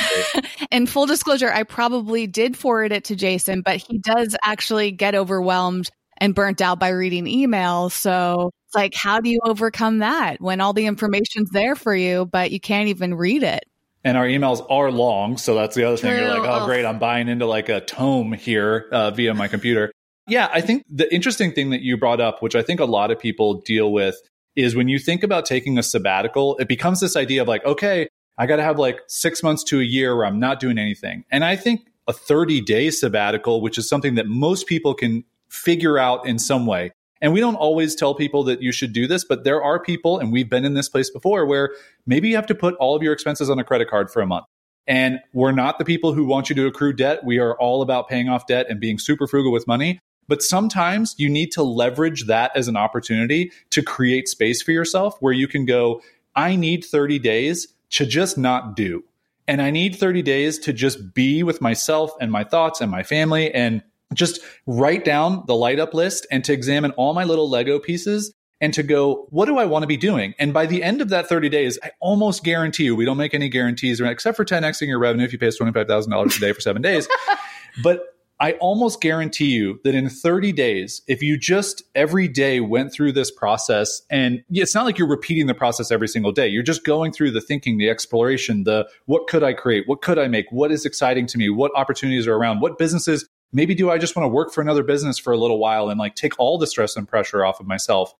In 0.71 0.87
full 0.87 1.07
disclosure, 1.07 1.51
I 1.51 1.65
probably 1.65 2.29
did 2.29 2.57
forward 2.57 2.93
it 2.93 3.05
to 3.05 3.17
Jason, 3.17 3.63
but 3.63 3.79
he 3.79 3.99
does 3.99 4.37
actually 4.45 4.93
get 4.93 5.17
overwhelmed 5.17 5.91
and 6.19 6.37
burnt 6.37 6.61
out 6.61 6.79
by 6.79 6.91
reading 6.91 7.25
emails. 7.25 7.91
So 7.91 8.53
it's 8.69 8.75
like, 8.77 8.95
how 8.95 9.19
do 9.19 9.29
you 9.29 9.41
overcome 9.45 9.99
that 9.99 10.41
when 10.41 10.61
all 10.61 10.73
the 10.73 10.87
information's 10.87 11.51
there 11.51 11.75
for 11.75 11.95
you, 11.97 12.27
but 12.27 12.53
you 12.53 12.61
can't 12.61 12.89
even 12.89 13.15
read 13.15 13.43
it? 13.43 13.65
And 14.05 14.17
our 14.17 14.27
emails 14.27 14.65
are 14.71 14.93
long. 14.93 15.37
So 15.37 15.57
that's 15.57 15.75
the 15.75 15.85
other 15.85 15.97
thing. 15.97 16.17
You're 16.17 16.29
like, 16.29 16.49
oh, 16.49 16.67
great. 16.67 16.85
I'm 16.85 17.01
buying 17.01 17.29
into 17.29 17.47
like 17.47 17.69
a 17.69 17.81
tome 17.81 18.33
here 18.33 18.89
uh, 18.93 19.11
via 19.11 19.35
my 19.35 19.49
computer. 19.49 19.93
Yeah, 20.29 20.49
I 20.53 20.61
think 20.61 20.85
the 20.89 21.13
interesting 21.13 21.53
thing 21.53 21.71
that 21.71 21.83
you 21.83 21.97
brought 21.97 22.21
up, 22.21 22.43
which 22.43 22.55
I 22.55 22.63
think 22.63 22.81
a 22.81 22.85
lot 22.85 23.11
of 23.11 23.19
people 23.19 23.55
deal 23.63 23.93
with, 23.93 24.17
is 24.55 24.77
when 24.77 24.89
you 24.89 24.99
think 24.99 25.23
about 25.23 25.47
taking 25.47 25.79
a 25.79 25.83
sabbatical, 25.83 26.57
it 26.59 26.69
becomes 26.69 27.01
this 27.01 27.17
idea 27.17 27.43
of 27.43 27.49
like, 27.49 27.65
okay, 27.65 28.09
I 28.39 28.47
got 28.47 28.57
to 28.57 28.63
have 28.63 28.79
like 28.79 29.01
six 29.09 29.43
months 29.43 29.65
to 29.65 29.81
a 29.81 29.85
year 29.85 30.17
where 30.17 30.27
I'm 30.27 30.39
not 30.39 30.61
doing 30.61 30.79
anything. 30.79 31.25
And 31.31 31.45
I 31.45 31.57
think 31.57 31.87
a 32.07 32.13
30 32.13 32.61
day 32.61 32.91
sabbatical, 32.91 33.61
which 33.61 33.79
is 33.79 33.89
something 33.89 34.15
that 34.15 34.27
most 34.27 34.67
people 34.67 34.95
can 34.95 35.25
figure 35.49 35.99
out 35.99 36.27
in 36.27 36.39
some 36.39 36.67
way. 36.67 36.93
And 37.21 37.33
we 37.33 37.41
don't 37.41 37.55
always 37.55 37.95
tell 37.95 38.15
people 38.15 38.43
that 38.45 38.63
you 38.63 38.73
should 38.73 38.93
do 38.93 39.07
this, 39.07 39.25
but 39.25 39.45
there 39.45 39.63
are 39.63 39.79
people, 39.79 40.19
and 40.19 40.33
we've 40.33 40.51
been 40.51 40.65
in 40.65 40.75
this 40.75 40.89
place 40.89 41.09
before, 41.09 41.47
where 41.47 41.71
maybe 42.05 42.29
you 42.29 42.35
have 42.35 42.47
to 42.47 42.55
put 42.55 42.75
all 42.77 42.97
of 42.97 43.03
your 43.03 43.13
expenses 43.13 43.49
on 43.49 43.61
a 43.61 43.65
credit 43.65 43.89
card 43.89 44.11
for 44.11 44.21
a 44.21 44.27
month. 44.27 44.45
And 44.89 45.21
we're 45.33 45.53
not 45.53 45.79
the 45.79 45.85
people 45.85 46.13
who 46.13 46.25
want 46.25 46.49
you 46.49 46.57
to 46.57 46.67
accrue 46.67 46.93
debt. 46.93 47.25
We 47.25 47.39
are 47.39 47.57
all 47.59 47.81
about 47.81 48.09
paying 48.09 48.29
off 48.29 48.49
debt 48.49 48.67
and 48.69 48.81
being 48.81 48.99
super 48.99 49.29
frugal 49.29 49.53
with 49.53 49.69
money. 49.69 50.01
But 50.33 50.41
sometimes 50.41 51.15
you 51.19 51.29
need 51.29 51.53
to 51.53 51.63
leverage 51.63 52.25
that 52.25 52.57
as 52.57 52.67
an 52.67 52.75
opportunity 52.75 53.53
to 53.69 53.83
create 53.83 54.29
space 54.29 54.63
for 54.63 54.73
yourself 54.73 55.15
where 55.21 55.35
you 55.35 55.47
can 55.47 55.67
go, 55.67 56.01
I 56.35 56.57
need 56.57 56.87
30 56.87 57.19
days 57.19 57.69
to 57.91 58.07
just 58.07 58.39
not 58.39 58.75
do. 58.75 59.05
And 59.47 59.61
I 59.61 59.71
need 59.71 59.95
30 59.95 60.23
days 60.23 60.59
to 60.61 60.73
just 60.73 61.13
be 61.13 61.43
with 61.43 61.61
myself 61.61 62.13
and 62.19 62.33
my 62.33 62.45
thoughts 62.45 62.81
and 62.81 62.91
my 62.91 63.03
family 63.03 63.53
and 63.53 63.83
just 64.15 64.41
write 64.67 65.05
down 65.05 65.45
the 65.47 65.55
light 65.55 65.79
up 65.79 65.93
list 65.93 66.27
and 66.31 66.43
to 66.47 66.55
examine 66.55 66.93
all 66.93 67.13
my 67.13 67.25
little 67.25 67.51
Lego 67.51 67.79
pieces 67.79 68.33
and 68.59 68.73
to 68.73 68.83
go, 68.83 69.27
what 69.29 69.45
do 69.45 69.59
I 69.59 69.67
want 69.67 69.83
to 69.83 69.87
be 69.87 69.99
doing? 69.99 70.33
And 70.39 70.55
by 70.55 70.65
the 70.65 70.83
end 70.83 71.03
of 71.03 71.11
that 71.11 71.29
30 71.29 71.51
days, 71.51 71.79
I 71.83 71.91
almost 72.01 72.43
guarantee 72.43 72.85
you, 72.85 72.97
we 72.97 73.05
don't 73.05 73.19
make 73.19 73.35
any 73.35 73.51
guarantees 73.51 74.01
except 74.01 74.39
for 74.39 74.47
10xing 74.47 74.87
your 74.87 74.99
revenue 74.99 75.27
if 75.27 75.33
you 75.35 75.39
pay 75.39 75.49
us 75.49 75.59
$25,000 75.59 76.37
a 76.37 76.41
day 76.41 76.53
for 76.55 76.63
seven 76.63 76.81
days. 76.81 77.07
but 77.83 78.13
I 78.43 78.53
almost 78.55 79.01
guarantee 79.01 79.53
you 79.53 79.81
that 79.85 79.95
in 79.95 80.11
30 80.11 80.53
days, 80.53 81.01
if 81.07 81.23
you 81.23 81.39
just 81.39 81.83
every 81.95 82.29
day 82.29 82.61
went 82.61 82.93
through 82.93 83.13
this 83.13 83.31
process, 83.31 84.03
and 84.11 84.43
it's 84.51 84.75
not 84.75 84.85
like 84.85 84.99
you're 84.99 85.09
repeating 85.09 85.47
the 85.47 85.55
process 85.55 85.91
every 85.91 86.09
single 86.09 86.33
day, 86.33 86.49
you're 86.49 86.63
just 86.63 86.85
going 86.85 87.13
through 87.13 87.31
the 87.31 87.41
thinking, 87.41 87.79
the 87.79 87.89
exploration, 87.89 88.65
the 88.65 88.89
what 89.07 89.29
could 89.29 89.43
I 89.43 89.55
create? 89.55 89.85
What 89.87 90.03
could 90.03 90.19
I 90.19 90.29
make? 90.29 90.47
What 90.51 90.71
is 90.73 90.85
exciting 90.85 91.27
to 91.29 91.39
me? 91.39 91.49
What 91.49 91.73
opportunities 91.75 92.27
are 92.27 92.35
around? 92.35 92.61
What 92.61 92.79
businesses? 92.79 93.27
Maybe 93.53 93.75
do 93.75 93.91
I 93.91 93.99
just 93.99 94.17
want 94.17 94.25
to 94.25 94.29
work 94.29 94.53
for 94.53 94.61
another 94.61 94.83
business 94.83 95.19
for 95.19 95.33
a 95.33 95.39
little 95.39 95.59
while 95.59 95.89
and 95.89 95.99
like 95.99 96.17
take 96.17 96.39
all 96.39 96.59
the 96.59 96.67
stress 96.67 96.97
and 96.97 97.09
pressure 97.09 97.45
off 97.45 97.61
of 97.61 97.67
myself? 97.67 98.15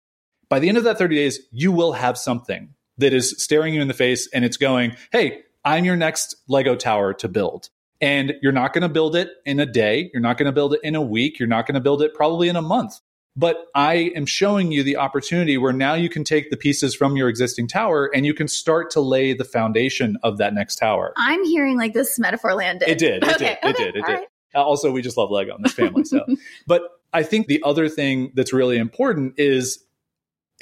by 0.53 0.59
the 0.59 0.69
end 0.69 0.77
of 0.77 0.85
that 0.85 0.99
30 0.99 1.17
days, 1.17 1.41
you 1.51 1.73
will 1.73 1.93
have 1.93 2.19
something 2.19 2.75
that 2.99 3.15
is 3.15 3.43
staring 3.43 3.73
you 3.73 3.81
in 3.81 3.89
the 3.89 3.95
face 3.95 4.29
and 4.35 4.45
it's 4.45 4.59
going, 4.59 4.95
Hey, 5.11 5.45
I'm 5.65 5.87
your 5.87 5.97
next 5.97 6.37
Lego 6.47 6.77
tower 6.77 7.15
to 7.15 7.27
build. 7.27 7.71
And 8.03 8.35
you're 8.43 8.53
not 8.53 8.73
going 8.75 8.83
to 8.83 8.89
build 8.89 9.17
it 9.17 9.31
in 9.47 9.61
a 9.61 9.67
day. 9.67 10.11
You're 10.13 10.21
not 10.21 10.37
going 10.37 10.47
to 10.47 10.53
build 10.53 10.75
it 10.75 10.81
in 10.83 10.95
a 10.95 11.01
week. 11.01 11.39
You're 11.39 11.49
not 11.49 11.67
going 11.67 11.77
to 11.77 11.81
build 11.81 12.03
it 12.03 12.13
probably 12.15 12.49
in 12.49 12.57
a 12.57 12.63
month. 12.63 12.95
But 13.35 13.65
I 13.75 14.13
am 14.15 14.27
showing 14.27 14.73
you 14.73 14.83
the 14.83 14.97
opportunity 14.99 15.57
where 15.57 15.73
now 15.73 15.95
you 15.95 16.11
can 16.11 16.23
take 16.23 16.51
the 16.51 16.57
pieces 16.57 16.95
from 16.95 17.17
your 17.17 17.31
existing 17.31 17.69
tower 17.69 18.11
and 18.15 18.27
you 18.27 18.35
can 18.35 18.47
start 18.49 18.91
to 18.91 19.01
lay 19.01 19.33
the 19.33 19.45
foundation 19.45 20.19
of 20.23 20.37
that 20.37 20.53
next 20.53 20.77
tower. 20.77 21.15
I'm 21.17 21.43
hearing 21.45 21.79
like 21.79 21.95
this 21.95 22.19
metaphor 22.19 22.53
landed. 22.55 22.91
It 22.91 22.99
did. 22.99 23.23
It 23.23 23.37
Okay, 23.37 23.57
did. 23.63 23.71
It 23.71 23.77
did. 23.77 23.87
It 23.89 23.93
did. 23.95 24.03
right. 24.03 24.27
Uh, 24.55 24.63
Also, 24.63 24.93
we 24.93 25.01
just 25.01 25.17
love 25.17 25.31
Lego 25.31 25.57
in 25.57 25.63
this 25.63 25.73
family. 25.73 26.05
So, 26.05 26.27
but 26.67 26.83
I 27.15 27.23
think 27.23 27.47
the 27.47 27.63
other 27.65 27.89
thing 27.89 28.33
that's 28.35 28.53
really 28.53 28.77
important 28.77 29.35
is 29.39 29.83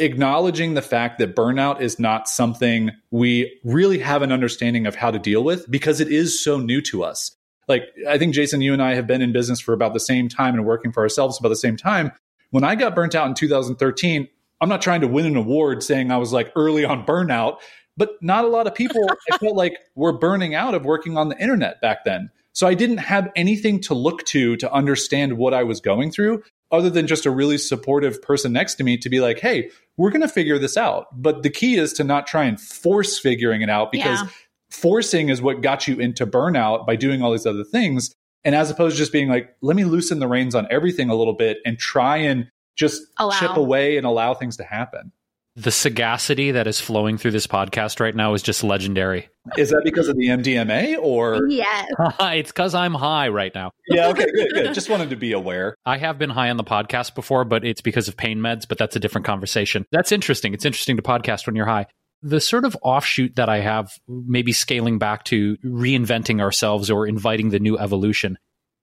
acknowledging 0.01 0.75
the 0.75 0.83
fact 0.83 1.19
that 1.19 1.37
burnout 1.37 1.81
is 1.81 1.99
not 1.99 2.29
something 2.29 2.91
we 3.11 3.61
really 3.65 3.99
have 3.99 4.23
an 4.23 4.33
understanding 4.33 4.87
of 4.87 4.95
how 4.95 5.11
to 5.11 5.19
deal 5.19 5.45
with 5.45 5.71
because 5.71 6.01
it 6.01 6.09
is 6.09 6.43
so 6.43 6.59
new 6.59 6.81
to 6.83 7.05
us. 7.05 7.37
Like, 7.69 7.85
I 8.09 8.19
think 8.19 8.35
Jason, 8.35 8.63
you 8.63 8.73
and 8.73 8.83
I 8.83 8.95
have 8.95 9.07
been 9.07 9.23
in 9.23 9.33
business 9.33 9.61
for 9.61 9.73
about 9.73 9.93
the 9.93 10.01
same 10.01 10.29
time 10.29 10.55
and 10.55 10.65
working 10.65 10.91
for 10.91 11.03
ourselves 11.03 11.39
about 11.39 11.51
the 11.51 11.57
same 11.57 11.77
time. 11.77 12.11
When 12.51 12.65
I 12.65 12.75
got 12.75 12.97
burnt 12.97 13.15
out 13.15 13.29
in 13.29 13.35
2013, 13.35 14.29
I'm 14.61 14.69
not 14.69 14.83
trying 14.83 15.03
to 15.03 15.09
win 15.09 15.27
an 15.27 15.37
award 15.37 15.83
saying 15.83 16.11
I 16.11 16.17
was 16.17 16.33
like 16.33 16.53
early 16.57 16.85
on 16.85 17.07
burnout, 17.07 17.59
but 17.97 18.21
not 18.21 18.45
a 18.45 18.49
lot 18.49 18.67
of 18.67 18.75
people 18.75 19.09
I 19.33 19.39
felt 19.39 19.57
like 19.57 19.79
were 19.95 20.13
burning 20.13 20.55
out 20.55 20.75
of 20.75 20.85
working 20.85 21.17
on 21.17 21.29
the 21.29 21.39
internet 21.39 21.81
back 21.81 22.05
then. 22.05 22.31
So 22.53 22.67
I 22.67 22.75
didn't 22.75 22.99
have 22.99 23.31
anything 23.37 23.81
to 23.83 23.95
look 23.95 24.25
to 24.27 24.57
to 24.57 24.73
understand 24.73 25.39
what 25.39 25.55
I 25.55 25.63
was 25.63 25.81
going 25.81 26.11
through 26.11 26.43
other 26.73 26.91
than 26.91 27.07
just 27.07 27.27
a 27.27 27.31
really 27.31 27.59
supportive 27.59 28.21
person 28.23 28.53
next 28.53 28.75
to 28.77 28.85
me 28.85 28.97
to 28.99 29.09
be 29.09 29.21
like, 29.21 29.39
hey, 29.41 29.71
we're 29.97 30.11
going 30.11 30.21
to 30.21 30.29
figure 30.29 30.59
this 30.59 30.77
out. 30.77 31.07
But 31.13 31.43
the 31.43 31.51
key 31.51 31.77
is 31.77 31.93
to 31.95 32.05
not 32.05 32.27
try 32.27 32.45
and 32.45 32.61
force 32.61 33.19
figuring 33.19 33.63
it 33.63 33.69
out 33.71 33.91
because 33.93 34.21
Yeah. 34.23 34.29
forcing 34.71 35.29
is 35.29 35.43
what 35.43 35.63
got 35.63 35.89
you 35.89 35.97
into 35.97 36.27
burnout 36.27 36.87
by 36.87 36.97
doing 36.97 37.23
all 37.23 37.33
these 37.33 37.47
other 37.47 37.65
things. 37.65 38.13
And 38.45 38.55
as 38.55 38.71
opposed 38.71 38.97
to 38.97 38.99
just 38.99 39.13
being 39.13 39.29
like, 39.29 39.55
let 39.61 39.77
me 39.77 39.85
loosen 39.85 40.19
the 40.19 40.29
reins 40.29 40.55
on 40.55 40.67
everything 40.71 41.11
a 41.11 41.15
little 41.15 41.35
bit 41.35 41.59
and 41.67 41.79
try 41.79 42.19
and 42.19 42.49
just 42.77 43.03
Allow. 43.19 43.39
chip 43.39 43.57
away 43.57 43.97
and 43.97 44.07
allow 44.07 44.33
things 44.35 44.57
to 44.59 44.65
happen. 44.65 45.13
The 45.61 45.71
sagacity 45.71 46.53
that 46.53 46.67
is 46.67 46.81
flowing 46.81 47.19
through 47.19 47.33
this 47.33 47.47
podcast 47.47 48.01
right 48.01 48.17
now 48.17 48.33
is 48.33 48.43
just 48.43 48.65
legendary. 48.65 49.29
Is 49.59 49.69
that 49.69 49.83
because 49.85 50.09
of 50.09 50.17
the 50.17 50.29
MDMA 50.29 50.97
or? 50.99 51.51
Yes. 51.51 51.87
it's 52.21 52.51
because 52.51 52.75
I'm 52.75 52.95
high 52.95 53.29
right 53.29 53.55
now. 53.55 53.73
Yeah, 53.87 54.09
okay, 54.09 54.25
good, 54.35 54.49
good. 54.55 54.75
Just 54.75 54.89
wanted 54.89 55.11
to 55.11 55.17
be 55.17 55.33
aware. 55.33 55.77
I 55.85 55.99
have 55.99 56.19
been 56.19 56.31
high 56.31 56.49
on 56.49 56.57
the 56.57 56.65
podcast 56.65 57.15
before, 57.15 57.45
but 57.45 57.63
it's 57.63 57.83
because 57.83 58.09
of 58.09 58.17
pain 58.17 58.39
meds, 58.39 58.67
but 58.67 58.79
that's 58.79 58.97
a 58.97 59.01
different 59.01 59.27
conversation. 59.27 59.85
That's 59.93 60.13
interesting. 60.13 60.55
It's 60.55 60.65
interesting 60.65 60.97
to 60.97 61.03
podcast 61.03 61.47
when 61.47 61.57
you're 61.57 61.67
high. 61.67 61.89
The 62.23 62.41
sort 62.41 62.65
of 62.65 62.75
offshoot 62.81 63.37
that 63.37 63.51
I 63.51 63.61
have, 63.61 63.93
maybe 64.09 64.53
scaling 64.53 64.99
back 64.99 65.25
to 65.25 65.59
reinventing 65.59 66.41
ourselves 66.41 66.91
or 66.91 67.07
inviting 67.07 67.51
the 67.51 67.61
new 67.61 67.79
evolution. 67.79 68.39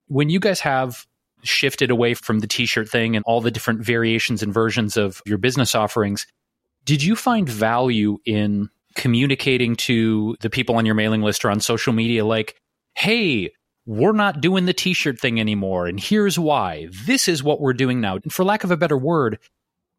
When 0.06 0.30
you 0.30 0.38
guys 0.38 0.60
have 0.60 1.04
shifted 1.42 1.90
away 1.90 2.14
from 2.14 2.38
the 2.38 2.46
t 2.46 2.66
shirt 2.66 2.88
thing 2.88 3.16
and 3.16 3.24
all 3.26 3.40
the 3.40 3.50
different 3.50 3.80
variations 3.80 4.44
and 4.44 4.54
versions 4.54 4.96
of 4.96 5.20
your 5.26 5.38
business 5.38 5.74
offerings, 5.74 6.26
did 6.88 7.02
you 7.02 7.14
find 7.14 7.46
value 7.46 8.16
in 8.24 8.70
communicating 8.94 9.76
to 9.76 10.34
the 10.40 10.48
people 10.48 10.76
on 10.76 10.86
your 10.86 10.94
mailing 10.94 11.20
list 11.20 11.44
or 11.44 11.50
on 11.50 11.60
social 11.60 11.92
media 11.92 12.24
like, 12.24 12.56
hey, 12.94 13.52
we're 13.84 14.12
not 14.12 14.40
doing 14.40 14.64
the 14.64 14.72
t 14.72 14.94
shirt 14.94 15.20
thing 15.20 15.38
anymore. 15.38 15.86
And 15.86 16.00
here's 16.00 16.38
why. 16.38 16.88
This 17.04 17.28
is 17.28 17.42
what 17.42 17.60
we're 17.60 17.74
doing 17.74 18.00
now. 18.00 18.16
And 18.16 18.32
for 18.32 18.42
lack 18.42 18.64
of 18.64 18.70
a 18.70 18.76
better 18.78 18.96
word, 18.96 19.38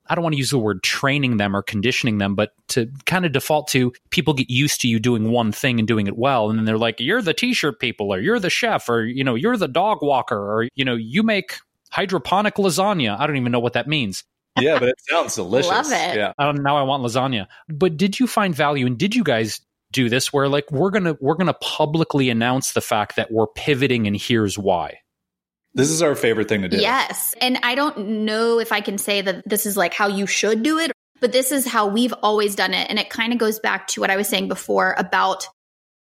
I 0.07 0.15
don't 0.15 0.23
want 0.23 0.33
to 0.33 0.39
use 0.39 0.49
the 0.49 0.57
word 0.57 0.81
training 0.81 1.37
them 1.37 1.55
or 1.55 1.61
conditioning 1.61 2.17
them, 2.17 2.33
but 2.33 2.53
to 2.69 2.89
kind 3.05 3.23
of 3.23 3.33
default 3.33 3.67
to 3.67 3.93
people 4.09 4.33
get 4.33 4.49
used 4.49 4.81
to 4.81 4.87
you 4.87 4.99
doing 4.99 5.29
one 5.29 5.51
thing 5.51 5.77
and 5.77 5.87
doing 5.87 6.07
it 6.07 6.17
well. 6.17 6.49
And 6.49 6.57
then 6.57 6.65
they're 6.65 6.79
like, 6.79 6.99
you're 6.99 7.21
the 7.21 7.35
t 7.35 7.53
shirt 7.53 7.79
people, 7.79 8.11
or 8.11 8.19
you're 8.19 8.39
the 8.39 8.49
chef, 8.49 8.89
or, 8.89 9.03
you 9.03 9.23
know, 9.23 9.35
you're 9.35 9.57
the 9.57 9.67
dog 9.67 9.99
walker, 10.01 10.39
or, 10.39 10.67
you 10.73 10.85
know, 10.85 10.95
you 10.95 11.21
make 11.21 11.57
hydroponic 11.91 12.55
lasagna. 12.55 13.15
I 13.19 13.27
don't 13.27 13.37
even 13.37 13.51
know 13.51 13.59
what 13.59 13.73
that 13.73 13.87
means. 13.87 14.23
Yeah, 14.59 14.79
but 14.79 14.89
it 14.89 14.95
sounds 15.09 15.35
delicious. 15.35 15.71
Love 15.71 15.91
it. 15.91 16.15
Yeah. 16.15 16.33
I 16.37 16.45
don't, 16.45 16.63
now 16.63 16.77
I 16.77 16.83
want 16.83 17.03
lasagna. 17.03 17.47
But 17.67 17.97
did 17.97 18.19
you 18.19 18.27
find 18.27 18.53
value 18.53 18.85
and 18.85 18.97
did 18.97 19.15
you 19.15 19.23
guys 19.23 19.61
do 19.91 20.09
this 20.09 20.31
where 20.31 20.47
like 20.47 20.71
we're 20.71 20.91
gonna 20.91 21.17
we're 21.19 21.35
gonna 21.35 21.53
publicly 21.53 22.29
announce 22.29 22.73
the 22.73 22.81
fact 22.81 23.15
that 23.15 23.31
we're 23.31 23.47
pivoting 23.47 24.07
and 24.07 24.15
here's 24.15 24.57
why? 24.57 24.99
This 25.73 25.89
is 25.89 26.01
our 26.01 26.15
favorite 26.15 26.49
thing 26.49 26.63
to 26.63 26.69
do. 26.69 26.77
Yes. 26.77 27.35
And 27.41 27.59
I 27.63 27.75
don't 27.75 28.25
know 28.25 28.59
if 28.59 28.71
I 28.71 28.81
can 28.81 28.97
say 28.97 29.21
that 29.21 29.47
this 29.47 29.65
is 29.65 29.77
like 29.77 29.93
how 29.93 30.07
you 30.07 30.25
should 30.25 30.63
do 30.63 30.79
it, 30.79 30.91
but 31.21 31.31
this 31.31 31.51
is 31.51 31.67
how 31.67 31.87
we've 31.87 32.13
always 32.23 32.55
done 32.55 32.73
it. 32.73 32.89
And 32.89 32.97
it 32.97 33.09
kind 33.09 33.33
of 33.33 33.39
goes 33.39 33.59
back 33.59 33.87
to 33.89 34.01
what 34.01 34.09
I 34.09 34.15
was 34.15 34.27
saying 34.27 34.47
before 34.47 34.95
about 34.97 35.47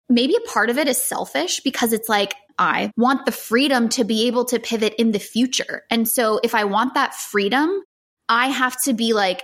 maybe 0.08 0.34
a 0.36 0.48
part 0.48 0.68
of 0.68 0.76
it 0.76 0.86
is 0.86 1.02
selfish 1.02 1.60
because 1.60 1.92
it's 1.92 2.08
like, 2.08 2.34
I 2.58 2.90
want 2.96 3.26
the 3.26 3.32
freedom 3.32 3.88
to 3.90 4.04
be 4.04 4.26
able 4.26 4.44
to 4.46 4.60
pivot 4.60 4.94
in 4.98 5.12
the 5.12 5.18
future. 5.18 5.82
And 5.90 6.08
so 6.08 6.40
if 6.44 6.54
I 6.54 6.64
want 6.64 6.94
that 6.94 7.14
freedom, 7.14 7.82
I 8.28 8.48
have 8.48 8.80
to 8.84 8.92
be 8.92 9.12
like 9.12 9.42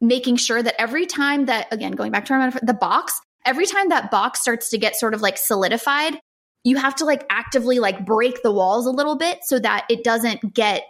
making 0.00 0.36
sure 0.36 0.62
that 0.62 0.80
every 0.80 1.06
time 1.06 1.46
that, 1.46 1.66
again, 1.72 1.92
going 1.92 2.12
back 2.12 2.26
to 2.26 2.34
our 2.34 2.50
the 2.62 2.74
box, 2.74 3.20
every 3.44 3.66
time 3.66 3.88
that 3.88 4.10
box 4.10 4.40
starts 4.40 4.70
to 4.70 4.78
get 4.78 4.96
sort 4.96 5.14
of 5.14 5.20
like 5.20 5.38
solidified, 5.38 6.18
you 6.64 6.76
have 6.76 6.94
to 6.96 7.04
like 7.04 7.24
actively 7.30 7.78
like 7.78 8.04
break 8.04 8.42
the 8.42 8.52
walls 8.52 8.86
a 8.86 8.90
little 8.90 9.16
bit 9.16 9.40
so 9.42 9.58
that 9.58 9.86
it 9.88 10.04
doesn't 10.04 10.54
get 10.54 10.84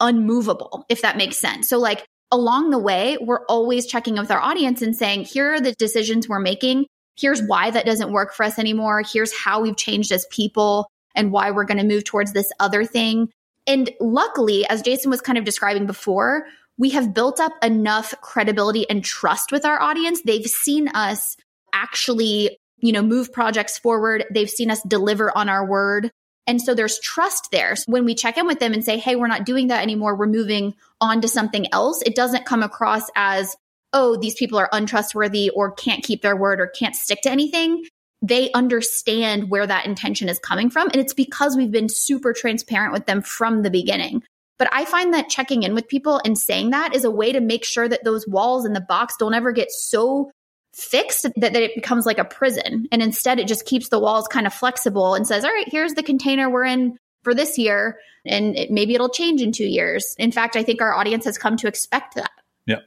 unmovable, 0.00 0.84
if 0.88 1.02
that 1.02 1.16
makes 1.16 1.38
sense. 1.38 1.68
So, 1.68 1.78
like, 1.78 2.04
along 2.30 2.70
the 2.70 2.78
way, 2.78 3.18
we're 3.20 3.44
always 3.46 3.86
checking 3.86 4.14
with 4.14 4.30
our 4.30 4.40
audience 4.40 4.82
and 4.82 4.94
saying, 4.94 5.24
here 5.24 5.54
are 5.54 5.60
the 5.60 5.74
decisions 5.74 6.28
we're 6.28 6.40
making. 6.40 6.86
Here's 7.16 7.42
why 7.42 7.70
that 7.70 7.86
doesn't 7.86 8.12
work 8.12 8.34
for 8.34 8.44
us 8.44 8.58
anymore. 8.58 9.02
Here's 9.02 9.36
how 9.36 9.60
we've 9.60 9.76
changed 9.76 10.12
as 10.12 10.26
people 10.30 10.88
and 11.14 11.32
why 11.32 11.50
we're 11.50 11.64
going 11.64 11.78
to 11.78 11.86
move 11.86 12.04
towards 12.04 12.32
this 12.32 12.50
other 12.60 12.84
thing. 12.84 13.30
And 13.66 13.90
luckily, 14.00 14.66
as 14.66 14.82
Jason 14.82 15.10
was 15.10 15.20
kind 15.20 15.36
of 15.36 15.44
describing 15.44 15.86
before, 15.86 16.44
we 16.78 16.90
have 16.90 17.12
built 17.12 17.40
up 17.40 17.52
enough 17.62 18.14
credibility 18.20 18.88
and 18.88 19.04
trust 19.04 19.52
with 19.52 19.64
our 19.64 19.80
audience. 19.80 20.22
They've 20.22 20.46
seen 20.46 20.88
us 20.88 21.36
actually, 21.72 22.58
you 22.78 22.92
know, 22.92 23.02
move 23.02 23.32
projects 23.32 23.78
forward. 23.78 24.24
They've 24.32 24.48
seen 24.48 24.70
us 24.70 24.80
deliver 24.82 25.36
on 25.36 25.48
our 25.48 25.66
word. 25.66 26.10
And 26.46 26.62
so 26.62 26.74
there's 26.74 26.98
trust 27.00 27.48
there. 27.52 27.76
So 27.76 27.84
when 27.88 28.06
we 28.06 28.14
check 28.14 28.38
in 28.38 28.46
with 28.46 28.58
them 28.58 28.72
and 28.72 28.82
say, 28.82 28.96
hey, 28.96 29.16
we're 29.16 29.26
not 29.26 29.44
doing 29.44 29.66
that 29.66 29.82
anymore, 29.82 30.16
we're 30.16 30.26
moving 30.26 30.74
on 31.00 31.20
to 31.20 31.28
something 31.28 31.66
else, 31.72 32.00
it 32.02 32.14
doesn't 32.14 32.46
come 32.46 32.62
across 32.62 33.02
as, 33.14 33.54
oh, 33.92 34.16
these 34.16 34.34
people 34.34 34.58
are 34.58 34.70
untrustworthy 34.72 35.50
or 35.50 35.72
can't 35.72 36.02
keep 36.02 36.22
their 36.22 36.36
word 36.36 36.60
or 36.60 36.68
can't 36.68 36.96
stick 36.96 37.20
to 37.22 37.30
anything. 37.30 37.84
They 38.22 38.50
understand 38.52 39.50
where 39.50 39.66
that 39.66 39.86
intention 39.86 40.28
is 40.28 40.38
coming 40.38 40.70
from. 40.70 40.88
And 40.88 40.96
it's 40.96 41.14
because 41.14 41.56
we've 41.56 41.70
been 41.70 41.88
super 41.88 42.32
transparent 42.32 42.92
with 42.92 43.06
them 43.06 43.20
from 43.20 43.62
the 43.62 43.70
beginning. 43.70 44.22
But 44.58 44.68
I 44.72 44.84
find 44.84 45.14
that 45.14 45.28
checking 45.28 45.62
in 45.62 45.74
with 45.74 45.88
people 45.88 46.20
and 46.24 46.36
saying 46.36 46.70
that 46.70 46.94
is 46.94 47.04
a 47.04 47.10
way 47.10 47.32
to 47.32 47.40
make 47.40 47.64
sure 47.64 47.88
that 47.88 48.04
those 48.04 48.26
walls 48.26 48.66
in 48.66 48.72
the 48.72 48.80
box 48.80 49.14
don't 49.18 49.34
ever 49.34 49.52
get 49.52 49.70
so 49.70 50.30
fixed 50.74 51.22
that, 51.22 51.40
that 51.40 51.56
it 51.56 51.74
becomes 51.74 52.06
like 52.06 52.18
a 52.18 52.24
prison. 52.24 52.86
And 52.92 53.02
instead, 53.02 53.38
it 53.38 53.48
just 53.48 53.66
keeps 53.66 53.88
the 53.88 53.98
walls 53.98 54.28
kind 54.28 54.46
of 54.46 54.54
flexible 54.54 55.14
and 55.14 55.26
says, 55.26 55.44
all 55.44 55.52
right, 55.52 55.68
here's 55.68 55.94
the 55.94 56.02
container 56.02 56.50
we're 56.50 56.64
in 56.64 56.98
for 57.22 57.34
this 57.34 57.58
year. 57.58 57.98
And 58.26 58.56
it, 58.56 58.70
maybe 58.70 58.94
it'll 58.94 59.08
change 59.08 59.42
in 59.42 59.52
two 59.52 59.66
years. 59.66 60.14
In 60.18 60.32
fact, 60.32 60.56
I 60.56 60.62
think 60.62 60.82
our 60.82 60.94
audience 60.94 61.24
has 61.24 61.38
come 61.38 61.56
to 61.58 61.68
expect 61.68 62.16
that. 62.16 62.30
Yep. 62.66 62.82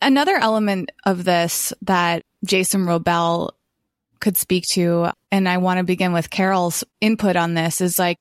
Another 0.00 0.36
element 0.36 0.92
of 1.04 1.24
this 1.24 1.72
that 1.82 2.22
Jason 2.44 2.86
Wrobel 2.86 3.50
could 4.20 4.36
speak 4.36 4.66
to, 4.68 5.10
and 5.30 5.48
I 5.48 5.58
want 5.58 5.78
to 5.78 5.84
begin 5.84 6.12
with 6.12 6.30
Carol's 6.30 6.84
input 7.00 7.36
on 7.36 7.54
this, 7.54 7.80
is 7.80 7.98
like 7.98 8.18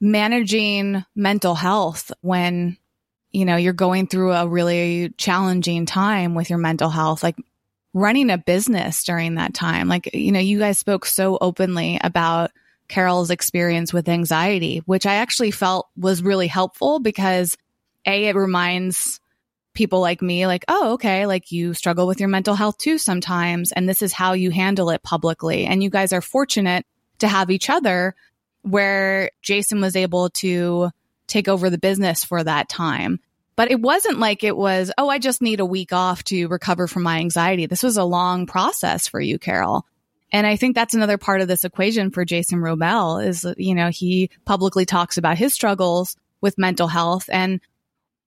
managing 0.00 1.04
mental 1.14 1.54
health 1.54 2.12
when, 2.20 2.76
you 3.32 3.44
know, 3.44 3.56
you're 3.56 3.72
going 3.72 4.06
through 4.06 4.32
a 4.32 4.46
really 4.46 5.12
challenging 5.16 5.86
time 5.86 6.34
with 6.34 6.50
your 6.50 6.58
mental 6.58 6.90
health, 6.90 7.22
like 7.22 7.36
running 7.94 8.30
a 8.30 8.38
business 8.38 9.04
during 9.04 9.36
that 9.36 9.54
time. 9.54 9.88
Like, 9.88 10.14
you 10.14 10.32
know, 10.32 10.40
you 10.40 10.58
guys 10.58 10.78
spoke 10.78 11.06
so 11.06 11.38
openly 11.40 11.98
about 12.02 12.50
Carol's 12.88 13.30
experience 13.30 13.92
with 13.92 14.08
anxiety, 14.08 14.82
which 14.86 15.06
I 15.06 15.14
actually 15.14 15.50
felt 15.50 15.88
was 15.96 16.22
really 16.22 16.46
helpful 16.46 17.00
because 17.00 17.56
A, 18.04 18.26
it 18.26 18.36
reminds 18.36 19.18
people 19.72 20.00
like 20.00 20.22
me, 20.22 20.46
like, 20.46 20.64
oh, 20.68 20.94
okay, 20.94 21.26
like 21.26 21.52
you 21.52 21.74
struggle 21.74 22.06
with 22.06 22.20
your 22.20 22.28
mental 22.28 22.54
health 22.54 22.78
too 22.78 22.98
sometimes. 22.98 23.72
And 23.72 23.88
this 23.88 24.02
is 24.02 24.12
how 24.12 24.32
you 24.32 24.50
handle 24.50 24.90
it 24.90 25.02
publicly. 25.02 25.66
And 25.66 25.82
you 25.82 25.90
guys 25.90 26.12
are 26.12 26.20
fortunate 26.20 26.84
to 27.18 27.28
have 27.28 27.50
each 27.50 27.70
other 27.70 28.14
where 28.66 29.30
Jason 29.42 29.80
was 29.80 29.94
able 29.94 30.30
to 30.30 30.90
take 31.26 31.48
over 31.48 31.70
the 31.70 31.78
business 31.78 32.24
for 32.24 32.42
that 32.42 32.68
time. 32.68 33.20
But 33.54 33.70
it 33.70 33.80
wasn't 33.80 34.18
like 34.18 34.44
it 34.44 34.56
was, 34.56 34.92
oh, 34.98 35.08
I 35.08 35.18
just 35.18 35.40
need 35.40 35.60
a 35.60 35.64
week 35.64 35.92
off 35.92 36.24
to 36.24 36.48
recover 36.48 36.86
from 36.86 37.04
my 37.04 37.18
anxiety. 37.18 37.66
This 37.66 37.82
was 37.82 37.96
a 37.96 38.04
long 38.04 38.46
process 38.46 39.08
for 39.08 39.20
you, 39.20 39.38
Carol. 39.38 39.86
And 40.32 40.46
I 40.46 40.56
think 40.56 40.74
that's 40.74 40.94
another 40.94 41.16
part 41.16 41.40
of 41.40 41.48
this 41.48 41.64
equation 41.64 42.10
for 42.10 42.24
Jason 42.24 42.58
Wrobel 42.58 43.24
is, 43.24 43.46
you 43.56 43.74
know, 43.74 43.88
he 43.88 44.30
publicly 44.44 44.84
talks 44.84 45.16
about 45.16 45.38
his 45.38 45.54
struggles 45.54 46.16
with 46.40 46.58
mental 46.58 46.88
health. 46.88 47.30
And 47.32 47.60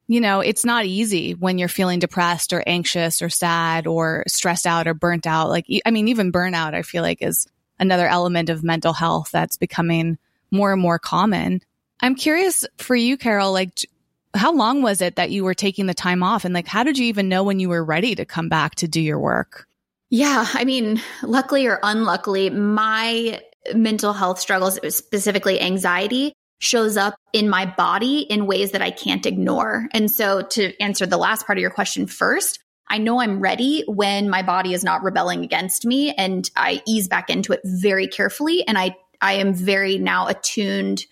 you 0.07 0.21
know, 0.21 0.39
it's 0.39 0.65
not 0.65 0.85
easy 0.85 1.35
when 1.35 1.59
you're 1.59 1.67
feeling 1.67 1.99
depressed 1.99 2.51
or 2.51 2.63
anxious 2.65 3.21
or 3.21 3.29
sad 3.29 3.85
or 3.85 4.23
stressed 4.27 4.65
out 4.65 4.87
or 4.87 4.95
burnt 4.95 5.27
out. 5.27 5.49
Like, 5.49 5.67
I 5.85 5.91
mean, 5.91 6.07
even 6.07 6.31
burnout, 6.31 6.73
I 6.73 6.81
feel 6.81 7.03
like 7.03 7.21
is 7.21 7.47
another 7.79 8.07
element 8.07 8.49
of 8.49 8.63
mental 8.63 8.91
health 8.91 9.29
that's 9.31 9.55
becoming 9.55 10.17
more 10.51 10.73
and 10.73 10.81
more 10.81 10.99
common. 10.99 11.61
I'm 12.01 12.15
curious 12.15 12.65
for 12.77 12.95
you, 12.95 13.17
Carol, 13.17 13.51
like, 13.51 13.85
how 14.33 14.53
long 14.53 14.81
was 14.81 15.01
it 15.01 15.15
that 15.15 15.31
you 15.31 15.43
were 15.43 15.53
taking 15.53 15.87
the 15.87 15.93
time 15.93 16.23
off? 16.23 16.45
And 16.45 16.53
like, 16.53 16.67
how 16.67 16.83
did 16.83 16.97
you 16.97 17.05
even 17.05 17.29
know 17.29 17.43
when 17.43 17.59
you 17.59 17.69
were 17.69 17.83
ready 17.83 18.15
to 18.15 18.25
come 18.25 18.47
back 18.47 18.75
to 18.75 18.87
do 18.87 19.01
your 19.01 19.19
work? 19.19 19.67
Yeah. 20.09 20.45
I 20.53 20.65
mean, 20.65 21.01
luckily 21.23 21.67
or 21.67 21.79
unluckily, 21.83 22.49
my 22.49 23.41
mental 23.73 24.13
health 24.13 24.39
struggles, 24.39 24.79
specifically 24.95 25.59
anxiety, 25.59 26.33
shows 26.59 26.97
up 26.97 27.15
in 27.33 27.49
my 27.49 27.65
body 27.65 28.19
in 28.19 28.45
ways 28.45 28.71
that 28.71 28.81
I 28.81 28.91
can't 28.91 29.25
ignore. 29.25 29.87
And 29.93 30.11
so 30.11 30.41
to 30.41 30.73
answer 30.81 31.05
the 31.05 31.17
last 31.17 31.45
part 31.45 31.57
of 31.57 31.61
your 31.61 31.71
question 31.71 32.05
first, 32.05 32.59
I 32.89 32.97
know 32.97 33.21
I'm 33.21 33.39
ready 33.39 33.83
when 33.87 34.29
my 34.29 34.41
body 34.41 34.73
is 34.73 34.83
not 34.83 35.03
rebelling 35.03 35.43
against 35.43 35.85
me 35.85 36.11
and 36.11 36.49
I 36.55 36.81
ease 36.85 37.07
back 37.07 37.29
into 37.29 37.53
it 37.53 37.61
very 37.63 38.07
carefully 38.07 38.67
and 38.67 38.77
I 38.77 38.95
I 39.21 39.33
am 39.33 39.53
very 39.53 39.97
now 39.97 40.27
attuned 40.27 41.05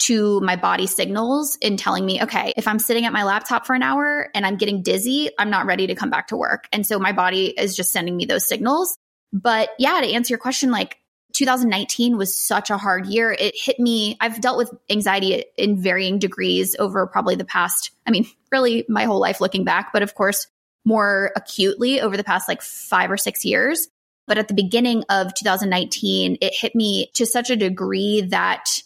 to 0.00 0.40
my 0.40 0.56
body 0.56 0.86
signals 0.86 1.56
in 1.62 1.76
telling 1.76 2.04
me, 2.04 2.22
okay, 2.22 2.52
if 2.56 2.68
I'm 2.68 2.78
sitting 2.78 3.06
at 3.06 3.12
my 3.12 3.24
laptop 3.24 3.66
for 3.66 3.74
an 3.74 3.82
hour 3.82 4.28
and 4.34 4.44
I'm 4.44 4.56
getting 4.56 4.82
dizzy, 4.82 5.30
I'm 5.38 5.50
not 5.50 5.66
ready 5.66 5.86
to 5.86 5.94
come 5.94 6.10
back 6.10 6.28
to 6.28 6.36
work. 6.36 6.68
And 6.72 6.86
so 6.86 6.98
my 6.98 7.12
body 7.12 7.46
is 7.46 7.74
just 7.76 7.90
sending 7.90 8.16
me 8.16 8.26
those 8.26 8.46
signals. 8.46 8.98
But 9.32 9.70
yeah, 9.78 10.00
to 10.00 10.12
answer 10.12 10.32
your 10.32 10.38
question, 10.38 10.70
like 10.70 10.98
2019 11.32 12.16
was 12.16 12.36
such 12.36 12.70
a 12.70 12.76
hard 12.76 13.06
year. 13.06 13.32
It 13.32 13.54
hit 13.56 13.80
me. 13.80 14.16
I've 14.20 14.40
dealt 14.40 14.58
with 14.58 14.72
anxiety 14.90 15.44
in 15.56 15.80
varying 15.80 16.18
degrees 16.18 16.76
over 16.78 17.06
probably 17.06 17.34
the 17.34 17.44
past, 17.44 17.90
I 18.06 18.10
mean, 18.10 18.26
really 18.52 18.84
my 18.88 19.04
whole 19.04 19.20
life 19.20 19.40
looking 19.40 19.64
back, 19.64 19.92
but 19.92 20.02
of 20.02 20.14
course, 20.14 20.46
more 20.84 21.32
acutely 21.34 22.00
over 22.00 22.16
the 22.16 22.24
past 22.24 22.48
like 22.48 22.62
five 22.62 23.10
or 23.10 23.16
six 23.16 23.44
years. 23.44 23.88
But 24.26 24.38
at 24.38 24.48
the 24.48 24.54
beginning 24.54 25.04
of 25.10 25.34
2019, 25.34 26.38
it 26.40 26.54
hit 26.54 26.74
me 26.74 27.10
to 27.14 27.26
such 27.26 27.50
a 27.50 27.56
degree 27.56 28.22
that 28.22 28.80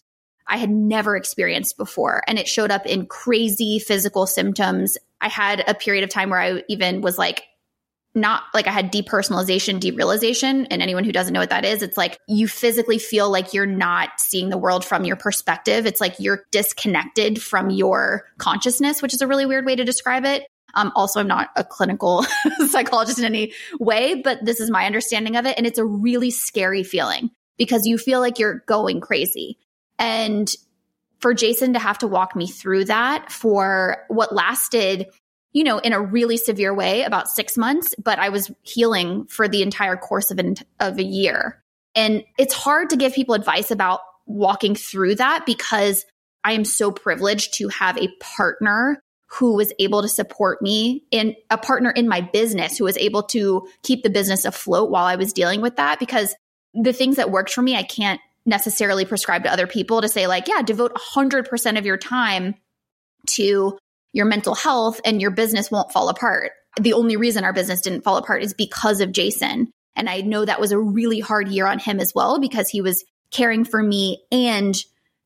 I 0.46 0.56
had 0.56 0.70
never 0.70 1.16
experienced 1.16 1.76
before. 1.76 2.22
And 2.26 2.38
it 2.38 2.48
showed 2.48 2.70
up 2.70 2.86
in 2.86 3.06
crazy 3.06 3.78
physical 3.78 4.26
symptoms. 4.26 4.96
I 5.20 5.28
had 5.28 5.62
a 5.68 5.74
period 5.74 6.04
of 6.04 6.10
time 6.10 6.30
where 6.30 6.40
I 6.40 6.62
even 6.68 7.02
was 7.02 7.18
like 7.18 7.44
not 8.14 8.44
like 8.54 8.66
I 8.66 8.72
had 8.72 8.92
depersonalization, 8.92 9.80
derealization. 9.80 10.66
And 10.70 10.82
anyone 10.82 11.04
who 11.04 11.12
doesn't 11.12 11.32
know 11.32 11.40
what 11.40 11.50
that 11.50 11.64
is, 11.64 11.82
it's 11.82 11.96
like 11.96 12.18
you 12.26 12.48
physically 12.48 12.98
feel 12.98 13.30
like 13.30 13.54
you're 13.54 13.66
not 13.66 14.08
seeing 14.18 14.48
the 14.48 14.58
world 14.58 14.84
from 14.84 15.04
your 15.04 15.16
perspective. 15.16 15.86
It's 15.86 16.00
like 16.00 16.16
you're 16.18 16.44
disconnected 16.50 17.40
from 17.40 17.70
your 17.70 18.24
consciousness, 18.38 19.02
which 19.02 19.14
is 19.14 19.20
a 19.20 19.26
really 19.26 19.46
weird 19.46 19.66
way 19.66 19.76
to 19.76 19.84
describe 19.84 20.24
it. 20.24 20.46
Um, 20.74 20.92
also, 20.94 21.20
I'm 21.20 21.26
not 21.26 21.50
a 21.56 21.64
clinical 21.64 22.24
psychologist 22.68 23.18
in 23.18 23.24
any 23.24 23.52
way, 23.78 24.20
but 24.22 24.44
this 24.44 24.60
is 24.60 24.70
my 24.70 24.86
understanding 24.86 25.36
of 25.36 25.46
it. 25.46 25.56
And 25.56 25.66
it's 25.66 25.78
a 25.78 25.84
really 25.84 26.30
scary 26.30 26.82
feeling 26.82 27.30
because 27.56 27.86
you 27.86 27.98
feel 27.98 28.20
like 28.20 28.38
you're 28.38 28.62
going 28.66 29.00
crazy. 29.00 29.58
And 29.98 30.54
for 31.20 31.34
Jason 31.34 31.72
to 31.72 31.78
have 31.78 31.98
to 31.98 32.06
walk 32.06 32.36
me 32.36 32.46
through 32.46 32.84
that 32.84 33.32
for 33.32 34.04
what 34.08 34.34
lasted 34.34 35.08
you 35.52 35.64
know, 35.64 35.78
in 35.78 35.92
a 35.92 36.00
really 36.00 36.36
severe 36.36 36.74
way 36.74 37.02
about 37.02 37.28
six 37.28 37.56
months, 37.56 37.94
but 38.02 38.18
I 38.18 38.28
was 38.28 38.50
healing 38.62 39.26
for 39.26 39.48
the 39.48 39.62
entire 39.62 39.96
course 39.96 40.30
of, 40.30 40.38
an, 40.38 40.56
of 40.78 40.98
a 40.98 41.02
year. 41.02 41.62
And 41.94 42.22
it's 42.38 42.54
hard 42.54 42.90
to 42.90 42.96
give 42.96 43.14
people 43.14 43.34
advice 43.34 43.70
about 43.70 44.00
walking 44.26 44.74
through 44.74 45.16
that 45.16 45.46
because 45.46 46.04
I 46.44 46.52
am 46.52 46.64
so 46.64 46.92
privileged 46.92 47.54
to 47.54 47.68
have 47.68 47.96
a 47.96 48.08
partner 48.20 49.02
who 49.30 49.54
was 49.54 49.72
able 49.78 50.02
to 50.02 50.08
support 50.08 50.62
me 50.62 51.04
in 51.10 51.36
a 51.50 51.58
partner 51.58 51.90
in 51.90 52.08
my 52.08 52.20
business 52.20 52.78
who 52.78 52.84
was 52.84 52.96
able 52.96 53.22
to 53.22 53.68
keep 53.82 54.02
the 54.02 54.10
business 54.10 54.44
afloat 54.44 54.90
while 54.90 55.04
I 55.04 55.16
was 55.16 55.32
dealing 55.32 55.60
with 55.60 55.76
that 55.76 55.98
because 55.98 56.34
the 56.74 56.92
things 56.92 57.16
that 57.16 57.30
worked 57.30 57.52
for 57.52 57.62
me, 57.62 57.76
I 57.76 57.82
can't 57.82 58.20
necessarily 58.46 59.04
prescribe 59.04 59.44
to 59.44 59.52
other 59.52 59.66
people 59.66 60.00
to 60.00 60.08
say 60.08 60.26
like, 60.26 60.48
yeah, 60.48 60.62
devote 60.62 60.94
100% 60.94 61.78
of 61.78 61.84
your 61.84 61.98
time 61.98 62.54
to 63.26 63.78
your 64.12 64.26
mental 64.26 64.54
health 64.54 65.00
and 65.04 65.20
your 65.20 65.30
business 65.30 65.70
won't 65.70 65.92
fall 65.92 66.08
apart. 66.08 66.52
The 66.80 66.94
only 66.94 67.16
reason 67.16 67.44
our 67.44 67.52
business 67.52 67.82
didn't 67.82 68.04
fall 68.04 68.16
apart 68.16 68.42
is 68.42 68.54
because 68.54 69.00
of 69.00 69.12
Jason. 69.12 69.70
And 69.94 70.08
I 70.08 70.22
know 70.22 70.44
that 70.44 70.60
was 70.60 70.72
a 70.72 70.78
really 70.78 71.20
hard 71.20 71.48
year 71.48 71.66
on 71.66 71.78
him 71.78 72.00
as 72.00 72.14
well 72.14 72.40
because 72.40 72.68
he 72.68 72.80
was 72.80 73.04
caring 73.30 73.64
for 73.64 73.82
me 73.82 74.22
and 74.32 74.74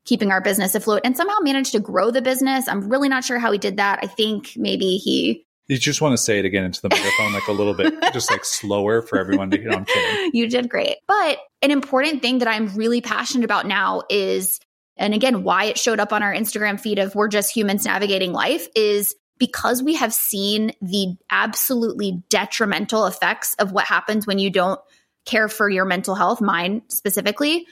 keeping 0.04 0.30
our 0.30 0.40
business 0.40 0.74
afloat 0.74 1.00
and 1.04 1.16
somehow 1.16 1.36
managed 1.40 1.72
to 1.72 1.80
grow 1.80 2.10
the 2.10 2.22
business. 2.22 2.68
I'm 2.68 2.88
really 2.88 3.08
not 3.08 3.24
sure 3.24 3.38
how 3.38 3.52
he 3.52 3.58
did 3.58 3.76
that. 3.76 4.00
I 4.02 4.06
think 4.06 4.52
maybe 4.56 4.96
he 4.96 5.44
you 5.68 5.78
just 5.78 6.00
want 6.00 6.12
to 6.12 6.18
say 6.18 6.38
it 6.38 6.44
again 6.44 6.64
into 6.64 6.82
the 6.82 6.88
microphone, 6.90 7.32
like 7.32 7.46
a 7.46 7.52
little 7.52 7.72
bit, 7.72 7.94
just 8.12 8.30
like 8.30 8.44
slower 8.44 9.00
for 9.00 9.16
everyone 9.18 9.50
to 9.52 9.58
hear. 9.58 9.70
I'm 9.70 9.84
kidding. 9.84 10.30
You 10.34 10.48
did 10.48 10.68
great. 10.68 10.96
But 11.06 11.38
an 11.62 11.70
important 11.70 12.20
thing 12.20 12.38
that 12.38 12.48
I'm 12.48 12.66
really 12.74 13.00
passionate 13.00 13.44
about 13.44 13.66
now 13.66 14.02
is 14.10 14.60
and 14.96 15.14
again, 15.14 15.42
why 15.42 15.64
it 15.64 15.78
showed 15.78 16.00
up 16.00 16.12
on 16.12 16.22
our 16.22 16.34
Instagram 16.34 16.78
feed 16.78 16.98
of 16.98 17.14
we're 17.14 17.28
just 17.28 17.54
humans 17.54 17.84
navigating 17.84 18.32
life 18.32 18.68
is 18.76 19.14
because 19.38 19.82
we 19.82 19.94
have 19.94 20.12
seen 20.12 20.72
the 20.80 21.16
absolutely 21.30 22.22
detrimental 22.28 23.06
effects 23.06 23.54
of 23.54 23.72
what 23.72 23.86
happens 23.86 24.26
when 24.26 24.38
you 24.38 24.50
don't 24.50 24.78
care 25.24 25.48
for 25.48 25.68
your 25.68 25.84
mental 25.84 26.14
health, 26.14 26.40
mine 26.40 26.82
specifically. 26.88 27.66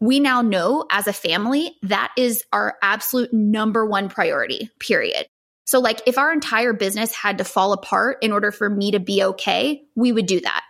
We 0.00 0.20
now 0.20 0.42
know 0.42 0.84
as 0.90 1.06
a 1.06 1.12
family 1.12 1.76
that 1.82 2.12
is 2.16 2.44
our 2.52 2.76
absolute 2.82 3.32
number 3.32 3.86
one 3.86 4.08
priority, 4.08 4.70
period. 4.78 5.26
So, 5.66 5.80
like, 5.80 6.02
if 6.06 6.18
our 6.18 6.32
entire 6.32 6.72
business 6.72 7.12
had 7.12 7.38
to 7.38 7.44
fall 7.44 7.72
apart 7.72 8.18
in 8.22 8.30
order 8.30 8.52
for 8.52 8.68
me 8.68 8.92
to 8.92 9.00
be 9.00 9.22
okay, 9.22 9.82
we 9.96 10.12
would 10.12 10.26
do 10.26 10.40
that. 10.40 10.62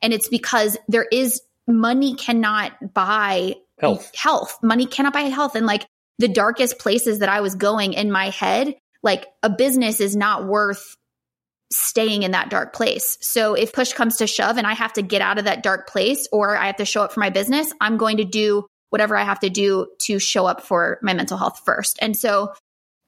And 0.00 0.12
it's 0.12 0.28
because 0.28 0.76
there 0.86 1.06
is 1.10 1.40
money 1.66 2.14
cannot 2.14 2.94
buy 2.94 3.56
health. 3.80 4.14
Health. 4.14 4.58
Money 4.62 4.86
cannot 4.86 5.12
buy 5.12 5.22
health. 5.22 5.56
And 5.56 5.66
like 5.66 5.86
the 6.18 6.28
darkest 6.28 6.78
places 6.78 7.18
that 7.20 7.28
I 7.28 7.40
was 7.40 7.54
going 7.54 7.94
in 7.94 8.12
my 8.12 8.30
head, 8.30 8.76
like 9.02 9.26
a 9.42 9.50
business 9.50 10.00
is 10.00 10.14
not 10.14 10.46
worth 10.46 10.96
staying 11.72 12.22
in 12.22 12.32
that 12.32 12.50
dark 12.50 12.72
place. 12.72 13.18
So 13.20 13.54
if 13.54 13.72
push 13.72 13.92
comes 13.92 14.18
to 14.18 14.26
shove 14.26 14.58
and 14.58 14.66
I 14.66 14.74
have 14.74 14.92
to 14.92 15.02
get 15.02 15.22
out 15.22 15.38
of 15.38 15.46
that 15.46 15.62
dark 15.62 15.88
place 15.88 16.28
or 16.30 16.56
I 16.56 16.66
have 16.66 16.76
to 16.76 16.84
show 16.84 17.02
up 17.02 17.12
for 17.12 17.20
my 17.20 17.30
business, 17.30 17.72
I'm 17.80 17.96
going 17.96 18.18
to 18.18 18.24
do 18.24 18.66
whatever 18.94 19.16
I 19.16 19.24
have 19.24 19.40
to 19.40 19.50
do 19.50 19.88
to 20.02 20.20
show 20.20 20.46
up 20.46 20.62
for 20.62 21.00
my 21.02 21.14
mental 21.14 21.36
health 21.36 21.62
first. 21.64 21.98
And 22.00 22.16
so 22.16 22.52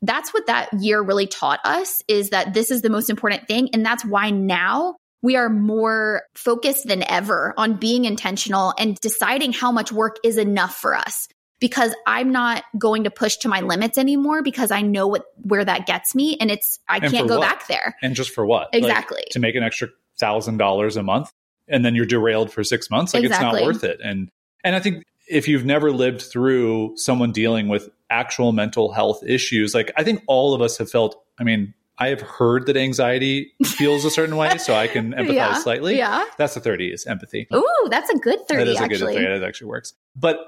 that's 0.03 0.35
what 0.35 0.49
that 0.49 0.73
year 0.73 1.01
really 1.01 1.29
taught 1.29 1.61
us 1.63 2.03
is 2.09 2.31
that 2.31 2.55
this 2.55 2.73
is 2.73 2.83
the 2.83 2.91
most 2.91 3.09
important 3.09 3.47
thing. 3.47 3.71
And 3.73 3.87
that's 3.87 4.05
why 4.05 4.31
now 4.31 4.97
we 5.23 5.37
are 5.37 5.49
more 5.49 6.23
focused 6.35 6.89
than 6.89 7.09
ever 7.09 7.55
on 7.57 7.75
being 7.75 8.05
intentional 8.05 8.75
and 8.77 8.99
deciding 8.99 9.53
how 9.53 9.71
much 9.71 9.93
work 9.93 10.17
is 10.25 10.39
enough 10.39 10.75
for 10.75 10.97
us 10.97 11.29
because 11.61 11.95
I'm 12.05 12.33
not 12.33 12.65
going 12.77 13.05
to 13.05 13.11
push 13.13 13.37
to 13.37 13.49
my 13.49 13.61
limits 13.61 13.97
anymore 13.97 14.43
because 14.43 14.73
I 14.73 14.83
know 14.83 15.07
what 15.07 15.23
where 15.37 15.65
that 15.65 15.87
gets 15.87 16.17
me 16.17 16.37
and 16.41 16.51
it's 16.51 16.81
I 16.89 16.97
and 16.97 17.13
can't 17.13 17.29
go 17.29 17.39
what? 17.39 17.49
back 17.49 17.69
there. 17.69 17.95
And 18.03 18.17
just 18.17 18.31
for 18.31 18.45
what? 18.45 18.71
Exactly. 18.73 19.19
Like, 19.19 19.29
to 19.31 19.39
make 19.39 19.55
an 19.55 19.63
extra 19.63 19.87
thousand 20.19 20.57
dollars 20.57 20.97
a 20.97 21.05
month 21.05 21.31
and 21.69 21.85
then 21.85 21.95
you're 21.95 22.07
derailed 22.07 22.53
for 22.53 22.65
six 22.65 22.91
months. 22.91 23.15
Like 23.15 23.23
exactly. 23.23 23.61
it's 23.61 23.65
not 23.65 23.67
worth 23.67 23.85
it. 23.85 24.01
And 24.03 24.31
and 24.65 24.75
I 24.75 24.81
think 24.81 25.05
if 25.27 25.48
you've 25.48 25.65
never 25.65 25.90
lived 25.90 26.23
through 26.23 26.97
someone 26.97 27.32
dealing 27.32 27.69
with 27.69 27.89
actual 28.11 28.53
mental 28.53 28.93
health 28.93 29.23
issues, 29.27 29.74
like 29.74 29.93
I 29.97 30.05
think 30.05 30.23
all 30.27 30.55
of 30.55 30.61
us 30.61 30.78
have 30.78 30.90
felt, 30.90 31.23
I 31.39 31.44
mean, 31.44 31.74
I 31.98 32.09
have 32.09 32.20
heard 32.20 32.66
that 32.66 32.77
anxiety 32.77 33.53
feels 33.65 34.05
a 34.05 34.11
certain 34.11 34.36
way, 34.36 34.59
so 34.59 34.74
I 34.74 34.86
can 34.86 35.12
empathize 35.15 35.35
yeah, 35.35 35.55
slightly. 35.55 35.97
Yeah. 35.97 36.24
That's 36.36 36.57
a 36.57 36.61
30 36.61 36.93
is 36.93 37.07
empathy. 37.07 37.48
Ooh, 37.55 37.89
that's 37.90 38.11
a 38.11 38.19
good 38.19 38.47
30. 38.47 38.65
That 38.65 38.70
is 38.70 38.77
actually. 38.81 39.15
a 39.15 39.19
good 39.19 39.27
30. 39.27 39.39
That 39.40 39.48
actually 39.48 39.69
works. 39.69 39.94
But 40.15 40.39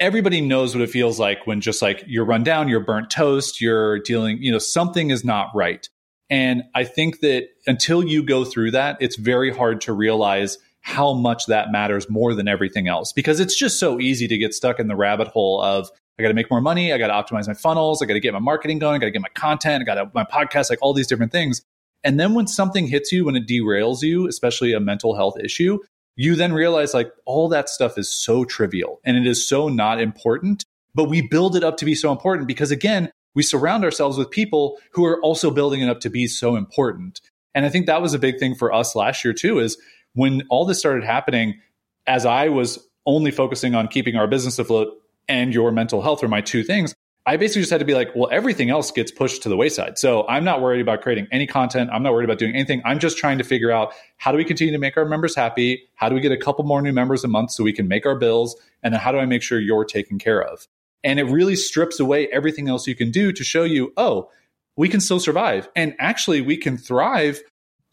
everybody 0.00 0.40
knows 0.40 0.74
what 0.74 0.82
it 0.82 0.90
feels 0.90 1.18
like 1.18 1.46
when 1.46 1.60
just 1.60 1.82
like 1.82 2.04
you're 2.06 2.24
run 2.24 2.44
down, 2.44 2.68
you're 2.68 2.80
burnt 2.80 3.10
toast, 3.10 3.60
you're 3.60 3.98
dealing, 4.00 4.42
you 4.42 4.52
know, 4.52 4.58
something 4.58 5.10
is 5.10 5.24
not 5.24 5.48
right. 5.54 5.88
And 6.28 6.64
I 6.74 6.84
think 6.84 7.20
that 7.20 7.48
until 7.66 8.02
you 8.02 8.22
go 8.22 8.44
through 8.44 8.72
that, 8.72 8.96
it's 9.00 9.16
very 9.16 9.54
hard 9.54 9.82
to 9.82 9.92
realize 9.92 10.58
how 10.86 11.12
much 11.12 11.46
that 11.46 11.72
matters 11.72 12.08
more 12.08 12.32
than 12.32 12.46
everything 12.46 12.86
else 12.86 13.12
because 13.12 13.40
it's 13.40 13.56
just 13.56 13.80
so 13.80 13.98
easy 13.98 14.28
to 14.28 14.38
get 14.38 14.54
stuck 14.54 14.78
in 14.78 14.86
the 14.86 14.94
rabbit 14.94 15.26
hole 15.26 15.60
of 15.60 15.90
I 16.16 16.22
got 16.22 16.28
to 16.28 16.34
make 16.34 16.48
more 16.48 16.60
money. 16.60 16.92
I 16.92 16.98
got 16.98 17.08
to 17.08 17.34
optimize 17.34 17.48
my 17.48 17.54
funnels. 17.54 18.00
I 18.00 18.06
got 18.06 18.14
to 18.14 18.20
get 18.20 18.32
my 18.32 18.38
marketing 18.38 18.78
going. 18.78 18.94
I 18.94 18.98
got 18.98 19.06
to 19.06 19.10
get 19.10 19.20
my 19.20 19.28
content. 19.34 19.82
I 19.82 19.84
got 19.84 20.14
my 20.14 20.22
podcast, 20.22 20.70
like 20.70 20.78
all 20.80 20.94
these 20.94 21.08
different 21.08 21.32
things. 21.32 21.60
And 22.04 22.20
then 22.20 22.34
when 22.34 22.46
something 22.46 22.86
hits 22.86 23.10
you, 23.10 23.24
when 23.24 23.34
it 23.34 23.48
derails 23.48 24.00
you, 24.00 24.28
especially 24.28 24.74
a 24.74 24.78
mental 24.78 25.16
health 25.16 25.36
issue, 25.40 25.80
you 26.14 26.36
then 26.36 26.52
realize 26.52 26.94
like 26.94 27.10
all 27.24 27.48
that 27.48 27.68
stuff 27.68 27.98
is 27.98 28.08
so 28.08 28.44
trivial 28.44 29.00
and 29.02 29.16
it 29.16 29.26
is 29.26 29.44
so 29.44 29.68
not 29.68 30.00
important. 30.00 30.64
But 30.94 31.08
we 31.10 31.20
build 31.20 31.56
it 31.56 31.64
up 31.64 31.78
to 31.78 31.84
be 31.84 31.96
so 31.96 32.12
important 32.12 32.46
because 32.46 32.70
again, 32.70 33.10
we 33.34 33.42
surround 33.42 33.82
ourselves 33.82 34.18
with 34.18 34.30
people 34.30 34.78
who 34.92 35.04
are 35.04 35.20
also 35.20 35.50
building 35.50 35.82
it 35.82 35.88
up 35.88 35.98
to 36.02 36.10
be 36.10 36.28
so 36.28 36.54
important. 36.54 37.20
And 37.56 37.66
I 37.66 37.70
think 37.70 37.86
that 37.86 38.02
was 38.02 38.14
a 38.14 38.20
big 38.20 38.38
thing 38.38 38.54
for 38.54 38.72
us 38.72 38.94
last 38.94 39.24
year 39.24 39.34
too, 39.34 39.58
is 39.58 39.78
when 40.16 40.42
all 40.48 40.64
this 40.64 40.78
started 40.78 41.04
happening, 41.04 41.60
as 42.06 42.26
I 42.26 42.48
was 42.48 42.84
only 43.04 43.30
focusing 43.30 43.74
on 43.74 43.86
keeping 43.86 44.16
our 44.16 44.26
business 44.26 44.58
afloat, 44.58 45.00
and 45.28 45.52
your 45.52 45.70
mental 45.70 46.02
health 46.02 46.24
are 46.24 46.28
my 46.28 46.40
two 46.40 46.64
things. 46.64 46.94
I 47.28 47.36
basically 47.36 47.62
just 47.62 47.72
had 47.72 47.80
to 47.80 47.84
be 47.84 47.94
like, 47.94 48.14
well, 48.14 48.28
everything 48.30 48.70
else 48.70 48.92
gets 48.92 49.10
pushed 49.10 49.42
to 49.42 49.48
the 49.48 49.56
wayside. 49.56 49.98
So 49.98 50.24
I'm 50.28 50.44
not 50.44 50.62
worried 50.62 50.80
about 50.80 51.02
creating 51.02 51.26
any 51.32 51.46
content. 51.46 51.90
I'm 51.92 52.04
not 52.04 52.12
worried 52.12 52.24
about 52.24 52.38
doing 52.38 52.54
anything. 52.54 52.80
I'm 52.84 53.00
just 53.00 53.18
trying 53.18 53.38
to 53.38 53.44
figure 53.44 53.72
out 53.72 53.92
how 54.16 54.30
do 54.30 54.38
we 54.38 54.44
continue 54.44 54.72
to 54.72 54.78
make 54.78 54.96
our 54.96 55.04
members 55.04 55.34
happy? 55.34 55.88
How 55.96 56.08
do 56.08 56.14
we 56.14 56.20
get 56.20 56.30
a 56.30 56.36
couple 56.36 56.64
more 56.64 56.80
new 56.80 56.92
members 56.92 57.24
a 57.24 57.28
month 57.28 57.50
so 57.50 57.64
we 57.64 57.72
can 57.72 57.88
make 57.88 58.06
our 58.06 58.14
bills? 58.14 58.56
And 58.84 58.94
then 58.94 59.00
how 59.00 59.10
do 59.10 59.18
I 59.18 59.26
make 59.26 59.42
sure 59.42 59.58
you're 59.58 59.84
taken 59.84 60.20
care 60.20 60.40
of? 60.40 60.68
And 61.02 61.18
it 61.18 61.24
really 61.24 61.56
strips 61.56 61.98
away 61.98 62.28
everything 62.28 62.68
else 62.68 62.86
you 62.86 62.94
can 62.94 63.10
do 63.10 63.32
to 63.32 63.42
show 63.42 63.64
you, 63.64 63.92
oh, 63.96 64.30
we 64.76 64.88
can 64.88 65.00
still 65.00 65.18
survive. 65.18 65.68
And 65.74 65.96
actually, 65.98 66.40
we 66.42 66.56
can 66.56 66.78
thrive 66.78 67.40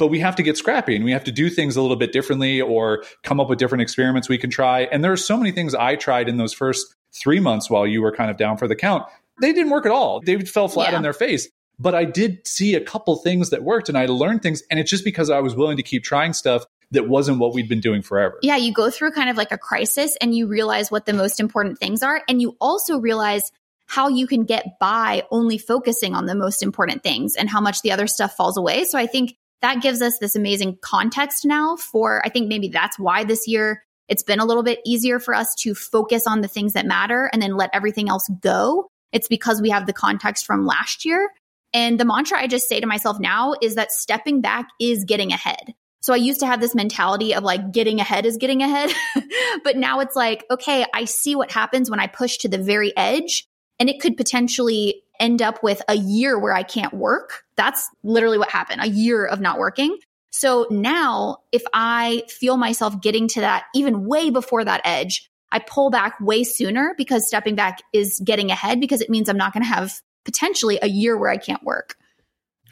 but 0.04 0.10
we 0.10 0.20
have 0.20 0.36
to 0.36 0.44
get 0.44 0.58
scrappy 0.58 0.98
and 0.98 1.06
we 1.06 1.14
have 1.14 1.24
to 1.24 1.32
do 1.32 1.50
things 1.50 1.78
a 1.78 1.82
little 1.82 1.96
bit 1.96 2.12
differently 2.12 2.60
or 2.60 3.06
come 3.24 3.40
up 3.40 3.48
with 3.48 3.58
different 3.58 3.84
experiments 3.84 4.28
we 4.28 4.38
can 4.38 4.50
try. 4.50 4.82
And 4.82 5.02
there 5.02 5.14
are 5.14 5.16
so 5.16 5.38
many 5.38 5.54
things 5.54 5.74
I 5.74 5.96
tried 5.96 6.28
in 6.28 6.36
those 6.36 6.52
first 6.52 6.94
three 7.14 7.40
months 7.40 7.70
while 7.70 7.88
you 7.88 8.02
were 8.02 8.12
kind 8.12 8.30
of 8.30 8.36
down 8.36 8.58
for 8.58 8.68
the 8.68 8.76
count. 8.76 9.06
They 9.40 9.54
didn't 9.54 9.72
work 9.72 9.86
at 9.86 9.94
all. 9.94 10.20
They 10.20 10.42
fell 10.42 10.68
flat 10.68 10.92
yeah. 10.92 10.98
on 10.98 11.04
their 11.04 11.14
face. 11.14 11.48
But 11.80 11.96
I 11.96 12.04
did 12.04 12.46
see 12.46 12.76
a 12.76 12.82
couple 12.82 13.16
things 13.16 13.50
that 13.52 13.64
worked 13.64 13.88
and 13.88 13.98
I 13.98 14.08
learned 14.08 14.44
things. 14.44 14.62
And 14.70 14.78
it's 14.78 14.90
just 14.90 15.06
because 15.06 15.30
I 15.30 15.40
was 15.40 15.56
willing 15.56 15.78
to 15.78 15.84
keep 15.84 16.04
trying 16.04 16.34
stuff 16.34 16.66
that 16.92 17.08
wasn't 17.08 17.40
what 17.40 17.54
we'd 17.54 17.70
been 17.70 17.80
doing 17.80 18.02
forever. 18.02 18.38
Yeah, 18.42 18.58
you 18.58 18.74
go 18.74 18.90
through 18.90 19.12
kind 19.12 19.30
of 19.30 19.38
like 19.38 19.54
a 19.54 19.58
crisis 19.58 20.18
and 20.20 20.36
you 20.36 20.48
realize 20.48 20.92
what 20.92 21.06
the 21.06 21.14
most 21.14 21.40
important 21.40 21.80
things 21.80 22.04
are. 22.04 22.22
And 22.28 22.42
you 22.42 22.58
also 22.60 23.00
realize 23.00 23.54
how 23.86 24.10
you 24.10 24.28
can 24.28 24.44
get 24.44 24.80
by 24.82 25.24
only 25.32 25.58
focusing 25.58 26.14
on 26.14 26.26
the 26.26 26.36
most 26.36 26.62
important 26.62 27.04
things 27.04 27.38
and 27.38 27.50
how 27.50 27.62
much 27.62 27.84
the 27.84 27.94
other 27.94 28.08
stuff 28.08 28.36
falls 28.36 28.58
away. 28.58 28.84
So 28.84 28.98
I 29.00 29.08
think 29.08 29.38
that 29.64 29.82
gives 29.82 30.02
us 30.02 30.20
this 30.20 30.36
amazing 30.36 30.78
context 30.82 31.46
now 31.46 31.78
for, 31.78 32.22
I 32.26 32.30
think 32.30 32.50
maybe 32.50 32.68
that's 32.68 33.00
why 33.00 33.24
this 33.24 33.48
year 33.48 33.84
it's 34.10 34.22
been 34.22 34.40
a 34.40 34.46
little 34.46 34.62
bit 34.62 34.82
easier 34.86 35.20
for 35.20 35.34
us 35.34 35.56
to 35.60 35.74
focus 35.74 36.28
on 36.28 36.42
the 36.42 36.50
things 36.50 36.74
that 36.74 36.86
matter 36.86 37.30
and 37.32 37.42
then 37.42 37.56
let 37.56 37.70
everything 37.74 38.10
else 38.10 38.30
go. 38.42 38.90
It's 39.14 39.30
because 39.30 39.62
we 39.62 39.70
have 39.70 39.86
the 39.86 39.94
context 39.94 40.46
from 40.46 40.66
last 40.66 41.06
year. 41.06 41.32
And 41.74 41.98
the 41.98 42.04
mantra 42.04 42.40
I 42.40 42.48
just 42.48 42.68
say 42.68 42.82
to 42.82 42.86
myself 42.86 43.22
now 43.22 43.56
is 43.62 43.76
that 43.76 43.94
stepping 43.94 44.42
back 44.42 44.68
is 44.82 45.06
getting 45.06 45.32
ahead. 45.32 45.74
So 46.02 46.14
I 46.14 46.18
used 46.18 46.42
to 46.42 46.46
have 46.46 46.60
this 46.60 46.76
mentality 46.76 47.34
of 47.34 47.46
like 47.46 47.72
getting 47.72 48.02
ahead 48.02 48.26
is 48.26 48.36
getting 48.36 48.62
ahead. 48.62 48.92
but 49.64 49.78
now 49.78 50.02
it's 50.02 50.18
like, 50.18 50.44
okay, 50.52 50.86
I 50.94 51.06
see 51.06 51.36
what 51.36 51.52
happens 51.52 51.90
when 51.90 52.02
I 52.02 52.08
push 52.08 52.40
to 52.40 52.50
the 52.50 52.58
very 52.58 52.92
edge 52.98 53.48
and 53.84 53.90
it 53.90 54.00
could 54.00 54.16
potentially 54.16 55.04
end 55.20 55.42
up 55.42 55.62
with 55.62 55.82
a 55.90 55.96
year 55.96 56.40
where 56.40 56.54
I 56.54 56.64
can't 56.64 56.94
work. 56.94 57.44
That's 57.58 57.90
literally 58.02 58.38
what 58.38 58.50
happened 58.50 58.80
a 58.82 58.88
year 58.88 59.26
of 59.26 59.42
not 59.42 59.60
working. 59.60 59.98
So 60.30 60.68
now, 60.72 61.40
if 61.52 61.64
I 61.74 62.24
feel 62.30 62.56
myself 62.56 63.02
getting 63.02 63.28
to 63.28 63.42
that 63.42 63.66
even 63.76 64.06
way 64.06 64.30
before 64.30 64.64
that 64.64 64.80
edge, 64.86 65.30
I 65.52 65.60
pull 65.60 65.90
back 65.90 66.18
way 66.22 66.46
sooner 66.46 66.96
because 66.98 67.28
stepping 67.28 67.56
back 67.56 67.80
is 67.92 68.22
getting 68.24 68.52
ahead 68.52 68.80
because 68.80 69.02
it 69.02 69.10
means 69.10 69.28
I'm 69.28 69.36
not 69.36 69.52
going 69.52 69.64
to 69.64 69.70
have 69.70 70.00
potentially 70.24 70.80
a 70.82 70.88
year 70.88 71.18
where 71.18 71.30
I 71.30 71.36
can't 71.36 71.62
work. 71.62 71.98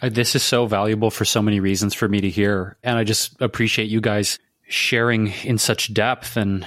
Uh, 0.02 0.08
this 0.08 0.34
is 0.34 0.44
so 0.44 0.66
valuable 0.66 1.12
for 1.12 1.26
so 1.26 1.42
many 1.42 1.60
reasons 1.60 1.94
for 1.94 2.08
me 2.08 2.22
to 2.22 2.30
hear. 2.30 2.78
And 2.84 2.98
I 2.98 3.04
just 3.04 3.36
appreciate 3.42 3.90
you 3.90 4.00
guys 4.00 4.40
sharing 4.70 5.28
in 5.44 5.58
such 5.58 5.94
depth 5.94 6.38
and 6.38 6.66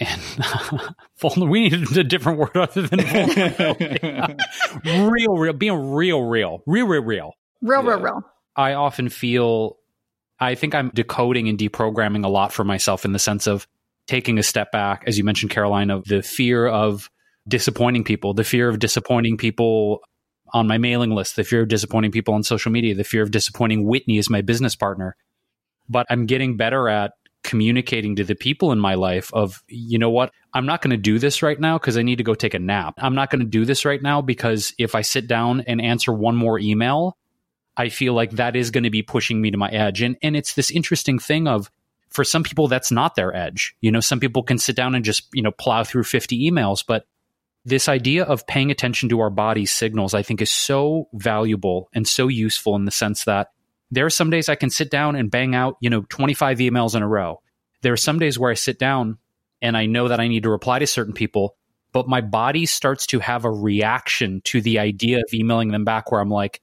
and 0.00 0.20
vulnerable. 1.18 1.52
We 1.52 1.68
need 1.68 1.96
a 1.96 2.04
different 2.04 2.38
word 2.38 2.56
other 2.56 2.82
than 2.82 3.00
vulnerability. 3.00 4.36
real, 4.84 5.36
real, 5.36 5.52
being 5.52 5.92
real, 5.92 6.22
real, 6.22 6.60
real, 6.62 6.62
real, 6.62 7.00
real, 7.00 7.32
real, 7.62 7.82
real, 7.82 8.00
real. 8.00 8.22
I 8.56 8.74
often 8.74 9.08
feel, 9.08 9.78
I 10.38 10.54
think 10.54 10.74
I'm 10.74 10.90
decoding 10.94 11.48
and 11.48 11.58
deprogramming 11.58 12.24
a 12.24 12.28
lot 12.28 12.52
for 12.52 12.64
myself 12.64 13.04
in 13.04 13.12
the 13.12 13.18
sense 13.18 13.46
of 13.46 13.66
taking 14.06 14.38
a 14.38 14.42
step 14.42 14.70
back, 14.70 15.04
as 15.06 15.18
you 15.18 15.24
mentioned, 15.24 15.50
Caroline, 15.50 15.90
of 15.90 16.04
the 16.04 16.22
fear 16.22 16.66
of 16.66 17.10
disappointing 17.48 18.04
people, 18.04 18.34
the 18.34 18.44
fear 18.44 18.68
of 18.68 18.78
disappointing 18.78 19.36
people 19.36 20.02
on 20.52 20.66
my 20.66 20.78
mailing 20.78 21.10
list, 21.10 21.36
the 21.36 21.44
fear 21.44 21.62
of 21.62 21.68
disappointing 21.68 22.12
people 22.12 22.34
on 22.34 22.42
social 22.42 22.70
media, 22.70 22.94
the 22.94 23.04
fear 23.04 23.22
of 23.22 23.30
disappointing 23.30 23.86
Whitney 23.86 24.18
as 24.18 24.30
my 24.30 24.40
business 24.40 24.76
partner. 24.76 25.16
But 25.88 26.06
I'm 26.08 26.26
getting 26.26 26.56
better 26.56 26.88
at 26.88 27.12
communicating 27.44 28.16
to 28.16 28.24
the 28.24 28.34
people 28.34 28.72
in 28.72 28.80
my 28.80 28.94
life 28.94 29.32
of 29.32 29.62
you 29.68 29.98
know 29.98 30.10
what? 30.10 30.32
I'm 30.52 30.66
not 30.66 30.82
going 30.82 30.90
to 30.90 30.96
do 30.96 31.18
this 31.18 31.42
right 31.42 31.60
now 31.60 31.78
because 31.78 31.96
i 31.96 32.02
need 32.02 32.16
to 32.16 32.24
go 32.24 32.34
take 32.34 32.54
a 32.54 32.58
nap. 32.58 32.94
I'm 32.98 33.14
not 33.14 33.30
going 33.30 33.40
to 33.40 33.46
do 33.46 33.64
this 33.64 33.84
right 33.84 34.02
now 34.02 34.22
because 34.22 34.74
if 34.78 34.94
i 34.94 35.02
sit 35.02 35.28
down 35.28 35.60
and 35.60 35.80
answer 35.80 36.12
one 36.12 36.34
more 36.34 36.58
email 36.58 37.16
i 37.76 37.88
feel 37.88 38.14
like 38.14 38.32
that 38.32 38.56
is 38.56 38.70
going 38.70 38.84
to 38.84 38.90
be 38.90 39.02
pushing 39.02 39.40
me 39.40 39.50
to 39.50 39.58
my 39.58 39.68
edge. 39.68 40.02
And 40.02 40.16
and 40.22 40.34
it's 40.36 40.54
this 40.54 40.70
interesting 40.70 41.18
thing 41.18 41.46
of 41.46 41.70
for 42.08 42.24
some 42.24 42.42
people 42.42 42.68
that's 42.68 42.90
not 42.90 43.14
their 43.14 43.34
edge. 43.34 43.76
You 43.80 43.92
know 43.92 44.00
some 44.00 44.20
people 44.20 44.42
can 44.42 44.58
sit 44.58 44.74
down 44.74 44.94
and 44.94 45.04
just 45.04 45.28
you 45.32 45.42
know 45.42 45.52
plow 45.52 45.84
through 45.84 46.04
50 46.04 46.50
emails 46.50 46.82
but 46.86 47.06
this 47.66 47.88
idea 47.88 48.24
of 48.24 48.46
paying 48.46 48.70
attention 48.70 49.08
to 49.08 49.20
our 49.20 49.30
body's 49.30 49.72
signals 49.72 50.12
i 50.14 50.22
think 50.22 50.42
is 50.42 50.52
so 50.52 51.08
valuable 51.14 51.88
and 51.94 52.06
so 52.06 52.28
useful 52.28 52.76
in 52.76 52.84
the 52.84 52.90
sense 52.90 53.24
that 53.24 53.52
there 53.94 54.06
are 54.06 54.10
some 54.10 54.30
days 54.30 54.48
I 54.48 54.54
can 54.54 54.70
sit 54.70 54.90
down 54.90 55.16
and 55.16 55.30
bang 55.30 55.54
out, 55.54 55.76
you 55.80 55.90
know, 55.90 56.02
25 56.08 56.58
emails 56.58 56.94
in 56.94 57.02
a 57.02 57.08
row. 57.08 57.40
There 57.82 57.92
are 57.92 57.98
some 57.98 58.18
days 58.18 58.38
where 58.38 58.50
I 58.50 58.54
sit 58.54 58.78
down 58.78 59.18
and 59.60 59.76
I 59.76 59.86
know 59.86 60.08
that 60.08 60.20
I 60.20 60.28
need 60.28 60.42
to 60.44 60.50
reply 60.50 60.78
to 60.78 60.86
certain 60.86 61.14
people, 61.14 61.56
but 61.92 62.08
my 62.08 62.20
body 62.20 62.66
starts 62.66 63.06
to 63.08 63.20
have 63.20 63.44
a 63.44 63.50
reaction 63.50 64.40
to 64.44 64.60
the 64.60 64.78
idea 64.78 65.18
of 65.18 65.32
emailing 65.32 65.68
them 65.68 65.84
back 65.84 66.10
where 66.10 66.20
I'm 66.20 66.30
like, 66.30 66.60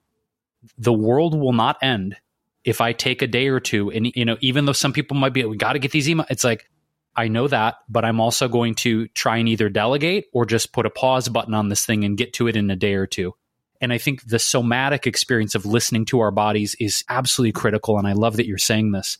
the 0.77 0.93
world 0.93 1.39
will 1.39 1.53
not 1.53 1.77
end 1.81 2.15
if 2.63 2.81
I 2.81 2.93
take 2.93 3.21
a 3.21 3.27
day 3.27 3.47
or 3.47 3.59
two. 3.59 3.91
And, 3.91 4.11
you 4.15 4.25
know, 4.25 4.37
even 4.41 4.65
though 4.65 4.73
some 4.73 4.93
people 4.93 5.17
might 5.17 5.33
be, 5.33 5.43
we 5.45 5.57
got 5.57 5.73
to 5.73 5.79
get 5.79 5.91
these 5.91 6.07
emails, 6.07 6.27
it's 6.29 6.43
like, 6.43 6.69
I 7.15 7.27
know 7.27 7.47
that, 7.47 7.75
but 7.89 8.05
I'm 8.05 8.21
also 8.21 8.47
going 8.47 8.75
to 8.75 9.07
try 9.09 9.37
and 9.37 9.49
either 9.49 9.69
delegate 9.69 10.25
or 10.33 10.45
just 10.45 10.71
put 10.71 10.85
a 10.85 10.89
pause 10.89 11.27
button 11.27 11.53
on 11.53 11.69
this 11.69 11.85
thing 11.85 12.03
and 12.03 12.17
get 12.17 12.33
to 12.33 12.47
it 12.47 12.55
in 12.55 12.69
a 12.69 12.75
day 12.75 12.93
or 12.93 13.07
two. 13.07 13.33
And 13.81 13.91
I 13.91 13.97
think 13.97 14.23
the 14.23 14.39
somatic 14.39 15.07
experience 15.07 15.55
of 15.55 15.65
listening 15.65 16.05
to 16.05 16.19
our 16.19 16.31
bodies 16.31 16.75
is 16.79 17.03
absolutely 17.09 17.53
critical. 17.53 17.97
And 17.97 18.07
I 18.07 18.13
love 18.13 18.37
that 18.37 18.45
you're 18.45 18.59
saying 18.59 18.91
this. 18.91 19.17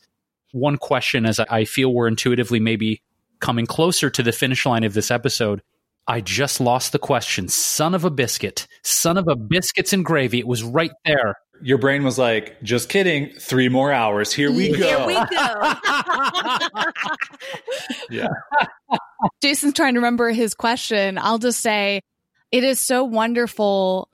One 0.52 0.76
question, 0.76 1.26
as 1.26 1.40
I 1.40 1.64
feel 1.64 1.92
we're 1.92 2.08
intuitively 2.08 2.60
maybe 2.60 3.02
coming 3.40 3.66
closer 3.66 4.08
to 4.08 4.22
the 4.22 4.32
finish 4.32 4.64
line 4.64 4.84
of 4.84 4.94
this 4.94 5.10
episode, 5.10 5.62
I 6.06 6.20
just 6.20 6.60
lost 6.60 6.92
the 6.92 6.98
question. 6.98 7.48
Son 7.48 7.94
of 7.94 8.04
a 8.04 8.10
biscuit. 8.10 8.66
Son 8.82 9.16
of 9.16 9.28
a 9.28 9.36
biscuits 9.36 9.92
and 9.92 10.04
gravy. 10.04 10.38
It 10.38 10.46
was 10.46 10.62
right 10.62 10.92
there. 11.04 11.36
Your 11.60 11.78
brain 11.78 12.02
was 12.04 12.18
like, 12.18 12.60
just 12.62 12.88
kidding. 12.88 13.30
Three 13.38 13.68
more 13.68 13.92
hours. 13.92 14.32
Here 14.32 14.50
we 14.50 14.76
go. 14.76 14.76
Here 14.76 15.06
we 15.06 15.14
go. 15.14 15.28
yeah. 18.10 18.28
Jason's 19.40 19.74
trying 19.74 19.94
to 19.94 20.00
remember 20.00 20.30
his 20.30 20.54
question. 20.54 21.18
I'll 21.18 21.38
just 21.38 21.60
say 21.60 22.00
it 22.50 22.64
is 22.64 22.80
so 22.80 23.04
wonderful 23.04 24.08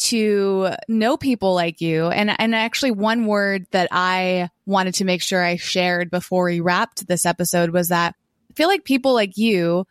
to 0.00 0.70
know 0.88 1.16
people 1.16 1.54
like 1.54 1.80
you. 1.80 2.06
And, 2.06 2.34
and 2.40 2.54
actually 2.54 2.90
one 2.90 3.26
word 3.26 3.66
that 3.72 3.88
I 3.90 4.48
wanted 4.64 4.94
to 4.94 5.04
make 5.04 5.20
sure 5.20 5.44
I 5.44 5.56
shared 5.56 6.10
before 6.10 6.46
we 6.46 6.60
wrapped 6.60 7.06
this 7.06 7.26
episode 7.26 7.70
was 7.70 7.88
that 7.88 8.14
I 8.50 8.54
feel 8.54 8.68
like 8.68 8.84
people 8.84 9.12
like 9.12 9.36
you 9.36 9.86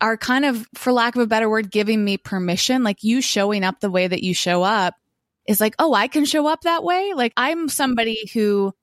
are 0.00 0.18
kind 0.18 0.44
of, 0.44 0.66
for 0.74 0.92
lack 0.92 1.16
of 1.16 1.22
a 1.22 1.26
better 1.26 1.48
word, 1.48 1.70
giving 1.70 2.04
me 2.04 2.18
permission. 2.18 2.82
Like 2.82 3.02
you 3.02 3.22
showing 3.22 3.64
up 3.64 3.80
the 3.80 3.90
way 3.90 4.06
that 4.06 4.22
you 4.22 4.34
show 4.34 4.62
up 4.62 4.94
is 5.48 5.60
like, 5.60 5.74
oh, 5.78 5.94
I 5.94 6.08
can 6.08 6.26
show 6.26 6.46
up 6.46 6.62
that 6.62 6.84
way. 6.84 7.14
Like 7.14 7.32
I'm 7.36 7.70
somebody 7.70 8.30
who, 8.34 8.74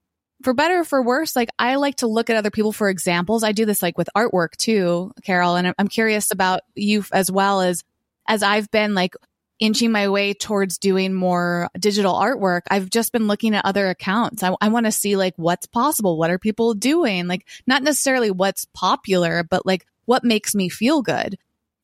for 0.42 0.56
better 0.56 0.80
or 0.80 0.86
for 0.86 1.04
worse, 1.04 1.36
like 1.36 1.50
I 1.60 1.76
like 1.76 1.98
to 1.98 2.08
look 2.08 2.32
at 2.32 2.36
other 2.36 2.52
people 2.52 2.74
for 2.74 2.90
examples. 2.90 3.44
I 3.44 3.52
do 3.52 3.66
this 3.66 3.84
like 3.84 3.98
with 3.98 4.10
artwork 4.18 4.58
too, 4.58 5.12
Carol. 5.24 5.56
And 5.56 5.74
I'm 5.78 5.88
curious 5.88 6.32
about 6.32 6.62
you 6.74 7.06
as 7.12 7.32
well 7.32 7.62
as, 7.62 7.84
as 8.28 8.42
I've 8.42 8.72
been 8.72 8.96
like 8.96 9.16
inching 9.64 9.94
my 9.94 10.10
way 10.10 10.34
towards 10.34 10.78
doing 10.78 11.14
more 11.14 11.70
digital 11.80 12.14
artwork, 12.16 12.64
I've 12.70 12.90
just 12.90 13.14
been 13.14 13.28
looking 13.28 13.56
at 13.56 13.64
other 13.64 13.88
accounts. 13.88 14.44
I, 14.44 14.54
I 14.60 14.68
want 14.68 14.88
to 14.88 14.92
see 14.92 15.16
like 15.16 15.36
what's 15.38 15.68
possible. 15.68 16.18
What 16.18 16.30
are 16.30 16.38
people 16.38 16.74
doing? 16.74 17.28
Like 17.28 17.48
not 17.66 17.82
necessarily 17.82 18.30
what's 18.30 18.66
popular, 18.74 19.42
but 19.42 19.66
like 19.66 19.86
what 20.04 20.26
makes 20.26 20.54
me 20.54 20.68
feel 20.68 21.02
good. 21.02 21.38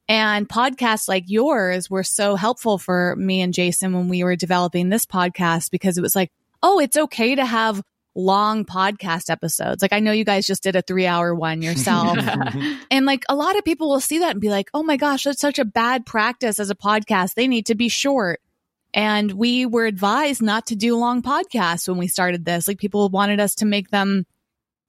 And 0.10 0.50
podcasts 0.50 1.08
like 1.08 1.24
yours 1.28 1.90
were 1.90 2.04
so 2.04 2.36
helpful 2.36 2.80
for 2.80 3.16
me 3.16 3.40
and 3.40 3.54
Jason 3.54 3.94
when 3.94 4.10
we 4.10 4.26
were 4.26 4.36
developing 4.36 4.90
this 4.90 5.06
podcast 5.06 5.72
because 5.72 5.98
it 5.98 6.02
was 6.02 6.18
like, 6.18 6.34
oh, 6.62 6.82
it's 6.82 6.98
okay 6.98 7.34
to 7.36 7.46
have 7.46 7.82
long 8.16 8.66
podcast 8.66 9.30
episodes. 9.30 9.82
Like 9.82 9.94
I 9.94 10.00
know 10.00 10.12
you 10.12 10.26
guys 10.26 10.46
just 10.46 10.64
did 10.64 10.76
a 10.76 10.82
three 10.82 11.08
hour 11.08 11.34
one 11.34 11.62
yourself. 11.62 12.18
and 12.92 13.06
like 13.06 13.24
a 13.30 13.36
lot 13.36 13.58
of 13.58 13.64
people 13.64 13.90
will 13.90 14.00
see 14.00 14.20
that 14.20 14.32
and 14.32 14.42
be 14.42 14.50
like, 14.50 14.70
oh 14.74 14.84
my 14.84 14.98
gosh, 14.98 15.24
that's 15.24 15.42
such 15.42 15.60
a 15.60 15.66
bad 15.66 16.06
practice 16.06 16.60
as 16.60 16.70
a 16.70 16.76
podcast. 16.76 17.34
They 17.36 17.48
need 17.48 17.68
to 17.68 17.76
be 17.76 17.90
short. 17.90 18.42
And 18.94 19.32
we 19.34 19.66
were 19.66 19.86
advised 19.86 20.42
not 20.42 20.68
to 20.68 20.76
do 20.76 20.98
long 20.98 21.22
podcasts 21.22 21.88
when 21.88 21.98
we 21.98 22.08
started 22.08 22.44
this. 22.44 22.68
Like 22.68 22.80
people 22.80 23.08
wanted 23.10 23.40
us 23.40 23.56
to 23.56 23.66
make 23.66 23.90
them 23.90 24.26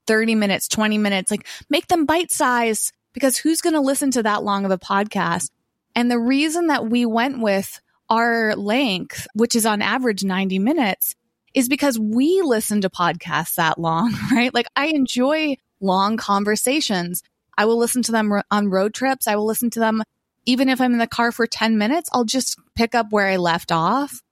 30 0.06 0.34
minutes, 0.34 0.68
20 0.68 0.98
minutes, 0.98 1.30
like 1.30 1.46
make 1.68 1.86
them 1.88 2.06
bite 2.06 2.32
size 2.32 2.92
because 3.12 3.36
who's 3.36 3.60
going 3.60 3.74
to 3.74 3.80
listen 3.80 4.10
to 4.12 4.22
that 4.22 4.42
long 4.42 4.64
of 4.64 4.70
a 4.70 4.78
podcast? 4.78 5.50
And 5.94 6.10
the 6.10 6.18
reason 6.18 6.68
that 6.68 6.88
we 6.88 7.04
went 7.04 7.40
with 7.40 7.80
our 8.08 8.56
length, 8.56 9.26
which 9.34 9.54
is 9.54 9.66
on 9.66 9.82
average 9.82 10.24
90 10.24 10.58
minutes, 10.58 11.14
is 11.54 11.68
because 11.68 11.98
we 11.98 12.42
listen 12.42 12.80
to 12.82 12.90
podcasts 12.90 13.54
that 13.54 13.78
long, 13.78 14.14
right? 14.32 14.52
Like 14.54 14.66
I 14.76 14.86
enjoy 14.86 15.56
long 15.80 16.16
conversations. 16.16 17.22
I 17.56 17.64
will 17.64 17.78
listen 17.78 18.02
to 18.02 18.12
them 18.12 18.40
on 18.50 18.70
road 18.70 18.94
trips. 18.94 19.26
I 19.26 19.36
will 19.36 19.46
listen 19.46 19.70
to 19.70 19.80
them 19.80 20.02
even 20.46 20.68
if 20.68 20.80
I'm 20.80 20.92
in 20.92 20.98
the 20.98 21.06
car 21.06 21.32
for 21.32 21.46
10 21.46 21.78
minutes. 21.78 22.08
I'll 22.12 22.24
just 22.24 22.58
pick 22.74 22.94
up 22.94 23.08
where 23.10 23.26
I 23.26 23.36
left 23.36 23.72
off. 23.72 24.22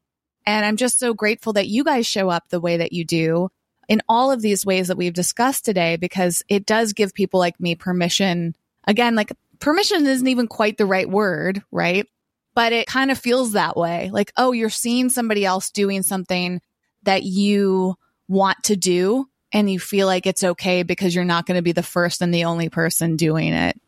And 0.46 0.64
I'm 0.64 0.76
just 0.76 0.98
so 0.98 1.12
grateful 1.12 1.52
that 1.54 1.68
you 1.68 1.84
guys 1.84 2.06
show 2.06 2.30
up 2.30 2.48
the 2.48 2.60
way 2.60 2.78
that 2.78 2.92
you 2.92 3.04
do 3.04 3.50
in 3.86 4.00
all 4.08 4.30
of 4.30 4.40
these 4.40 4.64
ways 4.64 4.88
that 4.88 4.96
we've 4.96 5.12
discussed 5.12 5.64
today, 5.64 5.96
because 5.96 6.42
it 6.48 6.64
does 6.64 6.92
give 6.92 7.12
people 7.12 7.38
like 7.38 7.60
me 7.60 7.74
permission. 7.74 8.54
Again, 8.86 9.14
like 9.14 9.32
permission 9.60 10.06
isn't 10.06 10.26
even 10.26 10.46
quite 10.46 10.78
the 10.78 10.86
right 10.86 11.08
word, 11.08 11.62
right? 11.70 12.06
But 12.54 12.72
it 12.72 12.86
kind 12.86 13.10
of 13.10 13.18
feels 13.18 13.52
that 13.52 13.76
way. 13.76 14.10
Like, 14.10 14.32
oh, 14.36 14.52
you're 14.52 14.70
seeing 14.70 15.10
somebody 15.10 15.44
else 15.44 15.70
doing 15.70 16.02
something 16.02 16.60
that 17.08 17.22
you 17.22 17.94
want 18.28 18.58
to 18.64 18.76
do 18.76 19.24
and 19.50 19.70
you 19.70 19.80
feel 19.80 20.06
like 20.06 20.26
it's 20.26 20.44
okay 20.44 20.82
because 20.82 21.14
you're 21.14 21.24
not 21.24 21.46
going 21.46 21.56
to 21.56 21.62
be 21.62 21.72
the 21.72 21.82
first 21.82 22.20
and 22.20 22.34
the 22.34 22.44
only 22.44 22.68
person 22.68 23.16
doing 23.16 23.54
it. 23.54 23.80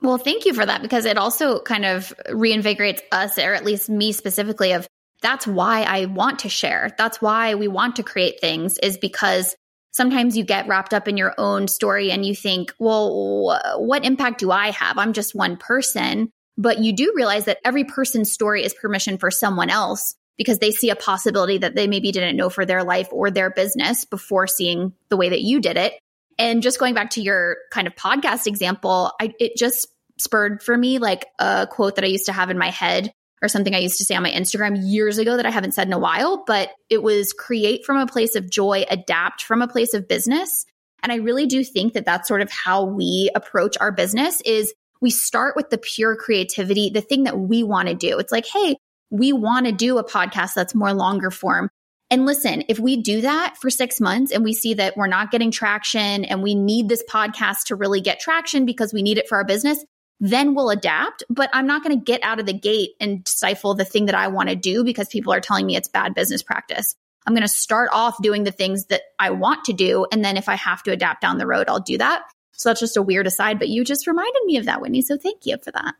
Well, 0.00 0.16
thank 0.16 0.44
you 0.44 0.54
for 0.54 0.64
that 0.64 0.80
because 0.80 1.04
it 1.04 1.18
also 1.18 1.58
kind 1.58 1.84
of 1.84 2.14
reinvigorates 2.28 3.00
us, 3.10 3.36
or 3.36 3.52
at 3.52 3.64
least 3.64 3.90
me 3.90 4.12
specifically, 4.12 4.70
of 4.70 4.86
that's 5.22 5.44
why 5.44 5.82
I 5.82 6.04
want 6.04 6.38
to 6.40 6.48
share. 6.48 6.94
That's 6.96 7.20
why 7.20 7.56
we 7.56 7.66
want 7.66 7.96
to 7.96 8.04
create 8.04 8.40
things, 8.40 8.78
is 8.78 8.96
because 8.96 9.56
sometimes 9.90 10.36
you 10.36 10.44
get 10.44 10.68
wrapped 10.68 10.94
up 10.94 11.08
in 11.08 11.16
your 11.16 11.34
own 11.36 11.66
story 11.66 12.12
and 12.12 12.24
you 12.24 12.32
think, 12.32 12.72
well, 12.78 13.60
what 13.78 14.04
impact 14.04 14.38
do 14.38 14.52
I 14.52 14.70
have? 14.70 14.98
I'm 14.98 15.14
just 15.14 15.34
one 15.34 15.56
person. 15.56 16.30
But 16.56 16.78
you 16.78 16.92
do 16.92 17.12
realize 17.16 17.46
that 17.46 17.58
every 17.64 17.82
person's 17.82 18.30
story 18.30 18.64
is 18.64 18.72
permission 18.72 19.18
for 19.18 19.32
someone 19.32 19.68
else 19.68 20.14
because 20.38 20.60
they 20.60 20.70
see 20.70 20.88
a 20.88 20.96
possibility 20.96 21.58
that 21.58 21.74
they 21.74 21.86
maybe 21.86 22.12
didn't 22.12 22.36
know 22.36 22.48
for 22.48 22.64
their 22.64 22.84
life 22.84 23.08
or 23.12 23.30
their 23.30 23.50
business 23.50 24.04
before 24.04 24.46
seeing 24.46 24.94
the 25.10 25.16
way 25.16 25.28
that 25.28 25.42
you 25.42 25.60
did 25.60 25.76
it. 25.76 25.98
And 26.38 26.62
just 26.62 26.78
going 26.78 26.94
back 26.94 27.10
to 27.10 27.20
your 27.20 27.56
kind 27.72 27.86
of 27.86 27.96
podcast 27.96 28.46
example, 28.46 29.12
I, 29.20 29.34
it 29.40 29.56
just 29.56 29.88
spurred 30.18 30.62
for 30.62 30.76
me 30.76 30.98
like 30.98 31.26
a 31.38 31.66
quote 31.70 31.96
that 31.96 32.04
I 32.04 32.08
used 32.08 32.26
to 32.26 32.32
have 32.32 32.50
in 32.50 32.58
my 32.58 32.70
head 32.70 33.12
or 33.42 33.48
something 33.48 33.74
I 33.74 33.78
used 33.78 33.98
to 33.98 34.04
say 34.04 34.14
on 34.14 34.22
my 34.22 34.30
Instagram 34.30 34.78
years 34.80 35.18
ago 35.18 35.36
that 35.36 35.46
I 35.46 35.50
haven't 35.50 35.74
said 35.74 35.86
in 35.86 35.92
a 35.92 35.98
while, 35.98 36.44
but 36.46 36.70
it 36.88 37.02
was 37.02 37.32
create 37.32 37.84
from 37.84 37.96
a 37.98 38.06
place 38.06 38.34
of 38.34 38.50
joy, 38.50 38.84
adapt 38.88 39.42
from 39.42 39.62
a 39.62 39.68
place 39.68 39.94
of 39.94 40.08
business. 40.08 40.64
And 41.02 41.12
I 41.12 41.16
really 41.16 41.46
do 41.46 41.62
think 41.62 41.92
that 41.92 42.04
that's 42.04 42.26
sort 42.26 42.42
of 42.42 42.50
how 42.50 42.84
we 42.84 43.30
approach 43.34 43.76
our 43.80 43.92
business 43.92 44.40
is 44.42 44.74
we 45.00 45.10
start 45.10 45.54
with 45.54 45.70
the 45.70 45.78
pure 45.78 46.16
creativity, 46.16 46.90
the 46.90 47.00
thing 47.00 47.24
that 47.24 47.38
we 47.38 47.62
want 47.62 47.88
to 47.88 47.94
do. 47.94 48.18
It's 48.18 48.32
like, 48.32 48.46
hey, 48.46 48.76
we 49.10 49.32
want 49.32 49.66
to 49.66 49.72
do 49.72 49.98
a 49.98 50.04
podcast 50.04 50.54
that's 50.54 50.74
more 50.74 50.92
longer 50.92 51.30
form. 51.30 51.70
And 52.10 52.24
listen, 52.24 52.64
if 52.68 52.78
we 52.78 53.02
do 53.02 53.20
that 53.20 53.56
for 53.60 53.68
six 53.68 54.00
months 54.00 54.32
and 54.32 54.42
we 54.42 54.54
see 54.54 54.74
that 54.74 54.96
we're 54.96 55.06
not 55.06 55.30
getting 55.30 55.50
traction 55.50 56.24
and 56.24 56.42
we 56.42 56.54
need 56.54 56.88
this 56.88 57.04
podcast 57.08 57.64
to 57.64 57.76
really 57.76 58.00
get 58.00 58.20
traction 58.20 58.64
because 58.64 58.94
we 58.94 59.02
need 59.02 59.18
it 59.18 59.28
for 59.28 59.36
our 59.36 59.44
business, 59.44 59.84
then 60.20 60.54
we'll 60.54 60.70
adapt. 60.70 61.22
But 61.28 61.50
I'm 61.52 61.66
not 61.66 61.84
going 61.84 61.98
to 61.98 62.04
get 62.04 62.22
out 62.22 62.40
of 62.40 62.46
the 62.46 62.54
gate 62.54 62.90
and 62.98 63.26
stifle 63.28 63.74
the 63.74 63.84
thing 63.84 64.06
that 64.06 64.14
I 64.14 64.28
want 64.28 64.48
to 64.48 64.56
do 64.56 64.84
because 64.84 65.08
people 65.08 65.32
are 65.32 65.40
telling 65.40 65.66
me 65.66 65.76
it's 65.76 65.88
bad 65.88 66.14
business 66.14 66.42
practice. 66.42 66.94
I'm 67.26 67.34
going 67.34 67.42
to 67.42 67.48
start 67.48 67.90
off 67.92 68.22
doing 68.22 68.44
the 68.44 68.50
things 68.50 68.86
that 68.86 69.02
I 69.18 69.30
want 69.30 69.64
to 69.66 69.74
do. 69.74 70.06
And 70.10 70.24
then 70.24 70.38
if 70.38 70.48
I 70.48 70.54
have 70.54 70.82
to 70.84 70.92
adapt 70.92 71.20
down 71.20 71.36
the 71.36 71.46
road, 71.46 71.68
I'll 71.68 71.80
do 71.80 71.98
that. 71.98 72.22
So 72.52 72.70
that's 72.70 72.80
just 72.80 72.96
a 72.96 73.02
weird 73.02 73.26
aside, 73.26 73.58
but 73.58 73.68
you 73.68 73.84
just 73.84 74.06
reminded 74.06 74.42
me 74.46 74.56
of 74.56 74.64
that, 74.64 74.80
Whitney. 74.80 75.02
So 75.02 75.18
thank 75.18 75.44
you 75.44 75.58
for 75.62 75.70
that. 75.72 75.94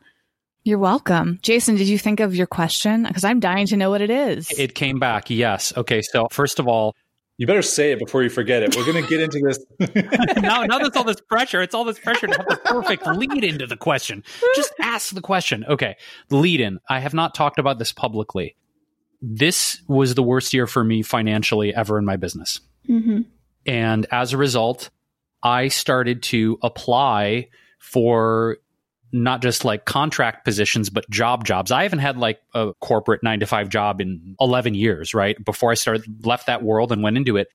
You're 0.63 0.77
welcome. 0.79 1.39
Jason, 1.41 1.75
did 1.75 1.87
you 1.87 1.97
think 1.97 2.19
of 2.19 2.35
your 2.35 2.47
question? 2.47 3.03
Because 3.03 3.23
I'm 3.23 3.39
dying 3.39 3.67
to 3.67 3.77
know 3.77 3.89
what 3.89 4.01
it 4.01 4.09
is. 4.09 4.51
It 4.57 4.75
came 4.75 4.99
back. 4.99 5.29
Yes. 5.29 5.75
Okay. 5.75 6.01
So, 6.01 6.27
first 6.31 6.59
of 6.59 6.67
all, 6.67 6.95
you 7.37 7.47
better 7.47 7.61
say 7.61 7.93
it 7.93 7.99
before 7.99 8.21
you 8.21 8.29
forget 8.29 8.63
it. 8.63 8.75
We're 8.75 8.85
going 8.85 9.01
to 9.01 9.09
get 9.09 9.21
into 9.21 9.39
this. 9.39 10.35
now, 10.41 10.63
now 10.63 10.77
there's 10.77 10.95
all 10.97 11.05
this 11.05 11.21
pressure. 11.21 11.61
It's 11.61 11.73
all 11.73 11.85
this 11.85 11.97
pressure 11.97 12.27
to 12.27 12.35
have 12.35 12.47
the 12.47 12.57
perfect 12.57 13.07
lead 13.07 13.45
into 13.45 13.65
the 13.65 13.77
question. 13.77 14.25
Just 14.57 14.73
ask 14.81 15.13
the 15.15 15.21
question. 15.21 15.63
Okay. 15.65 15.95
The 16.27 16.35
lead 16.35 16.59
in. 16.59 16.79
I 16.89 16.99
have 16.99 17.13
not 17.13 17.33
talked 17.33 17.57
about 17.57 17.79
this 17.79 17.93
publicly. 17.93 18.57
This 19.21 19.81
was 19.87 20.15
the 20.15 20.23
worst 20.23 20.53
year 20.53 20.67
for 20.67 20.83
me 20.83 21.01
financially 21.01 21.73
ever 21.73 21.97
in 21.97 22.03
my 22.03 22.17
business. 22.17 22.59
Mm-hmm. 22.89 23.21
And 23.65 24.05
as 24.11 24.33
a 24.33 24.37
result, 24.37 24.89
I 25.41 25.69
started 25.69 26.23
to 26.23 26.59
apply 26.61 27.47
for 27.79 28.57
not 29.11 29.41
just 29.41 29.65
like 29.65 29.85
contract 29.85 30.45
positions, 30.45 30.89
but 30.89 31.09
job 31.09 31.45
jobs. 31.45 31.71
I 31.71 31.83
haven't 31.83 31.99
had 31.99 32.17
like 32.17 32.41
a 32.53 32.73
corporate 32.79 33.23
nine 33.23 33.39
to 33.39 33.45
five 33.45 33.69
job 33.69 34.01
in 34.01 34.35
11 34.39 34.75
years, 34.75 35.13
right? 35.13 35.43
Before 35.43 35.71
I 35.71 35.75
started, 35.75 36.25
left 36.25 36.47
that 36.47 36.63
world 36.63 36.91
and 36.91 37.01
went 37.01 37.17
into 37.17 37.37
it. 37.37 37.47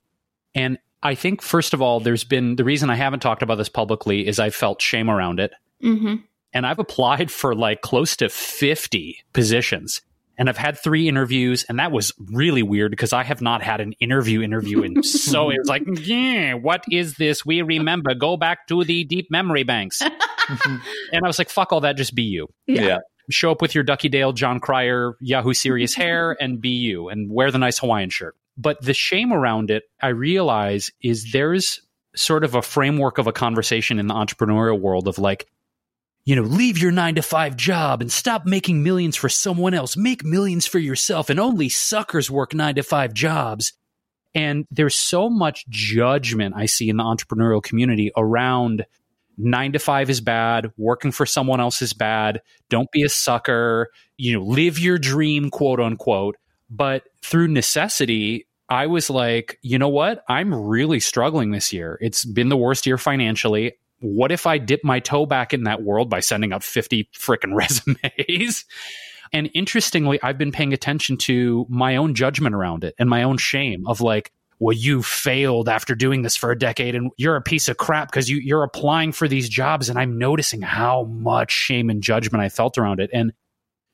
And 0.53 0.77
I 1.03 1.15
think, 1.15 1.41
first 1.41 1.73
of 1.73 1.81
all, 1.81 1.99
there's 1.99 2.23
been 2.23 2.55
the 2.55 2.63
reason 2.63 2.89
I 2.89 2.95
haven't 2.95 3.19
talked 3.19 3.43
about 3.43 3.55
this 3.55 3.69
publicly 3.69 4.27
is 4.27 4.39
I 4.39 4.49
felt 4.49 4.81
shame 4.81 5.09
around 5.09 5.39
it. 5.39 5.51
Mm-hmm. 5.83 6.15
And 6.53 6.65
I've 6.65 6.79
applied 6.79 7.29
for 7.31 7.53
like 7.53 7.81
close 7.81 8.15
to 8.17 8.29
50 8.29 9.23
positions 9.33 10.01
and 10.37 10.49
I've 10.49 10.57
had 10.57 10.77
three 10.77 11.07
interviews, 11.07 11.65
and 11.67 11.79
that 11.79 11.91
was 11.91 12.13
really 12.31 12.63
weird 12.63 12.91
because 12.91 13.13
I 13.13 13.23
have 13.23 13.41
not 13.41 13.61
had 13.61 13.81
an 13.81 13.93
interview 13.93 14.41
interview, 14.41 14.83
and 14.83 15.05
so 15.05 15.49
it 15.49 15.59
was 15.59 15.67
like, 15.67 15.83
yeah, 16.01 16.53
what 16.53 16.83
is 16.91 17.15
this? 17.15 17.45
We 17.45 17.61
remember. 17.61 18.13
Go 18.15 18.37
back 18.37 18.67
to 18.67 18.83
the 18.83 19.03
deep 19.03 19.31
memory 19.31 19.63
banks. 19.63 20.01
and 20.01 20.81
I 21.13 21.27
was 21.27 21.39
like, 21.39 21.49
fuck 21.49 21.71
all 21.71 21.81
that, 21.81 21.97
just 21.97 22.15
be 22.15 22.23
you. 22.23 22.47
Yeah. 22.67 22.81
yeah. 22.81 22.97
Show 23.29 23.51
up 23.51 23.61
with 23.61 23.73
your 23.73 23.83
Duckie 23.83 24.09
Dale, 24.09 24.33
Jon 24.33 24.59
Cryer, 24.59 25.15
Yahoo 25.19 25.53
Serious 25.53 25.93
hair, 25.95 26.35
and 26.39 26.61
be 26.61 26.69
you, 26.69 27.09
and 27.09 27.31
wear 27.31 27.51
the 27.51 27.57
nice 27.57 27.79
Hawaiian 27.79 28.09
shirt. 28.09 28.35
But 28.57 28.81
the 28.81 28.93
shame 28.93 29.33
around 29.33 29.71
it, 29.71 29.83
I 30.01 30.09
realize, 30.09 30.91
is 31.01 31.31
there's 31.31 31.81
sort 32.15 32.43
of 32.43 32.55
a 32.55 32.61
framework 32.61 33.17
of 33.17 33.27
a 33.27 33.33
conversation 33.33 33.99
in 33.99 34.07
the 34.07 34.13
entrepreneurial 34.13 34.79
world 34.79 35.07
of 35.07 35.17
like, 35.17 35.47
you 36.25 36.35
know, 36.35 36.41
leave 36.41 36.79
your 36.79 36.91
nine 36.91 37.15
to 37.15 37.21
five 37.21 37.55
job 37.55 38.01
and 38.01 38.11
stop 38.11 38.45
making 38.45 38.83
millions 38.83 39.15
for 39.15 39.29
someone 39.29 39.75
else. 39.75 39.95
Make 39.95 40.25
millions 40.25 40.65
for 40.65 40.79
yourself, 40.79 41.29
and 41.29 41.39
only 41.39 41.69
suckers 41.69 42.31
work 42.31 42.53
nine 42.53 42.75
to 42.75 42.83
five 42.83 43.13
jobs. 43.13 43.73
And 44.33 44.65
there's 44.69 44.95
so 44.95 45.29
much 45.29 45.65
judgment 45.69 46.55
I 46.57 46.65
see 46.65 46.89
in 46.89 46.97
the 46.97 47.03
entrepreneurial 47.03 47.63
community 47.63 48.11
around 48.17 48.85
nine 49.37 49.71
to 49.73 49.79
five 49.79 50.09
is 50.09 50.19
bad, 50.19 50.71
working 50.77 51.11
for 51.11 51.25
someone 51.25 51.61
else 51.61 51.81
is 51.81 51.93
bad, 51.93 52.41
don't 52.69 52.91
be 52.91 53.03
a 53.03 53.09
sucker, 53.09 53.89
you 54.17 54.33
know, 54.33 54.45
live 54.45 54.79
your 54.79 54.97
dream, 54.97 55.49
quote 55.49 55.79
unquote. 55.79 56.37
But 56.69 57.03
through 57.21 57.49
necessity, 57.49 58.47
I 58.67 58.87
was 58.87 59.09
like, 59.09 59.59
you 59.61 59.77
know 59.77 59.89
what? 59.89 60.23
I'm 60.27 60.53
really 60.53 60.99
struggling 60.99 61.51
this 61.51 61.71
year. 61.71 61.99
It's 62.01 62.25
been 62.25 62.49
the 62.49 62.57
worst 62.57 62.87
year 62.87 62.97
financially 62.97 63.73
what 64.05 64.31
if 64.31 64.45
I 64.45 64.57
dip 64.57 64.83
my 64.83 64.99
toe 64.99 65.25
back 65.25 65.53
in 65.53 65.63
that 65.63 65.81
world 65.81 66.09
by 66.09 66.19
sending 66.19 66.53
out 66.53 66.63
50 66.63 67.09
freaking 67.13 67.53
resumes? 67.55 68.65
and 69.33 69.49
interestingly, 69.53 70.19
I've 70.21 70.37
been 70.37 70.51
paying 70.51 70.73
attention 70.73 71.17
to 71.17 71.65
my 71.69 71.95
own 71.95 72.13
judgment 72.13 72.55
around 72.55 72.83
it 72.83 72.95
and 72.97 73.09
my 73.09 73.23
own 73.23 73.37
shame 73.37 73.85
of 73.87 74.01
like, 74.01 74.31
well, 74.59 74.75
you 74.75 75.03
failed 75.03 75.67
after 75.67 75.95
doing 75.95 76.21
this 76.21 76.35
for 76.35 76.51
a 76.51 76.57
decade 76.57 76.95
and 76.95 77.11
you're 77.17 77.35
a 77.35 77.41
piece 77.41 77.67
of 77.67 77.77
crap 77.77 78.09
because 78.09 78.29
you, 78.29 78.37
you're 78.37 78.63
applying 78.63 79.11
for 79.11 79.27
these 79.27 79.49
jobs. 79.49 79.89
And 79.89 79.99
I'm 79.99 80.17
noticing 80.17 80.61
how 80.61 81.03
much 81.03 81.51
shame 81.51 81.89
and 81.89 82.01
judgment 82.01 82.41
I 82.41 82.49
felt 82.49 82.77
around 82.77 83.01
it. 83.01 83.09
And 83.11 83.33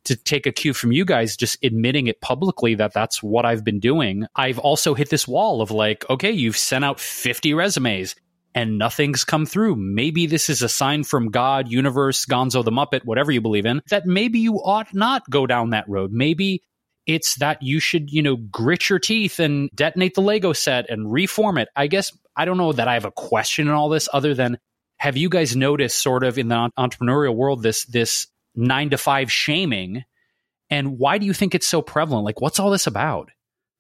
to 0.04 0.16
take 0.16 0.46
a 0.46 0.52
cue 0.52 0.74
from 0.74 0.92
you 0.92 1.06
guys, 1.06 1.36
just 1.36 1.64
admitting 1.64 2.08
it 2.08 2.22
publicly 2.22 2.76
that 2.76 2.94
that's 2.94 3.24
what 3.24 3.46
I've 3.46 3.64
been 3.64 3.80
doing, 3.80 4.26
I've 4.36 4.60
also 4.60 4.94
hit 4.94 5.10
this 5.10 5.28
wall 5.28 5.62
of 5.62 5.72
like, 5.72 6.08
okay, 6.10 6.32
you've 6.32 6.58
sent 6.58 6.86
out 6.86 7.00
50 7.00 7.54
resumes 7.54 8.16
and 8.54 8.78
nothing's 8.78 9.24
come 9.24 9.46
through. 9.46 9.76
Maybe 9.76 10.26
this 10.26 10.50
is 10.50 10.62
a 10.62 10.70
sign 10.70 11.04
from 11.04 11.30
God, 11.30 11.70
universe, 11.70 12.26
Gonzo 12.26 12.64
the 12.64 12.72
Muppet, 12.72 13.06
whatever 13.06 13.32
you 13.32 13.42
believe 13.42 13.66
in, 13.66 13.82
that 13.90 14.06
maybe 14.06 14.40
you 14.40 14.56
ought 14.56 14.94
not 14.94 15.30
go 15.30 15.48
down 15.48 15.70
that 15.70 15.88
road. 15.88 16.12
Maybe 16.12 16.64
it's 17.06 17.36
that 17.36 17.62
you 17.62 17.80
should, 17.80 18.12
you 18.12 18.22
know, 18.22 18.36
grit 18.36 18.90
your 18.90 19.00
teeth 19.00 19.40
and 19.40 19.70
detonate 19.74 20.16
the 20.16 20.22
Lego 20.22 20.54
set 20.54 20.90
and 20.90 21.12
reform 21.12 21.58
it. 21.58 21.70
I 21.76 21.88
guess 21.88 22.16
I 22.36 22.46
don't 22.46 22.58
know 22.58 22.74
that 22.74 22.88
I 22.88 22.94
have 22.94 23.06
a 23.06 23.12
question 23.12 23.68
in 23.68 23.74
all 23.74 23.90
this 23.90 24.08
other 24.14 24.34
than 24.34 24.58
have 24.98 25.18
you 25.18 25.30
guys 25.30 25.56
noticed 25.56 26.02
sort 26.02 26.24
of 26.24 26.38
in 26.38 26.48
the 26.48 26.70
entrepreneurial 26.78 27.36
world 27.36 27.64
this 27.64 27.86
this 27.86 28.28
9 28.56 28.92
to 28.92 28.98
5 28.98 29.32
shaming 29.32 30.04
and 30.70 31.00
why 31.00 31.18
do 31.18 31.26
you 31.26 31.34
think 31.34 31.56
it's 31.56 31.68
so 31.68 31.82
prevalent? 31.82 32.26
Like 32.26 32.40
what's 32.40 32.60
all 32.60 32.70
this 32.70 32.88
about? 32.88 33.30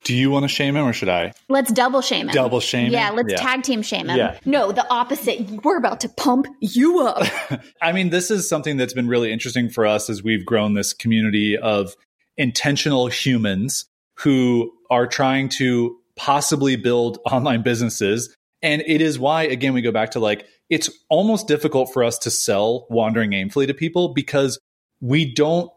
Do 0.03 0.15
you 0.15 0.31
want 0.31 0.43
to 0.43 0.47
shame 0.47 0.75
him 0.75 0.85
or 0.85 0.93
should 0.93 1.09
I? 1.09 1.33
Let's 1.47 1.71
double 1.71 2.01
shame 2.01 2.27
him. 2.27 2.33
Double 2.33 2.59
shame 2.59 2.87
him. 2.87 2.93
Yeah, 2.93 3.11
let's 3.11 3.31
yeah. 3.31 3.37
tag 3.37 3.61
team 3.61 3.83
shame 3.83 4.09
him. 4.09 4.17
Yeah. 4.17 4.39
No, 4.45 4.71
the 4.71 4.87
opposite. 4.91 5.63
We're 5.63 5.77
about 5.77 5.99
to 6.01 6.09
pump 6.09 6.47
you 6.59 7.01
up. 7.01 7.27
I 7.81 7.91
mean, 7.91 8.09
this 8.09 8.31
is 8.31 8.49
something 8.49 8.77
that's 8.77 8.93
been 8.93 9.07
really 9.07 9.31
interesting 9.31 9.69
for 9.69 9.85
us 9.85 10.09
as 10.09 10.23
we've 10.23 10.45
grown 10.45 10.73
this 10.73 10.93
community 10.93 11.57
of 11.57 11.95
intentional 12.37 13.07
humans 13.07 13.85
who 14.15 14.71
are 14.89 15.05
trying 15.05 15.49
to 15.49 15.97
possibly 16.15 16.75
build 16.75 17.19
online 17.25 17.61
businesses. 17.61 18.35
And 18.63 18.83
it 18.85 19.01
is 19.01 19.19
why, 19.19 19.43
again, 19.43 19.73
we 19.73 19.81
go 19.81 19.91
back 19.91 20.11
to 20.11 20.19
like, 20.19 20.45
it's 20.69 20.89
almost 21.09 21.47
difficult 21.47 21.93
for 21.93 22.03
us 22.03 22.17
to 22.19 22.31
sell 22.31 22.87
wandering 22.89 23.31
aimfully 23.31 23.67
to 23.67 23.73
people 23.73 24.13
because 24.13 24.59
we 24.99 25.31
don't 25.31 25.69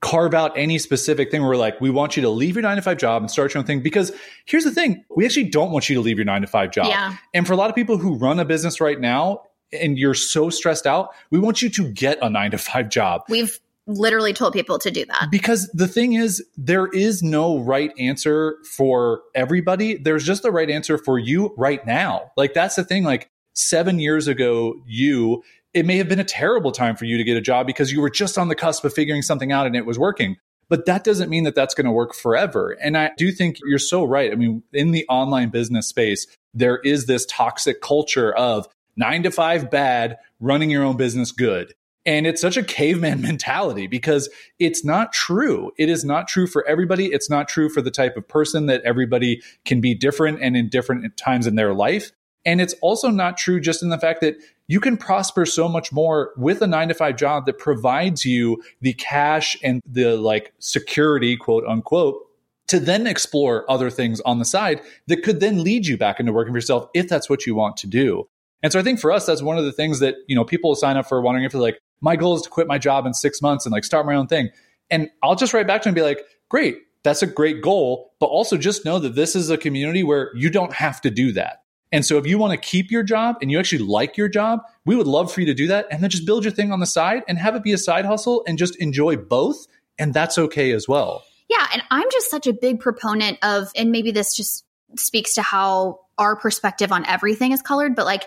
carve 0.00 0.34
out 0.34 0.56
any 0.56 0.78
specific 0.78 1.30
thing 1.30 1.40
where 1.40 1.50
we're 1.50 1.56
like, 1.56 1.80
we 1.80 1.90
want 1.90 2.16
you 2.16 2.22
to 2.22 2.30
leave 2.30 2.54
your 2.54 2.62
nine 2.62 2.76
to 2.76 2.82
five 2.82 2.98
job 2.98 3.22
and 3.22 3.30
start 3.30 3.52
your 3.52 3.60
own 3.60 3.66
thing. 3.66 3.80
Because 3.80 4.12
here's 4.44 4.64
the 4.64 4.70
thing 4.70 5.04
we 5.14 5.24
actually 5.24 5.48
don't 5.48 5.72
want 5.72 5.88
you 5.88 5.94
to 5.96 6.00
leave 6.00 6.18
your 6.18 6.24
nine 6.24 6.42
to 6.42 6.46
five 6.46 6.70
job. 6.70 6.86
Yeah. 6.86 7.16
And 7.34 7.46
for 7.46 7.52
a 7.52 7.56
lot 7.56 7.68
of 7.68 7.76
people 7.76 7.98
who 7.98 8.14
run 8.14 8.38
a 8.38 8.44
business 8.44 8.80
right 8.80 9.00
now, 9.00 9.42
and 9.72 9.98
you're 9.98 10.14
so 10.14 10.50
stressed 10.50 10.86
out, 10.86 11.10
we 11.30 11.38
want 11.38 11.60
you 11.60 11.68
to 11.68 11.90
get 11.92 12.18
a 12.22 12.30
nine 12.30 12.52
to 12.52 12.58
five 12.58 12.88
job. 12.88 13.22
We've 13.28 13.58
literally 13.86 14.32
told 14.32 14.52
people 14.52 14.78
to 14.78 14.90
do 14.90 15.04
that. 15.06 15.28
Because 15.30 15.68
the 15.74 15.88
thing 15.88 16.12
is, 16.12 16.44
there 16.56 16.86
is 16.86 17.22
no 17.22 17.58
right 17.58 17.90
answer 17.98 18.56
for 18.76 19.22
everybody. 19.34 19.96
There's 19.96 20.24
just 20.24 20.42
the 20.42 20.50
right 20.50 20.70
answer 20.70 20.96
for 20.96 21.18
you 21.18 21.54
right 21.58 21.84
now. 21.86 22.30
Like, 22.36 22.54
that's 22.54 22.76
the 22.76 22.84
thing. 22.84 23.04
Like, 23.04 23.30
seven 23.54 23.98
years 23.98 24.28
ago, 24.28 24.74
you, 24.86 25.42
it 25.74 25.86
may 25.86 25.96
have 25.98 26.08
been 26.08 26.20
a 26.20 26.24
terrible 26.24 26.72
time 26.72 26.96
for 26.96 27.04
you 27.04 27.16
to 27.18 27.24
get 27.24 27.36
a 27.36 27.40
job 27.40 27.66
because 27.66 27.92
you 27.92 28.00
were 28.00 28.10
just 28.10 28.38
on 28.38 28.48
the 28.48 28.54
cusp 28.54 28.84
of 28.84 28.92
figuring 28.92 29.22
something 29.22 29.52
out 29.52 29.66
and 29.66 29.76
it 29.76 29.86
was 29.86 29.98
working. 29.98 30.36
But 30.68 30.86
that 30.86 31.04
doesn't 31.04 31.30
mean 31.30 31.44
that 31.44 31.54
that's 31.54 31.74
going 31.74 31.86
to 31.86 31.90
work 31.90 32.14
forever. 32.14 32.76
And 32.82 32.96
I 32.96 33.12
do 33.16 33.32
think 33.32 33.58
you're 33.64 33.78
so 33.78 34.04
right. 34.04 34.30
I 34.30 34.34
mean, 34.34 34.62
in 34.72 34.90
the 34.90 35.06
online 35.08 35.48
business 35.48 35.88
space, 35.88 36.26
there 36.52 36.78
is 36.78 37.06
this 37.06 37.24
toxic 37.26 37.80
culture 37.80 38.34
of 38.34 38.68
nine 38.96 39.22
to 39.22 39.30
five 39.30 39.70
bad, 39.70 40.18
running 40.40 40.70
your 40.70 40.84
own 40.84 40.96
business 40.96 41.32
good. 41.32 41.74
And 42.04 42.26
it's 42.26 42.40
such 42.40 42.56
a 42.56 42.62
caveman 42.62 43.20
mentality 43.22 43.86
because 43.86 44.28
it's 44.58 44.84
not 44.84 45.12
true. 45.12 45.72
It 45.78 45.88
is 45.88 46.04
not 46.04 46.28
true 46.28 46.46
for 46.46 46.66
everybody. 46.66 47.06
It's 47.06 47.30
not 47.30 47.48
true 47.48 47.68
for 47.68 47.80
the 47.80 47.90
type 47.90 48.16
of 48.16 48.28
person 48.28 48.66
that 48.66 48.82
everybody 48.82 49.42
can 49.64 49.80
be 49.80 49.94
different 49.94 50.40
and 50.42 50.56
in 50.56 50.68
different 50.68 51.16
times 51.16 51.46
in 51.46 51.54
their 51.54 51.74
life. 51.74 52.12
And 52.44 52.60
it's 52.60 52.74
also 52.80 53.10
not 53.10 53.36
true 53.36 53.60
just 53.60 53.82
in 53.82 53.90
the 53.90 53.98
fact 53.98 54.20
that 54.20 54.36
you 54.68 54.80
can 54.80 54.96
prosper 54.96 55.46
so 55.46 55.68
much 55.68 55.90
more 55.92 56.32
with 56.36 56.62
a 56.62 56.66
nine 56.66 56.88
to 56.88 56.94
five 56.94 57.16
job 57.16 57.46
that 57.46 57.58
provides 57.58 58.24
you 58.24 58.62
the 58.82 58.92
cash 58.92 59.56
and 59.62 59.82
the 59.86 60.16
like 60.16 60.52
security, 60.58 61.36
quote 61.36 61.64
unquote, 61.66 62.22
to 62.68 62.78
then 62.78 63.06
explore 63.06 63.68
other 63.70 63.90
things 63.90 64.20
on 64.20 64.38
the 64.38 64.44
side 64.44 64.82
that 65.06 65.22
could 65.22 65.40
then 65.40 65.64
lead 65.64 65.86
you 65.86 65.96
back 65.96 66.20
into 66.20 66.32
working 66.32 66.52
for 66.52 66.58
yourself 66.58 66.88
if 66.94 67.08
that's 67.08 67.28
what 67.28 67.46
you 67.46 67.54
want 67.54 67.78
to 67.78 67.86
do. 67.86 68.28
And 68.62 68.70
so 68.72 68.78
I 68.78 68.82
think 68.82 69.00
for 69.00 69.10
us, 69.10 69.24
that's 69.24 69.40
one 69.40 69.56
of 69.56 69.64
the 69.64 69.72
things 69.72 70.00
that, 70.00 70.16
you 70.26 70.36
know, 70.36 70.44
people 70.44 70.74
sign 70.74 70.96
up 70.96 71.08
for 71.08 71.20
wondering 71.22 71.44
if 71.44 71.52
they're 71.52 71.60
like, 71.60 71.78
my 72.00 72.16
goal 72.16 72.36
is 72.36 72.42
to 72.42 72.50
quit 72.50 72.66
my 72.66 72.78
job 72.78 73.06
in 73.06 73.14
six 73.14 73.40
months 73.40 73.64
and 73.64 73.72
like 73.72 73.84
start 73.84 74.04
my 74.04 74.14
own 74.14 74.26
thing. 74.26 74.50
And 74.90 75.08
I'll 75.22 75.36
just 75.36 75.54
write 75.54 75.66
back 75.66 75.82
to 75.82 75.84
them 75.86 75.90
and 75.90 75.96
be 75.96 76.02
like, 76.02 76.20
great, 76.48 76.78
that's 77.04 77.22
a 77.22 77.26
great 77.26 77.62
goal. 77.62 78.12
But 78.20 78.26
also 78.26 78.58
just 78.58 78.84
know 78.84 78.98
that 78.98 79.14
this 79.14 79.34
is 79.34 79.48
a 79.48 79.56
community 79.56 80.02
where 80.02 80.30
you 80.36 80.50
don't 80.50 80.72
have 80.74 81.00
to 81.02 81.10
do 81.10 81.32
that. 81.32 81.62
And 81.90 82.04
so 82.04 82.18
if 82.18 82.26
you 82.26 82.38
want 82.38 82.52
to 82.52 82.58
keep 82.58 82.90
your 82.90 83.02
job 83.02 83.36
and 83.40 83.50
you 83.50 83.58
actually 83.58 83.78
like 83.78 84.16
your 84.16 84.28
job, 84.28 84.60
we 84.84 84.94
would 84.94 85.06
love 85.06 85.32
for 85.32 85.40
you 85.40 85.46
to 85.46 85.54
do 85.54 85.66
that 85.68 85.86
and 85.90 86.02
then 86.02 86.10
just 86.10 86.26
build 86.26 86.44
your 86.44 86.52
thing 86.52 86.70
on 86.70 86.80
the 86.80 86.86
side 86.86 87.22
and 87.28 87.38
have 87.38 87.56
it 87.56 87.62
be 87.62 87.72
a 87.72 87.78
side 87.78 88.04
hustle 88.04 88.44
and 88.46 88.58
just 88.58 88.76
enjoy 88.76 89.16
both. 89.16 89.66
And 89.98 90.12
that's 90.12 90.38
okay 90.38 90.72
as 90.72 90.86
well. 90.86 91.24
Yeah. 91.48 91.66
And 91.72 91.82
I'm 91.90 92.06
just 92.12 92.30
such 92.30 92.46
a 92.46 92.52
big 92.52 92.80
proponent 92.80 93.38
of, 93.42 93.70
and 93.74 93.90
maybe 93.90 94.10
this 94.10 94.36
just 94.36 94.64
speaks 94.96 95.34
to 95.34 95.42
how 95.42 96.00
our 96.18 96.36
perspective 96.36 96.92
on 96.92 97.06
everything 97.06 97.52
is 97.52 97.62
colored, 97.62 97.96
but 97.96 98.04
like 98.04 98.26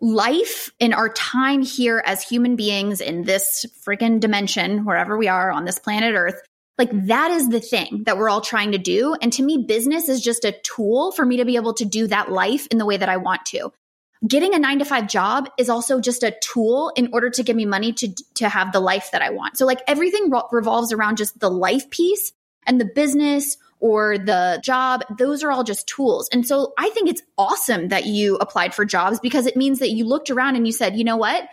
life 0.00 0.70
in 0.80 0.92
our 0.92 1.08
time 1.10 1.62
here 1.62 2.02
as 2.04 2.22
human 2.22 2.56
beings 2.56 3.00
in 3.00 3.22
this 3.24 3.66
freaking 3.86 4.18
dimension, 4.18 4.84
wherever 4.84 5.16
we 5.16 5.28
are 5.28 5.50
on 5.50 5.64
this 5.64 5.78
planet 5.78 6.14
Earth, 6.14 6.40
like 6.78 6.90
that 7.06 7.30
is 7.30 7.48
the 7.48 7.60
thing 7.60 8.02
that 8.06 8.18
we're 8.18 8.28
all 8.28 8.40
trying 8.40 8.72
to 8.72 8.78
do. 8.78 9.14
And 9.22 9.32
to 9.34 9.42
me, 9.42 9.64
business 9.66 10.08
is 10.08 10.20
just 10.20 10.44
a 10.44 10.52
tool 10.62 11.12
for 11.12 11.24
me 11.24 11.36
to 11.36 11.44
be 11.44 11.56
able 11.56 11.74
to 11.74 11.84
do 11.84 12.06
that 12.08 12.32
life 12.32 12.66
in 12.68 12.78
the 12.78 12.86
way 12.86 12.96
that 12.96 13.08
I 13.08 13.16
want 13.16 13.46
to. 13.46 13.72
Getting 14.26 14.54
a 14.54 14.58
nine 14.58 14.78
to 14.78 14.84
five 14.84 15.06
job 15.06 15.50
is 15.58 15.68
also 15.68 16.00
just 16.00 16.22
a 16.22 16.34
tool 16.40 16.90
in 16.96 17.10
order 17.12 17.28
to 17.30 17.42
give 17.42 17.54
me 17.54 17.66
money 17.66 17.92
to, 17.92 18.14
to 18.34 18.48
have 18.48 18.72
the 18.72 18.80
life 18.80 19.10
that 19.12 19.22
I 19.22 19.30
want. 19.30 19.58
So 19.58 19.66
like 19.66 19.82
everything 19.86 20.32
revolves 20.50 20.92
around 20.92 21.18
just 21.18 21.38
the 21.38 21.50
life 21.50 21.90
piece 21.90 22.32
and 22.66 22.80
the 22.80 22.86
business 22.86 23.58
or 23.80 24.16
the 24.16 24.60
job, 24.64 25.04
those 25.18 25.44
are 25.44 25.52
all 25.52 25.62
just 25.62 25.86
tools. 25.86 26.30
And 26.32 26.46
so 26.46 26.72
I 26.78 26.88
think 26.90 27.10
it's 27.10 27.22
awesome 27.36 27.88
that 27.88 28.06
you 28.06 28.36
applied 28.36 28.74
for 28.74 28.86
jobs 28.86 29.20
because 29.20 29.44
it 29.46 29.56
means 29.56 29.78
that 29.80 29.90
you 29.90 30.06
looked 30.06 30.30
around 30.30 30.56
and 30.56 30.66
you 30.66 30.72
said, 30.72 30.96
you 30.96 31.04
know 31.04 31.18
what? 31.18 31.46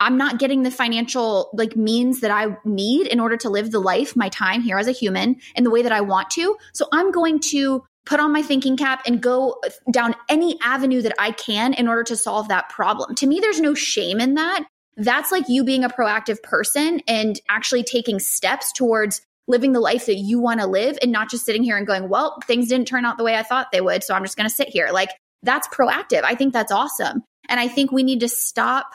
I'm 0.00 0.16
not 0.16 0.38
getting 0.38 0.62
the 0.62 0.70
financial 0.70 1.50
like 1.54 1.76
means 1.76 2.20
that 2.20 2.30
I 2.30 2.56
need 2.64 3.06
in 3.06 3.20
order 3.20 3.36
to 3.38 3.48
live 3.48 3.70
the 3.70 3.78
life, 3.78 4.16
my 4.16 4.28
time 4.28 4.60
here 4.60 4.78
as 4.78 4.86
a 4.86 4.92
human 4.92 5.36
in 5.54 5.64
the 5.64 5.70
way 5.70 5.82
that 5.82 5.92
I 5.92 6.00
want 6.00 6.30
to. 6.30 6.56
So 6.72 6.86
I'm 6.92 7.10
going 7.10 7.40
to 7.50 7.84
put 8.04 8.20
on 8.20 8.32
my 8.32 8.42
thinking 8.42 8.76
cap 8.76 9.02
and 9.06 9.22
go 9.22 9.60
down 9.90 10.14
any 10.28 10.58
avenue 10.62 11.00
that 11.02 11.14
I 11.18 11.30
can 11.30 11.72
in 11.72 11.88
order 11.88 12.02
to 12.04 12.16
solve 12.16 12.48
that 12.48 12.68
problem. 12.68 13.14
To 13.16 13.26
me, 13.26 13.40
there's 13.40 13.60
no 13.60 13.74
shame 13.74 14.20
in 14.20 14.34
that. 14.34 14.64
That's 14.96 15.32
like 15.32 15.48
you 15.48 15.64
being 15.64 15.84
a 15.84 15.88
proactive 15.88 16.42
person 16.42 17.00
and 17.08 17.40
actually 17.48 17.82
taking 17.82 18.20
steps 18.20 18.72
towards 18.72 19.22
living 19.46 19.72
the 19.72 19.80
life 19.80 20.06
that 20.06 20.16
you 20.16 20.38
want 20.38 20.60
to 20.60 20.66
live 20.66 20.98
and 21.02 21.12
not 21.12 21.30
just 21.30 21.44
sitting 21.44 21.62
here 21.62 21.76
and 21.76 21.86
going, 21.86 22.08
well, 22.08 22.38
things 22.46 22.68
didn't 22.68 22.86
turn 22.88 23.04
out 23.04 23.18
the 23.18 23.24
way 23.24 23.36
I 23.36 23.42
thought 23.42 23.72
they 23.72 23.80
would. 23.80 24.02
So 24.04 24.14
I'm 24.14 24.22
just 24.22 24.36
going 24.36 24.48
to 24.48 24.54
sit 24.54 24.68
here. 24.68 24.88
Like 24.92 25.10
that's 25.42 25.68
proactive. 25.68 26.22
I 26.24 26.34
think 26.34 26.52
that's 26.52 26.72
awesome. 26.72 27.22
And 27.48 27.60
I 27.60 27.68
think 27.68 27.92
we 27.92 28.02
need 28.02 28.20
to 28.20 28.28
stop. 28.28 28.86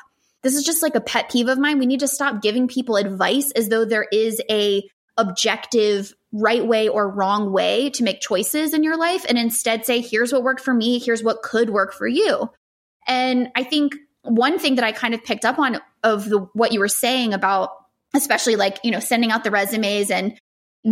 This 0.43 0.55
is 0.55 0.63
just 0.63 0.81
like 0.81 0.95
a 0.95 1.01
pet 1.01 1.29
peeve 1.29 1.47
of 1.47 1.59
mine. 1.59 1.79
We 1.79 1.85
need 1.85 1.99
to 1.99 2.07
stop 2.07 2.41
giving 2.41 2.67
people 2.67 2.95
advice 2.95 3.51
as 3.51 3.69
though 3.69 3.85
there 3.85 4.07
is 4.11 4.41
a 4.49 4.83
objective 5.17 6.13
right 6.31 6.65
way 6.65 6.87
or 6.87 7.09
wrong 7.09 7.51
way 7.51 7.89
to 7.89 8.03
make 8.03 8.21
choices 8.21 8.73
in 8.73 8.83
your 8.83 8.97
life 8.97 9.25
and 9.27 9.37
instead 9.37 9.85
say 9.85 9.99
here's 9.99 10.31
what 10.31 10.43
worked 10.43 10.61
for 10.61 10.73
me 10.73 10.99
here's 10.99 11.23
what 11.23 11.41
could 11.41 11.71
work 11.71 11.91
for 11.91 12.07
you 12.07 12.47
and 13.07 13.49
i 13.55 13.63
think 13.63 13.95
one 14.21 14.59
thing 14.59 14.75
that 14.75 14.85
i 14.85 14.91
kind 14.91 15.15
of 15.15 15.23
picked 15.23 15.43
up 15.43 15.57
on 15.57 15.79
of 16.03 16.29
the, 16.29 16.37
what 16.53 16.71
you 16.71 16.79
were 16.79 16.87
saying 16.87 17.33
about 17.33 17.71
especially 18.13 18.55
like, 18.55 18.79
you 18.83 18.91
know, 18.91 18.99
sending 18.99 19.31
out 19.31 19.43
the 19.43 19.51
resumes 19.51 20.11
and 20.11 20.37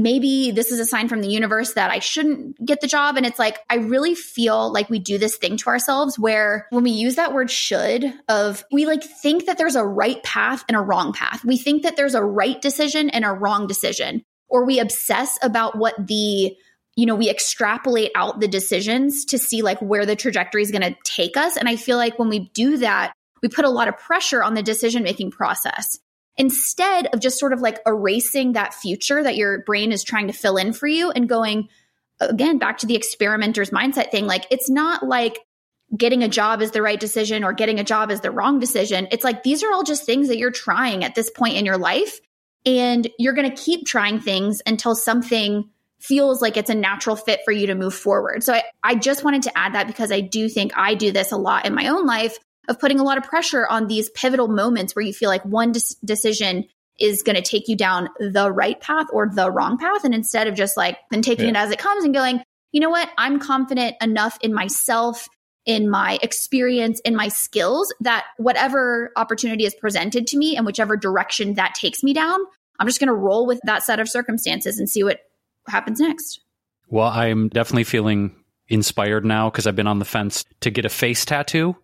maybe 0.04 0.52
this 0.52 0.72
is 0.72 0.80
a 0.80 0.86
sign 0.86 1.08
from 1.08 1.22
the 1.22 1.28
universe 1.28 1.74
that 1.74 1.92
I 1.92 2.00
shouldn't 2.00 2.64
get 2.66 2.82
the 2.82 2.88
job. 2.88 3.18
And 3.18 3.26
it's 3.26 3.40
like, 3.40 3.60
I 3.70 3.76
really 3.76 4.16
feel 4.16 4.72
like 4.72 4.90
we 4.90 5.00
do 5.00 5.18
this 5.18 5.38
thing 5.38 5.58
to 5.58 5.70
ourselves 5.70 6.18
where 6.18 6.68
when 6.70 6.84
we 6.84 6.92
use 6.92 7.16
that 7.16 7.34
word 7.34 7.52
should 7.52 8.06
of, 8.28 8.64
we 8.72 8.86
like 8.86 9.04
think 9.04 9.46
that 9.46 9.58
there's 9.58 9.76
a 9.76 9.86
right 9.86 10.22
path 10.24 10.64
and 10.68 10.78
a 10.78 10.82
wrong 10.82 11.14
path. 11.14 11.44
We 11.46 11.58
think 11.58 11.84
that 11.84 11.96
there's 11.96 12.16
a 12.16 12.24
right 12.24 12.62
decision 12.62 13.10
and 13.10 13.26
a 13.26 13.32
wrong 13.32 13.68
decision, 13.68 14.24
or 14.50 14.66
we 14.66 14.80
obsess 14.80 15.38
about 15.42 15.78
what 15.78 15.96
the, 16.08 16.56
you 16.96 17.06
know, 17.06 17.16
we 17.16 17.30
extrapolate 17.30 18.12
out 18.16 18.40
the 18.40 18.48
decisions 18.48 19.26
to 19.26 19.38
see 19.38 19.62
like 19.62 19.80
where 19.82 20.06
the 20.06 20.16
trajectory 20.16 20.62
is 20.64 20.72
going 20.72 20.82
to 20.82 20.96
take 21.04 21.38
us. 21.38 21.58
And 21.58 21.70
I 21.70 21.76
feel 21.76 21.98
like 21.98 22.18
when 22.18 22.30
we 22.30 22.50
do 22.54 22.78
that, 22.78 23.14
we 23.42 23.50
put 23.50 23.66
a 23.66 23.70
lot 23.70 23.88
of 23.88 23.98
pressure 23.98 24.42
on 24.44 24.56
the 24.56 24.64
decision 24.64 25.04
making 25.04 25.32
process 25.32 25.98
instead 26.38 27.08
of 27.08 27.20
just 27.20 27.40
sort 27.40 27.54
of 27.54 27.62
like 27.62 27.80
erasing 27.86 28.54
that 28.54 28.74
future 28.74 29.24
that 29.24 29.36
your 29.36 29.64
brain 29.64 29.92
is 29.92 30.04
trying 30.04 30.28
to 30.28 30.34
fill 30.34 30.58
in 30.58 30.74
for 30.74 30.88
you 30.88 31.12
and 31.12 31.28
going 31.30 31.68
again 32.20 32.58
back 32.58 32.78
to 32.78 32.88
the 32.88 32.96
experimenter's 32.96 33.70
mindset 33.70 34.12
thing 34.12 34.26
like 34.26 34.46
it's 34.50 34.70
not 34.70 35.04
like 35.04 35.40
getting 35.96 36.24
a 36.24 36.28
job 36.28 36.62
is 36.62 36.72
the 36.72 36.82
right 36.82 37.00
decision 37.00 37.44
or 37.44 37.54
getting 37.54 37.80
a 37.80 37.84
job 37.84 38.12
is 38.12 38.22
the 38.22 38.32
wrong 38.32 38.60
decision. 38.60 39.08
It's 39.12 39.24
like 39.24 39.44
these 39.44 39.64
are 39.64 39.72
all 39.72 39.84
just 39.84 40.06
things 40.06 40.28
that 40.28 40.38
you're 40.38 40.52
trying 40.52 41.04
at 41.04 41.16
this 41.16 41.30
point 41.30 41.56
in 41.56 41.66
your 41.66 41.78
life 41.78 42.20
and 42.66 43.08
you're 43.18 43.34
going 43.34 43.50
to 43.50 43.56
keep 43.56 43.86
trying 43.86 44.20
things 44.20 44.62
until 44.66 44.96
something 44.96 45.70
feels 46.00 46.42
like 46.42 46.58
it's 46.58 46.70
a 46.70 46.76
natural 46.76 47.16
fit 47.16 47.40
for 47.46 47.52
you 47.52 47.68
to 47.68 47.76
move 47.76 47.94
forward. 47.94 48.44
So 48.44 48.54
I, 48.54 48.64
I 48.84 48.96
just 48.96 49.24
wanted 49.24 49.44
to 49.44 49.58
add 49.58 49.74
that 49.74 49.88
because 49.88 50.12
i 50.12 50.22
do 50.22 50.48
think 50.48 50.72
i 50.76 50.94
do 50.94 51.12
this 51.12 51.32
a 51.32 51.38
lot 51.38 51.66
in 51.66 51.74
my 51.74 51.88
own 51.88 52.06
life 52.06 52.38
of 52.68 52.80
putting 52.80 53.00
a 53.00 53.04
lot 53.04 53.18
of 53.18 53.24
pressure 53.24 53.66
on 53.68 53.88
these 53.88 54.10
pivotal 54.10 54.48
moments 54.48 54.96
where 54.96 55.06
you 55.06 55.14
feel 55.14 55.30
like 55.30 55.44
one 55.46 55.72
de- 55.72 55.80
decision 56.04 56.66
is 57.00 57.24
going 57.24 57.36
to 57.36 57.42
take 57.42 57.68
you 57.68 57.76
down 57.76 58.10
the 58.20 58.52
right 58.52 58.80
path 58.82 59.08
or 59.12 59.30
the 59.32 59.52
wrong 59.52 59.78
path. 59.78 60.04
And 60.04 60.14
instead 60.14 60.48
of 60.48 60.56
just 60.56 60.76
like 60.78 60.98
then 61.12 61.22
taking 61.22 61.46
yeah. 61.46 61.52
it 61.52 61.58
as 61.58 61.72
it 61.72 61.80
comes 61.80 62.04
and 62.04 62.14
going, 62.14 62.42
you 62.72 62.82
know 62.82 62.90
what? 62.90 63.10
I'm 63.18 63.40
confident 63.40 63.96
enough 64.02 64.38
in 64.42 64.54
myself, 64.54 65.28
in 65.66 65.90
my 65.90 66.18
experience, 66.22 67.00
in 67.02 67.16
my 67.16 67.28
skills 67.28 67.94
that 68.02 68.26
whatever 68.38 69.12
opportunity 69.16 69.66
is 69.66 69.76
presented 69.76 70.28
to 70.28 70.38
me 70.38 70.58
and 70.58 70.66
whichever 70.66 70.98
direction 70.98 71.54
that 71.54 71.76
takes 71.76 72.04
me 72.04 72.14
down, 72.14 72.40
I'm 72.80 72.88
just 72.88 73.00
going 73.00 73.08
to 73.08 73.14
roll 73.14 73.46
with 73.46 73.60
that 73.66 73.84
set 73.84 74.00
of 74.00 74.10
circumstances 74.10 74.80
and 74.80 74.90
see 74.90 75.04
what 75.04 75.20
happens 75.68 76.00
next. 76.00 76.42
Well, 76.90 77.08
I'm 77.08 77.50
definitely 77.50 77.84
feeling 77.84 78.36
inspired 78.70 79.26
now 79.26 79.50
because 79.50 79.68
I've 79.68 79.76
been 79.76 79.88
on 79.88 80.00
the 80.00 80.06
fence 80.06 80.46
to 80.62 80.70
get 80.70 80.86
a 80.86 80.90
face 80.90 81.26
tattoo 81.26 81.76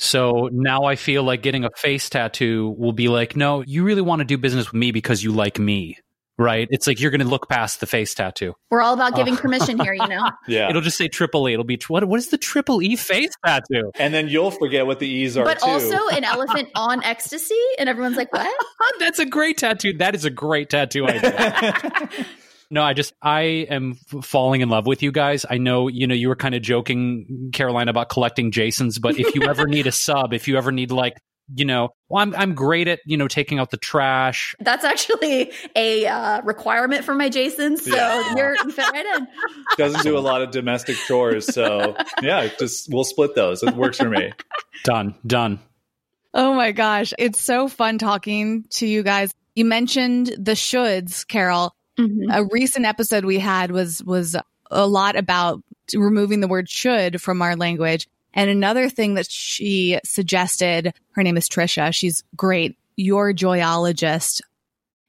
so 0.00 0.48
now 0.50 0.84
I 0.84 0.96
feel 0.96 1.22
like 1.22 1.42
getting 1.42 1.66
a 1.66 1.70
face 1.76 2.08
tattoo 2.08 2.74
will 2.78 2.94
be 2.94 3.08
like, 3.08 3.36
no, 3.36 3.60
you 3.60 3.84
really 3.84 4.00
want 4.00 4.20
to 4.20 4.24
do 4.24 4.38
business 4.38 4.72
with 4.72 4.74
me 4.74 4.92
because 4.92 5.22
you 5.22 5.30
like 5.30 5.58
me. 5.58 5.98
Right? 6.38 6.66
It's 6.70 6.86
like 6.86 7.00
you're 7.00 7.10
going 7.10 7.20
to 7.20 7.28
look 7.28 7.50
past 7.50 7.80
the 7.80 7.86
face 7.86 8.14
tattoo. 8.14 8.54
We're 8.70 8.80
all 8.80 8.94
about 8.94 9.14
giving 9.14 9.36
permission 9.36 9.78
here, 9.78 9.92
you 9.92 10.08
know? 10.08 10.30
yeah. 10.48 10.70
It'll 10.70 10.80
just 10.80 10.96
say 10.96 11.08
triple 11.08 11.46
E. 11.50 11.52
It'll 11.52 11.66
be, 11.66 11.78
what, 11.88 12.02
what 12.06 12.18
is 12.18 12.28
the 12.28 12.38
triple 12.38 12.80
E 12.80 12.96
face 12.96 13.28
tattoo? 13.44 13.92
And 13.96 14.14
then 14.14 14.28
you'll 14.28 14.50
forget 14.50 14.86
what 14.86 15.00
the 15.00 15.06
E's 15.06 15.36
are. 15.36 15.44
But 15.44 15.58
too. 15.58 15.66
also 15.66 16.08
an 16.12 16.24
elephant 16.24 16.70
on 16.74 17.04
ecstasy. 17.04 17.60
And 17.78 17.90
everyone's 17.90 18.16
like, 18.16 18.32
what? 18.32 18.50
That's 19.00 19.18
a 19.18 19.26
great 19.26 19.58
tattoo. 19.58 19.92
That 19.98 20.14
is 20.14 20.24
a 20.24 20.30
great 20.30 20.70
tattoo 20.70 21.06
idea. 21.06 22.08
No, 22.70 22.82
I 22.82 22.92
just 22.92 23.14
I 23.20 23.66
am 23.68 23.94
falling 24.22 24.60
in 24.60 24.68
love 24.68 24.86
with 24.86 25.02
you 25.02 25.10
guys. 25.10 25.44
I 25.48 25.58
know 25.58 25.88
you 25.88 26.06
know 26.06 26.14
you 26.14 26.28
were 26.28 26.36
kind 26.36 26.54
of 26.54 26.62
joking, 26.62 27.50
Caroline, 27.52 27.88
about 27.88 28.08
collecting 28.08 28.52
Jasons, 28.52 28.98
but 28.98 29.18
if 29.18 29.34
you 29.34 29.42
ever 29.42 29.66
need 29.66 29.86
a 29.86 29.92
sub, 29.92 30.32
if 30.32 30.46
you 30.46 30.56
ever 30.56 30.70
need 30.70 30.90
like 30.90 31.16
you 31.54 31.64
know, 31.64 31.90
well, 32.08 32.22
I'm 32.22 32.34
I'm 32.36 32.54
great 32.54 32.88
at 32.88 33.00
you 33.04 33.16
know 33.16 33.28
taking 33.28 33.58
out 33.58 33.70
the 33.70 33.76
trash. 33.76 34.54
That's 34.60 34.84
actually 34.84 35.52
a 35.74 36.06
uh, 36.06 36.42
requirement 36.42 37.04
for 37.04 37.14
my 37.14 37.28
Jasons, 37.28 37.84
so 37.84 37.94
yeah. 37.94 38.36
you're 38.36 38.56
you 38.56 38.70
fit 38.70 38.90
right 38.92 39.06
in. 39.16 39.26
Doesn't 39.76 40.02
do 40.02 40.16
a 40.16 40.20
lot 40.20 40.42
of 40.42 40.50
domestic 40.50 40.96
chores, 40.96 41.46
so 41.46 41.96
yeah, 42.22 42.48
just 42.58 42.92
we'll 42.92 43.04
split 43.04 43.34
those. 43.34 43.62
It 43.62 43.74
works 43.74 43.98
for 43.98 44.08
me. 44.08 44.32
Done, 44.84 45.14
done. 45.26 45.58
Oh 46.32 46.54
my 46.54 46.70
gosh, 46.72 47.12
it's 47.18 47.40
so 47.40 47.68
fun 47.68 47.98
talking 47.98 48.64
to 48.70 48.86
you 48.86 49.02
guys 49.02 49.34
You 49.56 49.64
mentioned 49.64 50.26
the 50.38 50.52
shoulds, 50.52 51.26
Carol. 51.26 51.74
Mhm. 52.00 52.26
A 52.30 52.44
recent 52.44 52.86
episode 52.86 53.24
we 53.24 53.38
had 53.38 53.70
was 53.70 54.02
was 54.04 54.36
a 54.70 54.86
lot 54.86 55.16
about 55.16 55.62
removing 55.94 56.40
the 56.40 56.48
word 56.48 56.68
should 56.68 57.20
from 57.20 57.42
our 57.42 57.56
language. 57.56 58.08
And 58.32 58.48
another 58.48 58.88
thing 58.88 59.14
that 59.14 59.28
she 59.30 59.98
suggested, 60.04 60.94
her 61.12 61.22
name 61.22 61.36
is 61.36 61.48
Trisha. 61.48 61.92
She's 61.92 62.22
great. 62.36 62.76
Your 62.96 63.32
joyologist. 63.32 64.40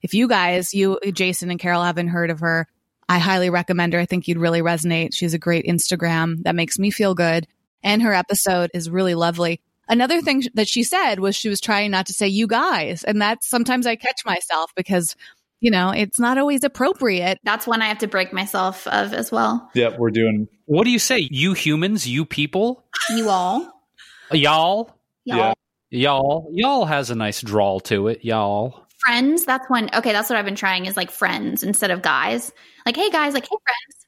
If 0.02 0.14
you 0.16 0.28
guys, 0.28 0.74
you, 0.74 1.00
Jason 1.14 1.52
and 1.52 1.60
Carol 1.60 1.84
haven't 1.84 2.08
heard 2.08 2.32
of 2.32 2.40
her, 2.40 2.68
I 3.08 3.20
highly 3.20 3.52
recommend 3.52 3.94
her. 3.94 4.00
I 4.00 4.06
think 4.08 4.28
you'd 4.28 4.40
really 4.40 4.62
resonate. 4.62 5.14
She's 5.14 5.36
a 5.36 5.40
great 5.40 5.66
Instagram 5.66 6.42
that 6.44 6.56
makes 6.56 6.80
me 6.80 6.90
feel 6.90 7.14
good. 7.14 7.46
And 7.84 8.02
her 8.02 8.14
episode 8.14 8.72
is 8.74 8.90
really 8.90 9.14
lovely. 9.14 9.62
Another 9.88 10.22
thing 10.22 10.44
that 10.56 10.68
she 10.68 10.84
said 10.84 11.20
was 11.20 11.36
she 11.36 11.50
was 11.50 11.60
trying 11.62 11.92
not 11.92 12.08
to 12.08 12.14
say 12.14 12.28
you 12.28 12.48
guys. 12.48 13.04
And 13.04 13.22
that's 13.22 13.48
sometimes 13.48 13.86
I 13.86 13.96
catch 13.98 14.26
myself 14.26 14.72
because, 14.76 15.16
you 15.62 15.72
know, 15.72 15.92
it's 15.92 16.20
not 16.20 16.38
always 16.38 16.64
appropriate. 16.64 17.40
That's 17.44 17.66
one 17.66 17.82
I 17.82 17.88
have 17.88 18.00
to 18.00 18.08
break 18.08 18.34
myself 18.34 18.86
of 18.88 19.14
as 19.14 19.32
well. 19.32 19.70
Yep, 19.76 20.00
we're 20.00 20.10
doing. 20.10 20.48
What 20.66 20.84
do 20.84 20.90
you 20.90 21.00
say? 21.00 21.28
You 21.32 21.54
humans, 21.54 22.08
you 22.08 22.26
people, 22.26 22.84
You 23.10 23.30
all. 23.30 23.86
y'all, 24.32 24.98
Y'all. 25.24 25.38
Yeah. 25.38 25.54
y'all, 25.92 26.50
y'all 26.52 26.86
has 26.86 27.12
a 27.12 27.16
nice 27.16 27.42
drawl 27.42 27.80
to 27.82 28.08
it, 28.08 28.26
y'all. 28.26 28.88
Friends, 29.06 29.46
that's 29.46 29.70
one. 29.70 29.90
Okay, 29.94 30.12
that's 30.12 30.30
what 30.30 30.38
I've 30.38 30.46
been 30.46 30.56
trying 30.56 30.86
is 30.88 30.98
like 30.98 31.12
friends 31.12 31.64
instead 31.64 31.92
of 31.92 32.02
guys. 32.02 32.52
Like, 32.86 32.96
hey 32.96 33.10
guys, 33.10 33.34
like, 33.34 33.44
hey 33.44 33.50
friends. 33.50 34.06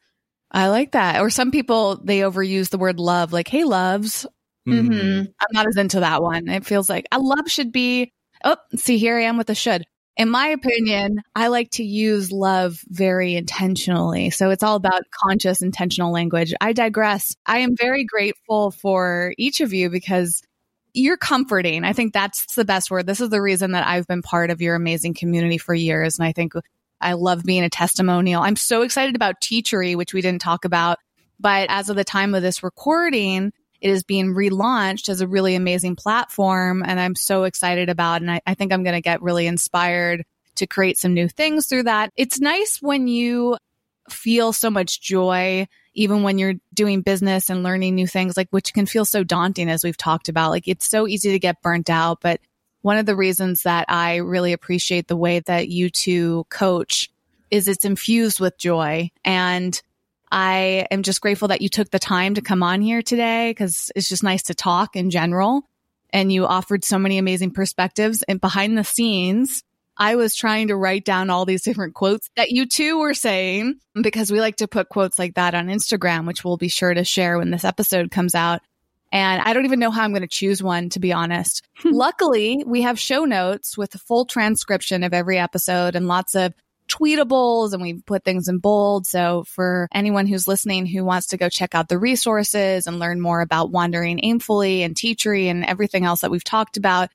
I 0.52 0.70
like 0.70 0.92
that. 0.92 1.20
Or 1.20 1.30
some 1.30 1.52
people, 1.52 2.00
they 2.04 2.20
overuse 2.20 2.70
the 2.70 2.78
word 2.78 3.00
love, 3.00 3.34
like, 3.34 3.48
hey, 3.48 3.64
loves. 3.64 4.26
Mm-hmm. 4.68 5.26
I'm 5.40 5.48
not 5.52 5.68
as 5.68 5.78
into 5.78 6.00
that 6.00 6.22
one. 6.22 6.48
It 6.48 6.66
feels 6.66 6.90
like 6.90 7.08
a 7.12 7.20
love 7.20 7.50
should 7.50 7.72
be, 7.72 8.14
oh, 8.44 8.58
see, 8.76 8.98
here 8.98 9.18
I 9.18 9.24
am 9.24 9.38
with 9.38 9.48
the 9.48 9.56
should. 9.56 9.84
In 10.16 10.30
my 10.30 10.48
opinion, 10.48 11.22
I 11.36 11.48
like 11.48 11.72
to 11.72 11.84
use 11.84 12.32
love 12.32 12.80
very 12.88 13.36
intentionally. 13.36 14.30
So 14.30 14.52
it's 14.52 14.62
all 14.62 14.76
about 14.76 15.04
conscious, 15.12 15.62
intentional 15.62 16.12
language. 16.12 16.54
I 16.62 16.74
digress. 16.74 17.36
I 17.46 17.60
am 17.60 17.76
very 17.76 18.06
grateful 18.06 18.70
for 18.70 19.34
each 19.40 19.60
of 19.60 19.74
you 19.74 19.90
because 19.90 20.44
you're 20.94 21.18
comforting. 21.18 21.84
I 21.84 21.94
think 21.94 22.14
that's 22.14 22.54
the 22.54 22.66
best 22.66 22.92
word. 22.92 23.08
This 23.08 23.22
is 23.22 23.30
the 23.30 23.42
reason 23.42 23.72
that 23.72 23.88
I've 23.88 24.06
been 24.06 24.22
part 24.22 24.52
of 24.52 24.62
your 24.62 24.76
amazing 24.76 25.16
community 25.16 25.58
for 25.58 25.74
years. 25.74 26.20
And 26.20 26.28
I 26.28 26.32
think 26.32 26.54
I 27.02 27.14
love 27.14 27.44
being 27.44 27.64
a 27.64 27.70
testimonial. 27.70 28.44
I'm 28.44 28.56
so 28.56 28.84
excited 28.84 29.16
about 29.16 29.42
Teachery, 29.42 29.96
which 29.96 30.14
we 30.14 30.22
didn't 30.22 30.42
talk 30.42 30.64
about. 30.64 31.00
But 31.40 31.68
as 31.70 31.90
of 31.90 31.96
the 31.96 32.04
time 32.04 32.36
of 32.36 32.44
this 32.44 32.62
recording, 32.62 33.52
it 33.84 33.90
is 33.90 34.02
being 34.02 34.34
relaunched 34.34 35.10
as 35.10 35.20
a 35.20 35.28
really 35.28 35.56
amazing 35.56 35.98
platform. 35.98 36.84
And 36.88 37.02
I'm 37.02 37.16
so 37.16 37.44
excited 37.44 37.90
about. 37.90 38.22
And 38.22 38.32
I, 38.32 38.42
I 38.48 38.54
think 38.54 38.72
I'm 38.72 38.84
going 38.84 38.96
to 38.96 39.02
get 39.02 39.22
really 39.22 39.46
inspired 39.46 40.24
to 40.56 40.66
create 40.66 40.98
some 40.98 41.14
new 41.14 41.28
things 41.28 41.68
through 41.68 41.84
that. 41.84 42.10
It's 42.16 42.40
nice 42.40 42.82
when 42.82 43.10
you 43.10 43.58
feel 44.10 44.54
so 44.54 44.70
much 44.70 45.02
joy, 45.02 45.68
even 45.94 46.24
when 46.24 46.38
you're 46.38 46.54
doing 46.74 47.02
business 47.02 47.50
and 47.50 47.62
learning 47.62 47.96
new 47.96 48.08
things, 48.08 48.38
like 48.38 48.48
which 48.52 48.74
can 48.74 48.86
feel 48.86 49.04
so 49.04 49.22
daunting, 49.22 49.70
as 49.70 49.84
we've 49.84 49.98
talked 49.98 50.30
about. 50.30 50.52
Like 50.52 50.70
it's 50.70 50.90
so 50.90 51.06
easy 51.06 51.32
to 51.32 51.40
get 51.40 51.62
burnt 51.62 51.90
out. 51.90 52.22
But 52.22 52.40
one 52.84 52.98
of 52.98 53.06
the 53.06 53.18
reasons 53.18 53.64
that 53.64 53.88
I 53.90 54.18
really 54.18 54.54
appreciate 54.54 55.10
the 55.10 55.18
way 55.18 55.42
that 55.42 55.68
you 55.68 55.90
two 55.90 56.46
coach 56.50 57.12
is 57.52 57.68
it's 57.68 57.84
infused 57.84 58.40
with 58.40 58.58
joy. 58.58 59.12
And 59.26 59.82
I 60.34 60.88
am 60.90 61.04
just 61.04 61.22
grateful 61.22 61.50
that 61.50 61.62
you 61.62 61.70
took 61.70 61.92
the 61.92 62.00
time 62.00 62.34
to 62.34 62.42
come 62.42 62.64
on 62.64 62.82
here 62.82 63.04
today 63.04 63.52
because 63.52 63.92
it's 63.96 64.10
just 64.10 64.24
nice 64.24 64.42
to 64.44 64.56
talk 64.56 64.96
in 64.96 65.12
general. 65.12 65.70
And 66.10 66.34
you 66.34 66.48
offered 66.48 66.84
so 66.84 66.98
many 66.98 67.20
amazing 67.20 67.52
perspectives. 67.52 68.24
And 68.24 68.42
behind 68.42 68.76
the 68.76 68.84
scenes, 68.84 69.64
I 69.96 70.16
was 70.16 70.36
trying 70.36 70.70
to 70.70 70.76
write 70.76 71.06
down 71.06 71.30
all 71.30 71.46
these 71.46 71.62
different 71.62 71.94
quotes 71.94 72.32
that 72.36 72.50
you 72.50 72.66
two 72.66 72.98
were 72.98 73.14
saying 73.14 73.76
because 74.02 74.32
we 74.32 74.40
like 74.40 74.56
to 74.56 74.68
put 74.68 74.90
quotes 74.90 75.20
like 75.20 75.36
that 75.36 75.54
on 75.54 75.68
Instagram, 75.68 76.26
which 76.26 76.44
we'll 76.44 76.58
be 76.58 76.68
sure 76.68 76.96
to 76.96 77.04
share 77.04 77.38
when 77.38 77.52
this 77.52 77.64
episode 77.64 78.10
comes 78.10 78.34
out. 78.34 78.62
And 79.12 79.40
I 79.40 79.54
don't 79.54 79.66
even 79.66 79.80
know 79.80 79.92
how 79.92 80.02
I'm 80.02 80.14
going 80.14 80.24
to 80.24 80.28
choose 80.28 80.64
one, 80.64 80.90
to 80.90 81.00
be 81.00 81.14
honest. 81.14 81.62
Luckily, 81.86 82.64
we 82.66 82.82
have 82.82 83.00
show 83.00 83.26
notes 83.26 83.78
with 83.78 83.94
a 83.94 84.00
full 84.00 84.26
transcription 84.26 85.04
of 85.04 85.14
every 85.14 85.38
episode 85.38 85.96
and 85.96 86.08
lots 86.08 86.34
of 86.34 86.56
tweetables 86.94 87.74
and 87.74 87.82
we 87.82 87.94
put 87.94 88.24
things 88.24 88.48
in 88.48 88.60
bold. 88.60 89.08
So 89.08 89.44
for 89.48 89.88
anyone 89.94 90.28
who's 90.28 90.48
listening 90.48 90.86
who 90.86 91.04
wants 91.04 91.28
to 91.28 91.38
go 91.38 91.50
check 91.50 91.74
out 91.76 91.90
the 91.90 91.98
resources 91.98 92.88
and 92.88 93.00
learn 93.00 93.20
more 93.20 93.42
about 93.42 93.72
wandering 93.72 94.20
aimfully 94.20 94.82
and 94.82 94.96
teachery 94.96 95.46
and 95.46 95.66
everything 95.66 96.06
else 96.06 96.22
that 96.22 96.32
we've 96.32 96.44
talked 96.44 96.78
about, 96.78 97.10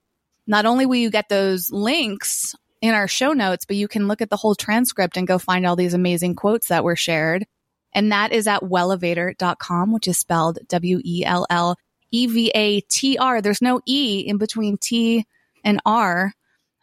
not 0.47 0.67
only 0.67 0.87
will 0.87 0.97
you 0.97 1.11
get 1.11 1.29
those 1.29 1.71
links 1.71 2.55
in 2.81 2.95
our 2.95 3.09
show 3.09 3.33
notes, 3.33 3.65
but 3.65 3.77
you 3.77 3.89
can 3.89 4.09
look 4.09 4.23
at 4.23 4.31
the 4.31 4.37
whole 4.37 4.55
transcript 4.55 5.17
and 5.17 5.27
go 5.27 5.39
find 5.39 5.67
all 5.67 5.77
these 5.77 5.95
amazing 5.95 6.35
quotes 6.35 6.69
that 6.69 6.85
were 6.85 6.97
shared. 6.97 7.47
And 7.93 8.13
that 8.13 8.33
is 8.33 8.47
at 8.47 8.63
wellevatr.com, 8.63 9.93
which 9.93 10.09
is 10.09 10.19
spelled 10.19 10.59
W 10.69 11.01
E 11.05 11.25
L 11.25 11.47
L 11.51 11.77
E 12.11 12.27
V 12.27 12.51
A 12.55 12.81
T 12.83 13.19
R. 13.19 13.41
There's 13.41 13.63
no 13.63 13.81
E 13.87 14.25
in 14.27 14.39
between 14.39 14.77
T 14.79 15.27
and 15.65 15.81
R. 15.85 16.33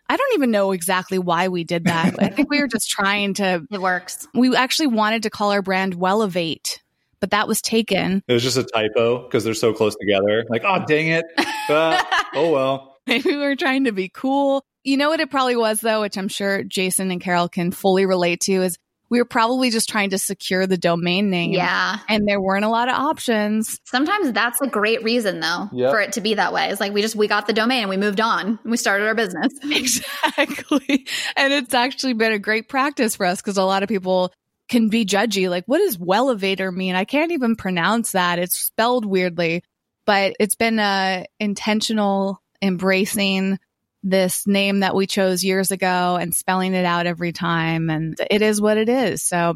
I 0.07 0.18
don't 0.18 0.34
even 0.36 0.52
know 0.52 0.72
exactly 0.72 1.18
why 1.19 1.48
we 1.48 1.64
did 1.64 1.86
that. 1.86 2.15
I 2.19 2.30
think 2.30 2.49
we 2.49 2.60
were 2.60 2.68
just 2.68 2.90
trying 2.90 3.34
to, 3.36 3.65
It 3.72 3.82
works. 3.82 4.27
we 4.34 4.56
actually 4.56 4.88
wanted 4.88 5.23
to 5.23 5.30
call 5.30 5.52
our 5.52 5.61
brand 5.61 5.95
Wellevate, 5.95 6.80
but 7.19 7.32
that 7.32 7.48
was 7.48 7.61
taken. 7.61 8.23
It 8.27 8.34
was 8.34 8.44
just 8.44 8.57
a 8.57 8.64
typo 8.64 9.23
because 9.23 9.44
they're 9.44 9.53
so 9.53 9.73
close 9.73 9.95
together. 9.95 10.45
Like, 10.49 10.64
oh, 10.65 10.84
dang 10.86 11.07
it. 11.07 11.26
Uh, 11.69 12.02
oh, 12.36 12.52
well. 12.52 12.98
Maybe 13.07 13.32
we 13.32 13.38
were 13.38 13.56
trying 13.56 13.86
to 13.86 13.91
be 13.91 14.10
cool. 14.10 14.64
You 14.84 14.98
know 14.98 15.10
what 15.10 15.19
it 15.19 15.32
probably 15.32 15.56
was 15.56 15.82
though, 15.82 16.02
which 16.02 16.18
I'm 16.18 16.27
sure 16.27 16.64
Jason 16.64 17.10
and 17.10 17.19
Carol 17.19 17.49
can 17.49 17.72
fully 17.72 18.06
relate 18.06 18.41
to 18.41 18.61
is 18.64 18.77
we 19.10 19.19
were 19.19 19.26
probably 19.26 19.69
just 19.69 19.88
trying 19.90 20.10
to 20.10 20.18
secure 20.18 20.65
the 20.68 20.77
domain 20.77 21.30
name. 21.30 21.52
Yeah. 21.52 21.99
And 22.10 22.27
there 22.27 22.41
weren't 22.41 22.65
a 22.65 22.69
lot 22.69 22.90
of 22.90 22.95
options. 22.95 23.80
Sometimes 23.86 24.32
that's 24.32 24.60
a 24.61 24.68
great 24.68 25.03
reason 25.03 25.40
though 25.40 25.69
Yep. 25.72 25.91
for 25.91 26.02
it 26.02 26.14
to 26.14 26.22
be 26.22 26.34
that 26.36 26.53
way. 26.53 26.69
It's 26.69 26.80
like 26.80 26.94
we 26.94 27.02
just 27.02 27.15
we 27.15 27.27
got 27.27 27.48
the 27.48 27.53
domain 27.53 27.82
and 27.82 27.90
we 27.90 27.98
moved 27.98 28.19
on 28.19 28.60
and 28.64 28.72
we 28.72 28.77
started 28.77 29.07
our 29.07 29.15
business. 29.15 29.53
Exactly. 29.65 31.06
And 31.36 31.53
it's 31.53 31.73
actually 31.73 32.14
been 32.14 32.32
a 32.34 32.40
great 32.40 32.68
practice 32.68 33.15
for 33.15 33.26
us 33.26 33.41
because 33.41 33.57
a 33.57 33.64
lot 33.64 33.84
of 33.84 33.90
people 33.90 34.34
can 34.68 34.90
be 34.90 35.06
judgy. 35.06 35.49
Like, 35.49 35.65
what 35.65 35.77
does 35.77 35.98
Wellevatr 35.98 36.73
mean? 36.73 36.95
I 36.95 37.06
can't 37.06 37.32
even 37.32 37.56
pronounce 37.56 38.14
that. 38.14 38.40
It's 38.40 38.57
spelled 38.57 39.06
weirdly, 39.06 39.64
but 40.06 40.34
it's 40.40 40.56
been 40.56 40.80
a 40.80 41.26
intentional 41.40 42.41
embracing 42.61 43.60
this 44.06 44.45
name 44.45 44.82
that 44.82 44.95
we 44.95 45.07
chose 45.07 45.44
years 45.44 45.72
ago 45.72 46.15
and 46.15 46.34
spelling 46.34 46.76
it 46.76 46.86
out 46.86 47.07
every 47.07 47.34
time. 47.34 47.90
And 47.90 48.15
it 48.30 48.44
is 48.44 48.61
what 48.61 48.77
it 48.77 48.88
is. 48.88 49.23
So 49.23 49.56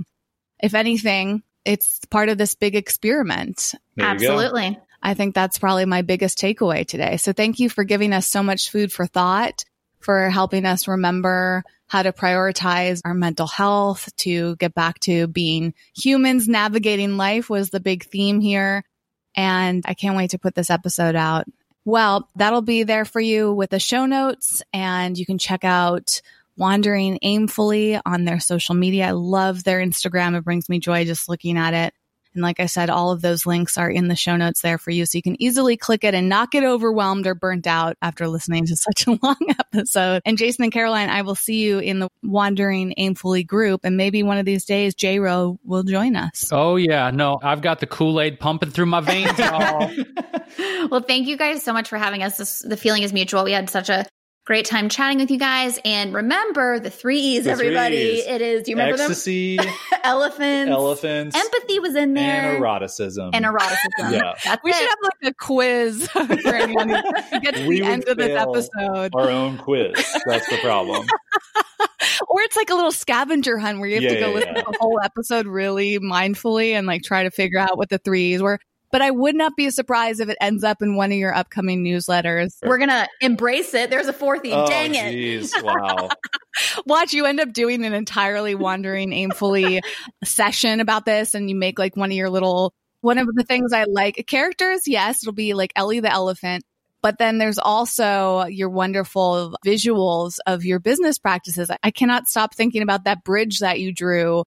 if 0.59 0.73
anything, 0.73 1.43
it's 1.63 1.99
part 2.09 2.29
of 2.29 2.37
this 2.37 2.55
big 2.55 2.75
experiment. 2.75 3.75
There 3.95 4.11
you 4.13 4.19
go. 4.19 4.33
Absolutely. 4.33 4.79
I 5.01 5.13
think 5.13 5.35
that's 5.35 5.59
probably 5.59 5.85
my 5.85 6.01
biggest 6.01 6.39
takeaway 6.39 6.85
today. 6.85 7.17
So 7.17 7.31
thank 7.31 7.59
you 7.59 7.69
for 7.69 7.83
giving 7.83 8.11
us 8.11 8.27
so 8.27 8.41
much 8.41 8.71
food 8.71 8.91
for 8.91 9.05
thought, 9.05 9.63
for 9.99 10.29
helping 10.29 10.65
us 10.65 10.87
remember 10.87 11.63
how 11.87 12.01
to 12.01 12.11
prioritize 12.11 13.01
our 13.05 13.13
mental 13.13 13.47
health, 13.47 14.09
to 14.17 14.55
get 14.55 14.73
back 14.73 14.99
to 15.01 15.27
being 15.27 15.73
humans 15.95 16.47
navigating 16.47 17.17
life 17.17 17.49
was 17.49 17.69
the 17.69 17.79
big 17.79 18.03
theme 18.05 18.41
here. 18.41 18.83
And 19.35 19.83
I 19.87 19.93
can't 19.93 20.17
wait 20.17 20.31
to 20.31 20.39
put 20.39 20.55
this 20.55 20.69
episode 20.71 21.15
out. 21.15 21.45
Well, 21.89 22.29
that'll 22.35 22.61
be 22.61 22.83
there 22.83 23.03
for 23.03 23.19
you 23.19 23.51
with 23.51 23.71
the 23.71 23.79
show 23.79 24.05
notes 24.05 24.61
and 24.71 25.17
you 25.17 25.25
can 25.25 25.39
check 25.39 25.63
out 25.63 26.21
Wandering 26.55 27.17
Aimfully 27.23 27.99
on 28.05 28.25
their 28.25 28.39
social 28.39 28.75
media. 28.75 29.07
I 29.07 29.11
love 29.11 29.63
their 29.63 29.79
Instagram. 29.79 30.37
It 30.37 30.43
brings 30.43 30.69
me 30.69 30.77
joy 30.77 31.05
just 31.05 31.27
looking 31.27 31.57
at 31.57 31.73
it. 31.73 31.95
And 32.39 32.43
like 32.45 32.61
I 32.61 32.67
said, 32.67 32.89
all 32.89 33.11
of 33.11 33.21
those 33.21 33.45
links 33.45 33.77
are 33.77 33.89
in 33.89 34.07
the 34.07 34.15
show 34.15 34.37
notes 34.37 34.61
there 34.61 34.77
for 34.77 34.91
you. 34.91 35.05
So 35.05 35.17
you 35.17 35.21
can 35.21 35.35
easily 35.41 35.75
click 35.75 36.05
it 36.05 36.13
and 36.13 36.29
not 36.29 36.51
get 36.51 36.63
overwhelmed 36.63 37.27
or 37.27 37.35
burnt 37.35 37.67
out 37.67 37.97
after 38.01 38.29
listening 38.29 38.65
to 38.67 38.75
such 38.77 39.07
a 39.07 39.19
long 39.21 39.35
episode. 39.59 40.21
And 40.23 40.37
Jason 40.37 40.63
and 40.63 40.71
Caroline, 40.71 41.09
I 41.09 41.23
will 41.23 41.35
see 41.35 41.61
you 41.61 41.79
in 41.79 41.99
the 41.99 42.07
Wandering 42.23 42.93
Aimfully 42.97 43.45
group. 43.45 43.81
And 43.83 43.97
maybe 43.97 44.23
one 44.23 44.37
of 44.37 44.45
these 44.45 44.63
days, 44.63 44.95
J 44.95 45.19
Ro 45.19 45.59
will 45.65 45.83
join 45.83 46.15
us. 46.15 46.47
Oh 46.53 46.77
yeah, 46.77 47.11
no, 47.11 47.39
I've 47.43 47.61
got 47.61 47.81
the 47.81 47.87
Kool 47.87 48.21
Aid 48.21 48.39
pumping 48.39 48.69
through 48.69 48.85
my 48.85 49.01
veins. 49.01 49.37
Well, 50.89 51.01
thank 51.01 51.27
you 51.27 51.37
guys 51.37 51.61
so 51.61 51.73
much 51.73 51.89
for 51.89 51.99
having 51.99 52.23
us. 52.23 52.37
This, 52.37 52.59
the 52.59 52.75
feeling 52.75 53.03
is 53.03 53.13
mutual. 53.13 53.43
We 53.43 53.51
had 53.51 53.69
such 53.69 53.89
a 53.89 54.07
great 54.49 54.65
time 54.65 54.89
chatting 54.89 55.19
with 55.19 55.29
you 55.29 55.37
guys. 55.37 55.77
And 55.85 56.11
remember 56.11 56.79
the 56.79 56.89
three 56.89 57.19
E's, 57.19 57.43
The 57.43 57.55
three 57.55 57.67
everybody. 57.67 57.97
E's. 57.97 58.25
It 58.25 58.41
is, 58.41 58.63
do 58.63 58.71
you 58.71 58.77
remember 58.77 58.99
Ecstasy, 58.99 59.57
them? 59.57 59.67
Elephants. 60.03 60.71
elephants, 60.71 61.35
Empathy 61.37 61.79
was 61.79 61.93
in 61.95 62.15
there. 62.15 62.53
and 62.55 62.57
eroticism. 62.57 63.29
And 63.35 63.45
eroticism. 63.45 64.11
Yeah. 64.11 64.33
That's 64.43 64.63
We 64.63 64.71
it. 64.71 64.75
should 64.75 64.89
have 64.89 64.97
like 65.03 65.31
a 65.31 65.33
quiz 65.35 66.07
for 66.11 66.55
anyone 66.55 66.89
who 66.89 67.39
gets 67.41 67.59
to 67.59 67.67
We 67.67 67.81
the 67.81 67.85
end 67.85 68.07
of 68.07 68.17
this 68.17 68.31
episode. 68.41 69.11
Our 69.13 69.29
own 69.29 69.59
quiz. 69.59 69.93
That's 70.25 70.49
the 70.49 70.57
problem. 70.63 71.05
Or 72.27 72.41
it's 72.41 72.55
like 72.55 72.69
a 72.69 72.75
little 72.75 72.91
scavenger 72.91 73.57
hunt 73.57 73.79
where 73.79 73.87
you 73.89 73.95
have 73.95 74.03
Yeah, 74.03 74.09
to 74.13 74.19
go 74.19 74.27
yeah, 74.29 74.33
listen 74.33 74.55
yeah. 74.55 74.61
to 74.61 74.71
the 74.71 74.77
whole 74.79 74.99
episode 75.03 75.47
really 75.47 75.99
mindfully 75.99 76.71
and 76.71 76.85
like 76.85 77.01
try 77.01 77.23
to 77.23 77.31
figure 77.31 77.59
out 77.59 77.77
what 77.77 77.89
the 77.89 77.97
threes 77.97 78.41
were. 78.41 78.59
But 78.91 79.01
I 79.01 79.11
would 79.11 79.35
not 79.35 79.55
be 79.55 79.69
surprised 79.69 80.19
if 80.19 80.29
it 80.29 80.37
ends 80.41 80.63
up 80.63 80.81
in 80.81 80.95
one 80.95 81.11
of 81.11 81.17
your 81.17 81.33
upcoming 81.33 81.83
newsletters. 81.83 82.55
We're 82.63 82.79
going 82.79 82.89
to 82.89 83.07
embrace 83.21 83.73
it. 83.73 83.89
There's 83.89 84.07
a 84.07 84.13
fourth 84.13 84.41
theme. 84.41 84.53
Oh, 84.55 84.67
Dang 84.67 84.95
it. 84.95 85.11
Geez, 85.11 85.53
wow. 85.61 86.09
Watch, 86.85 87.13
you 87.13 87.25
end 87.25 87.39
up 87.39 87.53
doing 87.53 87.85
an 87.85 87.93
entirely 87.93 88.55
wandering 88.55 89.11
aimfully 89.11 89.81
session 90.23 90.79
about 90.79 91.05
this, 91.05 91.35
and 91.35 91.49
you 91.49 91.55
make 91.55 91.77
like 91.77 91.95
one 91.95 92.11
of 92.11 92.17
your 92.17 92.29
little 92.29 92.73
one 93.01 93.17
of 93.17 93.27
the 93.33 93.43
things 93.43 93.71
I 93.73 93.85
like 93.85 94.25
characters. 94.27 94.81
Yes, 94.87 95.23
it'll 95.23 95.33
be 95.33 95.53
like 95.53 95.71
Ellie 95.75 95.99
the 95.99 96.11
elephant. 96.11 96.63
But 97.01 97.17
then 97.17 97.37
there's 97.37 97.57
also 97.57 98.45
your 98.45 98.69
wonderful 98.69 99.55
visuals 99.65 100.37
of 100.45 100.65
your 100.65 100.79
business 100.79 101.17
practices. 101.17 101.71
I 101.81 101.91
cannot 101.91 102.27
stop 102.27 102.53
thinking 102.53 102.81
about 102.81 103.05
that 103.05 103.23
bridge 103.23 103.59
that 103.59 103.79
you 103.79 103.93
drew. 103.93 104.43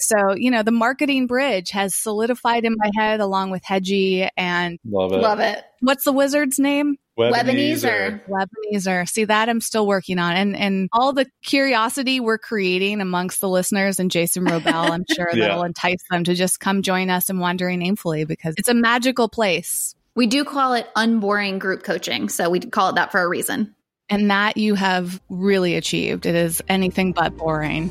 So, 0.00 0.34
you 0.34 0.50
know, 0.50 0.62
the 0.62 0.70
marketing 0.70 1.26
bridge 1.26 1.70
has 1.70 1.94
solidified 1.94 2.64
in 2.64 2.74
my 2.78 2.90
head 2.96 3.20
along 3.20 3.50
with 3.50 3.62
Hedgie 3.62 4.28
and 4.36 4.78
Love 4.84 5.12
it. 5.12 5.16
Love 5.18 5.40
it. 5.40 5.62
what's 5.80 6.04
the 6.04 6.12
wizard's 6.12 6.58
name? 6.58 6.96
Webinezer. 7.18 8.20
Webinezer. 8.28 9.08
See 9.08 9.24
that 9.24 9.48
I'm 9.48 9.60
still 9.60 9.86
working 9.88 10.18
on, 10.20 10.34
and 10.36 10.56
and 10.56 10.88
all 10.92 11.12
the 11.12 11.26
curiosity 11.42 12.20
we're 12.20 12.38
creating 12.38 13.00
amongst 13.00 13.40
the 13.40 13.48
listeners 13.48 13.98
and 13.98 14.08
Jason 14.10 14.44
Wrobel, 14.44 14.90
I'm 14.90 15.04
sure 15.14 15.28
Yeah. 15.32 15.48
that'll 15.48 15.64
entice 15.64 15.98
them 16.10 16.22
to 16.24 16.34
just 16.34 16.60
come 16.60 16.82
join 16.82 17.10
us 17.10 17.28
in 17.28 17.38
Wandering 17.40 17.80
Aimfully 17.80 18.26
because 18.26 18.54
it's 18.56 18.68
a 18.68 18.74
magical 18.74 19.28
place, 19.28 19.94
We 20.14 20.26
do 20.28 20.44
call 20.44 20.74
it 20.74 20.86
unboring 20.96 21.58
group 21.58 21.82
coaching. 21.82 22.28
So 22.28 22.50
we 22.50 22.60
call 22.60 22.90
it 22.90 22.94
that 22.94 23.10
for 23.10 23.20
a 23.20 23.28
reason. 23.28 23.74
and 24.08 24.30
that 24.30 24.56
you 24.56 24.74
have 24.76 25.20
really 25.28 25.74
achieved. 25.74 26.24
It 26.24 26.34
is 26.36 26.62
anything 26.68 27.12
but 27.12 27.36
boring. 27.36 27.90